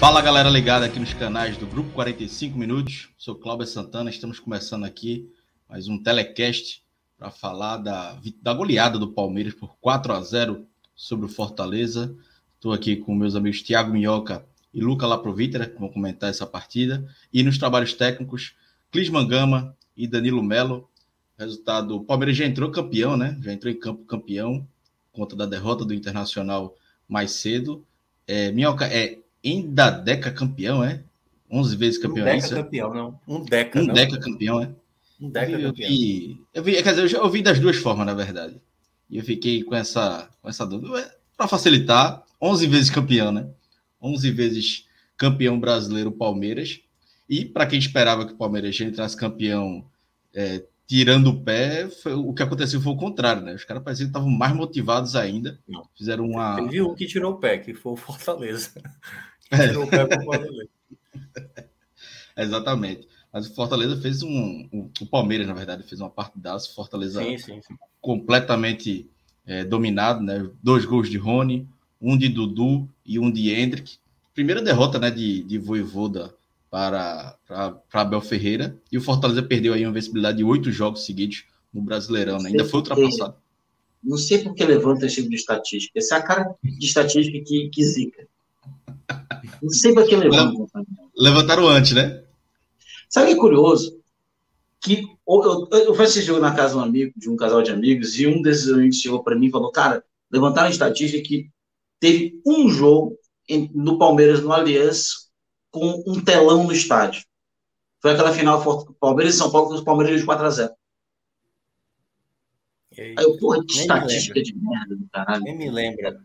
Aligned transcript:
Fala 0.00 0.22
galera 0.22 0.48
ligada 0.48 0.86
aqui 0.86 0.98
nos 0.98 1.12
canais 1.12 1.58
do 1.58 1.66
Grupo 1.66 1.90
45 1.90 2.56
Minutos. 2.56 3.10
Sou 3.18 3.34
Cláudio 3.34 3.66
Santana, 3.66 4.08
estamos 4.08 4.40
começando 4.40 4.84
aqui 4.84 5.30
mais 5.68 5.88
um 5.88 6.02
telecast 6.02 6.82
para 7.18 7.30
falar 7.30 7.76
da, 7.76 8.18
da 8.40 8.54
goleada 8.54 8.98
do 8.98 9.12
Palmeiras 9.12 9.52
por 9.52 9.76
4 9.78 10.14
a 10.14 10.22
0 10.22 10.66
sobre 10.96 11.26
o 11.26 11.28
Fortaleza. 11.28 12.16
Estou 12.54 12.72
aqui 12.72 12.96
com 12.96 13.14
meus 13.14 13.36
amigos 13.36 13.60
Thiago 13.60 13.92
Minhoca 13.92 14.42
e 14.72 14.80
Luca 14.80 15.06
Laprovitera, 15.06 15.66
que 15.66 15.78
vão 15.78 15.90
comentar 15.90 16.30
essa 16.30 16.46
partida. 16.46 17.06
E 17.30 17.42
nos 17.42 17.58
trabalhos 17.58 17.92
técnicos, 17.92 18.54
Clisman 18.90 19.28
Gama 19.28 19.76
e 19.94 20.06
Danilo 20.06 20.42
Melo. 20.42 20.88
Resultado, 21.38 21.96
o 21.96 22.04
Palmeiras 22.04 22.38
já 22.38 22.46
entrou 22.46 22.70
campeão, 22.70 23.18
né? 23.18 23.38
Já 23.42 23.52
entrou 23.52 23.70
em 23.70 23.78
campo 23.78 24.02
campeão, 24.06 24.66
conta 25.12 25.36
da 25.36 25.44
derrota 25.44 25.84
do 25.84 25.92
Internacional 25.92 26.74
mais 27.06 27.32
cedo. 27.32 27.84
É, 28.26 28.50
Minhoca, 28.50 28.86
é 28.86 29.18
ainda 29.44 29.90
Deca 29.90 30.30
campeão, 30.30 30.82
é? 30.82 31.02
11 31.50 31.76
vezes 31.76 31.98
campeão. 31.98 32.26
Um 32.26 32.30
Deca 32.30 32.46
é 32.46 32.62
campeão, 32.62 32.94
não. 32.94 33.20
Um 33.26 33.44
Deca. 33.44 33.80
Um 33.80 33.86
não. 33.86 33.94
Deca 33.94 34.20
campeão, 34.20 34.62
é? 34.62 34.70
Um 35.20 35.30
Deca 35.30 35.52
eu 35.52 35.68
campeão. 35.70 35.90
vi, 35.90 36.40
eu 36.54 36.62
vi, 36.62 36.82
quer 36.82 36.90
dizer, 36.90 37.02
eu 37.02 37.08
já 37.08 37.22
ouvi 37.22 37.42
das 37.42 37.58
duas 37.58 37.76
formas, 37.76 38.06
na 38.06 38.14
verdade. 38.14 38.60
E 39.08 39.18
eu 39.18 39.24
fiquei 39.24 39.62
com 39.62 39.74
essa, 39.74 40.28
com 40.40 40.48
essa 40.48 40.66
dúvida. 40.66 41.12
Para 41.36 41.48
facilitar, 41.48 42.22
11 42.40 42.66
vezes 42.66 42.90
campeão, 42.90 43.32
né? 43.32 43.48
11 44.00 44.30
vezes 44.30 44.86
campeão 45.16 45.58
brasileiro 45.58 46.12
Palmeiras. 46.12 46.80
E 47.28 47.44
para 47.44 47.66
quem 47.66 47.78
esperava 47.78 48.26
que 48.26 48.32
o 48.32 48.36
Palmeiras 48.36 48.78
entrasse 48.80 49.16
campeão 49.16 49.84
é, 50.34 50.64
tirando 50.86 51.28
o 51.28 51.40
pé, 51.40 51.88
foi, 51.88 52.14
o 52.14 52.32
que 52.32 52.42
aconteceu 52.42 52.80
foi 52.80 52.92
o 52.92 52.96
contrário, 52.96 53.42
né? 53.42 53.54
Os 53.54 53.64
caras 53.64 53.82
pareciam 53.82 54.06
que 54.06 54.10
estavam 54.10 54.28
mais 54.28 54.52
motivados 54.52 55.14
ainda. 55.14 55.56
Fizeram 55.96 56.24
uma. 56.24 56.56
Teve 56.56 56.82
um 56.82 56.94
que 56.94 57.06
tirou 57.06 57.34
o 57.34 57.36
pé, 57.36 57.58
que 57.58 57.72
foi 57.74 57.92
o 57.92 57.96
Fortaleza. 57.96 58.72
É. 59.50 59.68
Tirou 59.68 59.84
o 59.84 59.88
pé 59.88 60.06
pro 60.06 60.22
Fortaleza. 60.24 60.68
Exatamente. 62.36 63.08
Mas 63.32 63.46
o 63.46 63.54
Fortaleza 63.54 64.00
fez 64.00 64.22
um, 64.22 64.68
um- 64.72 64.90
O 65.00 65.06
Palmeiras, 65.06 65.46
na 65.46 65.54
verdade, 65.54 65.82
fez 65.82 66.00
uma 66.00 66.10
partidaça. 66.10 66.70
O 66.70 66.74
Fortaleza 66.74 67.22
Sim, 67.22 67.38
sim, 67.38 67.60
sim. 67.62 67.74
completamente 68.00 69.08
é, 69.46 69.64
dominado, 69.64 70.22
né? 70.22 70.48
Dois 70.62 70.84
gols 70.84 71.08
de 71.08 71.16
Rony, 71.18 71.66
um 72.00 72.16
de 72.16 72.28
Dudu 72.28 72.88
e 73.04 73.18
um 73.18 73.30
de 73.30 73.50
Hendrick. 73.52 73.98
Primeira 74.34 74.62
derrota, 74.62 74.98
né, 74.98 75.10
de, 75.10 75.42
de 75.42 75.58
Voivoda 75.58 76.34
para, 76.70 77.36
para, 77.46 77.70
para 77.72 78.00
Abel 78.00 78.20
Ferreira. 78.20 78.76
E 78.90 78.96
o 78.96 79.00
Fortaleza 79.02 79.42
perdeu 79.42 79.74
aí 79.74 79.84
uma 79.84 79.90
invencibilidade 79.90 80.38
de 80.38 80.44
oito 80.44 80.70
jogos 80.72 81.04
seguidos 81.04 81.44
no 81.72 81.82
Brasileirão, 81.82 82.38
né? 82.38 82.50
Ainda 82.50 82.64
foi 82.64 82.80
ultrapassado. 82.80 83.34
Não 84.02 84.16
sei 84.16 84.38
por 84.38 84.54
que 84.54 84.64
levanta 84.64 85.04
esse 85.06 85.16
tipo 85.16 85.28
de 85.28 85.36
estatística. 85.36 85.98
Essa 85.98 86.16
é 86.16 86.18
a 86.18 86.22
cara 86.22 86.54
de 86.62 86.86
estatística 86.86 87.38
que, 87.44 87.68
que 87.68 87.84
zica. 87.84 88.26
Não 89.62 89.70
sei 89.70 89.92
por 89.94 90.06
que 90.06 90.16
levanta. 90.16 90.64
Levantaram 91.16 91.66
antes, 91.68 91.92
né? 91.92 92.22
Sabe 93.08 93.26
o 93.26 93.28
que 93.34 93.38
é 93.38 93.40
curioso? 93.40 94.00
Que 94.80 95.02
eu, 95.28 95.68
eu, 95.70 95.78
eu 95.84 95.94
fui 95.94 96.04
esse 96.06 96.22
jogo 96.22 96.40
na 96.40 96.54
casa 96.54 96.74
de 96.74 96.78
um 96.80 96.82
amigo, 96.82 97.12
de 97.16 97.28
um 97.28 97.36
casal 97.36 97.62
de 97.62 97.70
amigos, 97.70 98.18
e 98.18 98.26
um 98.26 98.40
desses 98.40 98.68
amigos 98.72 98.96
chegou 98.96 99.22
para 99.22 99.36
mim 99.36 99.46
e 99.48 99.50
falou: 99.50 99.70
Cara, 99.70 100.02
levantaram 100.30 100.68
a 100.68 100.70
estatística 100.70 101.22
que 101.26 101.50
teve 101.98 102.40
um 102.46 102.68
jogo 102.70 103.18
em- 103.48 103.70
no 103.74 103.98
Palmeiras, 103.98 104.40
no 104.42 104.52
Aliança, 104.52 105.28
com 105.70 106.02
um 106.06 106.22
telão 106.24 106.64
no 106.64 106.72
estádio. 106.72 107.24
Foi 108.00 108.12
aquela 108.12 108.32
final 108.32 108.62
Palmeiras 108.98 109.34
e 109.34 109.38
São 109.38 109.50
Paulo, 109.50 109.68
que 109.68 109.74
os 109.74 109.84
Palmeiras 109.84 110.18
de 110.20 110.26
4x0. 110.26 110.70
E 112.96 113.00
aí, 113.02 113.14
Aí 113.18 113.24
eu, 113.24 113.36
porra, 113.38 113.64
que 113.64 113.76
estatística 113.78 114.42
de 114.42 114.54
merda 114.56 114.96
do 114.96 115.06
caralho. 115.12 115.42
nem 115.44 115.56
me 115.56 115.70
lembra. 115.70 116.20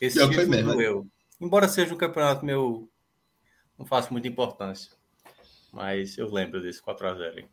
Esse 0.00 0.18
foi 0.18 0.28
título 0.30 0.48
mesmo, 0.48 0.72
doeu. 0.72 1.06
Embora 1.42 1.66
seja 1.68 1.92
um 1.92 1.98
campeonato 1.98 2.44
meu, 2.46 2.88
não 3.78 3.84
faço 3.84 4.12
muita 4.12 4.28
importância. 4.28 4.92
Mas 5.72 6.16
eu 6.16 6.32
lembro 6.32 6.60
desse 6.62 6.80
4x0. 6.82 7.36
aí. 7.38 7.44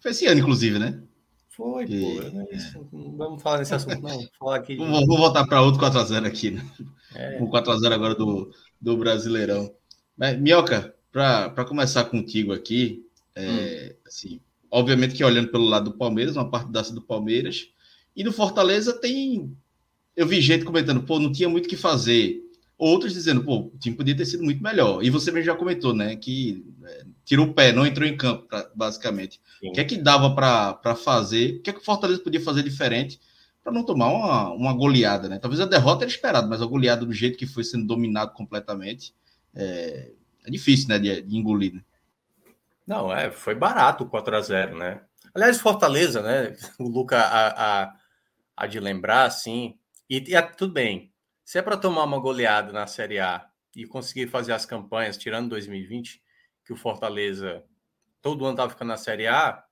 Foi 0.00 0.10
esse 0.10 0.26
ano, 0.26 0.40
inclusive, 0.40 0.78
né? 0.78 1.02
Foi, 1.50 1.84
E- 1.84 2.00
pô. 2.00 2.30
não 2.30 2.42
é 2.50 2.54
isso. 2.54 2.88
Não 2.92 3.16
vamos 3.16 3.42
falar 3.42 3.58
nesse 3.58 3.74
assunto, 3.74 4.00
não. 4.00 4.08
Vou 4.18 4.28
falar 4.38 4.56
aqui. 4.56 4.74
de- 4.76 4.84
Vou, 4.84 5.06
vou 5.06 5.18
voltar 5.18 5.46
para 5.46 5.62
outro 5.62 5.80
4x0 5.80 6.26
aqui, 6.26 6.50
né? 6.50 6.68
É, 7.14 7.38
o 7.40 7.48
4x0 7.48 7.92
agora 7.94 8.14
do, 8.14 8.52
do 8.80 8.96
Brasileirão. 8.96 9.72
Mas, 10.16 10.38
Minhoca, 10.38 10.94
para 11.12 11.64
começar 11.64 12.04
contigo 12.06 12.52
aqui, 12.52 13.06
é, 13.34 13.96
assim, 14.06 14.40
obviamente 14.70 15.14
que 15.14 15.24
olhando 15.24 15.50
pelo 15.50 15.64
lado 15.64 15.90
do 15.90 15.96
Palmeiras, 15.96 16.36
uma 16.36 16.50
partidaça 16.50 16.92
do 16.94 17.00
Palmeiras, 17.02 17.70
e 18.14 18.24
do 18.24 18.32
Fortaleza 18.32 18.98
tem. 18.98 19.56
Eu 20.16 20.26
vi 20.26 20.40
gente 20.40 20.64
comentando, 20.64 21.02
pô, 21.02 21.18
não 21.20 21.30
tinha 21.30 21.48
muito 21.48 21.66
o 21.66 21.68
que 21.68 21.76
fazer. 21.76 22.42
Outros 22.78 23.14
dizendo, 23.14 23.42
pô, 23.42 23.70
o 23.74 23.78
time 23.78 23.96
podia 23.96 24.14
ter 24.16 24.26
sido 24.26 24.44
muito 24.44 24.62
melhor. 24.62 25.02
E 25.02 25.08
você 25.08 25.30
mesmo 25.32 25.46
já 25.46 25.54
comentou, 25.56 25.94
né, 25.94 26.14
que 26.16 26.64
é, 26.84 27.04
tirou 27.24 27.46
o 27.46 27.54
pé, 27.54 27.72
não 27.72 27.86
entrou 27.86 28.06
em 28.06 28.16
campo, 28.16 28.46
basicamente. 28.74 29.40
Sim. 29.60 29.70
O 29.70 29.72
que 29.72 29.80
é 29.80 29.84
que 29.84 29.96
dava 29.96 30.34
para 30.34 30.94
fazer? 30.94 31.56
O 31.56 31.62
que 31.62 31.70
é 31.70 31.72
que 31.72 31.80
o 31.80 31.84
Fortaleza 31.84 32.20
podia 32.22 32.40
fazer 32.40 32.62
diferente 32.62 33.18
para 33.64 33.72
não 33.72 33.82
tomar 33.82 34.08
uma, 34.08 34.50
uma 34.52 34.72
goleada, 34.74 35.28
né? 35.28 35.38
Talvez 35.38 35.60
a 35.60 35.66
derrota 35.66 36.04
era 36.04 36.10
esperada, 36.10 36.46
mas 36.46 36.60
a 36.60 36.66
goleada 36.66 37.04
do 37.06 37.12
jeito 37.12 37.38
que 37.38 37.46
foi 37.46 37.64
sendo 37.64 37.86
dominado 37.86 38.32
completamente 38.32 39.14
é, 39.54 40.12
é 40.46 40.50
difícil, 40.50 40.88
né, 40.88 40.98
de, 40.98 41.22
de 41.22 41.36
engolir. 41.36 41.74
Né? 41.74 41.80
Não, 42.86 43.12
é, 43.12 43.30
foi 43.30 43.54
barato 43.54 44.04
o 44.04 44.08
4x0, 44.08 44.76
né? 44.76 45.00
Aliás, 45.34 45.60
Fortaleza, 45.60 46.22
né? 46.22 46.54
O 46.78 46.88
Luca 46.88 47.18
há, 47.18 47.82
há- 47.84 47.94
há 48.56 48.66
de 48.66 48.78
lembrar, 48.78 49.24
assim. 49.24 49.76
E, 50.08 50.22
e 50.30 50.34
é 50.34 50.42
tudo 50.42 50.72
bem. 50.72 51.10
Se 51.46 51.58
é 51.58 51.62
para 51.62 51.76
tomar 51.76 52.02
uma 52.02 52.18
goleada 52.18 52.72
na 52.72 52.88
Série 52.88 53.20
A 53.20 53.48
e 53.72 53.86
conseguir 53.86 54.26
fazer 54.26 54.52
as 54.52 54.66
campanhas, 54.66 55.16
tirando 55.16 55.50
2020, 55.50 56.20
que 56.64 56.72
o 56.72 56.76
Fortaleza 56.76 57.64
todo 58.20 58.44
ano 58.44 58.54
estava 58.54 58.72
ficando 58.72 58.88
na 58.88 58.96
Série 58.96 59.28
A, 59.28 59.64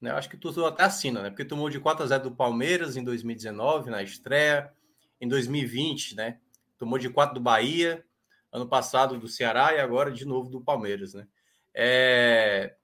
né? 0.00 0.12
Acho 0.12 0.30
que 0.30 0.36
tudo 0.36 0.64
até 0.64 0.84
assina, 0.84 1.20
né? 1.20 1.30
Porque 1.30 1.44
tomou 1.44 1.68
de 1.68 1.80
4x0 1.80 2.22
do 2.22 2.30
Palmeiras 2.30 2.96
em 2.96 3.02
2019, 3.02 3.90
na 3.90 4.04
estreia. 4.04 4.72
Em 5.20 5.26
2020, 5.26 6.14
né? 6.14 6.38
Tomou 6.78 6.96
de 6.96 7.10
4 7.10 7.34
do 7.34 7.40
Bahia, 7.40 8.04
ano 8.52 8.68
passado 8.68 9.18
do 9.18 9.26
Ceará 9.26 9.74
e 9.74 9.80
agora 9.80 10.12
de 10.12 10.24
novo 10.24 10.48
do 10.48 10.60
Palmeiras, 10.60 11.12
né? 11.12 11.26
É, 11.74 12.76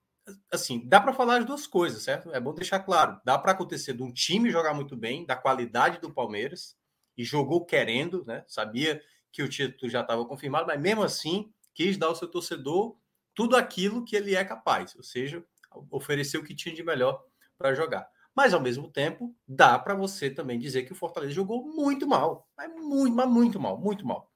assim, 0.53 0.83
dá 0.85 1.01
para 1.01 1.13
falar 1.13 1.39
as 1.39 1.45
duas 1.45 1.65
coisas, 1.65 2.03
certo? 2.03 2.33
É 2.33 2.41
bom 2.41 2.53
deixar 2.53 2.81
claro. 2.81 3.21
Dá 3.25 3.39
para 3.39 3.53
acontecer 3.53 3.95
de 3.95 4.03
um 4.03 4.13
time 4.13 4.51
jogar 4.51 4.75
muito 4.75 4.97
bem, 4.97 5.25
da 5.25 5.37
qualidade 5.37 6.01
do 6.01 6.13
Palmeiras, 6.13 6.77
e 7.17 7.25
jogou 7.25 7.65
querendo, 7.65 8.25
né? 8.25 8.45
Sabia 8.47 9.03
que 9.33 9.43
o 9.43 9.49
título 9.49 9.91
já 9.91 10.01
estava 10.01 10.25
confirmado, 10.25 10.67
mas 10.67 10.81
mesmo 10.81 11.03
assim 11.03 11.53
quis 11.75 11.97
dar 11.97 12.07
ao 12.07 12.17
seu 12.17 12.29
torcedor 12.29 12.97
tudo 13.35 13.55
aquilo 13.55 14.05
que 14.05 14.17
ele 14.17 14.35
é 14.35 14.45
capaz, 14.45 14.95
ou 14.97 15.03
seja, 15.03 15.45
oferecer 15.91 16.39
o 16.39 16.45
que 16.45 16.55
tinha 16.55 16.75
de 16.75 16.83
melhor 16.83 17.23
para 17.59 17.75
jogar. 17.75 18.09
Mas 18.35 18.53
ao 18.53 18.61
mesmo 18.61 18.91
tempo, 18.91 19.35
dá 19.47 19.79
para 19.79 19.95
você 19.95 20.31
também 20.31 20.59
dizer 20.59 20.85
que 20.85 20.93
o 20.93 20.97
Fortaleza 20.97 21.33
jogou 21.33 21.67
muito 21.67 22.07
mal, 22.07 22.49
mas 22.57 22.71
muito, 22.75 23.15
mas 23.15 23.29
muito 23.29 23.61
mal, 23.61 23.79
muito 23.79 24.07
mal. 24.07 24.31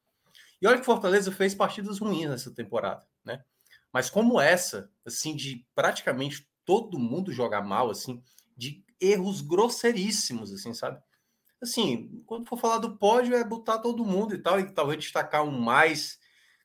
E 0.60 0.66
olha 0.66 0.76
que 0.76 0.82
o 0.82 0.86
Fortaleza 0.86 1.32
fez 1.32 1.54
partidas 1.54 1.98
ruins 1.98 2.28
nessa 2.28 2.50
temporada, 2.50 3.06
né? 3.24 3.44
Mas 3.92 4.08
como 4.10 4.40
essa, 4.40 4.90
assim, 5.04 5.34
de 5.34 5.66
praticamente 5.74 6.48
todo 6.64 6.98
mundo 6.98 7.32
jogar 7.32 7.62
mal, 7.62 7.90
assim, 7.90 8.22
de 8.56 8.84
erros 9.00 9.40
grosseiríssimos, 9.40 10.52
assim, 10.52 10.72
sabe? 10.74 11.02
Assim, 11.62 12.22
quando 12.26 12.46
for 12.46 12.58
falar 12.58 12.78
do 12.78 12.96
pódio, 12.96 13.36
é 13.36 13.44
botar 13.44 13.78
todo 13.78 14.04
mundo 14.04 14.34
e 14.34 14.38
tal, 14.38 14.58
e 14.58 14.72
talvez 14.72 14.98
destacar 14.98 15.44
um 15.44 15.50
mais 15.50 16.18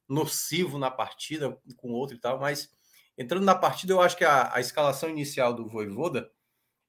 nocivo 0.07 0.77
na 0.77 0.89
partida 0.89 1.59
com 1.75 1.91
outro 1.91 2.15
e 2.15 2.19
tal, 2.19 2.39
mas 2.39 2.71
entrando 3.17 3.43
na 3.43 3.55
partida, 3.55 3.93
eu 3.93 4.01
acho 4.01 4.15
que 4.15 4.23
a, 4.23 4.53
a 4.53 4.59
escalação 4.59 5.09
inicial 5.09 5.53
do 5.53 5.67
Voivoda, 5.67 6.29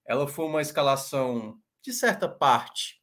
ela 0.04 0.28
foi 0.28 0.44
uma 0.44 0.62
escalação 0.62 1.58
de 1.82 1.92
certa 1.92 2.28
parte, 2.28 3.02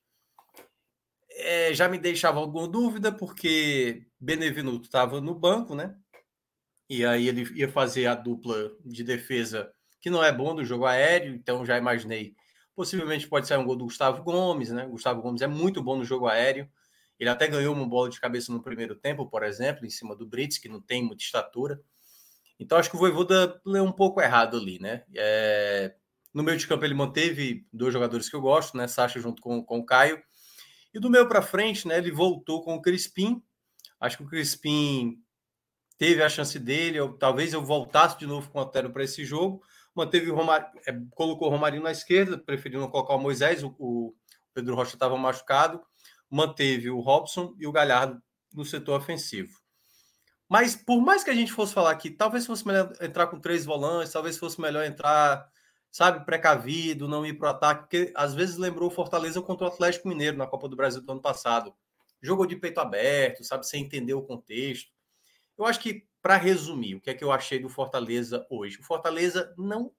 é, 1.35 1.73
já 1.73 1.89
me 1.89 1.97
deixava 1.97 2.39
alguma 2.39 2.67
dúvida, 2.67 3.11
porque 3.11 4.05
Benevenuto 4.19 4.85
estava 4.85 5.19
no 5.19 5.33
banco, 5.33 5.75
né? 5.75 5.95
E 6.89 7.05
aí 7.05 7.27
ele 7.27 7.44
ia 7.57 7.69
fazer 7.69 8.05
a 8.05 8.15
dupla 8.15 8.71
de 8.85 9.03
defesa, 9.03 9.73
que 10.00 10.09
não 10.09 10.23
é 10.23 10.31
bom 10.31 10.53
do 10.53 10.63
jogo 10.63 10.85
aéreo, 10.85 11.33
então 11.33 11.65
já 11.65 11.77
imaginei. 11.77 12.35
Possivelmente 12.75 13.27
pode 13.27 13.47
ser 13.47 13.57
um 13.57 13.65
gol 13.65 13.75
do 13.75 13.85
Gustavo 13.85 14.23
Gomes, 14.23 14.69
né? 14.69 14.85
Gustavo 14.85 15.21
Gomes 15.21 15.41
é 15.41 15.47
muito 15.47 15.81
bom 15.81 15.97
no 15.97 16.03
jogo 16.03 16.27
aéreo. 16.27 16.69
Ele 17.19 17.29
até 17.29 17.47
ganhou 17.47 17.73
uma 17.73 17.87
bola 17.87 18.09
de 18.09 18.19
cabeça 18.19 18.51
no 18.51 18.61
primeiro 18.61 18.95
tempo, 18.95 19.27
por 19.27 19.43
exemplo, 19.43 19.85
em 19.85 19.89
cima 19.89 20.15
do 20.15 20.25
Brits, 20.25 20.57
que 20.57 20.67
não 20.67 20.81
tem 20.81 21.03
muita 21.03 21.23
estatura. 21.23 21.79
Então 22.59 22.77
acho 22.77 22.89
que 22.89 22.95
o 22.95 22.99
Voivoda 22.99 23.61
leu 23.65 23.83
um 23.83 23.91
pouco 23.91 24.21
errado 24.21 24.57
ali, 24.57 24.79
né? 24.79 25.03
É... 25.15 25.95
No 26.33 26.41
meio 26.41 26.57
de 26.57 26.67
campo 26.67 26.83
ele 26.83 26.95
manteve 26.95 27.67
dois 27.71 27.93
jogadores 27.93 28.27
que 28.27 28.35
eu 28.35 28.41
gosto, 28.41 28.75
né? 28.75 28.87
Sacha 28.87 29.19
junto 29.19 29.41
com, 29.41 29.63
com 29.63 29.79
o 29.79 29.85
Caio. 29.85 30.21
E 30.93 30.99
do 30.99 31.09
meio 31.09 31.27
para 31.27 31.41
frente, 31.41 31.87
né? 31.87 31.97
Ele 31.97 32.11
voltou 32.11 32.63
com 32.63 32.75
o 32.75 32.81
Crispim. 32.81 33.41
Acho 33.99 34.17
que 34.17 34.23
o 34.23 34.27
Crispim 34.27 35.19
teve 35.97 36.23
a 36.23 36.29
chance 36.29 36.57
dele. 36.57 36.99
Talvez 37.19 37.53
eu 37.53 37.63
voltasse 37.63 38.17
de 38.17 38.25
novo 38.25 38.49
com 38.49 38.59
o 38.59 38.61
Otero 38.61 38.91
para 38.91 39.03
esse 39.03 39.23
jogo. 39.23 39.61
Manteve 39.95 40.31
o 40.31 40.35
Romário, 40.35 40.67
é, 40.87 40.93
colocou 41.11 41.47
o 41.47 41.51
Romarinho 41.51 41.83
na 41.83 41.91
esquerda, 41.91 42.37
preferindo 42.37 42.87
colocar 42.89 43.15
o 43.15 43.19
Moisés. 43.19 43.63
O, 43.63 43.75
o 43.77 44.15
Pedro 44.53 44.75
Rocha 44.75 44.95
estava 44.95 45.17
machucado. 45.17 45.81
Manteve 46.29 46.89
o 46.89 46.99
Robson 46.99 47.55
e 47.59 47.67
o 47.67 47.71
Galhardo 47.71 48.21
no 48.53 48.65
setor 48.65 48.99
ofensivo. 48.99 49.59
Mas 50.49 50.75
por 50.75 51.01
mais 51.01 51.23
que 51.23 51.29
a 51.29 51.35
gente 51.35 51.51
fosse 51.51 51.73
falar 51.73 51.95
que 51.95 52.09
talvez 52.09 52.45
fosse 52.45 52.65
melhor 52.65 52.91
entrar 53.01 53.27
com 53.27 53.39
três 53.39 53.65
volantes, 53.65 54.13
talvez 54.13 54.37
fosse 54.37 54.59
melhor 54.59 54.83
entrar 54.85 55.47
sabe, 55.93 56.25
precavido, 56.25 57.07
não 57.07 57.23
ir 57.23 57.35
para 57.35 57.49
o 57.49 57.51
ataque, 57.51 57.81
porque 57.81 58.13
às 58.15 58.33
vezes 58.33 58.57
lembrou 58.57 58.89
o 58.89 58.91
Fortaleza 58.91 59.39
contra 59.43 59.65
o 59.65 59.69
Atlético 59.69 60.07
Mineiro 60.07 60.35
na 60.35 60.47
Copa 60.47 60.67
do 60.67 60.75
Brasil 60.75 61.03
do 61.03 61.11
ano 61.11 61.21
passado. 61.21 61.71
Jogou 62.19 62.47
de 62.47 62.55
peito 62.55 62.79
aberto, 62.79 63.43
sabe, 63.43 63.67
sem 63.67 63.83
entender 63.83 64.15
o 64.15 64.23
contexto. 64.23 64.91
Eu 65.55 65.65
acho 65.65 65.79
que, 65.79 66.03
para 66.23 66.37
resumir, 66.37 66.95
o 66.95 67.01
que 67.01 67.11
é 67.11 67.13
que 67.13 67.23
eu 67.23 67.31
achei 67.31 67.59
do 67.59 67.69
Fortaleza 67.69 68.47
hoje? 68.49 68.79
O 68.79 68.83
Fortaleza 68.83 69.53
não 69.57 69.91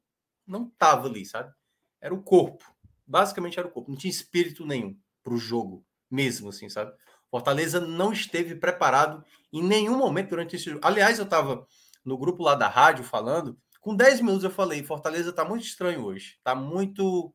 não 0.47 0.67
estava 0.67 1.07
ali, 1.07 1.25
sabe? 1.25 1.55
Era 2.01 2.13
o 2.13 2.23
corpo. 2.23 2.65
Basicamente 3.07 3.59
era 3.59 3.69
o 3.69 3.71
corpo. 3.71 3.91
Não 3.91 3.97
tinha 3.97 4.11
espírito 4.11 4.67
nenhum 4.67 4.99
para 5.23 5.33
o 5.33 5.39
jogo, 5.39 5.87
mesmo 6.11 6.51
assim, 6.51 6.69
sabe? 6.69 6.93
Fortaleza 7.31 7.81
não 7.81 8.13
esteve 8.13 8.55
preparado 8.57 9.25
em 9.53 9.63
nenhum 9.63 9.97
momento 9.97 10.31
durante 10.31 10.57
esse 10.57 10.67
jogo. 10.67 10.81
Aliás, 10.83 11.19
eu 11.19 11.25
estava 11.25 11.67
no 12.05 12.19
grupo 12.19 12.43
lá 12.43 12.55
da 12.55 12.69
rádio 12.69 13.05
falando 13.05 13.59
com 13.85 13.95
10 13.95 14.23
minutos 14.23 14.45
eu 14.45 14.51
falei, 14.51 14.83
Fortaleza 14.83 15.29
está 15.29 15.45
muito 15.45 15.67
estranho 15.67 16.03
hoje. 16.07 16.37
Está 16.39 16.55
muito. 16.55 17.35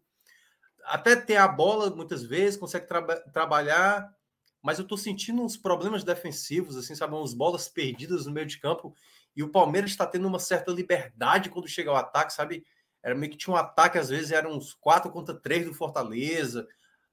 Até 0.83 1.15
tem 1.15 1.37
a 1.37 1.47
bola 1.47 1.95
muitas 1.95 2.23
vezes, 2.23 2.59
consegue 2.59 2.87
tra 2.87 3.03
trabalhar, 3.31 4.11
mas 4.61 4.77
eu 4.77 4.83
estou 4.83 4.97
sentindo 4.97 5.41
uns 5.41 5.57
problemas 5.57 6.03
defensivos, 6.03 6.75
assim, 6.75 6.95
sabe? 6.95 7.15
Umas 7.15 7.33
bolas 7.33 7.67
perdidas 7.67 8.25
no 8.25 8.31
meio 8.31 8.45
de 8.45 8.59
campo. 8.59 8.93
E 9.35 9.43
o 9.43 9.49
Palmeiras 9.49 9.91
está 9.91 10.05
tendo 10.05 10.27
uma 10.27 10.39
certa 10.39 10.71
liberdade 10.71 11.49
quando 11.49 11.67
chega 11.67 11.89
ao 11.89 11.95
ataque, 11.95 12.33
sabe? 12.33 12.65
Era 13.01 13.15
meio 13.15 13.31
que 13.31 13.37
tinha 13.37 13.53
um 13.53 13.57
ataque, 13.57 13.97
às 13.97 14.09
vezes 14.09 14.31
eram 14.31 14.51
uns 14.51 14.73
4 14.73 15.11
contra 15.11 15.33
3 15.33 15.65
do 15.65 15.73
Fortaleza. 15.73 16.67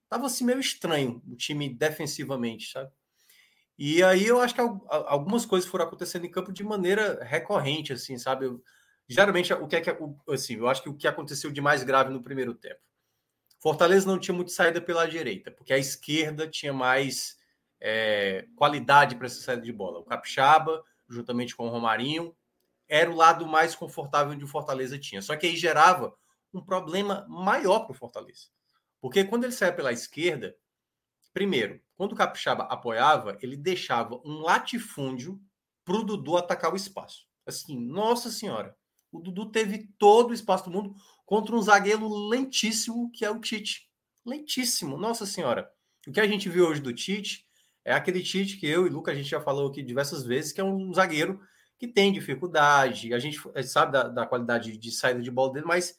Tava 0.08 0.26
assim 0.26 0.44
meio 0.44 0.60
estranho 0.60 1.22
o 1.26 1.37
time 1.37 1.69
defensivamente, 1.69 2.72
sabe? 2.72 2.90
E 3.78 4.02
aí 4.02 4.26
eu 4.26 4.40
acho 4.40 4.54
que 4.54 4.60
algumas 4.60 5.44
coisas 5.44 5.69
foram 5.69 5.84
acontecendo 5.84 6.25
em 6.25 6.31
campo 6.31 6.52
de 6.52 6.64
maneira 6.64 7.22
recorrente, 7.22 7.93
assim, 7.93 8.16
sabe? 8.19 8.46
Eu, 8.46 8.62
Geralmente, 9.08 9.52
o 9.52 9.69
que 9.69 9.76
é 9.76 9.81
que 9.81 9.96
assim, 10.28 10.56
eu 10.56 10.69
acho 10.69 10.82
que 10.82 10.88
o 10.88 10.94
que 10.94 11.06
aconteceu 11.06 11.50
de 11.52 11.60
mais 11.60 11.84
grave 11.84 12.12
no 12.12 12.22
primeiro 12.22 12.54
tempo. 12.54 12.81
Fortaleza 13.58 14.06
não 14.06 14.19
tinha 14.19 14.35
muito 14.35 14.50
saída 14.53 14.81
pela 14.81 15.06
direita, 15.06 15.50
porque 15.50 15.73
a 15.73 15.79
esquerda 15.79 16.49
tinha 16.49 16.73
mais 16.73 17.37
é, 17.81 18.47
qualidade 18.56 19.17
para 19.17 19.26
essa 19.26 19.41
saída 19.41 19.62
de 19.62 19.73
bola. 19.73 20.00
O 20.00 20.05
Capixaba, 20.05 20.85
juntamente 21.08 21.56
com 21.56 21.67
o 21.67 21.70
Romarinho, 21.70 22.37
era 22.88 23.11
o 23.11 23.17
lado 23.17 23.47
mais 23.47 23.75
confortável 23.75 24.32
onde 24.32 24.44
o 24.44 24.49
Fortaleza 24.49 24.99
tinha. 24.99 25.23
Só 25.23 25.37
que 25.37 25.47
aí 25.47 25.56
gerava 25.56 26.14
um 26.53 26.64
problema 26.64 27.26
maior 27.29 27.81
para 27.81 27.93
o 27.93 27.97
Fortaleza. 27.97 28.49
Porque 29.00 29.25
quando 29.25 29.44
ele 29.44 29.53
saia 29.53 29.73
pela 29.73 29.93
esquerda, 29.93 30.56
primeiro, 31.32 31.81
quando 31.97 32.12
o 32.12 32.17
Capixaba 32.17 32.64
apoiava, 32.64 33.37
ele 33.41 33.56
deixava 33.56 34.20
um 34.25 34.41
latifúndio 34.41 35.41
para 35.85 35.97
o 35.97 36.05
Dudu 36.05 36.37
atacar 36.37 36.73
o 36.73 36.76
espaço. 36.76 37.26
Assim, 37.44 37.79
nossa 37.79 38.31
senhora. 38.31 38.76
O 39.12 39.20
Dudu 39.20 39.50
teve 39.50 39.88
todo 39.99 40.31
o 40.31 40.35
espaço 40.35 40.64
do 40.64 40.70
mundo 40.70 40.94
contra 41.26 41.55
um 41.55 41.61
zagueiro 41.61 42.08
lentíssimo, 42.28 43.11
que 43.11 43.25
é 43.25 43.31
o 43.31 43.40
Tite. 43.40 43.90
Lentíssimo, 44.25 44.96
nossa 44.96 45.26
senhora. 45.26 45.69
O 46.06 46.12
que 46.12 46.20
a 46.20 46.26
gente 46.26 46.49
viu 46.49 46.69
hoje 46.69 46.81
do 46.81 46.94
Tite 46.94 47.44
é 47.84 47.93
aquele 47.93 48.23
Tite 48.23 48.56
que 48.56 48.67
eu 48.67 48.87
e 48.87 48.90
Luca 48.90 49.11
a 49.11 49.14
gente 49.14 49.28
já 49.28 49.40
falou 49.40 49.69
aqui 49.69 49.82
diversas 49.82 50.25
vezes, 50.25 50.52
que 50.52 50.61
é 50.61 50.64
um 50.64 50.94
zagueiro 50.94 51.40
que 51.78 51.88
tem 51.88 52.12
dificuldade. 52.12 53.12
A 53.12 53.19
gente 53.19 53.38
sabe 53.64 53.93
da, 53.93 54.05
da 54.05 54.26
qualidade 54.26 54.76
de 54.76 54.90
saída 54.93 55.20
de 55.20 55.31
bola 55.31 55.52
dele, 55.52 55.67
mas 55.67 55.99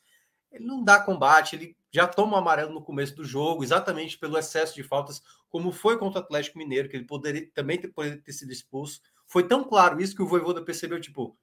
ele 0.52 0.66
não 0.66 0.84
dá 0.84 1.00
combate, 1.00 1.56
ele 1.56 1.78
já 1.92 2.08
toma 2.08 2.34
o 2.34 2.40
amarelo 2.40 2.74
no 2.74 2.82
começo 2.82 3.16
do 3.16 3.26
jogo, 3.26 3.64
exatamente 3.64 4.18
pelo 4.18 4.38
excesso 4.38 4.74
de 4.76 4.84
faltas, 4.84 5.22
como 5.50 5.72
foi 5.72 5.98
contra 5.98 6.22
o 6.22 6.24
Atlético 6.24 6.58
Mineiro, 6.58 6.90
que 6.90 6.96
ele 6.96 7.06
poderia 7.06 7.50
também 7.54 7.78
ter, 7.78 7.90
poderia 7.90 8.22
ter 8.22 8.34
sido 8.34 8.52
expulso. 8.52 9.02
Foi 9.28 9.46
tão 9.48 9.64
claro 9.64 10.00
isso 10.02 10.16
que 10.16 10.22
o 10.22 10.28
Voivoda 10.28 10.64
percebeu, 10.64 11.02
tipo, 11.02 11.38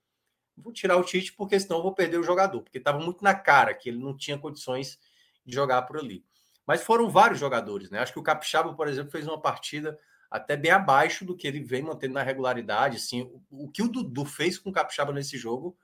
vou 0.56 0.72
tirar 0.72 0.96
o 0.96 1.04
Tite 1.04 1.32
porque 1.32 1.58
senão 1.58 1.82
vou 1.82 1.94
perder 1.94 2.18
o 2.18 2.22
jogador, 2.22 2.62
porque 2.62 2.78
estava 2.78 2.98
muito 2.98 3.22
na 3.22 3.34
cara 3.34 3.74
que 3.74 3.88
ele 3.88 3.98
não 3.98 4.16
tinha 4.16 4.38
condições 4.38 4.98
de 5.44 5.54
jogar 5.54 5.82
por 5.82 5.98
ali. 5.98 6.24
Mas 6.66 6.82
foram 6.82 7.10
vários 7.10 7.38
jogadores, 7.38 7.90
né? 7.90 7.98
Acho 7.98 8.12
que 8.12 8.18
o 8.18 8.22
Capixaba, 8.22 8.72
por 8.74 8.88
exemplo, 8.88 9.10
fez 9.10 9.26
uma 9.26 9.40
partida 9.40 9.98
até 10.30 10.56
bem 10.56 10.70
abaixo 10.70 11.24
do 11.24 11.36
que 11.36 11.46
ele 11.46 11.60
vem 11.60 11.82
mantendo 11.82 12.14
na 12.14 12.22
regularidade, 12.22 12.96
assim, 12.96 13.22
o, 13.22 13.64
o 13.66 13.70
que 13.70 13.82
o 13.82 13.88
Dudu 13.88 14.24
fez 14.24 14.58
com 14.58 14.70
o 14.70 14.72
Capixaba 14.72 15.12
nesse 15.12 15.36
jogo 15.38 15.76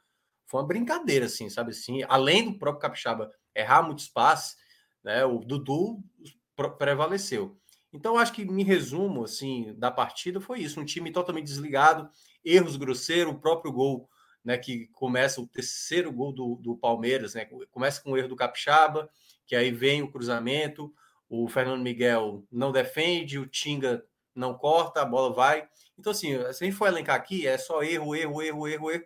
foi 0.46 0.61
uma 0.61 0.67
brincadeira, 0.67 1.26
assim, 1.26 1.49
sabe 1.49 1.70
assim, 1.70 2.02
além 2.08 2.50
do 2.50 2.58
próprio 2.58 2.81
Capixaba 2.81 3.31
errar 3.55 3.82
muitos 3.82 4.08
passes, 4.08 4.56
né, 5.05 5.25
o 5.25 5.38
Dudu 5.38 6.02
prevaleceu. 6.76 7.56
Então, 7.93 8.19
acho 8.19 8.32
que 8.32 8.44
me 8.44 8.64
resumo, 8.64 9.25
assim, 9.25 9.72
da 9.76 9.90
partida 9.90 10.40
foi 10.40 10.61
isso, 10.61 10.81
um 10.81 10.84
time 10.84 11.12
totalmente 11.12 11.46
desligado, 11.46 12.11
erros 12.44 12.76
grosseiros, 12.76 13.32
o 13.32 13.38
próprio 13.38 13.72
gol 13.72 14.08
né, 14.45 14.57
que 14.57 14.87
começa 14.89 15.41
o 15.41 15.47
terceiro 15.47 16.13
gol 16.13 16.33
do, 16.33 16.57
do 16.57 16.77
Palmeiras, 16.77 17.35
né, 17.35 17.47
começa 17.71 18.03
com 18.03 18.13
o 18.13 18.17
erro 18.17 18.29
do 18.29 18.37
Capixaba, 18.37 19.09
que 19.47 19.55
aí 19.55 19.71
vem 19.71 20.03
o 20.03 20.11
cruzamento, 20.11 20.93
o 21.29 21.49
Fernando 21.49 21.82
Miguel 21.82 22.44
não 22.51 22.73
defende, 22.73 23.39
o 23.39 23.47
Tinga 23.47 24.05
não 24.35 24.55
corta, 24.55 25.03
a 25.03 25.05
bola 25.05 25.32
vai. 25.32 25.69
Então, 25.99 26.13
assim, 26.13 26.35
se 26.53 26.65
a 26.65 26.67
gente 26.67 26.77
for 26.77 26.89
elencar 26.89 27.17
aqui, 27.17 27.47
é 27.47 27.59
só 27.59 27.82
erro, 27.82 28.15
erro, 28.15 28.43
erro, 28.43 28.69
erro, 28.69 28.91
erro. 28.91 29.05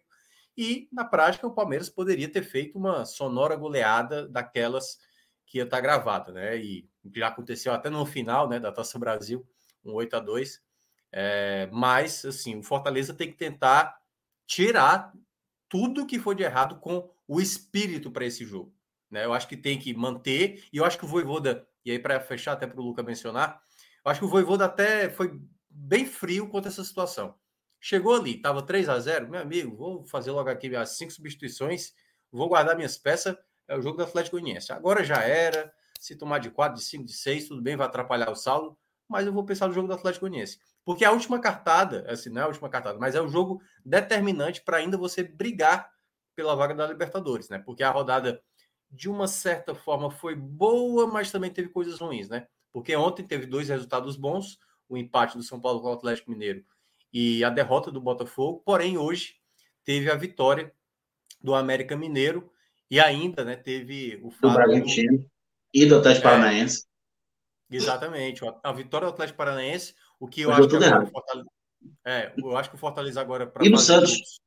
E, 0.56 0.88
na 0.92 1.04
prática, 1.04 1.46
o 1.46 1.54
Palmeiras 1.54 1.88
poderia 1.88 2.30
ter 2.30 2.42
feito 2.42 2.78
uma 2.78 3.04
sonora 3.04 3.56
goleada 3.56 4.28
daquelas 4.28 4.98
que 5.46 5.58
ia 5.58 5.64
estar 5.64 5.80
gravada, 5.80 6.32
né? 6.32 6.56
E 6.56 6.88
já 7.14 7.28
aconteceu 7.28 7.72
até 7.72 7.90
no 7.90 8.06
final 8.06 8.48
né, 8.48 8.58
da 8.58 8.72
Taça 8.72 8.98
Brasil, 8.98 9.46
um 9.84 9.92
8 9.92 10.16
a 10.16 10.20
2 10.20 10.62
é, 11.12 11.68
Mas, 11.72 12.24
assim, 12.24 12.58
o 12.58 12.62
Fortaleza 12.62 13.12
tem 13.12 13.30
que 13.30 13.36
tentar 13.36 13.96
tirar 14.46 15.12
tudo 15.68 16.06
que 16.06 16.18
foi 16.18 16.34
de 16.34 16.42
errado 16.42 16.78
com 16.78 17.10
o 17.26 17.40
espírito 17.40 18.10
para 18.10 18.24
esse 18.24 18.44
jogo. 18.44 18.74
Né? 19.10 19.24
Eu 19.24 19.32
acho 19.32 19.48
que 19.48 19.56
tem 19.56 19.78
que 19.78 19.94
manter, 19.94 20.64
e 20.72 20.76
eu 20.76 20.84
acho 20.84 20.98
que 20.98 21.04
o 21.04 21.08
Voivoda, 21.08 21.66
e 21.84 21.90
aí 21.90 21.98
para 21.98 22.20
fechar 22.20 22.52
até 22.52 22.66
para 22.66 22.80
o 22.80 22.84
Luca 22.84 23.02
mencionar, 23.02 23.60
eu 24.04 24.10
acho 24.10 24.20
que 24.20 24.26
o 24.26 24.28
Voivoda 24.28 24.66
até 24.66 25.08
foi 25.08 25.40
bem 25.70 26.06
frio 26.06 26.48
quanto 26.48 26.66
a 26.66 26.68
essa 26.68 26.84
situação. 26.84 27.34
Chegou 27.80 28.14
ali, 28.14 28.36
estava 28.36 28.62
3 28.62 28.88
a 28.88 28.98
0 28.98 29.28
meu 29.28 29.40
amigo, 29.40 29.76
vou 29.76 30.04
fazer 30.06 30.30
logo 30.30 30.48
aqui 30.48 30.74
as 30.74 30.90
cinco 30.90 31.12
substituições, 31.12 31.92
vou 32.30 32.48
guardar 32.48 32.76
minhas 32.76 32.96
peças, 32.96 33.36
é 33.68 33.76
o 33.76 33.82
jogo 33.82 33.96
do 33.96 34.04
Atlético 34.04 34.36
Goianiense. 34.36 34.72
Agora 34.72 35.04
já 35.04 35.22
era, 35.22 35.72
se 35.98 36.16
tomar 36.16 36.38
de 36.38 36.50
4, 36.50 36.78
de 36.78 36.84
5, 36.84 37.04
de 37.04 37.12
6, 37.12 37.48
tudo 37.48 37.62
bem, 37.62 37.76
vai 37.76 37.86
atrapalhar 37.86 38.30
o 38.30 38.34
saldo, 38.34 38.76
mas 39.08 39.26
eu 39.26 39.32
vou 39.32 39.44
pensar 39.44 39.68
no 39.68 39.74
jogo 39.74 39.88
do 39.88 39.94
Atlético 39.94 40.26
Goianiense. 40.26 40.58
Porque 40.84 41.04
a 41.04 41.12
última 41.12 41.40
cartada, 41.40 42.04
assim, 42.08 42.28
não 42.28 42.42
é 42.42 42.44
a 42.44 42.48
última 42.48 42.68
cartada, 42.68 42.98
mas 42.98 43.14
é 43.14 43.20
o 43.20 43.28
jogo 43.28 43.62
determinante 43.84 44.60
para 44.62 44.76
ainda 44.76 44.98
você 44.98 45.22
brigar 45.22 45.90
pela 46.34 46.54
vaga 46.54 46.74
da 46.74 46.86
Libertadores, 46.86 47.48
né? 47.48 47.58
Porque 47.58 47.82
a 47.82 47.90
rodada, 47.90 48.42
de 48.90 49.08
uma 49.08 49.26
certa 49.26 49.74
forma, 49.74 50.10
foi 50.10 50.34
boa, 50.34 51.06
mas 51.06 51.30
também 51.30 51.50
teve 51.50 51.68
coisas 51.68 51.98
ruins, 52.00 52.28
né? 52.28 52.46
Porque 52.72 52.94
ontem 52.96 53.24
teve 53.24 53.46
dois 53.46 53.68
resultados 53.68 54.16
bons, 54.16 54.58
o 54.88 54.96
empate 54.96 55.36
do 55.36 55.42
São 55.42 55.60
Paulo 55.60 55.80
com 55.80 55.88
o 55.88 55.92
Atlético 55.92 56.30
Mineiro 56.30 56.64
e 57.12 57.44
a 57.44 57.50
derrota 57.50 57.92
do 57.92 58.00
Botafogo, 58.00 58.60
porém 58.64 58.98
hoje 58.98 59.36
teve 59.84 60.10
a 60.10 60.16
vitória 60.16 60.74
do 61.40 61.54
América 61.54 61.96
Mineiro 61.96 62.50
e 62.90 62.98
ainda, 62.98 63.44
né, 63.44 63.54
teve 63.54 64.20
o 64.22 64.30
do 64.30 64.52
Bragantino 64.52 65.24
e 65.72 65.86
do 65.86 65.98
Atlético 65.98 66.26
é, 66.26 66.30
Paranaense. 66.30 66.86
Exatamente, 67.70 68.42
a 68.62 68.72
vitória 68.72 69.06
do 69.06 69.12
Atlético 69.12 69.38
Paranaense 69.38 69.94
o 70.18 70.28
que 70.28 70.42
eu 70.42 70.52
acho 70.52 70.68
que 70.68 70.76
agora 70.76 71.06
Fortaleza, 71.06 71.48
é, 72.04 72.32
eu 72.36 72.56
acho 72.56 72.70
que 72.70 72.76
o 72.76 72.78
Fortaleza 72.78 73.20
agora 73.20 73.46
para 73.46 73.64
E 73.64 73.68
no 73.68 73.78
Santos. 73.78 74.40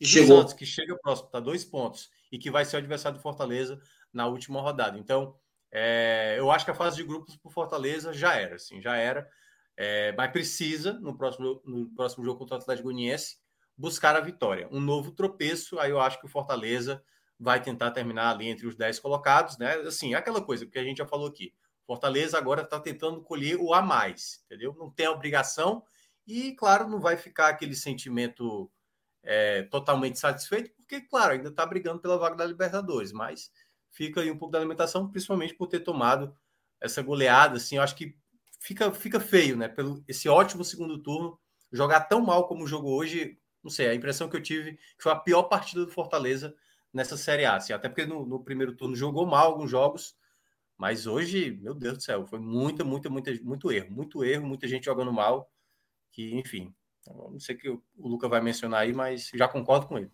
E 0.00 0.06
Chegou. 0.06 0.38
Santos, 0.38 0.54
que 0.54 0.64
chega 0.64 0.96
próximo, 0.96 1.28
tá 1.28 1.40
dois 1.40 1.64
pontos 1.64 2.08
e 2.30 2.38
que 2.38 2.50
vai 2.50 2.64
ser 2.64 2.76
o 2.76 2.78
adversário 2.78 3.18
do 3.18 3.22
Fortaleza 3.22 3.80
na 4.12 4.26
última 4.26 4.60
rodada. 4.60 4.98
Então, 4.98 5.36
É, 5.70 6.36
eu 6.38 6.50
acho 6.50 6.64
que 6.64 6.70
a 6.70 6.74
fase 6.74 6.96
de 6.96 7.04
grupos 7.04 7.36
por 7.36 7.52
Fortaleza 7.52 8.10
já 8.12 8.34
era, 8.34 8.54
assim, 8.54 8.80
já 8.80 8.96
era. 8.96 9.28
É, 9.76 10.12
mas 10.12 10.32
precisa, 10.32 10.94
no 10.94 11.16
próximo, 11.16 11.60
no 11.64 11.90
próximo 11.94 12.24
jogo 12.24 12.38
contra 12.38 12.56
o 12.56 12.58
Atlético 12.58 12.88
Goianiense, 12.88 13.36
buscar 13.76 14.16
a 14.16 14.20
vitória. 14.20 14.66
Um 14.72 14.80
novo 14.80 15.12
tropeço, 15.12 15.78
aí 15.78 15.90
eu 15.90 16.00
acho 16.00 16.18
que 16.18 16.26
o 16.26 16.28
Fortaleza 16.28 17.02
vai 17.38 17.62
tentar 17.62 17.90
terminar 17.90 18.30
ali 18.30 18.48
entre 18.48 18.66
os 18.66 18.74
10 18.74 18.98
colocados, 18.98 19.58
né? 19.58 19.74
Assim, 19.86 20.14
aquela 20.14 20.42
coisa 20.42 20.66
que 20.66 20.78
a 20.78 20.82
gente 20.82 20.98
já 20.98 21.06
falou 21.06 21.28
aqui. 21.28 21.52
Fortaleza 21.88 22.36
agora 22.36 22.60
está 22.60 22.78
tentando 22.78 23.22
colher 23.22 23.56
o 23.58 23.72
a 23.72 23.80
mais, 23.80 24.42
entendeu? 24.44 24.76
Não 24.78 24.90
tem 24.90 25.06
a 25.06 25.10
obrigação 25.10 25.82
e, 26.26 26.52
claro, 26.52 26.86
não 26.86 27.00
vai 27.00 27.16
ficar 27.16 27.48
aquele 27.48 27.74
sentimento 27.74 28.70
é, 29.22 29.62
totalmente 29.62 30.18
satisfeito, 30.18 30.70
porque, 30.76 31.00
claro, 31.00 31.32
ainda 31.32 31.48
está 31.48 31.64
brigando 31.64 31.98
pela 31.98 32.18
vaga 32.18 32.36
da 32.36 32.44
Libertadores, 32.44 33.10
mas 33.10 33.50
fica 33.90 34.20
aí 34.20 34.30
um 34.30 34.36
pouco 34.36 34.52
da 34.52 34.58
alimentação, 34.58 35.10
principalmente 35.10 35.54
por 35.54 35.66
ter 35.66 35.80
tomado 35.80 36.36
essa 36.78 37.00
goleada, 37.00 37.56
assim, 37.56 37.76
eu 37.76 37.82
acho 37.82 37.96
que 37.96 38.14
fica, 38.60 38.92
fica 38.92 39.18
feio, 39.18 39.56
né? 39.56 39.66
Pelo 39.66 40.04
esse 40.06 40.28
ótimo 40.28 40.62
segundo 40.64 40.98
turno, 40.98 41.40
jogar 41.72 42.00
tão 42.00 42.20
mal 42.20 42.46
como 42.46 42.66
jogou 42.66 42.98
hoje, 42.98 43.40
não 43.64 43.70
sei, 43.70 43.88
a 43.88 43.94
impressão 43.94 44.28
que 44.28 44.36
eu 44.36 44.42
tive 44.42 44.74
que 44.74 45.02
foi 45.02 45.12
a 45.12 45.16
pior 45.16 45.44
partida 45.44 45.86
do 45.86 45.90
Fortaleza 45.90 46.54
nessa 46.92 47.16
Série 47.16 47.46
A, 47.46 47.56
assim, 47.56 47.72
até 47.72 47.88
porque 47.88 48.04
no, 48.04 48.26
no 48.26 48.44
primeiro 48.44 48.76
turno 48.76 48.94
jogou 48.94 49.24
mal 49.24 49.46
alguns 49.46 49.70
jogos, 49.70 50.17
mas 50.78 51.06
hoje, 51.06 51.58
meu 51.60 51.74
Deus 51.74 51.98
do 51.98 52.02
céu, 52.02 52.24
foi 52.24 52.38
muita, 52.38 52.84
muita, 52.84 53.10
muita, 53.10 53.32
muito 53.42 53.72
erro, 53.72 53.90
muito 53.90 54.24
erro, 54.24 54.46
muita 54.46 54.68
gente 54.68 54.84
jogando 54.84 55.12
mal, 55.12 55.50
que, 56.12 56.34
enfim, 56.36 56.72
não 57.06 57.40
sei 57.40 57.56
o 57.56 57.58
que 57.58 57.68
o 57.68 57.82
Luca 57.98 58.28
vai 58.28 58.40
mencionar 58.40 58.82
aí, 58.82 58.92
mas 58.92 59.30
já 59.34 59.48
concordo 59.48 59.86
com 59.86 59.98
ele. 59.98 60.10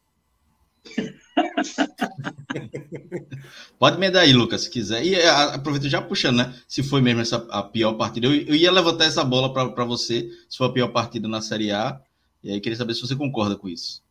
Pode 3.79 3.99
me 3.99 4.11
dar 4.11 4.21
aí, 4.21 4.33
Lucas, 4.33 4.63
se 4.63 4.71
quiser. 4.71 5.05
E 5.05 5.21
aproveita 5.23 5.89
já 5.89 6.01
puxando, 6.01 6.39
né? 6.39 6.55
Se 6.69 6.83
foi 6.83 7.01
mesmo 7.01 7.21
essa 7.21 7.37
a 7.51 7.63
pior 7.63 7.95
partida. 7.95 8.27
Eu, 8.27 8.35
eu 8.35 8.55
ia 8.55 8.71
levantar 8.71 9.07
essa 9.07 9.25
bola 9.25 9.53
para 9.53 9.85
você, 9.85 10.31
se 10.49 10.57
foi 10.57 10.69
a 10.69 10.73
pior 10.73 10.89
partida 10.89 11.29
na 11.29 11.41
Série 11.41 11.73
A. 11.73 12.01
E 12.43 12.51
aí 12.51 12.61
queria 12.61 12.77
saber 12.77 12.95
se 12.95 13.01
você 13.01 13.17
concorda 13.17 13.57
com 13.57 13.69
isso. 13.69 14.03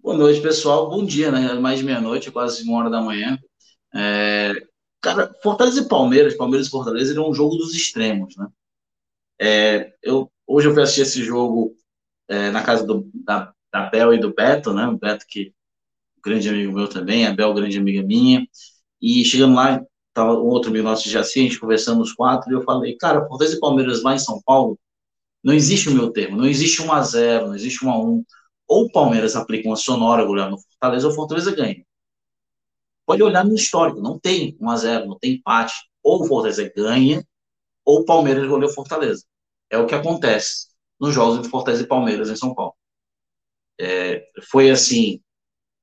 Boa 0.00 0.16
noite, 0.16 0.40
pessoal. 0.40 0.88
Bom 0.88 1.04
dia, 1.04 1.30
né? 1.30 1.54
Mais 1.54 1.80
de 1.80 1.84
meia-noite, 1.84 2.30
quase 2.30 2.62
uma 2.62 2.78
hora 2.78 2.90
da 2.90 3.00
manhã. 3.00 3.38
É... 3.94 4.52
Cara, 5.00 5.32
Fortaleza 5.42 5.80
e 5.80 5.88
Palmeiras, 5.88 6.36
Palmeiras 6.36 6.66
e 6.66 6.70
Fortaleza, 6.70 7.12
ele 7.12 7.20
é 7.20 7.22
um 7.22 7.34
jogo 7.34 7.56
dos 7.56 7.74
extremos, 7.74 8.36
né? 8.36 8.48
É... 9.40 9.92
Eu, 10.02 10.30
hoje 10.46 10.68
eu 10.68 10.74
fui 10.74 10.82
assistir 10.82 11.02
esse 11.02 11.24
jogo 11.24 11.74
é, 12.28 12.50
na 12.50 12.62
casa 12.62 12.86
do, 12.86 13.08
da, 13.14 13.52
da 13.72 13.90
Bel 13.90 14.14
e 14.14 14.18
do 14.20 14.34
Beto, 14.34 14.72
né? 14.72 14.86
O 14.88 14.98
Beto 14.98 15.26
que 15.28 15.54
grande 16.24 16.48
amigo 16.48 16.72
meu 16.72 16.88
também, 16.88 17.26
a 17.26 17.32
Bel, 17.32 17.54
grande 17.54 17.78
amiga 17.78 18.02
minha. 18.02 18.46
E 19.00 19.24
chegando 19.24 19.54
lá, 19.54 19.80
tava 20.14 20.32
um 20.34 20.46
outro 20.46 20.70
amigo 20.70 20.84
nosso 20.84 21.04
de 21.04 21.10
Jaci, 21.10 21.40
a 21.40 21.42
gente 21.44 21.60
conversando 21.60 22.02
os 22.02 22.12
quatro, 22.12 22.50
e 22.50 22.54
eu 22.54 22.62
falei, 22.62 22.96
cara, 22.96 23.26
Fortaleza 23.26 23.56
e 23.56 23.60
Palmeiras 23.60 24.02
lá 24.02 24.14
em 24.14 24.18
São 24.18 24.40
Paulo, 24.42 24.78
não 25.42 25.54
existe 25.54 25.88
o 25.88 25.94
meu 25.94 26.10
termo, 26.12 26.36
não 26.36 26.46
existe 26.46 26.82
um 26.82 26.92
a 26.92 27.02
0 27.02 27.48
não 27.48 27.54
existe 27.54 27.84
um 27.84 27.90
a 27.90 27.98
1 27.98 28.24
Ou 28.68 28.86
o 28.86 28.92
Palmeiras 28.92 29.36
aplica 29.36 29.68
uma 29.68 29.76
sonora 29.76 30.24
goleada 30.24 30.50
no 30.50 30.58
Fortaleza, 30.60 31.06
ou 31.06 31.12
o 31.12 31.16
Fortaleza 31.16 31.54
ganha. 31.54 31.84
Pode 33.08 33.22
olhar 33.22 33.42
no 33.42 33.54
histórico, 33.54 34.02
não 34.02 34.18
tem 34.18 34.54
1 34.60 34.70
a 34.70 34.76
0 34.76 35.06
não 35.06 35.18
tem 35.18 35.32
empate. 35.36 35.72
Ou 36.02 36.20
o 36.22 36.26
Fortaleza 36.26 36.70
ganha, 36.76 37.26
ou 37.82 38.00
o 38.00 38.04
Palmeiras 38.04 38.46
goleia 38.46 38.70
o 38.70 38.74
Fortaleza. 38.74 39.24
É 39.70 39.78
o 39.78 39.86
que 39.86 39.94
acontece 39.94 40.66
nos 41.00 41.14
jogos 41.14 41.38
entre 41.38 41.48
Fortaleza 41.48 41.82
e 41.84 41.86
Palmeiras 41.86 42.28
em 42.28 42.36
São 42.36 42.54
Paulo. 42.54 42.74
É, 43.80 44.28
foi 44.50 44.68
assim, 44.68 45.22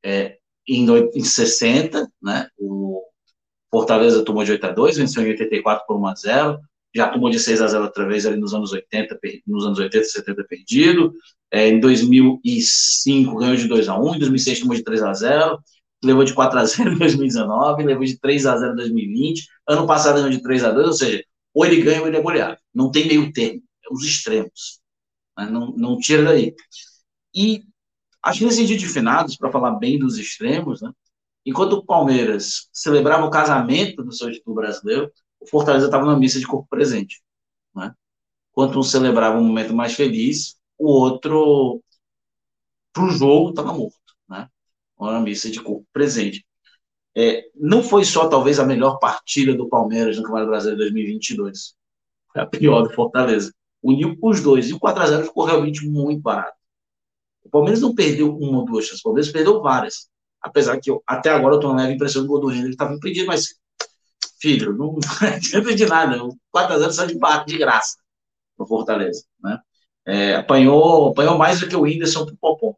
é, 0.03 0.37
em, 0.67 0.85
em 1.15 1.23
60, 1.23 2.07
né, 2.21 2.47
o 2.59 3.01
Fortaleza 3.71 4.23
tomou 4.23 4.43
de 4.43 4.51
8 4.51 4.63
a 4.67 4.71
2, 4.71 4.97
venceu 4.97 5.23
em 5.23 5.29
84 5.29 5.83
por 5.87 5.99
1 5.99 6.05
a 6.05 6.13
0, 6.13 6.59
já 6.93 7.09
tomou 7.09 7.31
de 7.31 7.39
6 7.39 7.59
a 7.59 7.67
0 7.67 7.85
outra 7.85 8.07
vez 8.07 8.27
ali 8.27 8.39
nos 8.39 8.53
anos 8.53 8.71
80, 8.71 9.19
nos 9.47 9.65
anos 9.65 9.79
80 9.79 10.05
e 10.05 10.09
70 10.09 10.43
perdido. 10.43 11.11
É, 11.51 11.69
em 11.69 11.79
2005 11.79 13.35
ganhou 13.35 13.55
de 13.55 13.67
2 13.67 13.89
a 13.89 13.99
1, 13.99 14.15
em 14.15 14.19
2006 14.19 14.59
tomou 14.59 14.75
de 14.75 14.83
3 14.83 15.01
a 15.01 15.13
0, 15.13 15.59
levou 16.05 16.23
de 16.23 16.33
4 16.33 16.59
a 16.59 16.65
0 16.65 16.93
em 16.93 16.97
2019, 16.97 17.83
levou 17.83 18.05
de 18.05 18.19
3 18.19 18.45
a 18.45 18.57
0 18.57 18.73
em 18.73 18.75
2020, 18.75 19.47
ano 19.67 19.87
passado 19.87 20.15
ganhou 20.15 20.29
de 20.29 20.41
3 20.41 20.63
a 20.63 20.71
2, 20.71 20.87
ou 20.87 20.93
seja, 20.93 21.23
ou 21.53 21.65
ele 21.65 21.81
ganha 21.81 22.01
ou 22.01 22.07
ele 22.07 22.17
é 22.17 22.21
goleado. 22.21 22.57
Não 22.73 22.91
tem 22.91 23.07
meio 23.07 23.31
termo, 23.31 23.61
é 23.83 23.93
os 23.93 24.03
extremos. 24.03 24.79
Não, 25.37 25.71
não 25.75 25.97
tira 25.97 26.23
daí. 26.23 26.53
E 27.33 27.63
Acho 28.25 28.39
que 28.39 28.45
nesse 28.45 28.65
dia 28.65 28.75
de 28.75 28.87
finados, 28.87 29.37
para 29.37 29.51
falar 29.51 29.75
bem 29.75 29.99
dos 29.99 30.17
extremos, 30.17 30.81
né, 30.81 30.91
enquanto 31.45 31.73
o 31.73 31.85
Palmeiras 31.85 32.67
celebrava 32.73 33.23
o 33.23 33.29
casamento 33.29 34.03
do 34.03 34.11
seu 34.11 34.31
título 34.31 34.55
brasileiro, 34.55 35.11
o 35.39 35.45
Fortaleza 35.45 35.85
estava 35.85 36.07
na 36.07 36.17
missa 36.17 36.39
de 36.39 36.47
corpo 36.47 36.67
presente. 36.67 37.21
Né? 37.75 37.93
Enquanto 38.51 38.79
um 38.79 38.83
celebrava 38.83 39.37
um 39.37 39.43
momento 39.43 39.75
mais 39.75 39.93
feliz, 39.93 40.57
o 40.75 40.87
outro, 40.87 41.83
para 42.91 43.03
o 43.03 43.11
jogo, 43.11 43.51
estava 43.51 43.73
morto. 43.73 44.04
Uma 44.97 45.19
missa 45.19 45.49
de 45.49 45.61
corpo 45.61 45.85
presente. 45.91 46.45
É, 47.15 47.45
não 47.55 47.81
foi 47.81 48.03
só, 48.03 48.27
talvez, 48.27 48.59
a 48.59 48.65
melhor 48.65 48.97
partida 48.99 49.55
do 49.55 49.69
Palmeiras 49.69 50.17
no 50.17 50.23
Campeonato 50.23 50.49
Brasileiro 50.49 50.79
2022. 50.79 51.75
Foi 52.31 52.41
a 52.41 52.45
pior 52.45 52.81
do 52.81 52.93
Fortaleza. 52.93 53.53
Uniu 53.81 54.17
os 54.21 54.41
dois. 54.41 54.69
E 54.69 54.73
o 54.73 54.79
4x0 54.79 55.23
ficou 55.23 55.45
realmente 55.45 55.85
muito 55.87 56.21
barato. 56.21 56.57
O 57.43 57.49
Palmeiras 57.49 57.81
não 57.81 57.93
perdeu 57.93 58.35
uma 58.35 58.59
ou 58.59 58.65
duas 58.65 58.85
chances, 58.85 58.99
o 58.99 59.03
Palmeiras 59.03 59.31
perdeu 59.31 59.61
várias. 59.61 60.09
Apesar 60.41 60.79
que 60.79 60.89
eu, 60.89 61.01
até 61.07 61.29
agora 61.29 61.55
eu 61.55 61.59
estou 61.59 61.73
na 61.73 61.83
leve 61.83 61.93
impressão 61.93 62.23
do 62.23 62.27
gol 62.27 62.39
do 62.39 62.51
Henrique 62.51 62.71
estava 62.71 62.93
impedido, 62.93 63.27
mas, 63.27 63.55
filho, 64.39 64.75
não, 64.75 64.97
adianta 65.21 65.75
de 65.75 65.85
nada. 65.85 66.23
O 66.23 66.35
4x0 66.55 66.91
sai 66.91 67.07
de 67.07 67.17
bate 67.17 67.51
de 67.53 67.57
graça 67.57 67.97
no 68.57 68.67
Fortaleza. 68.67 69.23
Né? 69.41 69.59
É, 70.05 70.35
apanhou, 70.35 71.09
apanhou 71.09 71.37
mais 71.37 71.59
do 71.59 71.67
que 71.67 71.75
o 71.75 71.81
Whindersson 71.81 72.25
pro 72.25 72.37
Popom. 72.37 72.75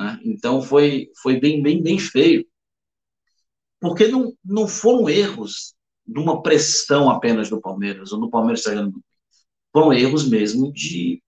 Né? 0.00 0.20
Então 0.24 0.62
foi, 0.62 1.10
foi 1.22 1.38
bem, 1.38 1.62
bem, 1.62 1.82
bem 1.82 1.98
feio. 1.98 2.46
Porque 3.80 4.08
não, 4.08 4.32
não 4.44 4.66
foram 4.66 5.08
erros 5.08 5.74
de 6.06 6.18
uma 6.18 6.42
pressão 6.42 7.10
apenas 7.10 7.48
do 7.48 7.60
Palmeiras, 7.60 8.12
ou 8.12 8.20
do 8.20 8.30
Palmeiras 8.30 8.62
jogando. 8.62 9.00
Foram 9.72 9.92
erros 9.92 10.28
mesmo 10.28 10.72
de, 10.72 11.22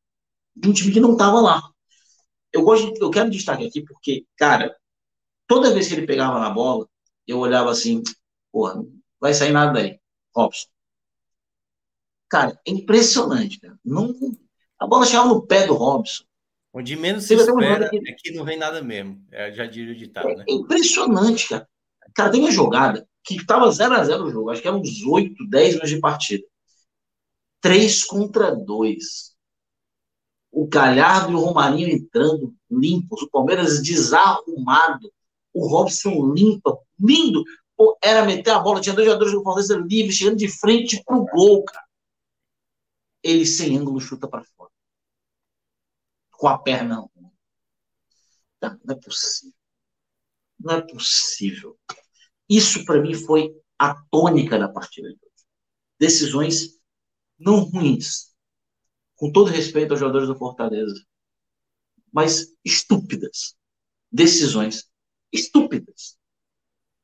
de 0.57 0.69
um 0.69 0.73
time 0.73 0.93
que 0.93 1.01
não 1.01 1.13
estava 1.13 1.41
lá 1.41 1.63
eu 2.53 2.63
gosto, 2.63 2.93
eu 3.01 3.11
quero 3.11 3.31
destaque 3.31 3.67
aqui 3.67 3.83
porque, 3.83 4.27
cara, 4.37 4.77
toda 5.47 5.73
vez 5.73 5.89
que 5.89 5.95
ele 5.95 6.07
pegava 6.07 6.39
na 6.39 6.51
bola, 6.51 6.89
eu 7.27 7.39
olhava 7.39 7.71
assim, 7.71 8.03
porra, 8.53 8.75
não 8.77 8.93
vai 9.21 9.35
sair 9.35 9.53
nada 9.53 9.73
daí, 9.73 10.01
Robson. 10.35 10.69
Cara, 12.29 12.59
é 12.67 12.71
impressionante, 12.71 13.61
cara. 13.61 13.79
Não, 13.85 14.15
a 14.79 14.87
bola 14.87 15.07
chegava 15.07 15.29
no 15.29 15.47
pé 15.47 15.67
do 15.67 15.75
Robson. 15.75 16.25
Onde 16.73 16.97
menos 16.97 17.25
se 17.25 17.35
espera 17.35 17.91
que... 17.91 17.97
é 17.97 18.13
que 18.13 18.33
não 18.33 18.45
vem 18.45 18.57
nada 18.57 18.83
mesmo. 18.83 19.23
É, 19.31 19.53
já 19.53 19.67
diria 19.67 19.93
o 19.93 19.97
ditado, 19.97 20.29
é, 20.31 20.37
né? 20.37 20.45
É 20.49 20.53
impressionante, 20.53 21.49
cara. 21.49 21.69
Cara, 22.15 22.31
tem 22.31 22.41
uma 22.41 22.51
jogada 22.51 23.07
que 23.25 23.37
estava 23.37 23.69
0x0 23.69 24.25
o 24.25 24.31
jogo, 24.31 24.51
acho 24.51 24.63
que 24.63 24.69
era 24.69 24.77
uns 24.77 25.03
8, 25.05 25.49
10 25.49 25.69
minutos 25.69 25.91
de 25.91 26.01
partida. 26.01 26.45
3 27.61 28.05
contra 28.05 28.55
2 28.55 29.33
o 30.53 30.67
Galhardo 30.67 31.33
e 31.33 31.35
o 31.35 31.41
Romarinho 31.41 31.89
entrando 31.89 32.55
limpos, 32.71 33.23
o 33.23 33.31
Palmeiras 33.31 33.83
desarrumado, 33.83 35.11
o 35.53 35.67
Robson 35.67 36.33
limpa, 36.35 36.79
lindo. 37.01 37.43
Pô, 37.75 37.97
era 38.03 38.25
meter 38.25 38.51
a 38.51 38.59
bola, 38.59 38.81
tinha 38.81 38.95
dois 38.95 39.07
jogadores 39.07 39.33
do 39.33 39.43
Palmeiras 39.43 39.71
livres, 39.71 40.15
chegando 40.15 40.37
de 40.37 40.49
frente 40.49 41.03
pro 41.05 41.25
gol, 41.25 41.65
cara. 41.65 41.87
Ele 43.23 43.47
sem 43.47 43.79
ângulo 43.79 43.99
chuta 43.99 44.29
para 44.29 44.45
fora. 44.57 44.71
Com 46.43 46.49
a 46.49 46.59
perna. 46.59 47.09
Não, 48.61 48.81
não 48.85 48.97
é 48.97 48.99
possível. 48.99 49.55
Não 50.59 50.75
é 50.75 50.81
possível. 50.83 51.79
Isso 52.49 52.85
para 52.85 53.01
mim 53.01 53.15
foi 53.15 53.55
a 53.79 53.95
tônica 54.11 54.59
da 54.59 54.69
partida 54.69 55.09
de 55.09 55.15
hoje. 55.15 55.45
Decisões 56.01 56.81
não 57.39 57.61
ruins, 57.61 58.35
com 59.15 59.31
todo 59.31 59.53
respeito 59.53 59.93
aos 59.93 60.01
jogadores 60.01 60.27
do 60.27 60.35
Fortaleza, 60.35 61.07
mas 62.13 62.53
estúpidas. 62.65 63.57
Decisões 64.11 64.91
estúpidas. 65.33 66.19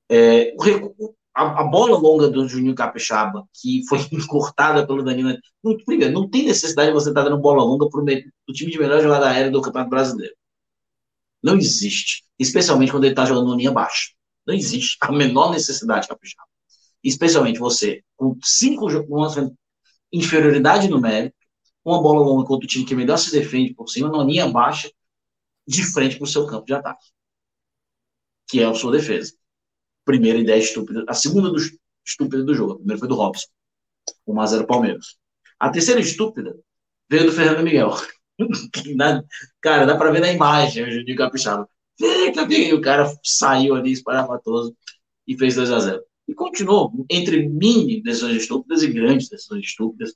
É, 0.08 0.52
o, 0.56 1.16
a, 1.38 1.60
a, 1.60 1.64
bola 1.64 1.96
longa 1.96 2.28
do 2.28 2.48
Juninho 2.48 2.74
Capixaba, 2.74 3.48
que 3.54 3.86
foi 3.88 4.00
cortada 4.26 4.84
pelo 4.84 5.04
Danilo. 5.04 5.38
Não, 5.62 5.76
primeiro, 5.76 6.12
não 6.12 6.28
tem 6.28 6.44
necessidade 6.44 6.88
de 6.88 6.94
você 6.94 7.10
estar 7.10 7.22
dando 7.22 7.38
bola 7.38 7.62
longa 7.62 7.88
para 7.88 8.00
o 8.00 8.52
time 8.52 8.72
de 8.72 8.78
melhor 8.78 9.00
jogada 9.00 9.30
aérea 9.30 9.50
do 9.50 9.62
Campeonato 9.62 9.90
Brasileiro. 9.90 10.34
Não 11.40 11.56
existe. 11.56 12.24
Especialmente 12.38 12.90
quando 12.90 13.04
ele 13.04 13.12
está 13.12 13.24
jogando 13.24 13.54
linha 13.54 13.70
baixa. 13.70 14.10
Não 14.44 14.52
existe 14.52 14.96
a 15.00 15.12
menor 15.12 15.52
necessidade, 15.52 16.08
Capixaba. 16.08 16.48
Especialmente 17.04 17.60
você, 17.60 18.02
com 18.16 18.36
cinco 18.42 18.90
jogos, 18.90 19.36
inferioridade 20.12 20.88
numérica, 20.88 21.36
uma 21.84 22.02
bola 22.02 22.20
longa 22.20 22.46
contra 22.46 22.64
o 22.64 22.68
time 22.68 22.84
que 22.84 22.96
melhor 22.96 23.16
se 23.16 23.30
defende 23.30 23.74
por 23.74 23.88
cima, 23.88 24.10
na 24.10 24.24
linha 24.24 24.48
baixa, 24.48 24.90
de 25.66 25.84
frente 25.84 26.16
para 26.16 26.24
o 26.24 26.26
seu 26.26 26.46
campo 26.46 26.66
de 26.66 26.74
ataque, 26.74 27.06
que 28.48 28.60
é 28.60 28.64
a 28.64 28.74
sua 28.74 28.90
defesa. 28.90 29.34
Primeira 30.08 30.38
ideia 30.38 30.58
estúpida. 30.58 31.04
A 31.06 31.12
segunda 31.12 31.50
dos 31.50 31.70
estúpida 32.02 32.42
do 32.42 32.54
jogo. 32.54 32.72
A 32.72 32.76
primeira 32.76 32.98
foi 32.98 33.08
do 33.08 33.14
Robson. 33.14 33.46
1x0 34.26 34.66
Palmeiras. 34.66 35.18
A 35.60 35.68
terceira 35.68 36.00
estúpida 36.00 36.56
veio 37.10 37.26
do 37.26 37.32
Fernando 37.32 37.62
Miguel. 37.62 37.90
cara, 39.60 39.84
dá 39.84 39.98
pra 39.98 40.10
ver 40.10 40.20
na 40.20 40.32
imagem 40.32 40.82
o 40.82 40.90
Juninho 40.90 41.14
Capixaba. 41.14 41.68
E 42.00 42.72
o 42.72 42.80
cara 42.80 43.12
saiu 43.22 43.74
ali 43.74 43.92
esparafatoso 43.92 44.74
e 45.26 45.36
fez 45.36 45.56
2x0. 45.58 46.00
E 46.26 46.32
continuou 46.32 47.04
entre 47.10 47.46
mini 47.46 48.02
decisões 48.02 48.36
estúpidas 48.36 48.82
e 48.82 48.88
grandes 48.88 49.28
decisões 49.28 49.66
estúpidas 49.66 50.14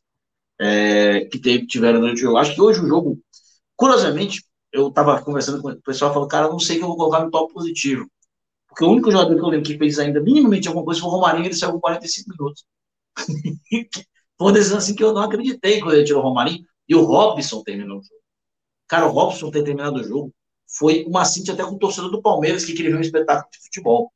é, 0.59 1.27
que 1.27 1.39
teve, 1.39 1.67
tiveram 1.67 2.01
durante 2.01 2.21
o 2.21 2.23
jogo. 2.23 2.39
Acho 2.39 2.55
que 2.55 2.63
hoje 2.63 2.81
o 2.81 2.89
jogo, 2.89 3.21
curiosamente, 3.77 4.43
eu 4.73 4.89
estava 4.89 5.21
conversando 5.21 5.61
com 5.61 5.69
o 5.69 5.83
pessoal 5.83 6.15
falou, 6.15 6.29
cara, 6.29 6.49
não 6.49 6.59
sei 6.59 6.79
que 6.79 6.83
eu 6.83 6.89
vou 6.89 6.97
colocar 6.97 7.23
no 7.23 7.31
top 7.31 7.53
positivo. 7.53 8.11
Porque 8.73 8.85
o 8.85 8.91
único 8.91 9.11
jogador 9.11 9.35
que 9.35 9.41
eu 9.43 9.49
lembro 9.49 9.67
que 9.67 9.77
fez 9.77 9.99
ainda 9.99 10.19
minimamente 10.19 10.67
alguma 10.67 10.85
coisa 10.85 11.01
foi 11.01 11.11
o 11.11 11.13
Romarinho, 11.13 11.45
ele 11.45 11.55
saiu 11.55 11.73
com 11.73 11.81
45 11.81 12.31
minutos. 12.31 12.65
foi 14.39 14.53
decisão 14.55 14.79
assim 14.79 14.95
que 14.95 15.05
eu 15.05 15.13
não 15.13 15.21
acreditei 15.21 15.79
quando 15.79 15.95
ele 15.95 16.05
tirou 16.05 16.23
o 16.23 16.25
Romarinho. 16.25 16.65
E 16.89 16.95
o 16.95 17.03
Robson 17.05 17.63
terminou 17.63 17.99
o 17.99 18.03
jogo. 18.03 18.23
Cara, 18.89 19.07
o 19.07 19.11
Robson 19.11 19.51
ter 19.51 19.63
terminado 19.63 20.01
o 20.01 20.05
jogo 20.05 20.35
foi 20.67 21.05
uma 21.05 21.23
cinta 21.27 21.53
até 21.53 21.63
com 21.63 21.75
o 21.75 21.79
torcedor 21.79 22.11
do 22.11 22.23
Palmeiras 22.23 22.65
que 22.65 22.73
queria 22.73 22.91
ver 22.93 22.97
um 22.97 23.03
espetáculo 23.03 23.51
de 23.53 23.59
futebol. 23.61 24.11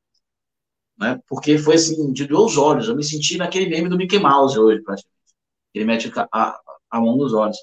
Né? 0.98 1.20
Porque 1.28 1.58
foi 1.58 1.74
assim, 1.74 2.10
de 2.12 2.26
dois 2.26 2.56
olhos. 2.56 2.88
Eu 2.88 2.96
me 2.96 3.04
senti 3.04 3.36
naquele 3.36 3.68
meme 3.68 3.90
do 3.90 3.98
Mickey 3.98 4.18
Mouse 4.18 4.58
hoje, 4.58 4.82
praticamente. 4.82 5.34
Ele 5.74 5.84
mete 5.84 6.10
a, 6.32 6.60
a 6.90 7.00
mão 7.00 7.16
nos 7.18 7.34
olhos. 7.34 7.58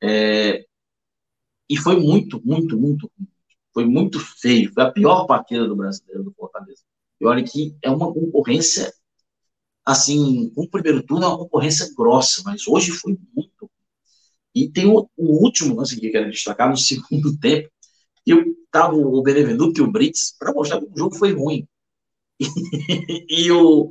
É, 0.00 0.64
e 1.68 1.76
foi 1.76 1.98
muito, 1.98 2.40
muito, 2.44 2.78
muito 2.78 3.10
Foi 3.72 3.84
muito 3.84 4.20
feio. 4.20 4.72
Foi 4.72 4.82
a 4.82 4.90
pior 4.90 5.26
partida 5.26 5.66
do 5.66 5.76
brasileiro 5.76 6.24
do 6.24 6.32
Fortaleza. 6.32 6.82
E 7.20 7.26
olha 7.26 7.42
que 7.44 7.76
é 7.82 7.90
uma 7.90 8.12
concorrência, 8.12 8.92
assim, 9.84 10.52
o 10.56 10.68
primeiro 10.68 11.02
turno 11.04 11.24
é 11.24 11.28
uma 11.28 11.38
concorrência 11.38 11.88
grossa, 11.96 12.42
mas 12.44 12.66
hoje 12.66 12.90
foi 12.92 13.16
muito. 13.34 13.70
E 14.54 14.68
tem 14.68 14.86
o, 14.86 15.08
o 15.16 15.44
último 15.44 15.76
lance 15.76 15.98
que 15.98 16.06
eu 16.06 16.12
quero 16.12 16.30
destacar 16.30 16.68
no 16.68 16.76
segundo 16.76 17.36
tempo, 17.40 17.70
eu 18.26 18.44
tava 18.70 18.94
o 18.94 19.22
Benevenuto 19.22 19.80
e 19.80 19.84
o 19.84 19.90
Brits 19.90 20.34
para 20.38 20.52
mostrar 20.52 20.80
que 20.80 20.86
o 20.86 20.96
jogo 20.96 21.14
foi 21.16 21.32
ruim. 21.32 21.66
E, 22.40 22.46
e 23.46 23.52
o, 23.52 23.90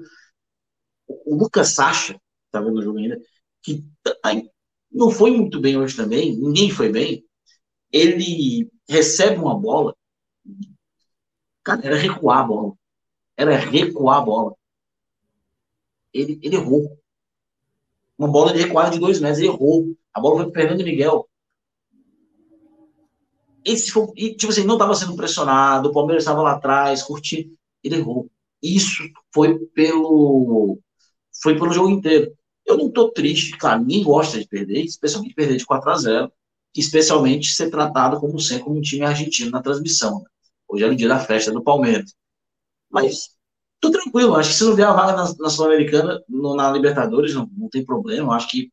o 1.08 1.36
Lucas 1.36 1.70
Sacha, 1.70 2.20
tá 2.52 2.62
vendo 2.62 2.80
o 2.80 2.82
jogo 2.82 3.00
ainda, 3.00 3.20
que 3.64 3.84
não 4.92 5.10
foi 5.10 5.32
muito 5.32 5.60
bem 5.60 5.78
hoje 5.78 5.96
também, 5.96 6.36
ninguém 6.36 6.70
foi 6.70 6.90
bem, 6.90 7.24
ele 7.92 8.70
recebe 8.92 9.38
uma 9.38 9.58
bola, 9.58 9.96
cara, 11.64 11.82
era 11.86 11.96
recuar 11.96 12.40
a 12.40 12.44
bola. 12.44 12.74
Era 13.38 13.56
recuar 13.56 14.18
a 14.18 14.22
bola. 14.22 14.56
Ele, 16.14 16.38
ele 16.44 16.58
errou. 16.58 17.00
Uma 18.18 18.28
bola 18.28 18.54
de 18.54 18.60
recuada 18.60 18.92
de 18.92 19.00
dois 19.00 19.22
metros, 19.22 19.40
ele 19.40 19.48
errou. 19.48 19.96
A 20.14 20.20
bola 20.20 20.44
foi 20.44 20.52
para 20.52 20.62
Fernando 20.62 20.84
Miguel. 20.84 21.28
Esse 23.64 23.92
foi, 23.92 24.08
e, 24.18 24.36
tipo 24.36 24.52
assim, 24.52 24.66
não 24.66 24.76
estava 24.76 24.94
sendo 24.94 25.16
pressionado, 25.16 25.90
o 25.90 25.94
Palmeiras 25.94 26.24
estava 26.24 26.42
lá 26.42 26.54
atrás, 26.54 27.02
curtindo. 27.02 27.56
Ele 27.82 27.96
errou. 27.96 28.30
Isso 28.62 29.04
foi 29.34 29.58
pelo 29.68 30.80
foi 31.42 31.56
pelo 31.58 31.72
jogo 31.72 31.90
inteiro. 31.90 32.36
Eu 32.66 32.78
não 32.78 32.88
estou 32.88 33.12
triste, 33.12 33.58
claro, 33.58 33.82
ninguém 33.82 34.04
gosta 34.04 34.38
de 34.38 34.48
perder, 34.48 34.84
especialmente 34.84 35.34
perder 35.34 35.58
de 35.58 35.66
4 35.66 35.90
a 35.90 35.98
0 35.98 36.34
especialmente 36.76 37.54
ser 37.54 37.70
tratado 37.70 38.20
como 38.20 38.40
sempre 38.40 38.64
como 38.64 38.78
um 38.78 38.82
time 38.82 39.06
argentino 39.06 39.52
na 39.52 39.62
transmissão. 39.62 40.20
Né? 40.20 40.26
Hoje 40.68 40.84
é 40.84 40.88
o 40.88 40.96
dia 40.96 41.08
da 41.08 41.20
festa 41.20 41.52
do 41.52 41.64
Palmeiras. 41.64 42.14
Mas 42.90 43.30
tô 43.80 43.92
tranquilo, 43.92 44.36
acho 44.36 44.50
que 44.50 44.56
se 44.56 44.64
não 44.64 44.76
vier 44.76 44.88
a 44.88 44.94
vaga 44.94 45.14
na, 45.14 45.34
na 45.40 45.50
Sul-Americana, 45.50 46.22
na 46.30 46.72
Libertadores, 46.72 47.34
não, 47.34 47.50
não 47.58 47.70
tem 47.70 47.84
problema. 47.84 48.36
Acho 48.36 48.50
que 48.50 48.72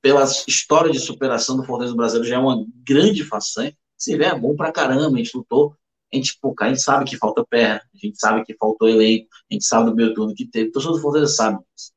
pela 0.00 0.24
história 0.46 0.90
de 0.90 1.00
superação 1.00 1.56
do 1.56 1.64
Fortaleza 1.64 1.96
Brasil 1.96 2.24
já 2.24 2.36
é 2.36 2.38
uma 2.38 2.64
grande 2.84 3.24
façanha. 3.24 3.76
Se 3.96 4.16
vier, 4.16 4.32
é 4.32 4.38
bom 4.38 4.54
pra 4.54 4.72
caramba, 4.72 5.16
a 5.16 5.18
gente 5.18 5.36
lutou. 5.36 5.76
A 6.12 6.16
gente, 6.16 6.38
pô, 6.40 6.54
a 6.58 6.68
gente 6.68 6.80
sabe 6.80 7.04
que 7.04 7.18
falta 7.18 7.44
perna, 7.44 7.82
a 7.94 8.06
gente 8.06 8.18
sabe 8.18 8.42
que 8.42 8.56
faltou 8.56 8.88
elenco, 8.88 9.28
a 9.50 9.52
gente 9.52 9.66
sabe 9.66 9.90
do 9.90 9.96
meu 9.96 10.14
turno 10.14 10.34
que 10.34 10.46
teve, 10.46 10.70
todo 10.70 10.92
do 10.92 11.00
Fortaleza 11.02 11.34
sabe 11.34 11.58
disso. 11.58 11.92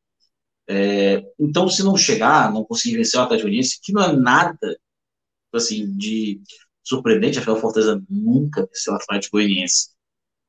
É, 0.68 1.24
então, 1.40 1.70
se 1.70 1.84
não 1.84 1.96
chegar, 1.96 2.52
não 2.52 2.64
conseguir 2.64 2.98
vencer 2.98 3.20
o 3.20 3.24
Atlético 3.24 3.48
Goianiense, 3.48 3.80
que 3.82 3.94
não 3.94 4.04
é 4.04 4.14
nada 4.14 4.78
assim, 5.58 5.92
de 5.96 6.42
surpreendente, 6.84 7.40
afinal, 7.40 7.58
Fortaleza 7.58 8.02
nunca 8.10 8.66
venceu 8.66 8.94
o 8.94 8.96
Atlético 8.96 9.38
Goianiense 9.38 9.90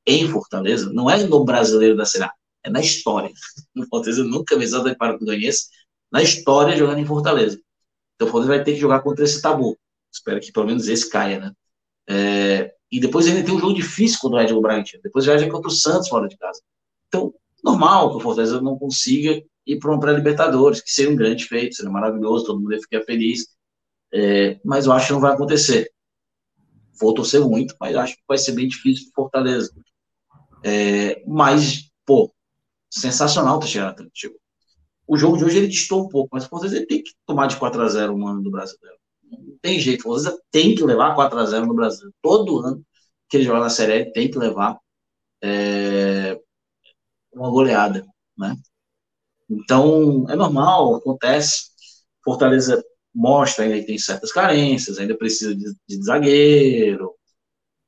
em 0.07 0.29
Fortaleza, 0.29 0.93
não 0.93 1.09
é 1.09 1.23
no 1.25 1.45
brasileiro 1.45 1.97
da 1.97 2.05
Série 2.05 2.25
A, 2.25 2.33
é 2.65 2.71
na 2.71 2.81
história. 2.81 3.31
O 3.77 3.87
Fortaleza 3.87 4.25
nunca 4.25 4.59
venceu 4.59 4.79
o 4.79 4.89
Atlético 4.89 5.25
Goianiense 5.25 5.69
na 6.11 6.23
história 6.23 6.77
jogando 6.77 6.99
em 6.99 7.07
Fortaleza. 7.07 7.59
Então 8.15 8.29
o 8.29 8.31
Fortaleza 8.31 8.59
vai 8.59 8.65
ter 8.65 8.75
que 8.75 8.81
jogar 8.81 9.01
contra 9.01 9.25
esse 9.25 9.41
tabu. 9.41 9.79
Espero 10.13 10.41
que 10.41 10.53
pelo 10.53 10.67
menos 10.67 10.89
esse 10.89 11.09
caia, 11.09 11.41
né? 11.41 11.53
É, 12.09 12.75
e 12.91 13.01
depois 13.01 13.27
ainda 13.27 13.43
tem 13.43 13.55
um 13.55 13.59
jogo 13.59 13.75
difícil 13.75 14.19
contra 14.21 14.39
o 14.39 14.41
Red 14.43 14.53
Bull 14.53 14.63
Bragantino. 14.63 15.03
Depois 15.03 15.25
viaja 15.25 15.49
contra 15.49 15.69
o 15.69 15.71
Santos 15.71 16.09
fora 16.09 16.29
de 16.29 16.37
casa. 16.37 16.61
Então, 17.09 17.33
normal 17.65 18.11
que 18.11 18.17
o 18.17 18.21
Fortaleza 18.21 18.61
não 18.61 18.79
consiga 18.79 19.43
ir 19.67 19.79
para 19.79 19.95
um 19.95 19.99
pré-libertadores, 19.99 20.83
que 20.83 20.91
seria 20.91 21.11
um 21.11 21.17
grande 21.17 21.45
feito, 21.47 21.77
seria 21.77 21.91
maravilhoso, 21.91 22.45
todo 22.45 22.61
mundo 22.61 22.75
ia 22.75 22.81
ficar 22.81 23.03
feliz. 23.05 23.47
É, 24.13 24.61
mas 24.65 24.87
eu 24.87 24.93
acho 24.93 25.09
que 25.09 25.13
não 25.13 25.21
vai 25.21 25.33
acontecer. 25.33 25.91
Vou 27.01 27.15
torcer 27.15 27.41
muito, 27.41 27.75
mas 27.81 27.97
acho 27.97 28.15
que 28.15 28.23
vai 28.29 28.39
ser 28.39 28.53
bem 28.53 28.69
difícil 28.69 29.07
para 29.07 29.23
Fortaleza. 29.23 29.75
É, 30.65 31.23
mas, 31.27 31.91
pô, 32.07 32.33
sensacional 32.91 33.59
ter 33.59 33.69
chegado 33.69 33.91
Atlético. 33.91 34.37
O 35.07 35.17
jogo 35.17 35.37
de 35.37 35.45
hoje 35.45 35.59
ele 35.59 35.69
distou 35.69 36.05
um 36.05 36.09
pouco, 36.09 36.31
mas 36.33 36.45
o 36.45 36.49
Fortaleza 36.49 36.87
tem 36.87 37.03
que 37.03 37.13
tomar 37.27 37.47
de 37.47 37.57
4 37.57 37.83
a 37.83 37.89
0 37.89 38.15
um 38.15 38.27
ano 38.27 38.43
do 38.43 38.51
brasileiro. 38.51 38.97
Não 39.25 39.59
tem 39.61 39.81
jeito, 39.81 40.01
o 40.01 40.03
Fortaleza 40.05 40.41
tem 40.51 40.75
que 40.75 40.85
levar 40.85 41.15
4 41.15 41.39
a 41.39 41.47
0 41.47 41.67
no 41.67 41.75
Brasil. 41.75 42.11
Todo 42.23 42.61
ano 42.61 42.85
que 43.29 43.39
ele 43.39 43.45
joga 43.45 43.61
na 43.61 43.71
Série 43.71 44.13
tem 44.13 44.31
que 44.31 44.39
levar 44.39 44.79
é, 45.43 46.39
uma 47.33 47.51
goleada, 47.51 48.07
né? 48.37 48.57
Então, 49.51 50.27
é 50.31 50.37
normal, 50.37 50.97
acontece. 50.97 51.71
Fortaleza 52.25 52.83
mostra 53.15 53.65
ainda 53.65 53.79
que 53.79 53.87
tem 53.87 53.99
certas 53.99 54.33
carências, 54.33 54.99
ainda 54.99 55.17
precisa 55.17 55.55
de, 55.55 55.75
de 55.89 56.05
zagueiro, 56.05 57.15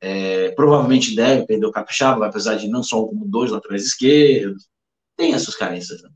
é, 0.01 0.51
provavelmente 0.51 1.15
deve 1.15 1.47
perder 1.47 1.67
o 1.67 1.73
Capixaba, 1.73 2.27
apesar 2.27 2.57
de 2.57 2.69
não 2.69 2.83
só 2.83 3.05
como 3.07 3.27
dois 3.27 3.51
laterais 3.51 3.85
esquerdos, 3.85 4.69
tem 5.17 5.33
essas 5.33 5.55
carências. 5.55 6.03
Né? 6.03 6.11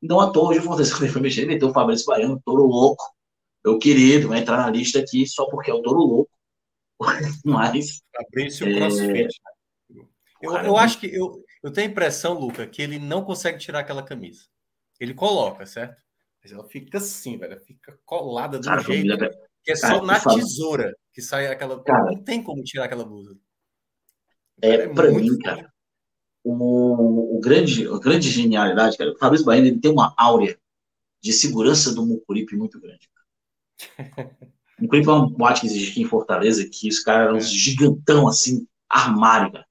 Não 0.00 0.20
à 0.20 0.30
toa, 0.30 0.50
hoje 0.50 0.60
o 0.60 0.62
Fortaleza 0.62 0.96
foi 0.96 1.20
mexer, 1.20 1.46
meteu 1.46 1.68
o 1.68 1.72
Fabrício 1.72 2.06
Baiano, 2.06 2.40
touro 2.44 2.66
louco, 2.66 3.02
meu 3.64 3.78
querido, 3.78 4.28
vai 4.28 4.38
entrar 4.38 4.58
na 4.58 4.70
lista 4.70 5.00
aqui 5.00 5.26
só 5.26 5.46
porque 5.46 5.70
é 5.70 5.74
o 5.74 5.82
touro 5.82 6.00
louco, 6.00 6.30
mas... 7.44 8.00
Fabrício 8.14 8.68
é... 8.68 8.74
CrossFit. 8.76 9.40
Eu, 10.40 10.56
eu 10.56 10.76
acho 10.76 10.98
que, 10.98 11.06
eu, 11.06 11.44
eu 11.62 11.70
tenho 11.70 11.88
a 11.88 11.90
impressão, 11.90 12.38
Luca, 12.38 12.66
que 12.66 12.80
ele 12.80 12.98
não 12.98 13.24
consegue 13.24 13.58
tirar 13.58 13.80
aquela 13.80 14.02
camisa. 14.02 14.46
Ele 14.98 15.12
coloca, 15.12 15.66
certo? 15.66 16.00
Mas 16.42 16.52
ela 16.52 16.64
fica 16.64 16.98
assim, 16.98 17.38
velho. 17.38 17.60
Fica 17.60 17.98
colada 18.04 18.58
do 18.58 18.64
cara, 18.64 18.82
jeito 18.82 19.08
família, 19.08 19.30
que 19.62 19.72
é 19.72 19.76
só 19.76 20.00
cara, 20.00 20.02
na 20.02 20.20
tesoura 20.20 20.96
que 21.12 21.20
sai 21.20 21.46
aquela. 21.46 21.82
Cara, 21.82 22.12
não 22.12 22.22
tem 22.22 22.42
como 22.42 22.62
tirar 22.62 22.84
aquela 22.84 23.04
blusa. 23.04 23.36
É, 24.62 24.74
é 24.74 24.88
para 24.88 25.10
mim, 25.10 25.38
cara. 25.38 25.72
O, 26.42 27.36
o, 27.36 27.40
grande, 27.40 27.86
a 27.86 27.98
grande 27.98 28.30
genialidade, 28.30 28.96
cara, 28.96 29.12
o 29.12 29.18
Fabrício 29.18 29.44
Bahia 29.44 29.60
ele 29.60 29.78
tem 29.78 29.90
uma 29.90 30.14
áurea 30.16 30.58
de 31.22 31.32
segurança 31.34 31.94
do 31.94 32.04
Mucuripe 32.06 32.56
muito 32.56 32.80
grande. 32.80 33.10
o 34.78 34.82
Mucuripe 34.82 35.08
é 35.08 35.12
um 35.12 35.28
boate 35.28 35.60
que 35.60 35.66
existe 35.66 35.90
aqui 35.90 36.02
em 36.02 36.06
Fortaleza, 36.06 36.66
que 36.66 36.88
os 36.88 37.00
caras 37.00 37.28
eram 37.28 37.36
uns 37.36 37.50
gigantão, 37.50 38.26
assim, 38.26 38.66
armário, 38.88 39.52
cara. 39.52 39.66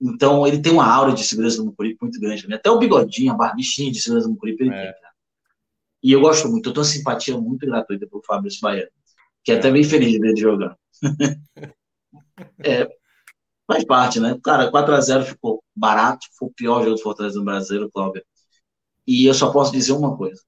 Então, 0.00 0.44
ele 0.44 0.60
tem 0.60 0.72
uma 0.72 0.92
aura 0.92 1.12
de 1.12 1.22
segurança 1.22 1.58
do 1.58 1.66
Mucuripe 1.66 1.98
muito 2.02 2.18
grande. 2.18 2.48
Né? 2.48 2.56
Até 2.56 2.68
o 2.68 2.78
bigodinho, 2.78 3.32
a 3.32 3.36
barbichinha 3.36 3.92
de 3.92 4.00
segurança 4.00 4.26
do 4.26 4.32
Mucuripe, 4.32 4.64
ele 4.64 4.74
é. 4.74 4.82
tem, 4.82 5.00
cara. 5.00 5.11
E 6.02 6.12
eu 6.12 6.20
gosto 6.20 6.48
muito, 6.48 6.68
eu 6.68 6.72
tenho 6.72 6.84
uma 6.84 6.90
simpatia 6.90 7.38
muito 7.38 7.66
gratuita 7.66 8.06
pelo 8.06 8.22
Fabrício 8.24 8.60
Baiano, 8.60 8.90
que 9.44 9.52
é 9.52 9.56
até 9.56 9.70
bem 9.70 9.84
feliz 9.84 10.12
de 10.12 10.18
ver 10.18 10.28
ele 10.30 10.40
jogando. 10.40 10.76
é, 12.64 12.88
faz 13.66 13.84
parte, 13.84 14.18
né? 14.18 14.38
Cara, 14.42 14.70
4x0 14.70 15.24
ficou 15.24 15.62
barato, 15.74 16.26
foi 16.36 16.48
o 16.48 16.52
pior 16.52 16.82
jogo 16.82 16.96
do 16.96 17.02
Fortaleza 17.02 17.38
no 17.38 17.44
Brasileiro, 17.44 17.90
Cláudio. 17.90 18.24
E 19.06 19.26
eu 19.26 19.34
só 19.34 19.52
posso 19.52 19.72
dizer 19.72 19.92
uma 19.92 20.16
coisa. 20.16 20.42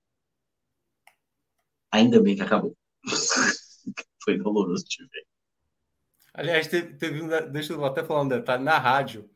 Ainda 1.92 2.20
bem 2.20 2.34
que 2.34 2.42
acabou. 2.42 2.76
foi 4.24 4.38
doloroso 4.38 4.84
de 4.88 5.04
ver. 5.04 5.26
Aliás, 6.32 6.66
teve, 6.66 6.94
teve 6.94 7.22
um, 7.22 7.28
deixa 7.52 7.72
eu 7.72 7.84
até 7.84 8.02
falar 8.02 8.22
um 8.22 8.28
detalhe, 8.28 8.64
na 8.64 8.76
rádio, 8.78 9.30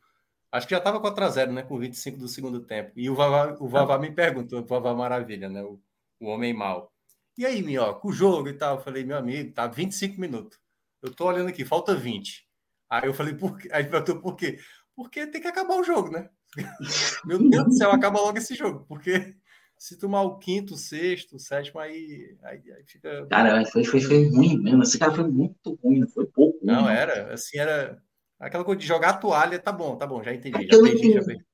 acho 0.51 0.67
que 0.67 0.71
já 0.71 0.79
estava 0.79 0.99
4x0, 0.99 1.51
né, 1.51 1.63
com 1.63 1.79
25 1.79 2.17
do 2.17 2.27
segundo 2.27 2.59
tempo, 2.65 2.91
e 2.95 3.09
o 3.09 3.15
Vavá, 3.15 3.55
o 3.57 3.69
Vavá 3.69 3.97
me 3.97 4.11
perguntou, 4.11 4.59
o 4.59 4.65
Vavá 4.65 4.93
Maravilha, 4.93 5.47
né, 5.47 5.63
o, 5.63 5.81
o 6.19 6.27
homem 6.27 6.53
mal. 6.53 6.91
E 7.37 7.45
aí, 7.45 7.61
Minhoca, 7.61 8.07
o 8.07 8.11
jogo 8.11 8.49
e 8.49 8.53
tal? 8.53 8.77
Eu 8.77 8.83
falei, 8.83 9.03
meu 9.03 9.17
amigo, 9.17 9.53
tá 9.53 9.65
25 9.65 10.19
minutos. 10.19 10.59
Eu 11.01 11.13
tô 11.13 11.25
olhando 11.25 11.47
aqui, 11.47 11.63
falta 11.63 11.95
20. 11.95 12.45
Aí 12.89 13.07
eu 13.07 13.13
falei, 13.13 13.33
por 13.33 13.57
quê? 13.57 13.69
Aí 13.71 13.83
ele 13.83 13.89
perguntou 13.89 14.19
por 14.19 14.35
quê? 14.35 14.59
Porque 14.95 15.25
tem 15.27 15.41
que 15.41 15.47
acabar 15.47 15.75
o 15.75 15.83
jogo, 15.83 16.11
né? 16.11 16.29
Meu 17.25 17.49
Deus 17.49 17.65
do 17.65 17.73
céu, 17.73 17.91
acaba 17.91 18.19
logo 18.19 18.37
esse 18.37 18.55
jogo, 18.55 18.83
porque 18.87 19.35
se 19.77 19.97
tomar 19.97 20.23
o 20.23 20.37
quinto, 20.37 20.73
o 20.73 20.77
sexto, 20.77 21.37
o 21.37 21.39
sétimo, 21.39 21.79
aí, 21.79 22.35
aí, 22.43 22.61
aí 22.73 22.83
fica. 22.85 23.25
Cara, 23.27 23.65
foi, 23.67 23.85
foi, 23.85 24.01
foi 24.01 24.29
ruim 24.29 24.61
mesmo. 24.61 24.83
Esse 24.83 24.99
cara 24.99 25.13
foi 25.13 25.29
muito 25.29 25.79
ruim, 25.81 26.05
foi 26.07 26.25
pouco. 26.25 26.59
Não, 26.61 26.83
ruim. 26.83 26.91
era, 26.91 27.33
assim, 27.33 27.57
era 27.57 28.01
aquela 28.37 28.65
coisa 28.65 28.81
de 28.81 28.87
jogar 28.87 29.11
a 29.11 29.17
toalha, 29.17 29.57
tá 29.59 29.71
bom, 29.71 29.95
tá 29.95 30.05
bom, 30.05 30.21
já 30.21 30.33
entendi, 30.33 30.67
já 30.67 30.81
perdi, 30.81 31.13
já 31.13 31.23
perdi. 31.23 31.45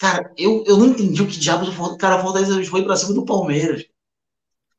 Cara, 0.00 0.32
eu, 0.34 0.64
eu 0.66 0.78
não 0.78 0.86
entendi 0.86 1.22
o 1.22 1.28
que 1.28 1.38
diabos 1.38 1.68
o 1.78 1.96
cara 1.98 2.22
Fortaleza 2.22 2.64
foi 2.64 2.82
pra 2.82 2.96
cima 2.96 3.12
do 3.12 3.26
Palmeiras. 3.26 3.84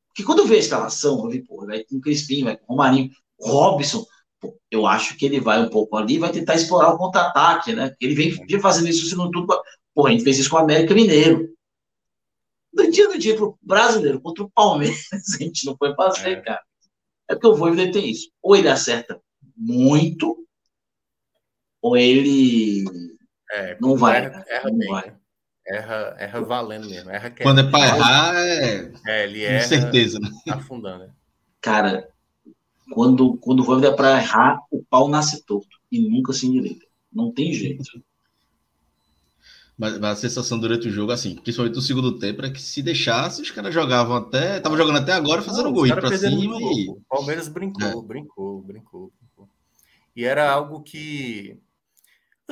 Porque 0.08 0.24
quando 0.24 0.40
eu 0.40 0.46
vi 0.46 0.56
a 0.56 0.58
escalação, 0.58 1.24
eu 1.24 1.30
vi, 1.30 1.44
pô, 1.44 1.64
vai 1.64 1.84
com 1.84 1.96
o 1.96 2.00
Crispim, 2.00 2.42
vai 2.42 2.56
com 2.56 2.64
o 2.64 2.76
Romarinho, 2.76 3.08
o 3.38 3.48
Robson, 3.48 4.04
pô, 4.40 4.58
eu 4.68 4.84
acho 4.84 5.16
que 5.16 5.24
ele 5.24 5.38
vai 5.38 5.62
um 5.62 5.70
pouco 5.70 5.96
ali 5.96 6.18
vai 6.18 6.32
tentar 6.32 6.56
explorar 6.56 6.92
o 6.92 6.98
contra-ataque, 6.98 7.72
né? 7.72 7.94
Ele 8.00 8.14
vem, 8.16 8.60
fazendo 8.60 8.88
isso 8.88 9.04
no 9.04 9.10
segundo 9.10 9.30
turno. 9.30 9.62
Pô, 9.94 10.08
a 10.08 10.10
gente 10.10 10.24
fez 10.24 10.40
isso 10.40 10.50
com 10.50 10.56
o 10.56 10.58
América 10.58 10.92
Mineiro. 10.92 11.48
Do 12.72 12.90
dia 12.90 13.08
do 13.08 13.16
dia 13.16 13.36
pro 13.36 13.56
brasileiro 13.62 14.20
contra 14.20 14.42
o 14.42 14.50
Palmeiras, 14.50 15.06
a 15.38 15.44
gente 15.44 15.64
não 15.66 15.76
foi 15.76 15.94
fazer, 15.94 16.38
é. 16.38 16.40
cara. 16.40 16.62
É 17.30 17.34
porque 17.34 17.46
o 17.46 17.54
Voivoda 17.54 17.92
tem 17.92 18.10
isso. 18.10 18.28
Ou 18.42 18.56
ele 18.56 18.68
acerta 18.68 19.22
muito, 19.56 20.44
ou 21.80 21.96
ele 21.96 22.84
é, 23.52 23.76
não 23.80 23.96
vai. 23.96 24.24
Erra, 24.24 24.44
erra 24.48 24.70
não 24.70 24.78
bem, 24.78 24.88
vai. 24.88 25.12
Erra, 25.66 26.16
erra 26.18 26.40
valendo 26.40 26.88
mesmo. 26.88 27.10
Erra 27.10 27.30
Quando 27.30 27.60
é 27.60 27.70
para 27.70 27.86
errar, 27.86 28.34
é. 28.34 28.92
É, 29.06 29.24
ele 29.24 29.44
erra. 29.44 29.62
Com 29.62 29.68
certeza, 29.68 30.18
né? 30.18 30.30
Afundando. 30.48 31.04
Né? 31.04 31.10
Cara, 31.60 32.08
quando, 32.92 33.36
quando 33.36 33.60
o 33.60 33.64
Voivoda 33.64 33.88
é 33.88 33.92
para 33.92 34.18
errar, 34.18 34.58
o 34.70 34.82
pau 34.82 35.08
nasce 35.08 35.44
torto 35.44 35.78
e 35.90 36.08
nunca 36.08 36.32
se 36.32 36.46
endireita. 36.46 36.86
Não 37.12 37.30
tem 37.30 37.52
jeito. 37.52 37.84
Mas, 39.76 39.98
mas, 39.98 40.18
a 40.18 40.20
sensação 40.20 40.58
durante 40.58 40.88
o 40.88 40.90
jogo, 40.90 41.12
assim, 41.12 41.34
principalmente 41.36 41.74
no 41.76 41.82
segundo 41.82 42.18
tempo, 42.18 42.44
é 42.44 42.50
que 42.50 42.60
se 42.60 42.82
deixasse, 42.82 43.42
os 43.42 43.50
caras 43.50 43.74
jogavam 43.74 44.16
até. 44.16 44.56
Estavam 44.56 44.78
jogando 44.78 44.98
até 44.98 45.12
agora 45.12 45.42
fazendo 45.42 45.64
não, 45.64 45.72
gol 45.72 45.86
para 45.88 46.16
cima. 46.16 46.56
E... 46.60 46.88
O 46.88 47.00
Palmeiras 47.08 47.48
brincou, 47.48 47.86
é. 47.86 48.02
brincou, 48.02 48.62
brincou, 48.62 49.12
brincou. 49.20 49.48
E 50.14 50.24
era 50.24 50.50
algo 50.50 50.82
que 50.82 51.58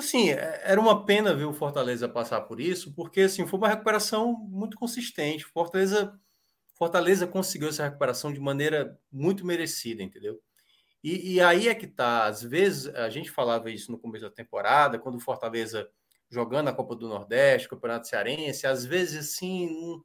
Assim, 0.00 0.30
é, 0.30 0.62
era 0.64 0.80
uma 0.80 1.04
pena 1.04 1.34
ver 1.34 1.44
o 1.44 1.52
Fortaleza 1.52 2.08
passar 2.08 2.40
por 2.42 2.60
isso, 2.60 2.92
porque 2.94 3.22
assim, 3.22 3.46
foi 3.46 3.58
uma 3.58 3.68
recuperação 3.68 4.32
muito 4.32 4.76
consistente. 4.76 5.44
Fortaleza, 5.44 6.18
Fortaleza 6.74 7.26
conseguiu 7.26 7.68
essa 7.68 7.84
recuperação 7.84 8.32
de 8.32 8.40
maneira 8.40 8.98
muito 9.12 9.46
merecida, 9.46 10.02
entendeu? 10.02 10.40
E, 11.02 11.34
e, 11.34 11.40
aí 11.40 11.68
é 11.68 11.74
que 11.74 11.86
tá. 11.86 12.26
Às 12.26 12.42
vezes 12.42 12.94
a 12.94 13.08
gente 13.08 13.30
falava 13.30 13.70
isso 13.70 13.90
no 13.90 13.98
começo 13.98 14.24
da 14.24 14.30
temporada, 14.30 14.98
quando 14.98 15.16
o 15.16 15.20
Fortaleza 15.20 15.88
jogando 16.30 16.68
a 16.68 16.72
Copa 16.72 16.94
do 16.94 17.08
Nordeste, 17.08 17.68
Campeonato 17.68 18.08
Cearense, 18.08 18.66
às 18.66 18.84
vezes 18.84 19.30
assim, 19.30 20.00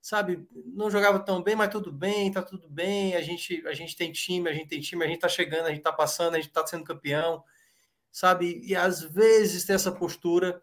sabe, 0.00 0.46
não 0.66 0.90
jogava 0.90 1.18
tão 1.20 1.42
bem, 1.42 1.56
mas 1.56 1.70
tudo 1.70 1.90
bem, 1.92 2.30
tá 2.32 2.42
tudo 2.42 2.68
bem. 2.68 3.14
A 3.16 3.22
gente, 3.22 3.66
a 3.66 3.74
gente 3.74 3.96
tem 3.96 4.12
time, 4.12 4.48
a 4.48 4.52
gente 4.52 4.68
tem 4.68 4.80
time, 4.80 5.04
a 5.04 5.08
gente 5.08 5.20
tá 5.20 5.28
chegando, 5.28 5.66
a 5.66 5.70
gente 5.70 5.82
tá 5.82 5.92
passando, 5.92 6.34
a 6.34 6.40
gente 6.40 6.52
tá 6.52 6.66
sendo 6.66 6.84
campeão 6.84 7.42
sabe? 8.14 8.62
E 8.64 8.76
às 8.76 9.02
vezes 9.02 9.64
tem 9.64 9.74
essa 9.74 9.90
postura. 9.90 10.62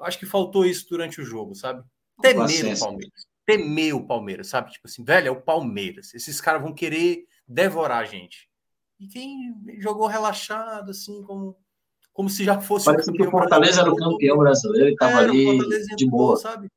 Acho 0.00 0.18
que 0.18 0.26
faltou 0.26 0.66
isso 0.66 0.84
durante 0.90 1.20
o 1.20 1.24
jogo, 1.24 1.54
sabe? 1.54 1.84
Temer 2.20 2.74
o 2.74 2.78
Palmeiras. 2.78 3.26
Temer 3.46 3.94
o 3.94 4.06
Palmeiras, 4.06 4.48
sabe? 4.48 4.72
Tipo 4.72 4.88
assim, 4.88 5.04
velho, 5.04 5.28
é 5.28 5.30
o 5.30 5.40
Palmeiras. 5.40 6.12
Esses 6.12 6.40
caras 6.40 6.60
vão 6.60 6.74
querer 6.74 7.24
devorar 7.46 8.02
a 8.02 8.04
gente. 8.04 8.50
E 8.98 9.06
quem 9.06 9.54
jogou 9.78 10.08
relaxado, 10.08 10.90
assim, 10.90 11.22
como, 11.22 11.56
como 12.12 12.28
se 12.28 12.44
já 12.44 12.60
fosse. 12.60 12.86
Parece 12.86 13.12
que 13.12 13.22
o 13.22 13.30
Fortaleza 13.30 13.80
era 13.82 13.92
o 13.92 13.96
campeão 13.96 14.36
brasileiro 14.36 14.88
e 14.88 14.92
estava 14.92 15.18
ali 15.18 15.58
de 15.94 16.06
boa. 16.10 16.36
Sabe? 16.36 16.68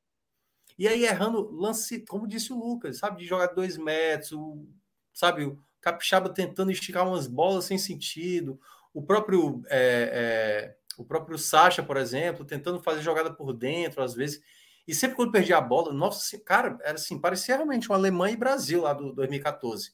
E 0.78 0.86
aí 0.86 1.04
errando 1.04 1.50
lance, 1.50 2.06
como 2.06 2.28
disse 2.28 2.52
o 2.52 2.58
Lucas, 2.58 2.98
sabe? 2.98 3.18
De 3.18 3.26
jogar 3.26 3.48
dois 3.48 3.76
metros, 3.76 4.30
o, 4.30 4.68
sabe? 5.12 5.46
O 5.46 5.58
Capixaba 5.80 6.28
tentando 6.28 6.70
esticar 6.70 7.06
umas 7.06 7.26
bolas 7.26 7.64
sem 7.64 7.76
sentido 7.76 8.60
o 8.92 9.02
próprio 9.02 9.62
é, 9.68 10.74
é, 10.74 10.76
o 10.98 11.04
próprio 11.04 11.38
Sacha, 11.38 11.82
por 11.82 11.96
exemplo, 11.96 12.44
tentando 12.44 12.80
fazer 12.80 13.02
jogada 13.02 13.32
por 13.32 13.52
dentro, 13.52 14.02
às 14.02 14.14
vezes. 14.14 14.40
E 14.86 14.94
sempre 14.94 15.16
quando 15.16 15.32
perdia 15.32 15.58
a 15.58 15.60
bola, 15.60 15.92
nossa, 15.92 16.38
cara, 16.40 16.76
era 16.82 16.94
assim, 16.94 17.18
parecia 17.18 17.56
realmente 17.56 17.88
uma 17.88 17.96
Alemanha 17.96 18.34
e 18.34 18.38
Brasil 18.38 18.82
lá 18.82 18.92
do 18.92 19.12
2014. 19.12 19.92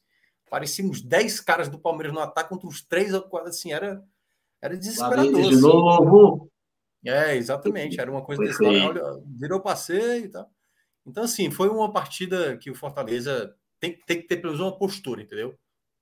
Parecia 0.50 0.84
uns 0.84 1.02
10 1.02 1.40
caras 1.40 1.68
do 1.68 1.78
Palmeiras 1.78 2.12
no 2.12 2.20
ataque 2.20 2.48
contra 2.48 2.66
uns 2.66 2.82
3 2.82 3.12
ou 3.14 3.22
4, 3.22 3.48
assim, 3.50 3.72
era, 3.72 4.02
era 4.62 4.76
desesperador. 4.76 5.32
De 5.32 5.48
assim. 5.48 5.60
novo. 5.60 6.50
É, 7.04 7.36
exatamente, 7.36 8.00
era 8.00 8.10
uma 8.10 8.22
coisa 8.22 8.42
desse 8.42 8.64
olha, 8.64 9.02
virou 9.26 9.60
passeio 9.60 10.24
e 10.24 10.28
tal. 10.28 10.50
Então, 11.06 11.24
assim, 11.24 11.50
foi 11.50 11.68
uma 11.68 11.92
partida 11.92 12.56
que 12.56 12.70
o 12.70 12.74
Fortaleza 12.74 13.54
tem, 13.78 13.96
tem 14.06 14.20
que 14.20 14.26
ter 14.26 14.38
pelo 14.38 14.52
menos 14.52 14.66
uma 14.66 14.76
postura, 14.76 15.22
entendeu? 15.22 15.56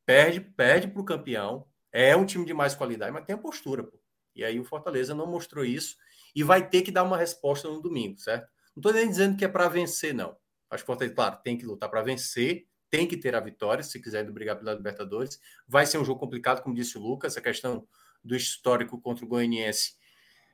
Perde, 0.07 0.41
perde 0.41 0.89
para 0.89 1.03
o 1.03 1.05
campeão, 1.05 1.67
é 1.97 2.15
um 2.15 2.27
time 2.27 2.45
de 2.45 2.53
mais 2.53 2.75
qualidade, 2.75 3.11
mas 3.11 3.25
tem 3.25 3.35
a 3.35 3.39
postura, 3.39 3.83
pô. 3.83 3.99
E 4.35 4.45
aí 4.45 4.61
o 4.61 4.65
Fortaleza 4.65 5.15
não 5.15 5.27
mostrou 5.27 5.65
isso 5.65 5.97
e 6.35 6.43
vai 6.43 6.69
ter 6.69 6.83
que 6.83 6.91
dar 6.91 7.03
uma 7.03 7.17
resposta 7.17 7.69
no 7.69 7.81
domingo, 7.81 8.19
certo? 8.19 8.47
Não 8.77 8.81
estou 8.81 8.93
nem 8.93 9.09
dizendo 9.09 9.35
que 9.35 9.47
é 9.47 9.49
para 9.49 9.67
vencer, 9.67 10.13
não. 10.13 10.37
Acho 10.69 10.85
que 10.85 10.91
o 10.91 10.93
Fortaleza, 10.93 11.15
claro, 11.15 11.39
tem 11.43 11.57
que 11.57 11.65
lutar 11.65 11.89
para 11.89 12.03
vencer, 12.03 12.67
tem 12.91 13.07
que 13.07 13.17
ter 13.17 13.35
a 13.35 13.41
vitória, 13.41 13.83
se 13.83 13.99
quiser 13.99 14.31
brigar 14.31 14.59
pela 14.59 14.75
Libertadores. 14.75 15.41
Vai 15.67 15.87
ser 15.87 15.97
um 15.97 16.05
jogo 16.05 16.21
complicado, 16.21 16.63
como 16.63 16.75
disse 16.75 16.99
o 16.99 17.01
Lucas, 17.01 17.35
a 17.39 17.41
questão 17.41 17.89
do 18.23 18.37
histórico 18.37 19.01
contra 19.01 19.25
o 19.25 19.29
Goianiense 19.29 19.95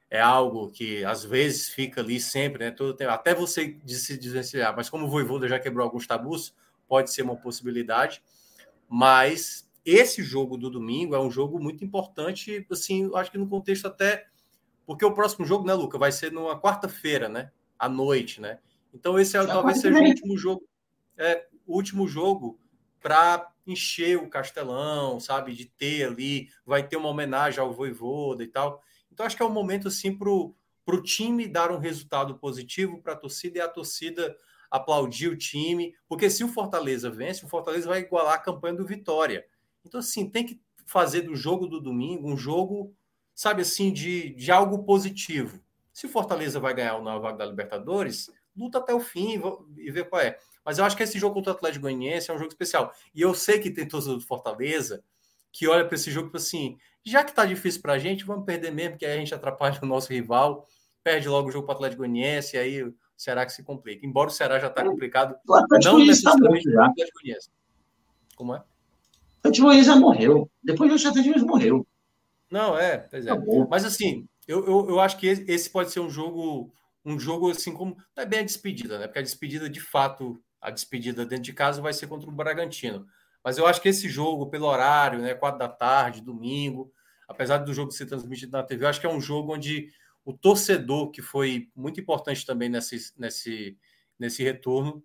é 0.09 0.21
algo 0.21 0.71
que 0.71 1.05
às 1.05 1.25
vezes 1.25 1.71
fica 1.71 2.03
ali 2.03 2.21
sempre, 2.21 2.67
né? 2.67 2.71
Todo 2.71 2.95
tempo, 2.95 3.11
até 3.11 3.35
você 3.35 3.81
se 3.87 4.17
desvencilhar, 4.17 4.77
mas 4.77 4.91
como 4.91 5.07
o 5.07 5.09
Voivoda 5.09 5.49
já 5.49 5.59
quebrou 5.59 5.83
alguns 5.83 6.07
tabus, 6.07 6.55
pode 6.87 7.11
ser 7.11 7.23
uma 7.23 7.35
possibilidade, 7.35 8.23
mas 8.87 9.69
esse 9.85 10.23
jogo 10.23 10.57
do 10.57 10.71
domingo 10.71 11.15
é 11.15 11.21
um 11.21 11.31
jogo 11.31 11.59
muito 11.59 11.85
importante, 11.85 12.67
assim, 12.71 13.11
acho 13.15 13.31
que 13.31 13.39
no 13.39 13.49
contexto 13.49 13.87
até 13.87 14.27
porque 14.87 15.05
o 15.05 15.15
próximo 15.15 15.45
jogo, 15.45 15.67
né, 15.67 15.75
Luca, 15.75 15.97
vai 15.97 16.13
ser 16.13 16.33
numa 16.33 16.61
quarta-feira, 16.61 17.29
né, 17.29 17.51
à 17.79 17.89
noite, 17.89 18.41
né? 18.41 18.59
Então 18.93 19.19
esse 19.19 19.37
é, 19.37 19.47
talvez 19.47 19.81
seja 19.81 19.99
o 19.99 20.03
último 20.03 20.37
jogo, 20.37 20.69
é, 21.17 21.47
o 21.67 21.75
último 21.75 22.07
jogo 22.07 22.59
para 23.01 23.51
encher 23.67 24.19
o 24.19 24.29
Castelão, 24.29 25.19
sabe, 25.19 25.55
de 25.55 25.67
ter 25.67 26.07
ali, 26.07 26.49
vai 26.65 26.87
ter 26.87 26.97
uma 26.97 27.09
homenagem 27.09 27.61
ao 27.61 27.73
Voivoda 27.73 28.43
e 28.43 28.49
tal. 28.49 28.83
Então 29.11 29.25
acho 29.25 29.37
que 29.37 29.43
é 29.43 29.47
um 29.47 29.53
momento 29.53 29.89
assim 29.89 30.17
para 30.17 30.29
o 30.29 31.03
time 31.03 31.47
dar 31.47 31.71
um 31.71 31.79
resultado 31.79 32.39
positivo 32.39 33.01
para 33.01 33.13
a 33.15 33.17
torcida 33.17 33.59
e 33.59 33.61
a 33.61 33.69
torcida 33.69 34.37
aplaudir 34.71 35.29
o 35.29 35.37
time, 35.37 35.95
porque 36.09 36.31
se 36.31 36.43
o 36.43 36.49
Fortaleza 36.49 37.11
vence, 37.11 37.45
o 37.45 37.49
Fortaleza 37.49 37.89
vai 37.89 38.01
igualar 38.01 38.35
a 38.35 38.39
campanha 38.39 38.77
do 38.77 38.87
Vitória. 38.87 39.45
Então, 39.85 40.01
assim, 40.01 40.29
tem 40.29 40.45
que 40.45 40.61
fazer 40.87 41.23
do 41.23 41.35
jogo 41.35 41.67
do 41.67 41.81
domingo 41.81 42.31
um 42.31 42.37
jogo, 42.37 42.95
sabe 43.35 43.63
assim, 43.63 43.93
de, 43.93 44.35
de 44.35 44.51
algo 44.51 44.85
positivo. 44.85 45.61
Se 45.93 46.07
o 46.07 46.09
Fortaleza 46.09 46.61
vai 46.61 46.75
ganhar 46.75 46.97
o 46.97 47.03
Nova 47.03 47.21
Vaga 47.21 47.39
da 47.39 47.47
Libertadores, 47.47 48.31
luta 48.57 48.79
até 48.79 48.95
o 48.95 49.01
fim 49.01 49.41
e 49.77 49.91
vê 49.91 50.05
qual 50.05 50.21
é. 50.21 50.39
Mas 50.65 50.79
eu 50.79 50.85
acho 50.85 50.97
que 50.97 51.03
esse 51.03 51.19
jogo 51.19 51.35
contra 51.35 51.53
o 51.53 51.57
Atlético 51.57 51.83
Goianiense 51.83 52.31
é 52.31 52.35
um 52.35 52.39
jogo 52.39 52.51
especial. 52.51 52.93
E 53.15 53.21
eu 53.21 53.35
sei 53.35 53.59
que 53.59 53.71
tem 53.71 53.87
torcedor 53.87 54.19
do 54.19 54.25
Fortaleza 54.25 55.03
que 55.53 55.69
olha 55.69 55.85
para 55.85 55.95
esse 55.95 56.11
jogo 56.11 56.31
e 56.33 56.37
assim, 56.37 56.79
já 57.05 57.23
que 57.23 57.35
tá 57.35 57.45
difícil 57.45 57.83
para 57.83 57.93
a 57.93 57.99
gente, 57.99 58.25
vamos 58.25 58.47
perder 58.47 58.73
mesmo, 58.73 58.93
porque 58.93 59.05
aí 59.05 59.13
a 59.13 59.19
gente 59.19 59.35
atrapalha 59.35 59.79
o 59.83 59.87
nosso 59.87 60.11
rival, 60.11 60.67
perde 61.05 61.29
logo 61.29 61.49
o 61.49 61.53
jogo 61.53 61.67
para 61.67 61.75
o 61.75 61.77
Atlético 61.77 62.01
Goianiense, 62.01 62.57
e 62.57 62.59
aí 62.59 62.83
o 62.83 62.95
Ceará 63.17 63.45
que 63.45 63.53
se 63.53 63.63
complica. 63.63 64.07
Embora 64.07 64.31
o 64.31 64.33
Ceará 64.33 64.59
já 64.59 64.69
está 64.69 64.83
complicado, 64.83 65.37
não 65.85 65.99
necessariamente 65.99 66.69
o 66.71 66.81
Atlético 66.81 67.19
Goianiense. 67.21 67.51
Como 68.35 68.55
é? 68.55 68.65
O 69.45 69.49
Antônio 69.49 69.83
já 69.83 69.97
morreu. 69.97 70.51
Depois 70.63 71.03
do 71.03 71.09
Atlético 71.09 71.47
morreu. 71.47 71.87
Não, 72.51 72.79
é, 72.79 72.99
pois 72.99 73.27
é. 73.27 73.31
Mas 73.69 73.85
assim, 73.85 74.29
eu, 74.47 74.65
eu, 74.67 74.91
eu 74.91 75.01
acho 75.01 75.17
que 75.17 75.27
esse 75.27 75.71
pode 75.71 75.91
ser 75.91 76.01
um 76.01 76.11
jogo, 76.11 76.73
um 77.05 77.19
jogo 77.19 77.51
assim 77.51 77.73
como. 77.73 77.97
Não 78.17 78.23
é 78.23 78.27
bem 78.27 78.41
a 78.41 78.45
despedida, 78.45 78.99
né? 78.99 79.07
Porque 79.07 79.19
a 79.19 79.23
despedida, 79.23 79.69
de 79.69 79.81
fato, 79.81 80.41
a 80.61 80.71
despedida 80.71 81.25
dentro 81.25 81.45
de 81.45 81.53
casa 81.53 81.81
vai 81.81 81.93
ser 81.93 82.07
contra 82.07 82.29
o 82.29 82.33
Bragantino. 82.33 83.07
Mas 83.43 83.59
eu 83.59 83.67
acho 83.67 83.81
que 83.81 83.89
esse 83.89 84.09
jogo, 84.09 84.51
pelo 84.51 84.67
horário, 84.67 85.21
né? 85.21 85.35
Quatro 85.35 85.59
da 85.59 85.69
tarde, 85.69 86.21
domingo, 86.21 86.93
apesar 87.27 87.59
do 87.59 87.75
jogo 87.75 87.91
ser 87.91 88.07
transmitido 88.07 88.53
na 88.53 88.63
TV, 88.63 88.85
eu 88.85 88.89
acho 88.89 89.01
que 89.01 89.07
é 89.07 89.11
um 89.11 89.21
jogo 89.21 89.55
onde 89.55 89.89
o 90.25 90.33
torcedor, 90.33 91.11
que 91.11 91.21
foi 91.21 91.69
muito 91.75 92.01
importante 92.01 92.47
também 92.47 92.69
nesse, 92.69 93.13
nesse, 93.19 93.77
nesse 94.19 94.43
retorno, 94.45 95.03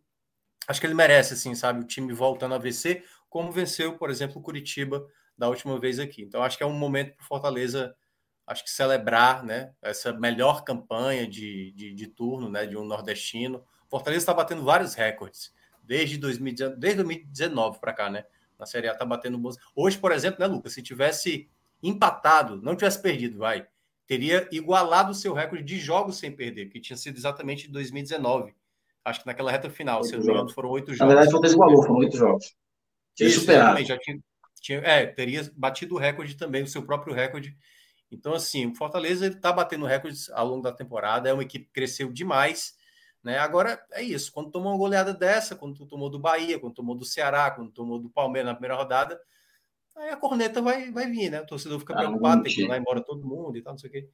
acho 0.68 0.80
que 0.80 0.86
ele 0.86 0.94
merece, 0.94 1.34
assim, 1.34 1.56
sabe? 1.56 1.80
O 1.80 1.88
time 1.88 2.14
voltando 2.14 2.54
a 2.54 2.60
vencer 2.60 3.06
como 3.38 3.52
venceu, 3.52 3.96
por 3.96 4.10
exemplo, 4.10 4.40
o 4.40 4.42
Curitiba 4.42 5.06
da 5.38 5.48
última 5.48 5.80
vez 5.80 6.00
aqui. 6.00 6.24
Então, 6.24 6.42
acho 6.42 6.58
que 6.58 6.64
é 6.64 6.66
um 6.66 6.74
momento 6.74 7.16
para 7.16 7.24
o 7.24 7.28
Fortaleza, 7.28 7.96
acho 8.48 8.64
que 8.64 8.70
celebrar 8.72 9.44
né, 9.44 9.74
essa 9.80 10.12
melhor 10.12 10.64
campanha 10.64 11.28
de, 11.28 11.72
de, 11.74 11.94
de 11.94 12.08
turno 12.08 12.50
né, 12.50 12.66
de 12.66 12.76
um 12.76 12.84
nordestino. 12.84 13.64
Fortaleza 13.92 14.24
está 14.24 14.34
batendo 14.34 14.64
vários 14.64 14.96
recordes 14.96 15.54
desde, 15.84 16.18
2019, 16.18 16.80
desde 16.80 17.04
2019 17.04 17.80
para 17.80 17.94
cá, 17.94 18.10
né? 18.10 18.26
Na 18.58 18.66
Série 18.66 18.90
A 18.90 18.94
está 18.94 19.06
batendo 19.06 19.38
bons. 19.38 19.56
Hoje, 19.76 20.00
por 20.00 20.12
exemplo, 20.12 20.40
né, 20.40 20.48
Lucas? 20.48 20.74
Se 20.74 20.82
tivesse 20.82 21.48
empatado, 21.84 22.60
não 22.60 22.76
tivesse 22.76 23.00
perdido, 23.00 23.38
vai, 23.38 23.68
teria 24.08 24.50
igualado 24.52 25.12
o 25.12 25.16
seu 25.16 25.36
recorde 25.36 25.64
de 25.64 25.78
jogos 25.78 26.18
sem 26.18 26.32
perder, 26.32 26.70
que 26.70 26.80
tinha 26.80 26.98
sido 26.98 27.18
exatamente 27.18 27.68
em 27.68 27.72
2019. 27.72 28.56
Acho 29.06 29.20
que 29.20 29.28
naquela 29.28 29.52
reta 29.52 29.70
final, 29.70 30.04
se 30.04 30.16
eu 30.16 30.20
não 30.22 30.26
me 30.26 30.32
engano, 30.34 30.50
foram 30.50 30.70
oito 30.72 30.92
jogos. 30.92 31.14
Na 31.14 31.22
verdade, 31.22 31.40
foi 31.40 31.52
igualou, 31.52 31.84
foram 31.84 31.98
oito 31.98 32.18
jogos. 32.18 32.58
Tinha 33.18 33.30
Isso, 33.30 33.40
superado. 33.40 33.84
Já 33.84 33.98
tinha, 33.98 34.20
tinha, 34.62 34.78
é, 34.80 35.08
teria 35.08 35.52
batido 35.56 35.96
o 35.96 35.98
recorde 35.98 36.38
também, 36.38 36.62
o 36.62 36.68
seu 36.68 36.84
próprio 36.84 37.16
recorde. 37.16 37.58
Então, 38.12 38.34
assim, 38.34 38.68
o 38.68 38.76
Fortaleza 38.76 39.26
ele 39.26 39.36
está 39.36 39.52
batendo 39.52 39.86
recordes 39.86 40.30
ao 40.30 40.48
longo 40.48 40.62
da 40.62 40.72
temporada, 40.72 41.28
é 41.28 41.34
uma 41.34 41.44
equipe 41.44 41.66
que 41.66 41.74
cresceu 41.74 42.14
demais. 42.14 42.76
Né? 43.24 43.40
Agora 43.40 43.84
é 43.92 44.04
isso. 44.04 44.32
Quando 44.32 44.52
tomou 44.52 44.72
uma 44.72 44.78
goleada 44.78 45.14
dessa, 45.14 45.56
quando 45.56 45.84
tomou 45.88 46.10
do 46.10 46.20
Bahia, 46.20 46.60
quando 46.60 46.76
tomou 46.76 46.96
do 46.96 47.04
Ceará, 47.04 47.50
quando 47.50 47.72
tomou 47.72 48.00
do 48.00 48.10
Palmeiras 48.10 48.48
na 48.48 48.54
primeira 48.54 48.76
rodada, 48.76 49.20
aí 49.98 50.12
a 50.12 50.16
corneta 50.16 50.62
vai, 50.62 50.92
vai 50.92 51.08
vir, 51.08 51.32
né? 51.32 51.42
O 51.42 51.46
torcedor 51.48 51.80
fica 51.80 51.94
ah, 51.96 51.98
preocupado, 51.98 52.44
tem 52.44 52.54
que 52.54 52.62
mandar 52.62 52.78
embora 52.78 53.02
todo 53.02 53.28
mundo 53.28 53.58
e 53.58 53.64
tal, 53.64 53.74
não 53.74 53.80
sei 53.80 53.90
o 53.90 53.94
quê. 53.94 54.10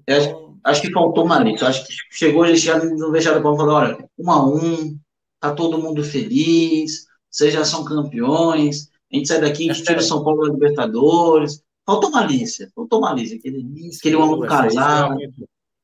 Então... 0.00 0.16
Acho, 0.16 0.58
acho, 0.64 0.82
que 0.82 0.92
faltou 0.92 1.26
malícia. 1.26 1.68
Acho 1.68 1.86
que 1.86 1.92
chegou 2.10 2.46
eles 2.46 2.62
já 2.62 2.82
não 2.82 3.12
deixaram 3.12 3.42
para 3.42 3.54
falar, 3.54 3.74
olha, 3.74 4.08
um 4.18 4.30
a 4.30 4.44
um, 4.48 4.98
tá 5.38 5.54
todo 5.54 5.78
mundo 5.78 6.02
feliz, 6.02 7.06
vocês 7.30 7.52
já 7.52 7.64
são 7.64 7.84
campeões, 7.84 8.90
a 9.12 9.16
gente 9.16 9.28
sai 9.28 9.40
daqui, 9.40 9.70
a 9.70 9.72
gente 9.72 9.84
tira 9.84 9.98
o 9.98 10.02
São 10.02 10.24
Paulo 10.24 10.46
da 10.46 10.52
Libertadores. 10.52 11.62
Faltou 11.84 12.10
malícia, 12.10 12.70
faltou 12.74 13.00
malícia. 13.00 13.36
Aquele, 13.36 13.64
aquele 13.96 14.16
homem 14.16 14.48
casado. 14.48 15.18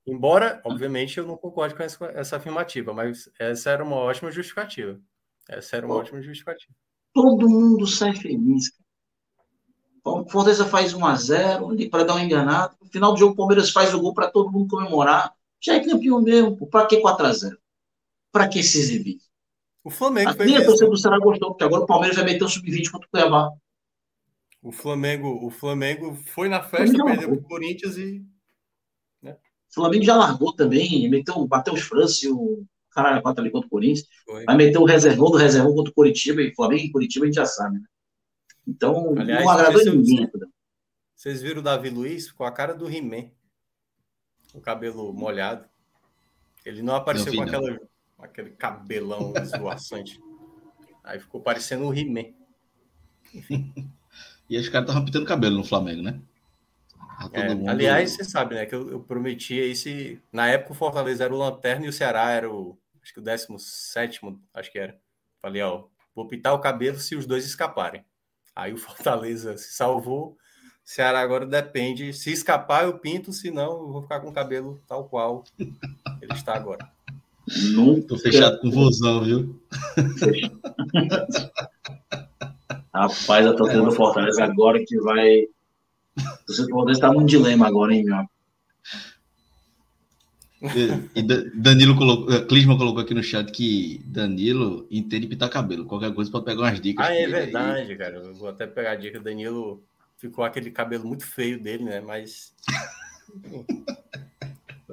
Embora, 0.04 0.60
obviamente, 0.64 1.18
eu 1.18 1.26
não 1.26 1.36
concorde 1.36 1.76
com 1.76 1.82
essa, 1.82 2.04
essa, 2.06 2.36
afirmativa, 2.36 2.92
mas 2.92 3.30
essa 3.38 3.70
era 3.70 3.84
uma 3.84 3.96
ótima 3.96 4.32
justificativa. 4.32 5.00
Essa 5.48 5.76
era 5.76 5.86
uma 5.86 5.94
Pô, 5.94 6.00
ótima 6.00 6.20
justificativa. 6.20 6.74
Todo 7.14 7.48
mundo 7.48 7.86
sai 7.86 8.12
feliz. 8.14 8.72
O 10.04 10.28
Fortaleza 10.28 10.64
faz 10.64 10.92
1 10.92 11.06
a 11.06 11.14
0 11.14 11.88
para 11.88 12.02
dar 12.02 12.14
uma 12.14 12.24
enganada. 12.24 12.74
No 12.80 12.88
final 12.88 13.12
do 13.12 13.18
jogo, 13.18 13.34
o 13.34 13.36
Palmeiras 13.36 13.70
faz 13.70 13.94
o 13.94 14.00
gol 14.00 14.12
para 14.12 14.28
todo 14.28 14.50
mundo 14.50 14.68
comemorar. 14.68 15.32
Já 15.60 15.74
é 15.74 15.84
campeão 15.84 16.20
mesmo. 16.20 16.66
Para 16.66 16.86
que 16.86 16.96
4 17.00 17.26
a 17.26 17.32
0 17.32 17.58
Para 18.32 18.48
que 18.48 18.60
se 18.64 18.78
exibir? 18.78 19.20
O 19.84 19.90
Flamengo 19.90 20.32
fez 20.34 20.54
a 20.54 20.64
torcida 20.64 20.90
do 20.90 20.96
Ceará 20.96 21.18
gostou, 21.18 21.50
porque 21.50 21.64
agora 21.64 21.82
o 21.82 21.86
Palmeiras 21.86 22.16
vai 22.16 22.24
meter 22.24 22.44
o 22.44 22.48
sub-20 22.48 22.90
contra 22.90 23.06
o 23.06 23.10
Cuiabá. 23.10 23.50
O 24.62 24.70
Flamengo, 24.70 25.44
o 25.44 25.50
Flamengo 25.50 26.14
foi 26.14 26.48
na 26.48 26.62
festa, 26.62 27.04
perdeu 27.04 27.30
para 27.30 27.38
o 27.38 27.42
Corinthians 27.42 27.96
e. 27.96 28.24
Né? 29.20 29.32
O 29.32 29.74
Flamengo 29.74 30.04
já 30.04 30.14
largou 30.14 30.54
também, 30.54 31.08
meteu, 31.08 31.44
bateu 31.48 31.74
os 31.74 31.80
França 31.80 32.26
e 32.26 32.30
o 32.30 32.64
caralho 32.92 33.20
4 33.22 33.42
ali 33.42 33.50
contra 33.50 33.66
o 33.66 33.70
Corinthians. 33.70 34.06
Foi. 34.24 34.44
Vai 34.44 34.56
meter 34.56 34.78
o 34.78 34.84
reservão 34.84 35.30
do 35.30 35.36
reservão 35.36 35.74
contra 35.74 35.90
o 35.90 35.94
Curitiba 35.94 36.40
e 36.42 36.54
Flamengo 36.54 36.84
e 36.84 36.92
Curitiba 36.92 37.24
a 37.24 37.26
gente 37.26 37.34
já 37.34 37.46
sabe, 37.46 37.80
né? 37.80 37.86
Então, 38.64 39.14
Aliás, 39.18 39.44
não 39.44 39.50
agradou 39.50 39.84
ninguém. 39.84 40.30
Vocês 41.16 41.42
viram 41.42 41.58
o 41.60 41.64
Davi 41.64 41.90
Luiz 41.90 42.30
com 42.30 42.44
a 42.44 42.52
cara 42.52 42.72
do 42.72 42.88
He-Man, 42.88 43.30
o 44.54 44.60
cabelo 44.60 45.12
molhado. 45.12 45.68
Ele 46.64 46.82
não 46.82 46.94
apareceu 46.94 47.32
não 47.32 47.42
com 47.42 47.48
aquela 47.48 47.80
aquele 48.22 48.50
cabelão 48.50 49.32
esvoaçante. 49.42 50.20
Aí 51.04 51.18
ficou 51.18 51.40
parecendo 51.40 51.86
o 51.86 51.94
He-Man. 51.94 52.32
e 54.48 54.56
os 54.56 54.68
caras 54.68 54.88
estavam 54.88 55.04
pintando 55.04 55.26
cabelo 55.26 55.56
no 55.56 55.64
Flamengo, 55.64 56.02
né? 56.02 56.20
É, 57.32 57.54
mundo... 57.54 57.68
Aliás, 57.68 58.12
você 58.12 58.24
sabe, 58.24 58.54
né? 58.54 58.66
Que 58.66 58.74
eu, 58.74 58.90
eu 58.90 59.00
prometi 59.00 59.54
esse. 59.54 60.20
Na 60.32 60.48
época 60.48 60.72
o 60.72 60.76
Fortaleza 60.76 61.24
era 61.24 61.34
o 61.34 61.38
Lanterna 61.38 61.86
e 61.86 61.88
o 61.88 61.92
Ceará 61.92 62.30
era 62.30 62.50
o. 62.50 62.78
Acho 63.02 63.14
que 63.14 63.20
o 63.20 63.22
17, 63.22 64.20
acho 64.54 64.72
que 64.72 64.78
era. 64.78 64.96
Falei, 65.40 65.62
ó, 65.62 65.84
vou 66.14 66.28
pintar 66.28 66.54
o 66.54 66.60
cabelo 66.60 66.98
se 66.98 67.16
os 67.16 67.26
dois 67.26 67.44
escaparem. 67.44 68.04
Aí 68.54 68.72
o 68.72 68.78
Fortaleza 68.78 69.56
se 69.56 69.72
salvou. 69.72 70.36
Ceará 70.84 71.20
agora 71.20 71.46
depende. 71.46 72.12
Se 72.12 72.32
escapar, 72.32 72.84
eu 72.84 72.98
pinto, 72.98 73.32
se 73.32 73.50
não, 73.50 73.72
eu 73.72 73.92
vou 73.92 74.02
ficar 74.02 74.20
com 74.20 74.28
o 74.28 74.32
cabelo 74.32 74.82
tal 74.86 75.08
qual 75.08 75.44
ele 75.58 76.32
está 76.32 76.54
agora. 76.54 76.91
Nunca. 77.72 78.08
Tô 78.08 78.18
fechado 78.18 78.58
com 78.60 78.70
vozão, 78.70 79.24
viu? 79.24 79.60
Rapaz, 82.94 83.46
a 83.46 83.54
torcida 83.54 83.82
é, 83.82 83.84
do 83.84 83.92
Fortaleza 83.92 84.44
agora 84.44 84.84
que 84.84 84.98
vai. 85.00 85.46
A 86.18 86.36
torcida 86.46 86.66
do 86.66 86.72
Fortaleza 86.72 87.00
tá 87.00 87.12
num 87.12 87.24
dilema 87.24 87.66
agora, 87.66 87.94
hein, 87.94 88.04
meu? 88.04 88.26
E, 90.62 91.18
e 91.18 91.22
Danilo 91.54 91.96
colocou, 91.96 92.32
eh, 92.32 92.44
Clisman 92.44 92.78
colocou 92.78 93.02
aqui 93.02 93.14
no 93.14 93.22
chat 93.22 93.50
que 93.50 94.00
Danilo 94.04 94.86
entende 94.90 95.26
pintar 95.26 95.50
cabelo. 95.50 95.86
Qualquer 95.86 96.14
coisa 96.14 96.30
pode 96.30 96.44
pegar 96.44 96.60
umas 96.60 96.80
dicas. 96.80 97.04
Ah, 97.04 97.12
é 97.12 97.26
verdade, 97.26 97.90
aí. 97.90 97.98
cara. 97.98 98.18
Eu 98.18 98.34
vou 98.34 98.48
até 98.48 98.66
pegar 98.66 98.92
a 98.92 98.96
dica. 98.96 99.18
Danilo 99.18 99.82
ficou 100.18 100.44
aquele 100.44 100.70
cabelo 100.70 101.04
muito 101.04 101.26
feio 101.26 101.60
dele, 101.60 101.84
né? 101.84 102.00
Mas. 102.00 102.54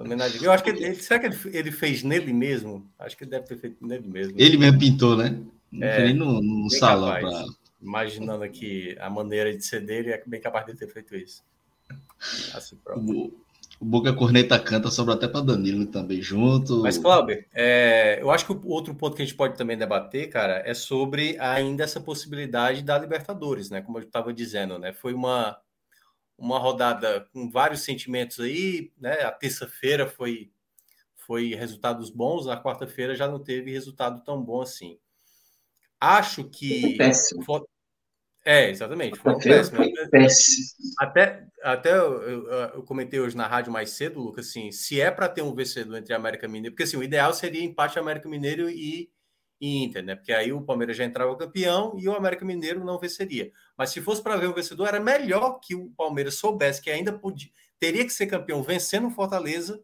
Homenagem. 0.01 0.43
Eu 0.43 0.51
acho 0.51 0.63
que 0.63 0.69
ele, 0.69 0.95
será 0.95 1.19
que 1.19 1.25
ele, 1.27 1.38
ele, 1.57 1.71
fez 1.71 2.03
nele 2.03 2.31
mesmo? 2.33 2.89
Acho 2.97 3.17
que 3.17 3.23
ele 3.23 3.31
deve 3.31 3.45
ter 3.45 3.57
feito 3.57 3.85
nele 3.85 4.07
mesmo. 4.07 4.33
Ele 4.38 4.57
mesmo 4.57 4.79
pintou, 4.79 5.17
né? 5.17 5.38
Não 5.71 5.88
é, 5.88 5.95
foi 5.95 6.03
nem 6.05 6.13
no, 6.13 6.41
no 6.41 6.69
salão. 6.69 7.19
Pra... 7.19 7.45
Imaginando 7.81 8.43
aqui 8.43 8.95
a 8.99 9.09
maneira 9.09 9.55
de 9.55 9.63
ser 9.63 9.85
dele, 9.85 10.12
é 10.12 10.23
bem 10.25 10.41
capaz 10.41 10.65
de 10.65 10.75
ter 10.75 10.88
feito 10.88 11.15
isso. 11.15 11.43
Assim, 12.53 12.77
o, 12.95 13.31
o 13.79 13.85
Boca 13.85 14.12
Corneta 14.12 14.59
canta, 14.59 14.91
sobra 14.91 15.13
até 15.13 15.27
para 15.27 15.41
Danilo 15.41 15.85
também 15.85 16.21
junto. 16.21 16.81
Mas, 16.81 16.97
Cláudio, 16.97 17.45
é, 17.53 18.19
eu 18.21 18.29
acho 18.29 18.45
que 18.45 18.51
o 18.51 18.67
outro 18.67 18.93
ponto 18.93 19.15
que 19.15 19.21
a 19.21 19.25
gente 19.25 19.38
pode 19.38 19.57
também 19.57 19.77
debater, 19.77 20.29
cara, 20.29 20.62
é 20.65 20.73
sobre 20.73 21.38
ainda 21.39 21.83
essa 21.83 22.01
possibilidade 22.01 22.83
da 22.83 22.97
Libertadores, 22.97 23.69
né? 23.69 23.81
Como 23.81 23.97
eu 23.97 24.03
estava 24.03 24.33
dizendo, 24.33 24.77
né? 24.77 24.91
Foi 24.91 25.13
uma 25.13 25.57
uma 26.39 26.58
rodada 26.58 27.28
com 27.34 27.49
vários 27.49 27.82
sentimentos 27.82 28.39
aí, 28.39 28.91
né? 28.97 29.21
A 29.23 29.32
terça-feira 29.32 30.08
foi 30.08 30.52
foi 31.15 31.54
resultados 31.54 32.10
bons, 32.10 32.47
a 32.47 32.60
quarta-feira 32.60 33.13
já 33.13 33.28
não 33.28 33.38
teve 33.38 33.71
resultado 33.71 34.23
tão 34.23 34.43
bom 34.43 34.62
assim. 34.62 34.97
Acho 35.99 36.43
que 36.45 36.97
péssimo. 36.97 37.43
É, 38.43 38.69
exatamente. 38.69 39.19
Foi 39.19 39.38
péssimo. 39.38 39.78
péssimo. 40.10 40.65
Até, 40.97 41.45
até 41.62 41.91
eu, 41.91 42.23
eu, 42.23 42.47
eu, 42.47 42.84
comentei 42.84 43.19
hoje 43.19 43.38
na 43.38 43.45
rádio 43.45 43.71
mais 43.71 43.91
cedo, 43.91 44.19
Lucas, 44.19 44.47
assim, 44.47 44.71
se 44.71 44.99
é 44.99 45.12
para 45.12 45.30
ter 45.30 45.43
um 45.43 45.54
vencedor 45.54 45.97
entre 45.97 46.15
América 46.15 46.47
Mineiro, 46.47 46.73
porque 46.73 46.84
assim, 46.84 46.97
o 46.97 47.04
ideal 47.04 47.32
seria 47.32 47.63
empate 47.63 47.99
América 47.99 48.28
Mineiro 48.28 48.67
e 48.67 49.12
e 49.60 49.84
Inter, 49.84 50.04
né? 50.04 50.15
Porque 50.15 50.32
aí 50.32 50.54
o 50.54 50.62
Palmeiras 50.62 50.95
já 50.95 51.04
entrava 51.04 51.36
campeão 51.36 51.93
e 51.98 52.08
o 52.08 52.15
América 52.15 52.45
Mineiro 52.45 52.84
não 52.84 52.98
venceria. 52.98 53.52
Mas 53.78 53.89
se 53.89 54.02
fosse 54.02 54.22
para 54.22 54.38
ver 54.38 54.48
um 54.48 54.54
vencedor, 54.54 54.88
era 54.88 55.00
melhor 55.00 55.60
que 55.60 55.76
o 55.76 55.89
Palmeiras 55.98 56.36
soubesse 56.36 56.82
que 56.82 56.89
ainda 56.89 57.12
podia, 57.12 57.50
teria 57.80 58.06
que 58.06 58.12
ser 58.12 58.28
campeão 58.28 58.63
vencendo 58.63 59.08
o 59.08 59.12
Fortaleza, 59.12 59.82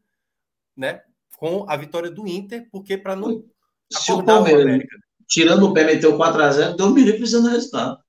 né? 0.76 1.02
Com 1.38 1.66
a 1.70 1.76
vitória 1.76 2.10
do 2.10 2.28
Inter, 2.28 2.68
porque 2.72 2.98
para 2.98 3.16
não. 3.16 3.44
Se 3.92 4.12
o 4.12 4.24
Palmeiras, 4.24 4.82
o 4.82 4.88
tirando 5.28 5.68
o 5.68 5.74
pé, 5.74 5.84
meteu 5.84 6.18
4x0, 6.18 6.76
deu 6.76 6.86
um 6.88 6.92
milhão 6.92 7.18
precisando 7.18 7.44
do 7.44 7.50
resultado. 7.50 8.00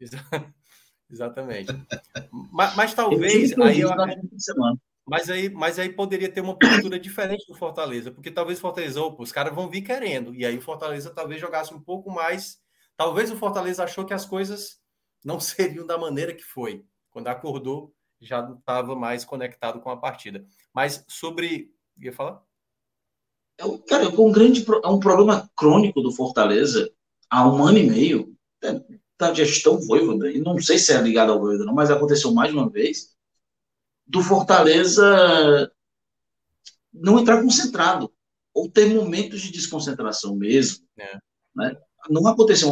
Exatamente. 1.10 1.72
mas, 2.52 2.76
mas 2.76 2.94
talvez. 2.94 3.58
Aí 3.58 3.80
eu, 3.80 3.90
mas 5.08 5.30
aí, 5.30 5.48
mas 5.48 5.78
aí 5.78 5.88
poderia 5.88 6.30
ter 6.30 6.42
uma 6.42 6.58
postura 6.58 7.00
diferente 7.00 7.46
do 7.46 7.54
Fortaleza, 7.54 8.10
porque 8.10 8.30
talvez 8.30 8.58
o 8.58 8.60
Fortaleza, 8.60 9.00
opa, 9.00 9.22
os 9.22 9.32
caras 9.32 9.54
vão 9.54 9.68
vir 9.68 9.80
querendo, 9.80 10.34
e 10.34 10.44
aí 10.44 10.58
o 10.58 10.60
Fortaleza 10.60 11.10
talvez 11.10 11.40
jogasse 11.40 11.72
um 11.72 11.80
pouco 11.80 12.10
mais. 12.10 12.58
Talvez 12.94 13.30
o 13.30 13.36
Fortaleza 13.36 13.82
achou 13.82 14.04
que 14.04 14.12
as 14.12 14.26
coisas 14.26 14.78
não 15.24 15.40
seriam 15.40 15.86
da 15.86 15.96
maneira 15.96 16.34
que 16.34 16.44
foi. 16.44 16.84
Quando 17.10 17.28
acordou, 17.28 17.94
já 18.20 18.42
não 18.42 18.58
estava 18.58 18.94
mais 18.94 19.24
conectado 19.24 19.80
com 19.80 19.88
a 19.88 19.96
partida. 19.96 20.44
Mas 20.74 21.02
sobre. 21.08 21.72
Ia 21.96 22.12
falar? 22.12 22.42
É, 23.58 23.64
cara, 23.88 24.04
é 24.04 24.08
um 24.08 24.30
grande 24.30 24.64
é 24.84 24.88
um 24.88 25.00
problema 25.00 25.50
crônico 25.56 26.02
do 26.02 26.12
Fortaleza 26.12 26.92
há 27.30 27.48
um 27.48 27.64
ano 27.64 27.78
e 27.78 27.88
meio 27.88 28.36
é, 28.62 28.78
da 29.18 29.32
gestão 29.32 29.80
Voivoda, 29.80 30.30
e 30.30 30.38
não 30.38 30.60
sei 30.60 30.78
se 30.78 30.92
é 30.92 31.00
ligado 31.00 31.32
ao 31.32 31.40
Voivoda, 31.40 31.64
não, 31.64 31.74
mas 31.74 31.90
aconteceu 31.90 32.32
mais 32.32 32.52
uma 32.52 32.68
vez 32.68 33.16
do 34.08 34.22
Fortaleza 34.22 35.70
não 36.92 37.18
entrar 37.18 37.42
concentrado, 37.42 38.10
ou 38.54 38.68
ter 38.68 38.92
momentos 38.92 39.40
de 39.40 39.52
desconcentração 39.52 40.34
mesmo. 40.34 40.84
É. 40.98 41.18
Né? 41.54 41.76
Não 42.10 42.26
aconteceu 42.26 42.70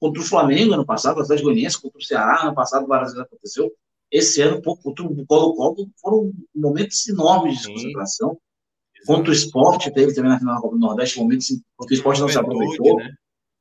contra 0.00 0.22
o 0.22 0.24
Flamengo 0.24 0.74
ano 0.74 0.86
passado, 0.86 1.20
Atlético 1.20 1.48
Goianiense, 1.48 1.80
contra 1.80 1.98
o 1.98 2.02
Ceará 2.02 2.42
ano 2.42 2.54
passado, 2.54 2.86
várias 2.86 3.12
vezes 3.12 3.26
aconteceu. 3.26 3.70
Esse 4.10 4.40
ano, 4.40 4.62
contra 4.62 5.04
o 5.04 5.26
Colo-Colo, 5.26 5.90
foram 6.00 6.32
momentos 6.54 7.06
enormes 7.08 7.58
de 7.58 7.66
desconcentração. 7.66 8.30
Sim. 8.30 9.04
Contra 9.06 9.30
o 9.30 9.34
esporte, 9.34 9.92
teve 9.92 10.14
também 10.14 10.30
na 10.30 10.38
final 10.38 10.54
da 10.54 10.60
Copa 10.60 10.74
do 10.74 10.80
Nordeste 10.80 11.18
momentos 11.18 11.50
em 11.50 11.58
que 11.58 11.92
o 11.92 11.94
esporte 11.94 12.20
não 12.20 12.28
se 12.28 12.38
aproveitou. 12.38 12.96
Né? 12.96 13.12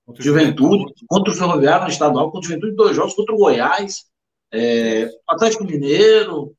Contra 0.05 0.23
Juventude, 0.23 0.77
Juventude, 0.77 1.05
contra 1.07 1.33
o 1.33 1.35
Ferroviário 1.35 1.83
no 1.83 1.91
estadual, 1.91 2.31
contra 2.31 2.47
o 2.47 2.49
Juventude, 2.49 2.75
dois 2.75 2.95
jogos, 2.95 3.13
contra 3.13 3.35
o 3.35 3.37
Goiás, 3.37 4.05
é, 4.53 5.09
Atlético 5.27 5.65
Mineiro, 5.65 6.55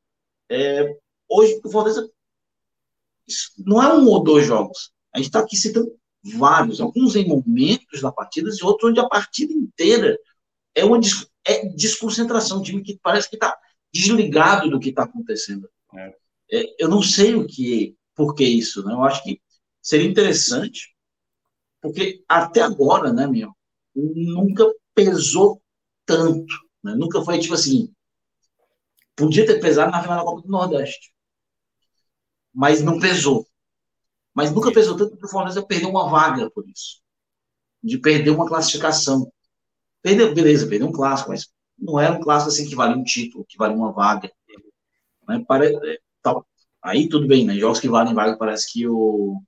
é, 0.49 0.97
hoje, 1.29 1.59
o 1.63 1.69
Fortaleza 1.69 2.09
não 3.57 3.81
é 3.81 3.93
um 3.93 4.07
ou 4.07 4.23
dois 4.23 4.45
jogos. 4.45 4.91
A 5.13 5.17
gente 5.17 5.27
está 5.27 5.39
aqui 5.39 5.55
citando 5.55 5.91
vários, 6.23 6.81
alguns 6.81 7.15
em 7.15 7.27
momentos 7.27 8.01
da 8.01 8.11
partida 8.11 8.49
e 8.49 8.65
outros 8.65 8.91
onde 8.91 8.99
a 8.99 9.07
partida 9.07 9.53
inteira 9.53 10.17
é 10.75 10.83
uma 10.83 10.99
des 10.99 11.27
é 11.45 11.67
desconcentração. 11.69 12.59
Um 12.59 12.63
time 12.63 12.83
que 12.83 12.99
parece 13.01 13.29
que 13.29 13.35
está 13.35 13.57
desligado 13.93 14.69
do 14.69 14.79
que 14.79 14.89
está 14.89 15.03
acontecendo. 15.03 15.69
É. 15.95 16.15
É, 16.51 16.75
eu 16.83 16.89
não 16.89 17.01
sei 17.01 17.35
o 17.35 17.45
que, 17.45 17.95
por 18.15 18.33
que 18.35 18.43
isso, 18.43 18.83
né? 18.83 18.93
Eu 18.93 19.03
acho 19.03 19.23
que 19.23 19.39
seria 19.81 20.09
interessante, 20.09 20.95
porque 21.81 22.23
até 22.27 22.61
agora, 22.61 23.13
né, 23.13 23.27
meu, 23.27 23.51
nunca 23.95 24.65
pesou 24.93 25.61
tanto, 26.05 26.53
né? 26.83 26.95
Nunca 26.95 27.21
foi 27.23 27.39
tipo 27.39 27.53
assim, 27.53 27.93
podia 29.19 29.45
ter 29.45 29.59
pesado 29.59 29.91
na 29.91 30.01
final 30.01 30.17
da 30.17 30.23
Copa 30.23 30.41
do 30.41 30.47
Nordeste, 30.47 31.11
mas 32.53 32.81
não 32.81 32.99
pesou. 32.99 33.45
Mas 34.33 34.51
nunca 34.51 34.71
pesou 34.71 34.95
tanto 34.95 35.17
que 35.17 35.25
o 35.25 35.29
Fortaleza 35.29 35.61
perdeu 35.61 35.89
uma 35.89 36.09
vaga 36.09 36.49
por 36.49 36.67
isso, 36.67 37.01
de 37.83 37.97
perder 37.97 38.29
uma 38.29 38.47
classificação. 38.47 39.31
Perdeu, 40.01 40.33
beleza, 40.33 40.67
perdeu 40.67 40.87
um 40.87 40.93
clássico, 40.93 41.29
mas 41.29 41.49
não 41.77 41.99
era 41.99 42.13
um 42.13 42.21
clássico 42.21 42.49
assim 42.49 42.67
que 42.67 42.75
vale 42.75 42.95
um 42.95 43.03
título, 43.03 43.45
que 43.45 43.57
vale 43.57 43.75
uma 43.75 43.91
vaga. 43.91 44.31
Né? 45.27 45.43
Para, 45.45 45.65
é, 45.67 45.97
tal. 46.21 46.47
Aí 46.81 47.09
tudo 47.09 47.27
bem, 47.27 47.45
né? 47.45 47.55
Jogos 47.55 47.79
que 47.79 47.89
valem 47.89 48.13
vaga 48.13 48.37
parece 48.37 48.71
que 48.71 48.87
o 48.87 49.41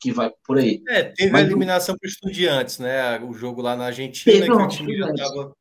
que 0.00 0.12
vai 0.12 0.32
por 0.44 0.58
aí. 0.58 0.82
É, 0.88 1.04
teve 1.04 1.30
mas, 1.30 1.42
a 1.42 1.46
eliminação 1.46 1.96
para 1.96 2.08
estudiantes, 2.08 2.78
né? 2.78 3.20
O 3.20 3.32
jogo 3.32 3.60
lá 3.62 3.76
na 3.76 3.86
Argentina, 3.86 4.46
que 4.46 4.50
o 4.50 4.68
time 4.68 4.96
já 4.96 5.14
tava... 5.14 5.54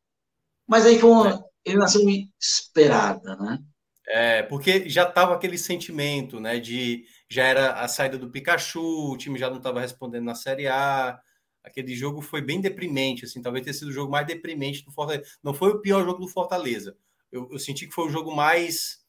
Mas 0.66 0.86
aí 0.86 0.98
foi 0.98 1.10
uma. 1.10 1.49
Eliminação 1.70 2.02
esperada, 2.40 3.36
né? 3.36 3.60
É, 4.08 4.44
porque 4.44 4.90
já 4.90 5.06
tava 5.06 5.36
aquele 5.36 5.58
sentimento, 5.58 6.40
né? 6.40 6.60
De 6.60 7.06
já 7.30 7.44
era 7.44 7.74
a 7.74 7.88
saída 7.88 8.18
do 8.18 8.30
Pikachu, 8.30 9.12
o 9.12 9.18
time 9.18 9.38
já 9.38 9.50
não 9.50 9.58
estava 9.58 9.82
respondendo 9.82 10.26
na 10.26 10.34
Série 10.34 10.68
A, 10.68 11.20
aquele 11.64 11.96
jogo 11.96 12.22
foi 12.22 12.42
bem 12.42 12.60
deprimente, 12.60 13.26
assim, 13.26 13.42
talvez 13.42 13.64
tenha 13.64 13.74
sido 13.74 13.90
o 13.90 13.94
jogo 13.94 14.12
mais 14.12 14.26
deprimente 14.26 14.84
do 14.84 14.92
Fortaleza. 14.92 15.30
Não 15.44 15.54
foi 15.54 15.70
o 15.70 15.82
pior 15.82 16.04
jogo 16.04 16.20
do 16.20 16.28
Fortaleza. 16.28 16.98
Eu, 17.32 17.48
eu 17.52 17.60
senti 17.60 17.88
que 17.88 17.94
foi 17.94 18.08
o 18.08 18.10
jogo 18.10 18.36
mais, 18.36 19.00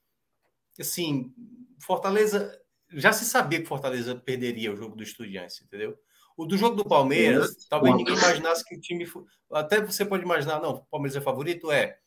assim, 0.79 1.33
Fortaleza 1.81 2.61
já 2.93 3.13
se 3.13 3.25
sabia 3.25 3.61
que 3.61 3.69
Fortaleza 3.69 4.15
perderia 4.15 4.73
o 4.73 4.77
jogo 4.77 4.97
do 4.97 5.03
Estudiantes, 5.03 5.63
entendeu? 5.63 5.97
O 6.37 6.45
do 6.45 6.57
jogo 6.57 6.77
do 6.77 6.85
Palmeiras, 6.85 7.67
talvez 7.69 7.95
ninguém 7.95 8.17
imaginasse 8.17 8.65
que 8.65 8.75
o 8.75 8.81
time, 8.81 9.07
até 9.53 9.81
você 9.81 10.05
pode 10.05 10.25
imaginar, 10.25 10.61
não, 10.61 10.71
o 10.71 10.85
Palmeiras 10.87 11.17
é 11.17 11.21
favorito, 11.21 11.71
é. 11.71 11.99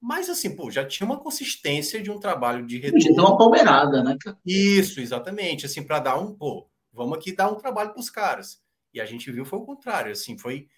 Mas 0.00 0.28
assim, 0.28 0.54
pô, 0.54 0.70
já 0.70 0.84
tinha 0.84 1.06
uma 1.06 1.18
consistência 1.18 2.02
de 2.02 2.10
um 2.10 2.18
trabalho 2.18 2.66
de 2.66 2.78
retorno. 2.78 3.04
Podia 3.04 3.22
uma 3.22 3.38
palmeirada, 3.38 4.02
né? 4.02 4.16
Isso, 4.44 5.00
exatamente, 5.00 5.66
assim, 5.66 5.82
para 5.82 5.98
dar 5.98 6.18
um, 6.18 6.34
pô, 6.34 6.68
vamos 6.92 7.16
aqui 7.16 7.34
dar 7.34 7.50
um 7.50 7.56
trabalho 7.56 7.90
para 7.90 8.00
os 8.00 8.10
caras. 8.10 8.60
E 8.92 9.00
a 9.00 9.06
gente 9.06 9.30
viu 9.30 9.44
foi 9.44 9.58
o 9.58 9.64
contrário, 9.64 10.12
assim, 10.12 10.38
foi 10.38 10.68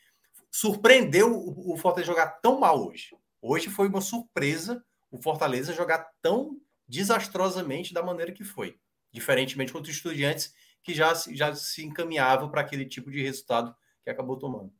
surpreendeu 0.51 1.37
o, 1.37 1.77
Fortaleza 1.77 2.11
jogar 2.11 2.27
tão 2.41 2.59
mal 2.59 2.87
hoje. 2.87 3.15
Hoje 3.41 3.69
foi 3.69 3.89
uma 3.89 4.01
surpresa 4.01 4.83
o 5.11 5.19
Fortaleza 5.19 5.73
jogar 5.73 6.11
tão 6.21 6.59
desastrosamente 6.87 7.95
da 7.95 8.03
maneira 8.03 8.33
que 8.33 8.45
foi, 8.45 8.77
diferentemente 9.13 9.73
contra 9.73 9.91
os 9.91 9.97
estudiantes 9.97 10.53
que 10.83 10.95
já, 10.95 11.13
já 11.31 11.55
se 11.55 11.85
encaminhavam 11.85 12.51
para 12.51 12.61
aquele 12.61 12.85
tipo 12.85 13.11
de 13.11 13.23
resultado 13.23 13.75
que 14.03 14.11
acabou 14.11 14.39
tomando. 14.39 14.73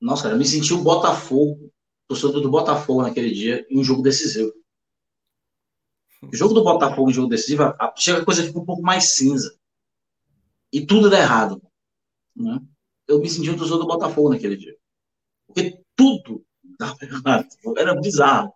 Nossa, 0.00 0.24
cara, 0.24 0.34
eu 0.34 0.38
me 0.38 0.44
senti 0.44 0.72
o 0.72 0.82
Botafogo, 0.82 1.70
torcedor 2.12 2.40
do 2.40 2.50
Botafogo 2.50 3.02
naquele 3.02 3.30
dia, 3.30 3.66
em 3.70 3.78
um 3.78 3.84
jogo 3.84 4.02
decisivo. 4.02 4.52
O 6.22 6.36
jogo 6.36 6.54
do 6.54 6.62
Botafogo 6.62 7.10
em 7.10 7.14
jogo 7.14 7.28
decisivo, 7.28 7.74
chega 7.96 8.22
a 8.22 8.24
coisa 8.24 8.44
fica 8.44 8.58
um 8.58 8.64
pouco 8.64 8.82
mais 8.82 9.10
cinza. 9.10 9.56
E 10.72 10.86
tudo 10.86 11.10
dá 11.10 11.18
errado. 11.18 11.60
Né? 12.34 12.58
eu 13.08 13.18
me 13.18 13.28
senti 13.28 13.50
um 13.50 13.56
torcedor 13.56 13.80
do 13.80 13.86
Botafogo 13.86 14.30
naquele 14.30 14.56
dia. 14.56 14.74
Porque 15.46 15.78
tudo 15.96 16.44
era 17.76 17.94
bizarro. 18.00 18.52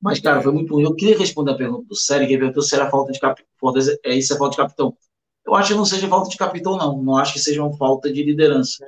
Mas, 0.00 0.20
cara, 0.20 0.42
foi 0.42 0.52
muito 0.52 0.74
ruim. 0.74 0.84
Eu 0.84 0.94
queria 0.94 1.18
responder 1.18 1.52
a 1.52 1.56
pergunta 1.56 1.88
do 1.88 1.96
Série, 1.96 2.26
que 2.26 2.38
perguntou 2.38 2.62
se 2.62 2.74
era 2.74 2.90
falta 2.90 3.12
de 3.12 3.18
capitão. 3.18 3.48
É 4.04 4.14
isso, 4.14 4.32
é 4.32 4.36
falta 4.36 4.52
de 4.52 4.56
capitão. 4.58 4.96
Eu 5.44 5.54
acho 5.54 5.70
que 5.70 5.74
não 5.74 5.84
seja 5.84 6.08
falta 6.08 6.28
de 6.28 6.36
capitão, 6.36 6.76
não. 6.76 7.02
Não 7.02 7.16
acho 7.16 7.32
que 7.32 7.40
seja 7.40 7.62
uma 7.62 7.76
falta 7.76 8.12
de 8.12 8.22
liderança. 8.22 8.84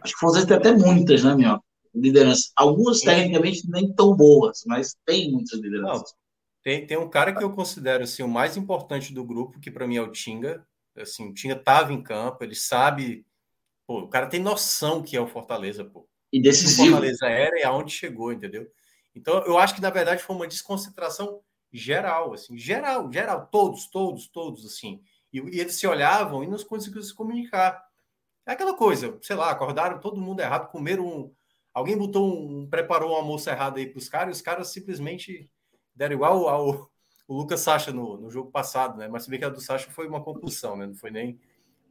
Acho 0.00 0.14
que 0.14 0.18
Fortaleza 0.18 0.48
tem 0.48 0.56
até 0.56 0.72
muitas, 0.72 1.22
né, 1.22 1.34
minha 1.34 1.60
liderança. 1.94 2.50
Algumas, 2.56 3.00
tecnicamente, 3.00 3.68
nem 3.70 3.92
tão 3.92 4.14
boas, 4.14 4.62
mas 4.66 4.96
tem 5.06 5.30
muitas 5.30 5.58
lideranças. 5.60 6.10
Não, 6.10 6.18
tem, 6.62 6.86
tem 6.86 6.96
um 6.96 7.08
cara 7.08 7.34
que 7.34 7.44
eu 7.44 7.50
considero 7.50 8.04
assim, 8.04 8.22
o 8.22 8.28
mais 8.28 8.56
importante 8.56 9.12
do 9.12 9.24
grupo, 9.24 9.60
que 9.60 9.70
para 9.70 9.86
mim 9.86 9.96
é 9.96 10.02
o 10.02 10.10
Tinga. 10.10 10.66
Assim, 10.96 11.28
o 11.28 11.34
Tinga 11.34 11.54
estava 11.54 11.92
em 11.92 12.02
campo, 12.02 12.42
ele 12.42 12.54
sabe 12.54 13.24
Pô, 13.86 14.00
o 14.00 14.08
cara 14.08 14.26
tem 14.26 14.40
noção 14.40 15.02
que 15.02 15.16
é 15.16 15.20
o 15.20 15.26
Fortaleza, 15.26 15.84
pô. 15.84 16.08
E 16.32 16.40
decisivo. 16.40 16.88
O 16.88 16.90
Fortaleza 16.92 17.26
era 17.26 17.58
e 17.58 17.62
aonde 17.62 17.92
chegou, 17.92 18.32
entendeu? 18.32 18.66
Então, 19.14 19.44
eu 19.44 19.58
acho 19.58 19.74
que, 19.74 19.80
na 19.80 19.90
verdade, 19.90 20.22
foi 20.22 20.34
uma 20.34 20.46
desconcentração 20.46 21.40
geral, 21.72 22.32
assim, 22.32 22.56
geral, 22.56 23.12
geral, 23.12 23.46
todos, 23.46 23.88
todos, 23.88 24.28
todos, 24.28 24.64
assim. 24.64 25.02
E, 25.32 25.38
e 25.38 25.60
eles 25.60 25.76
se 25.76 25.86
olhavam 25.86 26.42
e 26.42 26.46
não 26.46 26.58
conseguiam 26.58 27.02
se 27.02 27.14
comunicar. 27.14 27.84
É 28.46 28.52
aquela 28.52 28.74
coisa, 28.74 29.18
sei 29.22 29.36
lá, 29.36 29.50
acordaram 29.50 30.00
todo 30.00 30.20
mundo 30.20 30.40
errado, 30.40 30.70
comeram 30.70 31.06
um. 31.06 31.34
Alguém 31.74 31.98
botou 31.98 32.32
um. 32.32 32.66
preparou 32.66 33.12
um 33.12 33.16
almoço 33.16 33.50
errado 33.50 33.78
aí 33.78 33.86
para 33.86 33.98
os 33.98 34.08
caras, 34.08 34.36
e 34.36 34.38
os 34.38 34.42
caras 34.42 34.68
simplesmente 34.68 35.50
deram 35.94 36.14
igual 36.14 36.48
ao, 36.48 36.90
o 37.28 37.36
Lucas 37.36 37.60
Sacha 37.60 37.92
no, 37.92 38.16
no 38.16 38.30
jogo 38.30 38.50
passado, 38.50 38.96
né? 38.96 39.08
Mas 39.08 39.24
se 39.24 39.30
bem 39.30 39.38
que 39.38 39.44
a 39.44 39.48
do 39.48 39.60
Sacha 39.60 39.90
foi 39.90 40.06
uma 40.06 40.22
compulsão, 40.22 40.76
né? 40.76 40.86
Não 40.86 40.94
foi 40.94 41.10
nem. 41.10 41.38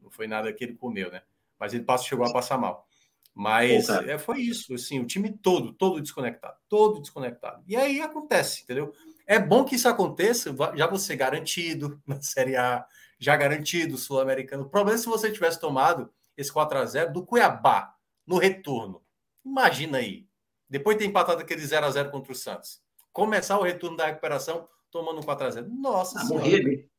Não 0.02 0.10
foi 0.10 0.28
nada 0.28 0.52
que 0.52 0.64
ele 0.64 0.76
comeu, 0.76 1.12
né? 1.12 1.22
mas 1.64 1.74
ele 1.74 1.86
passa, 1.86 2.04
chegou 2.04 2.26
a 2.26 2.34
passar 2.34 2.58
mal. 2.58 2.86
Mas 3.34 3.88
Pô, 3.88 3.94
é, 3.94 4.20
foi 4.20 4.42
isso, 4.42 4.74
assim, 4.74 5.00
o 5.00 5.06
time 5.06 5.32
todo, 5.32 5.72
todo 5.72 6.02
desconectado, 6.02 6.58
todo 6.68 7.00
desconectado. 7.00 7.64
E 7.66 7.74
aí 7.74 8.02
acontece, 8.02 8.64
entendeu? 8.64 8.94
É 9.26 9.40
bom 9.40 9.64
que 9.64 9.76
isso 9.76 9.88
aconteça, 9.88 10.54
já 10.76 10.88
você 10.88 11.16
garantido 11.16 12.02
na 12.06 12.22
Série 12.22 12.58
A, 12.58 12.86
já 13.18 13.38
garantido 13.38 13.98
Sul-Americano. 13.98 14.64
O 14.64 14.70
problema 14.70 15.00
é 15.00 15.02
se 15.02 15.08
você 15.08 15.32
tivesse 15.32 15.58
tomado 15.58 16.12
esse 16.36 16.52
4 16.52 16.78
a 16.78 16.86
0 16.86 17.14
do 17.14 17.26
Cuiabá 17.26 17.96
no 18.28 18.38
retorno. 18.38 19.02
Imagina 19.46 19.98
aí. 19.98 20.28
Depois 20.70 20.98
de 20.98 21.04
ter 21.04 21.10
empatado 21.10 21.42
aquele 21.42 21.66
0 21.66 21.86
a 21.86 21.92
0 21.92 22.12
contra 22.12 22.32
o 22.32 22.36
Santos. 22.36 22.82
Começar 23.12 23.60
o 23.60 23.64
retorno 23.64 23.98
da 23.98 24.08
recuperação 24.08 24.68
tomando 24.90 25.20
um 25.20 25.24
4 25.24 25.48
a 25.48 25.50
0 25.52 25.70
Nossa 25.70 26.20
ah, 26.20 26.26
Morria 26.26 26.58
ali. 26.58 26.90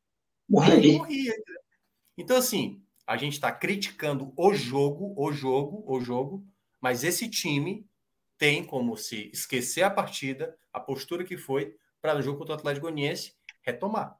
Morria 0.47 1.01
ali. 1.01 1.31
Então, 2.17 2.37
assim, 2.37 2.81
a 3.05 3.17
gente 3.17 3.33
está 3.33 3.51
criticando 3.51 4.33
o 4.37 4.53
jogo, 4.53 5.13
o 5.17 5.31
jogo, 5.31 5.83
o 5.87 5.99
jogo, 5.99 6.45
mas 6.79 7.03
esse 7.03 7.29
time 7.29 7.87
tem 8.37 8.63
como 8.63 8.97
se 8.97 9.29
esquecer 9.33 9.83
a 9.83 9.89
partida, 9.89 10.57
a 10.71 10.79
postura 10.79 11.23
que 11.23 11.37
foi 11.37 11.75
para 12.01 12.17
o 12.17 12.21
jogo 12.21 12.37
contra 12.37 12.55
o 12.55 12.57
Atlético 12.57 12.85
Goianiense 12.85 13.33
retomar. 13.61 14.17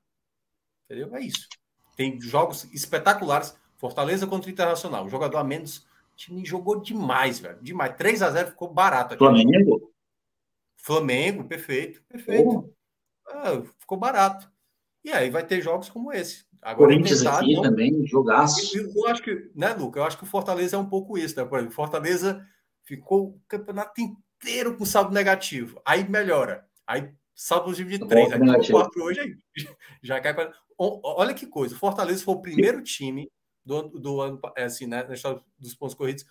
Entendeu? 0.85 1.15
É 1.15 1.21
isso. 1.21 1.47
Tem 1.95 2.19
jogos 2.19 2.65
espetaculares. 2.73 3.57
Fortaleza 3.77 4.25
contra 4.25 4.49
o 4.49 4.51
Internacional. 4.51 5.05
O 5.05 5.09
jogador 5.09 5.37
a 5.37 5.43
menos. 5.43 5.85
O 6.15 6.17
time 6.17 6.45
jogou 6.45 6.81
demais, 6.81 7.39
velho. 7.39 7.61
Demais. 7.61 7.93
3 7.97 8.21
a 8.21 8.31
0 8.31 8.47
ficou 8.51 8.73
barato. 8.73 9.15
Aqui. 9.15 9.19
Flamengo? 9.19 9.93
Flamengo, 10.77 11.43
perfeito. 11.43 12.01
Perfeito. 12.07 12.73
Ah, 13.27 13.61
ficou 13.79 13.97
barato. 13.97 14.49
E 15.03 15.11
aí 15.11 15.29
vai 15.29 15.45
ter 15.45 15.61
jogos 15.61 15.89
como 15.89 16.13
esse. 16.13 16.45
Agora, 16.61 16.93
Corinthians 16.93 17.19
tentar, 17.19 17.39
aqui 17.39 17.53
não... 17.53 17.63
também, 17.63 18.07
jogaço. 18.07 18.77
Eu, 18.77 18.91
eu, 18.95 19.07
acho 19.07 19.21
que, 19.21 19.51
né, 19.53 19.73
Luca? 19.73 19.99
Eu 19.99 20.05
acho 20.05 20.17
que 20.17 20.23
o 20.23 20.27
Fortaleza 20.27 20.77
é 20.77 20.79
um 20.79 20.87
pouco 20.87 21.17
isso, 21.17 21.37
né? 21.37 21.45
Por 21.45 21.59
exemplo, 21.59 21.75
Fortaleza 21.75 22.47
ficou 22.85 23.27
o 23.27 23.41
campeonato 23.47 23.99
inteiro 23.99 24.77
com 24.77 24.85
saldo 24.85 25.13
negativo. 25.13 25.81
Aí 25.85 26.07
melhora. 26.09 26.65
Aí 26.87 27.11
saldo 27.35 27.65
positivo 27.65 27.89
de 27.89 28.07
três. 28.07 28.31
Aí 28.31 28.39
ficou 28.39 28.79
quatro 28.79 29.03
hoje, 29.03 29.19
aí 29.19 29.35
já 30.01 30.21
cai. 30.21 30.33
Olha 30.77 31.33
que 31.33 31.45
coisa. 31.45 31.75
O 31.75 31.77
Fortaleza 31.77 32.23
foi 32.23 32.35
o 32.35 32.41
primeiro 32.41 32.81
time 32.81 33.29
do, 33.65 33.89
do 33.89 34.21
ano, 34.21 34.39
é 34.55 34.65
assim, 34.65 34.85
né, 34.85 35.03
na 35.03 35.15
história 35.15 35.41
dos 35.57 35.73
pontos 35.73 35.95
corridos, 35.95 36.25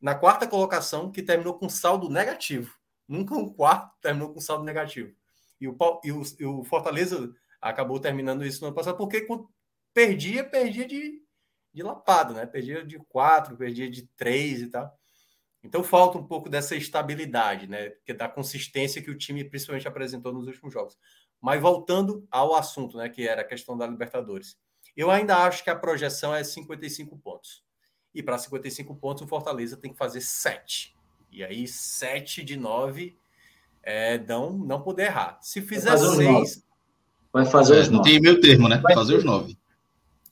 na 0.00 0.14
quarta 0.14 0.46
colocação, 0.46 1.10
que 1.12 1.22
terminou 1.22 1.58
com 1.58 1.68
saldo 1.68 2.08
negativo. 2.08 2.74
Nunca 3.06 3.34
um 3.34 3.48
quarto 3.52 3.94
terminou 4.00 4.32
com 4.32 4.40
saldo 4.40 4.64
negativo. 4.64 5.14
E 5.60 5.68
o, 5.68 5.76
e 6.02 6.12
o, 6.12 6.22
e 6.38 6.44
o 6.44 6.64
Fortaleza 6.64 7.32
acabou 7.60 8.00
terminando 8.00 8.44
isso 8.44 8.60
no 8.60 8.68
ano 8.68 8.76
passado, 8.76 8.96
porque 8.96 9.26
perdia, 9.92 10.42
perdia 10.42 10.86
de, 10.86 11.22
de 11.72 11.82
lapado, 11.82 12.32
né? 12.32 12.46
Perdia 12.46 12.84
de 12.84 12.98
quatro, 12.98 13.56
perdia 13.56 13.90
de 13.90 14.06
três 14.16 14.62
e 14.62 14.68
tal. 14.68 14.90
Então 15.62 15.84
falta 15.84 16.16
um 16.16 16.26
pouco 16.26 16.48
dessa 16.48 16.74
estabilidade, 16.74 17.66
né? 17.66 17.90
Que 18.04 18.14
da 18.14 18.28
consistência 18.28 19.02
que 19.02 19.10
o 19.10 19.18
time 19.18 19.44
principalmente 19.44 19.86
apresentou 19.86 20.32
nos 20.32 20.46
últimos 20.46 20.72
jogos. 20.72 20.96
Mas 21.40 21.60
voltando 21.60 22.26
ao 22.30 22.54
assunto, 22.54 22.96
né? 22.96 23.08
Que 23.10 23.28
era 23.28 23.42
a 23.42 23.46
questão 23.46 23.76
da 23.76 23.86
Libertadores. 23.86 24.58
Eu 25.00 25.10
ainda 25.10 25.34
acho 25.38 25.64
que 25.64 25.70
a 25.70 25.74
projeção 25.74 26.34
é 26.34 26.44
55 26.44 27.16
pontos. 27.16 27.64
E 28.14 28.22
para 28.22 28.36
55 28.36 28.94
pontos, 28.96 29.22
o 29.22 29.26
Fortaleza 29.26 29.74
tem 29.74 29.90
que 29.90 29.96
fazer 29.96 30.20
7. 30.20 30.94
E 31.32 31.42
aí, 31.42 31.66
7 31.66 32.44
de 32.44 32.54
9 32.54 33.16
é 33.82 34.18
não, 34.18 34.52
não 34.52 34.82
poder 34.82 35.04
errar. 35.04 35.38
Se 35.40 35.62
fizer 35.62 35.96
6. 35.96 36.62
Vai 37.32 37.46
fazer 37.46 37.78
os 37.78 37.88
9. 37.88 37.96
Não 37.96 38.02
tem 38.02 38.20
meio 38.20 38.42
termo, 38.42 38.68
né? 38.68 38.76
Vai 38.76 38.92
fazer 38.92 39.16
os 39.16 39.24
9. 39.24 39.56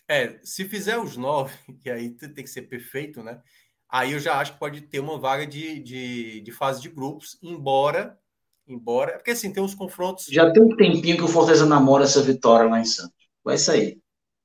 É, 0.07 0.39
se 0.43 0.66
fizer 0.66 0.99
os 0.99 1.16
nove, 1.16 1.57
que 1.81 1.89
aí 1.89 2.11
tem 2.11 2.45
que 2.45 2.51
ser 2.51 2.62
perfeito, 2.62 3.23
né? 3.23 3.41
Aí 3.89 4.12
eu 4.12 4.21
já 4.21 4.39
acho 4.39 4.53
que 4.53 4.59
pode 4.59 4.83
ter 4.83 5.01
uma 5.01 5.19
vaga 5.19 5.47
de, 5.47 5.81
de, 5.81 6.43
de 6.43 6.53
fase 6.53 6.83
de 6.83 6.91
grupos, 6.91 7.39
embora. 7.43 8.19
Embora. 8.66 9.12
Porque 9.12 9.31
assim, 9.31 9.51
tem 9.51 9.62
os 9.62 9.75
confrontos. 9.75 10.27
Já 10.27 10.53
tem 10.53 10.62
um 10.62 10.77
tempinho 10.77 11.16
que 11.16 11.25
o 11.25 11.29
Fortaleza 11.29 11.64
namora 11.64 12.05
essa 12.05 12.23
vitória 12.23 12.69
lá 12.69 12.79
em 12.79 12.85
Santos. 12.85 13.16
vai 13.43 13.57
sair. 13.57 13.99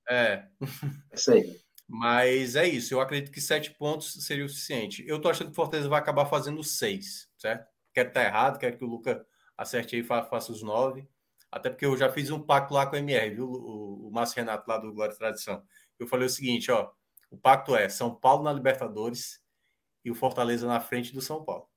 É. 0.09 0.45
Vai 0.59 1.17
sair. 1.17 1.63
Mas 1.87 2.55
é 2.55 2.67
isso. 2.67 2.93
Eu 2.93 3.01
acredito 3.01 3.31
que 3.31 3.41
sete 3.41 3.71
pontos 3.71 4.13
seria 4.25 4.45
o 4.45 4.49
suficiente. 4.49 5.03
Eu 5.07 5.19
tô 5.19 5.29
achando 5.29 5.47
que 5.47 5.53
o 5.53 5.55
Fortaleza 5.55 5.89
vai 5.89 5.99
acabar 5.99 6.25
fazendo 6.25 6.63
seis, 6.63 7.29
certo? 7.37 7.67
Quero 7.93 8.09
estar 8.09 8.21
tá 8.21 8.25
errado, 8.25 8.59
quero 8.59 8.77
que 8.77 8.83
o 8.83 8.87
Luca 8.87 9.25
acerte 9.57 9.95
aí 9.95 10.01
e 10.01 10.05
faça 10.05 10.51
os 10.51 10.63
nove. 10.63 11.07
Até 11.51 11.69
porque 11.69 11.85
eu 11.85 11.95
já 11.95 12.11
fiz 12.11 12.31
um 12.31 12.39
pacto 12.39 12.73
lá 12.73 12.87
com 12.87 12.95
o 12.95 12.99
MR, 12.99 13.35
viu? 13.35 13.47
O, 13.47 14.07
o 14.07 14.11
Márcio 14.11 14.37
Renato 14.37 14.67
lá 14.67 14.77
do 14.77 14.91
Glória 14.91 15.13
e 15.13 15.17
Tradição. 15.17 15.61
Eu 15.99 16.07
falei 16.07 16.25
o 16.25 16.29
seguinte, 16.29 16.71
ó. 16.71 16.89
O 17.29 17.37
pacto 17.37 17.75
é 17.75 17.87
São 17.89 18.13
Paulo 18.13 18.43
na 18.43 18.53
Libertadores 18.53 19.39
e 20.03 20.09
o 20.09 20.15
Fortaleza 20.15 20.67
na 20.67 20.79
frente 20.79 21.13
do 21.13 21.21
São 21.21 21.43
Paulo. 21.43 21.67